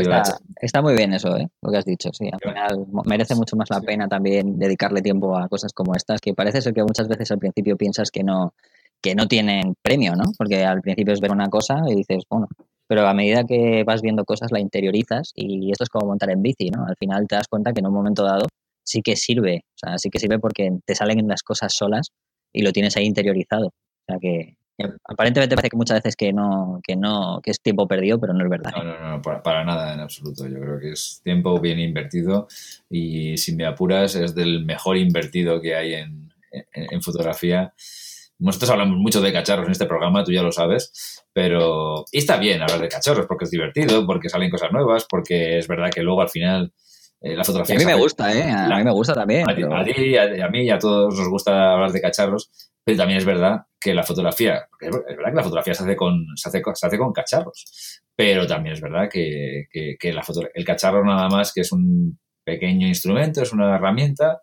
está, 0.61 0.83
muy 0.83 0.95
bien 0.95 1.13
eso, 1.13 1.37
¿eh? 1.37 1.49
lo 1.63 1.71
que 1.71 1.79
has 1.79 1.85
dicho. 1.85 2.11
Sí, 2.13 2.29
al 2.33 2.41
final 2.41 2.87
merece 3.05 3.35
mucho 3.35 3.57
más 3.57 3.71
la 3.71 3.81
pena 3.81 4.09
también 4.09 4.59
dedicarle 4.59 5.01
tiempo 5.01 5.37
a 5.37 5.49
cosas 5.49 5.73
como 5.73 5.95
estas, 5.95 6.21
que 6.21 6.35
parece 6.35 6.61
ser 6.61 6.75
que 6.75 6.83
muchas 6.83 7.09
veces 7.09 7.31
al 7.31 7.39
principio 7.39 7.77
piensas 7.77 8.11
que 8.11 8.25
no, 8.25 8.55
que 9.01 9.15
no 9.15 9.29
tienen 9.29 9.75
premio, 9.83 10.15
¿no? 10.17 10.25
Porque 10.37 10.65
al 10.65 10.81
principio 10.81 11.15
es 11.15 11.21
ver 11.21 11.31
una 11.31 11.49
cosa 11.49 11.83
y 11.89 11.95
dices, 11.95 12.25
bueno, 12.29 12.49
pero 12.89 13.07
a 13.07 13.15
medida 13.15 13.45
que 13.45 13.85
vas 13.85 14.03
viendo 14.03 14.25
cosas 14.25 14.51
la 14.51 14.61
interiorizas 14.61 15.33
y 15.35 15.71
esto 15.71 15.85
es 15.85 15.91
como 15.91 16.09
montar 16.09 16.31
en 16.31 16.43
bici, 16.43 16.71
¿no? 16.71 16.85
Al 16.87 16.97
final 16.99 17.27
te 17.29 17.37
das 17.37 17.49
cuenta 17.49 17.73
que 17.73 17.81
en 17.81 17.87
un 17.87 17.95
momento 17.95 18.25
dado 18.25 18.47
sí 18.83 19.03
que 19.03 19.17
sirve, 19.17 19.65
o 19.75 19.79
sea, 19.79 19.99
sí 19.99 20.09
que 20.09 20.19
sirve 20.19 20.39
porque 20.39 20.71
te 20.85 20.95
salen 20.95 21.29
las 21.29 21.43
cosas 21.43 21.75
solas 21.75 22.09
y 22.53 22.63
lo 22.63 22.73
tienes 22.73 22.97
ahí 22.97 23.05
interiorizado. 23.05 23.67
O 23.67 24.05
sea 24.09 24.19
que 24.19 24.57
aparentemente 25.05 25.57
parece 25.57 25.71
que 25.71 25.77
muchas 25.77 25.99
veces 25.99 26.17
que 26.17 26.33
no, 26.33 26.81
que 26.87 26.97
no, 26.97 27.41
que 27.43 27.51
es 27.51 27.61
tiempo 27.61 27.89
perdido, 27.89 28.21
pero 28.21 28.33
no 28.33 28.45
es 28.45 28.51
verdad. 28.51 28.73
No, 28.77 28.85
no, 28.85 29.17
no, 29.17 29.23
para, 29.23 29.65
nada 29.65 29.95
en 29.95 30.01
absoluto. 30.01 30.47
Yo 30.47 30.61
creo 30.61 30.79
que 30.79 30.93
es 30.93 31.21
tiempo 31.25 31.59
bien 31.61 31.79
invertido 31.79 32.49
y 32.89 33.37
si 33.37 33.55
me 33.55 33.67
apuras 33.67 34.15
es 34.15 34.35
del 34.35 34.65
mejor 34.65 34.97
invertido 34.97 35.61
que 35.61 35.75
hay 35.75 35.95
en, 35.95 36.33
en, 36.73 37.03
fotografía. 37.03 37.73
Nosotros 38.39 38.71
hablamos 38.71 38.99
mucho 38.99 39.21
de 39.21 39.33
cacharros 39.33 39.67
en 39.67 39.73
este 39.73 39.87
programa, 39.87 40.23
tú 40.23 40.31
ya 40.31 40.43
lo 40.43 40.53
sabes, 40.53 41.25
pero 41.33 42.05
y 42.13 42.19
está 42.19 42.37
bien 42.37 42.63
hablar 42.63 42.81
de 42.81 42.89
cacharros 42.89 43.27
porque 43.27 43.45
es 43.47 43.51
divertido, 43.51 44.07
porque 44.07 44.29
salen 44.29 44.51
cosas 44.51 44.71
nuevas, 44.71 45.07
porque 45.09 45.59
es 45.59 45.67
verdad 45.67 45.91
que 45.91 46.03
luego 46.03 46.23
al 46.23 46.29
final 46.29 46.73
eh, 47.21 47.37
la 47.37 47.45
fotografía. 47.45 47.77
a 47.77 47.79
mí 47.79 47.85
me 47.85 47.95
gusta, 47.95 48.33
¿eh? 48.33 48.51
A, 48.51 48.77
mí 48.77 48.85
me 48.85 48.93
gusta 48.93 49.15
también. 49.15 49.49
A, 49.49 49.55
ti, 49.55 49.63
a, 50.17 50.49
mí 50.49 50.65
y 50.65 50.71
a 50.71 50.79
todos 50.79 51.19
nos 51.19 51.29
gusta 51.29 51.73
hablar 51.73 51.91
de 51.91 52.01
cacharros, 52.01 52.51
pero 52.85 52.99
también 52.99 53.19
es 53.19 53.25
verdad 53.25 53.67
que 53.81 53.93
la 53.93 54.05
fotografía, 54.05 54.69
es 54.81 54.91
verdad 54.91 55.31
que 55.31 55.37
la 55.37 55.43
fotografía 55.43 55.75
se 55.75 55.83
hace 55.83 55.97
con, 55.97 56.27
se 56.37 56.49
hace, 56.49 56.63
se 56.75 56.87
hace 56.87 56.99
con 56.99 57.13
cacharros, 57.13 58.03
pero 58.15 58.47
también 58.47 58.75
es 58.75 58.81
verdad 58.81 59.09
que, 59.11 59.67
que, 59.71 60.13
la 60.13 60.23
foto, 60.23 60.43
el 60.55 60.65
cacharro 60.65 61.05
nada 61.05 61.29
más 61.29 61.53
que 61.53 61.63
es 61.63 61.73
un 61.73 62.19
pequeño 62.45 62.87
instrumento, 62.87 63.43
es 63.43 63.53
una 63.53 63.77
herramienta, 63.77 64.41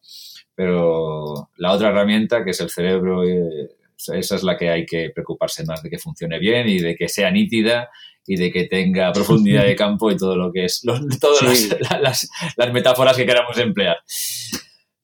pero 0.54 1.50
la 1.58 1.72
otra 1.72 1.90
herramienta, 1.90 2.44
que 2.44 2.52
es 2.52 2.60
el 2.62 2.70
cerebro, 2.70 3.24
eh, 3.24 3.70
esa 4.14 4.36
es 4.36 4.44
la 4.44 4.58
que 4.58 4.70
hay 4.70 4.86
que 4.86 5.12
preocuparse 5.14 5.66
más 5.66 5.82
de 5.82 5.90
que 5.90 5.98
funcione 5.98 6.40
bien 6.40 6.68
y 6.68 6.80
de 6.80 6.96
que 6.96 7.08
sea 7.08 7.32
nítida 7.32 7.90
y 8.26 8.38
de 8.38 8.52
que 8.52 8.66
tenga 8.66 9.12
profundidad 9.14 9.66
de 9.66 9.76
campo 9.76 10.12
y 10.12 10.18
todo 10.18 10.36
lo 10.36 10.52
que 10.52 10.66
es, 10.66 10.82
todas 11.20 11.70
las, 12.02 12.30
metáforas 12.74 13.16
que 13.16 13.26
queramos 13.26 13.58
emplear. 13.58 13.98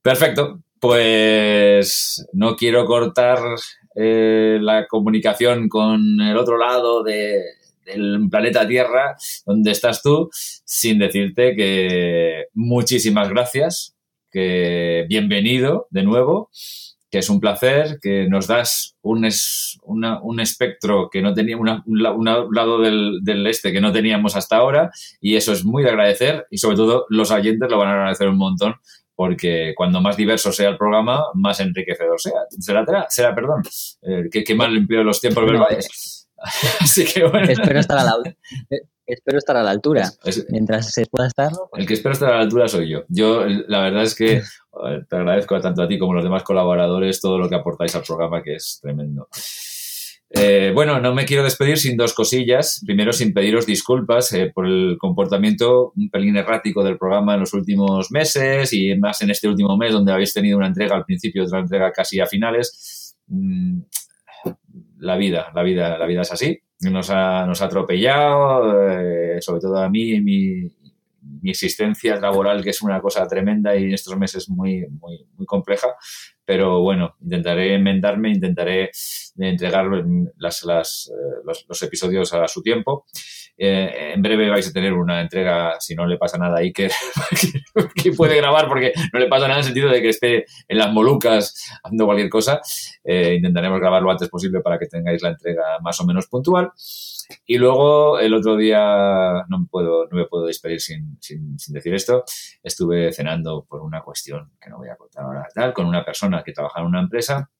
Perfecto, 0.01 0.61
pues 0.79 2.25
no 2.33 2.55
quiero 2.55 2.85
cortar 2.85 3.39
eh, 3.95 4.57
la 4.61 4.87
comunicación 4.87 5.69
con 5.69 6.19
el 6.21 6.37
otro 6.37 6.57
lado 6.57 7.03
de, 7.03 7.39
del 7.85 8.27
planeta 8.29 8.67
Tierra, 8.67 9.15
donde 9.45 9.71
estás 9.71 10.01
tú, 10.01 10.29
sin 10.33 10.99
decirte 10.99 11.55
que 11.55 12.45
muchísimas 12.53 13.29
gracias, 13.29 13.95
que 14.31 15.05
bienvenido 15.07 15.87
de 15.89 16.03
nuevo, 16.03 16.49
que 17.11 17.19
es 17.19 17.29
un 17.29 17.41
placer, 17.41 17.99
que 18.01 18.27
nos 18.29 18.47
das 18.47 18.95
un, 19.01 19.27
un 19.85 20.39
espectro 20.39 21.09
que 21.11 21.21
no 21.21 21.33
teníamos, 21.33 21.81
un, 21.85 22.23
lado 22.23 22.79
del, 22.79 23.19
del, 23.21 23.45
este 23.47 23.73
que 23.73 23.81
no 23.81 23.91
teníamos 23.91 24.37
hasta 24.37 24.55
ahora, 24.55 24.91
y 25.19 25.35
eso 25.35 25.51
es 25.51 25.65
muy 25.65 25.83
de 25.83 25.89
agradecer, 25.89 26.47
y 26.49 26.57
sobre 26.57 26.77
todo 26.77 27.05
los 27.09 27.29
oyentes 27.29 27.69
lo 27.69 27.77
van 27.77 27.89
a 27.89 27.93
agradecer 27.93 28.29
un 28.29 28.37
montón, 28.37 28.75
porque 29.13 29.73
cuando 29.75 29.99
más 29.99 30.15
diverso 30.15 30.53
sea 30.53 30.69
el 30.69 30.77
programa, 30.77 31.21
más 31.33 31.59
enriquecedor 31.59 32.19
sea. 32.19 32.41
Será, 32.59 33.05
será 33.09 33.35
perdón, 33.35 33.61
eh, 34.01 34.29
que, 34.31 34.55
mal 34.55 34.75
empleo 34.75 35.03
los 35.03 35.19
tiempos 35.19 35.45
verbales. 35.45 36.29
Así 36.79 37.05
que 37.05 37.25
bueno. 37.25 37.47
Espero 37.47 37.79
estar 37.79 37.99
a 37.99 38.03
la, 38.03 38.15
espero 39.13 39.37
estar 39.37 39.57
a 39.57 39.63
la 39.63 39.71
altura. 39.71 40.09
Mientras 40.49 40.91
se 40.91 41.05
pueda 41.05 41.27
estar. 41.27 41.51
El 41.73 41.85
que 41.85 41.93
espero 41.93 42.13
estar 42.13 42.31
a 42.31 42.37
la 42.37 42.41
altura 42.41 42.67
soy 42.67 42.89
yo. 42.89 43.03
Yo, 43.07 43.45
la 43.45 43.81
verdad 43.81 44.03
es 44.03 44.15
que 44.15 44.41
te 45.09 45.15
agradezco 45.15 45.59
tanto 45.59 45.81
a 45.81 45.87
ti 45.87 45.97
como 45.97 46.13
a 46.13 46.15
los 46.15 46.23
demás 46.23 46.43
colaboradores 46.43 47.21
todo 47.21 47.37
lo 47.37 47.49
que 47.49 47.55
aportáis 47.55 47.95
al 47.95 48.03
programa, 48.03 48.41
que 48.41 48.55
es 48.55 48.79
tremendo. 48.81 49.27
Eh, 50.33 50.71
bueno, 50.73 51.01
no 51.01 51.13
me 51.13 51.25
quiero 51.25 51.43
despedir 51.43 51.77
sin 51.77 51.97
dos 51.97 52.13
cosillas. 52.13 52.81
Primero, 52.85 53.11
sin 53.11 53.33
pediros 53.33 53.65
disculpas 53.65 54.31
eh, 54.31 54.49
por 54.53 54.65
el 54.65 54.97
comportamiento 54.97 55.91
un 55.95 56.09
pelín 56.09 56.37
errático 56.37 56.83
del 56.83 56.97
programa 56.97 57.33
en 57.33 57.41
los 57.41 57.53
últimos 57.53 58.11
meses 58.11 58.71
y 58.71 58.95
más 58.95 59.21
en 59.21 59.31
este 59.31 59.49
último 59.49 59.75
mes 59.75 59.91
donde 59.91 60.13
habéis 60.13 60.33
tenido 60.33 60.57
una 60.57 60.67
entrega 60.67 60.95
al 60.95 61.03
principio 61.03 61.43
y 61.43 61.45
otra 61.45 61.59
entrega 61.59 61.91
casi 61.91 62.21
a 62.21 62.27
finales. 62.27 63.17
Mm, 63.27 63.81
la 64.99 65.17
vida, 65.17 65.51
la 65.53 65.63
vida, 65.63 65.97
la 65.97 66.05
vida 66.05 66.21
es 66.21 66.31
así. 66.31 66.61
Nos 66.81 67.09
ha, 67.11 67.45
nos 67.45 67.61
ha 67.61 67.65
atropellado, 67.65 68.89
eh, 68.89 69.41
sobre 69.41 69.61
todo 69.61 69.77
a 69.77 69.89
mí 69.89 70.13
y 70.13 70.21
mi, 70.21 70.61
mi, 71.41 71.51
existencia 71.51 72.15
laboral, 72.15 72.63
que 72.63 72.71
es 72.71 72.81
una 72.81 72.99
cosa 72.99 73.27
tremenda 73.27 73.75
y 73.75 73.83
en 73.83 73.93
estos 73.93 74.17
meses 74.17 74.49
muy, 74.49 74.87
muy, 74.89 75.27
muy 75.37 75.45
compleja. 75.45 75.89
Pero 76.43 76.81
bueno, 76.81 77.15
intentaré 77.21 77.75
enmendarme, 77.75 78.31
intentaré 78.31 78.89
entregar 79.37 79.85
las, 80.37 80.63
las, 80.63 81.11
eh, 81.13 81.41
los, 81.45 81.65
los, 81.69 81.83
episodios 81.83 82.33
a 82.33 82.47
su 82.47 82.63
tiempo. 82.63 83.05
Eh, 83.63 84.13
en 84.15 84.23
breve 84.23 84.49
vais 84.49 84.67
a 84.67 84.73
tener 84.73 84.91
una 84.91 85.21
entrega, 85.21 85.79
si 85.79 85.93
no 85.93 86.07
le 86.07 86.17
pasa 86.17 86.35
nada 86.39 86.57
a 86.57 86.61
Iker, 86.61 86.91
que 87.95 88.11
puede 88.11 88.35
grabar 88.35 88.67
porque 88.67 88.91
no 89.13 89.19
le 89.19 89.27
pasa 89.27 89.47
nada 89.47 89.59
en 89.59 89.59
el 89.59 89.65
sentido 89.65 89.87
de 89.91 90.01
que 90.01 90.09
esté 90.09 90.45
en 90.67 90.79
las 90.79 90.91
Molucas 90.91 91.69
haciendo 91.83 92.05
cualquier 92.05 92.27
cosa. 92.27 92.59
Eh, 93.03 93.35
intentaremos 93.35 93.79
grabar 93.79 94.01
lo 94.01 94.09
antes 94.09 94.29
posible 94.29 94.61
para 94.61 94.79
que 94.79 94.87
tengáis 94.87 95.21
la 95.21 95.29
entrega 95.29 95.77
más 95.79 96.01
o 96.01 96.07
menos 96.07 96.25
puntual. 96.25 96.71
Y 97.45 97.59
luego 97.59 98.17
el 98.17 98.33
otro 98.33 98.57
día, 98.57 99.45
no 99.47 99.59
me 99.59 99.67
puedo, 99.69 100.07
no 100.07 100.17
me 100.17 100.25
puedo 100.25 100.47
despedir 100.47 100.81
sin, 100.81 101.19
sin, 101.21 101.59
sin, 101.59 101.75
decir 101.75 101.93
esto, 101.93 102.23
estuve 102.63 103.13
cenando 103.13 103.63
por 103.69 103.83
una 103.83 104.01
cuestión 104.01 104.53
que 104.59 104.71
no 104.71 104.77
voy 104.77 104.89
a 104.89 104.95
contar 104.95 105.23
ahora, 105.23 105.47
tal, 105.53 105.71
con 105.71 105.85
una 105.85 106.03
persona 106.03 106.41
que 106.43 106.51
trabaja 106.51 106.79
en 106.79 106.87
una 106.87 107.01
empresa. 107.01 107.51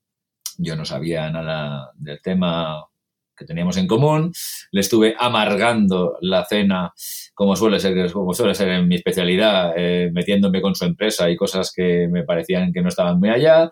Yo 0.58 0.76
no 0.76 0.84
sabía 0.84 1.30
nada 1.30 1.92
del 1.94 2.20
tema 2.24 2.88
que 3.42 3.48
teníamos 3.48 3.78
en 3.78 3.88
común, 3.88 4.32
le 4.72 4.82
estuve 4.82 5.16
amargando 5.18 6.18
la 6.22 6.46
cena, 6.46 6.94
como 7.34 7.56
suele 7.56 7.80
ser, 7.80 8.12
como 8.12 8.34
suele 8.34 8.54
ser 8.54 8.70
en 8.70 8.88
mi 8.88 8.96
especialidad, 8.96 9.74
eh, 9.76 10.12
metiéndome 10.14 10.62
con 10.62 10.76
su 10.76 10.86
empresa 10.86 11.30
y 11.30 11.36
cosas 11.36 11.74
que 11.76 12.08
me 12.08 12.24
parecían 12.24 12.72
que 12.72 12.82
no 12.82 12.90
estaban 12.90 13.20
muy 13.20 13.30
allá. 13.30 13.70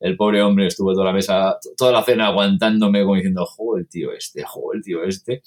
El 0.00 0.16
pobre 0.16 0.42
hombre 0.42 0.66
estuvo 0.66 0.92
toda 0.92 1.06
la 1.06 1.12
mesa, 1.12 1.56
toda 1.76 1.92
la 1.92 2.02
cena 2.02 2.26
aguantándome 2.26 3.02
como 3.02 3.14
diciendo, 3.14 3.46
joder, 3.46 3.86
tío 3.86 4.12
este, 4.12 4.42
joder, 4.42 4.82
tío 4.82 5.04
este. 5.04 5.42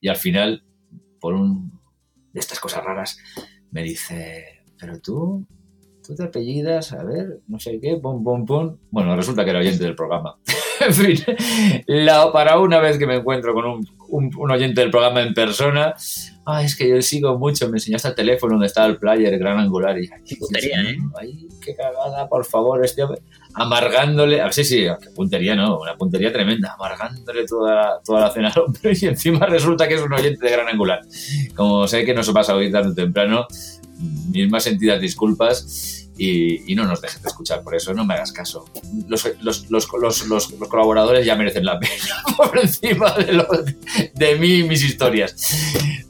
Y 0.00 0.08
al 0.08 0.16
final, 0.16 0.64
por 1.20 1.34
un 1.34 1.78
de 2.32 2.40
estas 2.40 2.58
cosas 2.58 2.82
raras, 2.82 3.18
me 3.70 3.82
dice, 3.82 4.62
pero 4.80 4.98
tú, 5.00 5.46
tú 6.06 6.14
te 6.14 6.24
apellidas, 6.24 6.92
a 6.94 7.04
ver, 7.04 7.40
no 7.48 7.58
sé 7.58 7.78
qué, 7.80 7.98
pum, 7.98 8.24
pum, 8.24 8.46
pum. 8.46 8.78
Bueno, 8.90 9.14
resulta 9.14 9.44
que 9.44 9.50
era 9.50 9.58
oyente 9.58 9.84
del 9.84 9.94
programa. 9.94 10.38
en 10.80 10.94
fin, 10.94 11.16
la, 11.86 12.32
para 12.32 12.58
una 12.58 12.78
vez 12.80 12.98
que 12.98 13.06
me 13.06 13.16
encuentro 13.16 13.54
con 13.54 13.64
un, 13.64 13.88
un, 14.08 14.50
oyente 14.50 14.80
del 14.80 14.90
programa 14.90 15.22
en 15.22 15.34
persona, 15.34 15.94
ah, 16.46 16.62
es 16.62 16.76
que 16.76 16.88
yo 16.88 17.02
sigo 17.02 17.38
mucho, 17.38 17.68
me 17.68 17.76
enseñaste 17.76 18.08
el 18.08 18.14
teléfono 18.14 18.54
donde 18.54 18.66
está 18.66 18.84
el 18.86 18.98
player 18.98 19.38
gran 19.38 19.58
angular 19.58 19.98
y 19.98 20.08
qué 20.26 20.36
puntería, 20.36 20.82
¿eh? 20.82 20.96
Ay, 21.20 21.48
qué 21.60 21.74
cagada, 21.74 22.28
por 22.28 22.44
favor, 22.44 22.84
este 22.84 23.02
hombre, 23.02 23.20
amargándole, 23.54 24.40
ah, 24.40 24.50
sí, 24.50 24.64
sí, 24.64 24.86
puntería, 25.14 25.54
no, 25.54 25.80
una 25.80 25.96
puntería 25.96 26.32
tremenda, 26.32 26.74
amargándole 26.74 27.46
toda, 27.46 28.00
toda 28.04 28.20
la 28.22 28.30
cena 28.30 28.48
al 28.48 28.62
hombre 28.62 28.92
y 29.00 29.06
encima 29.06 29.46
resulta 29.46 29.86
que 29.86 29.94
es 29.94 30.02
un 30.02 30.12
oyente 30.12 30.44
de 30.44 30.52
gran 30.52 30.68
angular. 30.68 31.00
Como 31.54 31.86
sé 31.86 32.04
que 32.04 32.14
no 32.14 32.22
se 32.22 32.32
pasa 32.32 32.52
a 32.52 32.56
oír 32.56 32.72
tan 32.72 32.94
temprano, 32.94 33.46
mis 34.30 34.50
más 34.50 34.64
sentidas 34.64 35.00
disculpas 35.00 36.04
y, 36.16 36.74
no 36.74 36.84
nos 36.84 37.00
dejes 37.00 37.22
de 37.22 37.28
escuchar. 37.28 37.62
Por 37.62 37.74
eso 37.74 37.94
no 37.94 38.04
me 38.04 38.14
hagas 38.14 38.32
caso. 38.32 38.64
Los, 39.08 39.28
los, 39.40 39.70
los, 39.70 40.26
los 40.26 40.68
colaboradores 40.68 41.24
ya 41.24 41.36
merecen 41.36 41.64
la 41.64 41.78
pena 41.78 41.92
por 42.36 42.58
encima 42.58 43.12
de, 43.12 43.44
de 44.14 44.36
mí 44.36 44.58
y 44.58 44.64
mis 44.64 44.84
historias. 44.84 45.34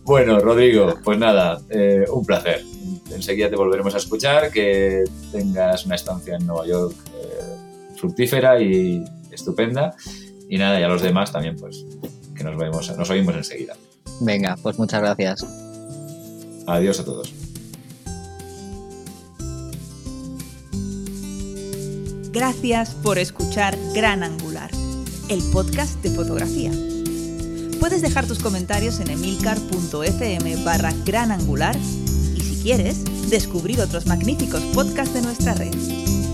Bueno, 0.03 0.39
Rodrigo, 0.39 0.99
pues 1.03 1.19
nada, 1.19 1.61
eh, 1.71 2.05
un 2.11 2.25
placer. 2.25 2.63
Enseguida 3.15 3.49
te 3.49 3.57
volveremos 3.57 3.95
a 3.95 3.99
escuchar. 3.99 4.51
Que 4.51 5.05
tengas 5.33 5.87
una 5.87 5.95
estancia 5.95 6.37
en 6.37 6.47
Nueva 6.47 6.67
York 6.67 6.95
eh, 7.17 7.97
fructífera 7.97 8.61
y 8.61 9.05
estupenda. 9.31 9.95
Y 10.49 10.59
nada, 10.59 10.79
y 10.79 10.83
a 10.83 10.89
los 10.89 11.03
demás 11.03 11.33
también, 11.33 11.57
pues 11.57 11.85
que 12.35 12.45
nos 12.45 12.57
vemos, 12.57 12.97
nos 12.97 13.11
oímos 13.11 13.35
enseguida. 13.35 13.75
Venga, 14.21 14.57
pues 14.63 14.79
muchas 14.79 15.01
gracias. 15.01 15.47
Adiós 16.67 17.01
a 17.01 17.05
todos. 17.05 17.33
Gracias 22.33 22.95
por 22.95 23.19
escuchar 23.19 23.79
Gran 23.95 24.25
Angular, 24.25 24.71
el 25.29 25.41
podcast 25.53 26.03
de 26.03 26.11
fotografía. 26.11 26.73
Puedes 27.79 28.03
dejar 28.03 28.27
tus 28.27 28.41
comentarios 28.41 28.99
en 28.99 29.11
emilcar.fm 29.11 30.57
barra 30.65 30.93
gran 31.05 31.31
angular 31.31 31.77
y 31.77 31.81
si 31.81 32.04
quieres, 32.65 33.05
descubrir 33.29 33.79
otros 33.83 34.07
magníficos 34.07 34.63
podcasts 34.75 35.13
de 35.13 35.21
nuestra 35.21 35.53
red. 35.53 35.75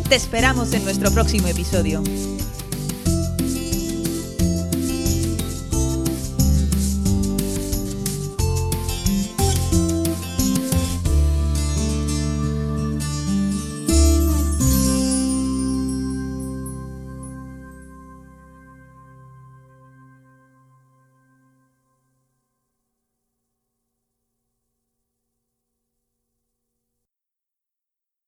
Te 0.08 0.14
esperamos 0.14 0.72
en 0.72 0.84
nuestro 0.84 1.10
próximo 1.10 1.48
episodio. 1.48 2.04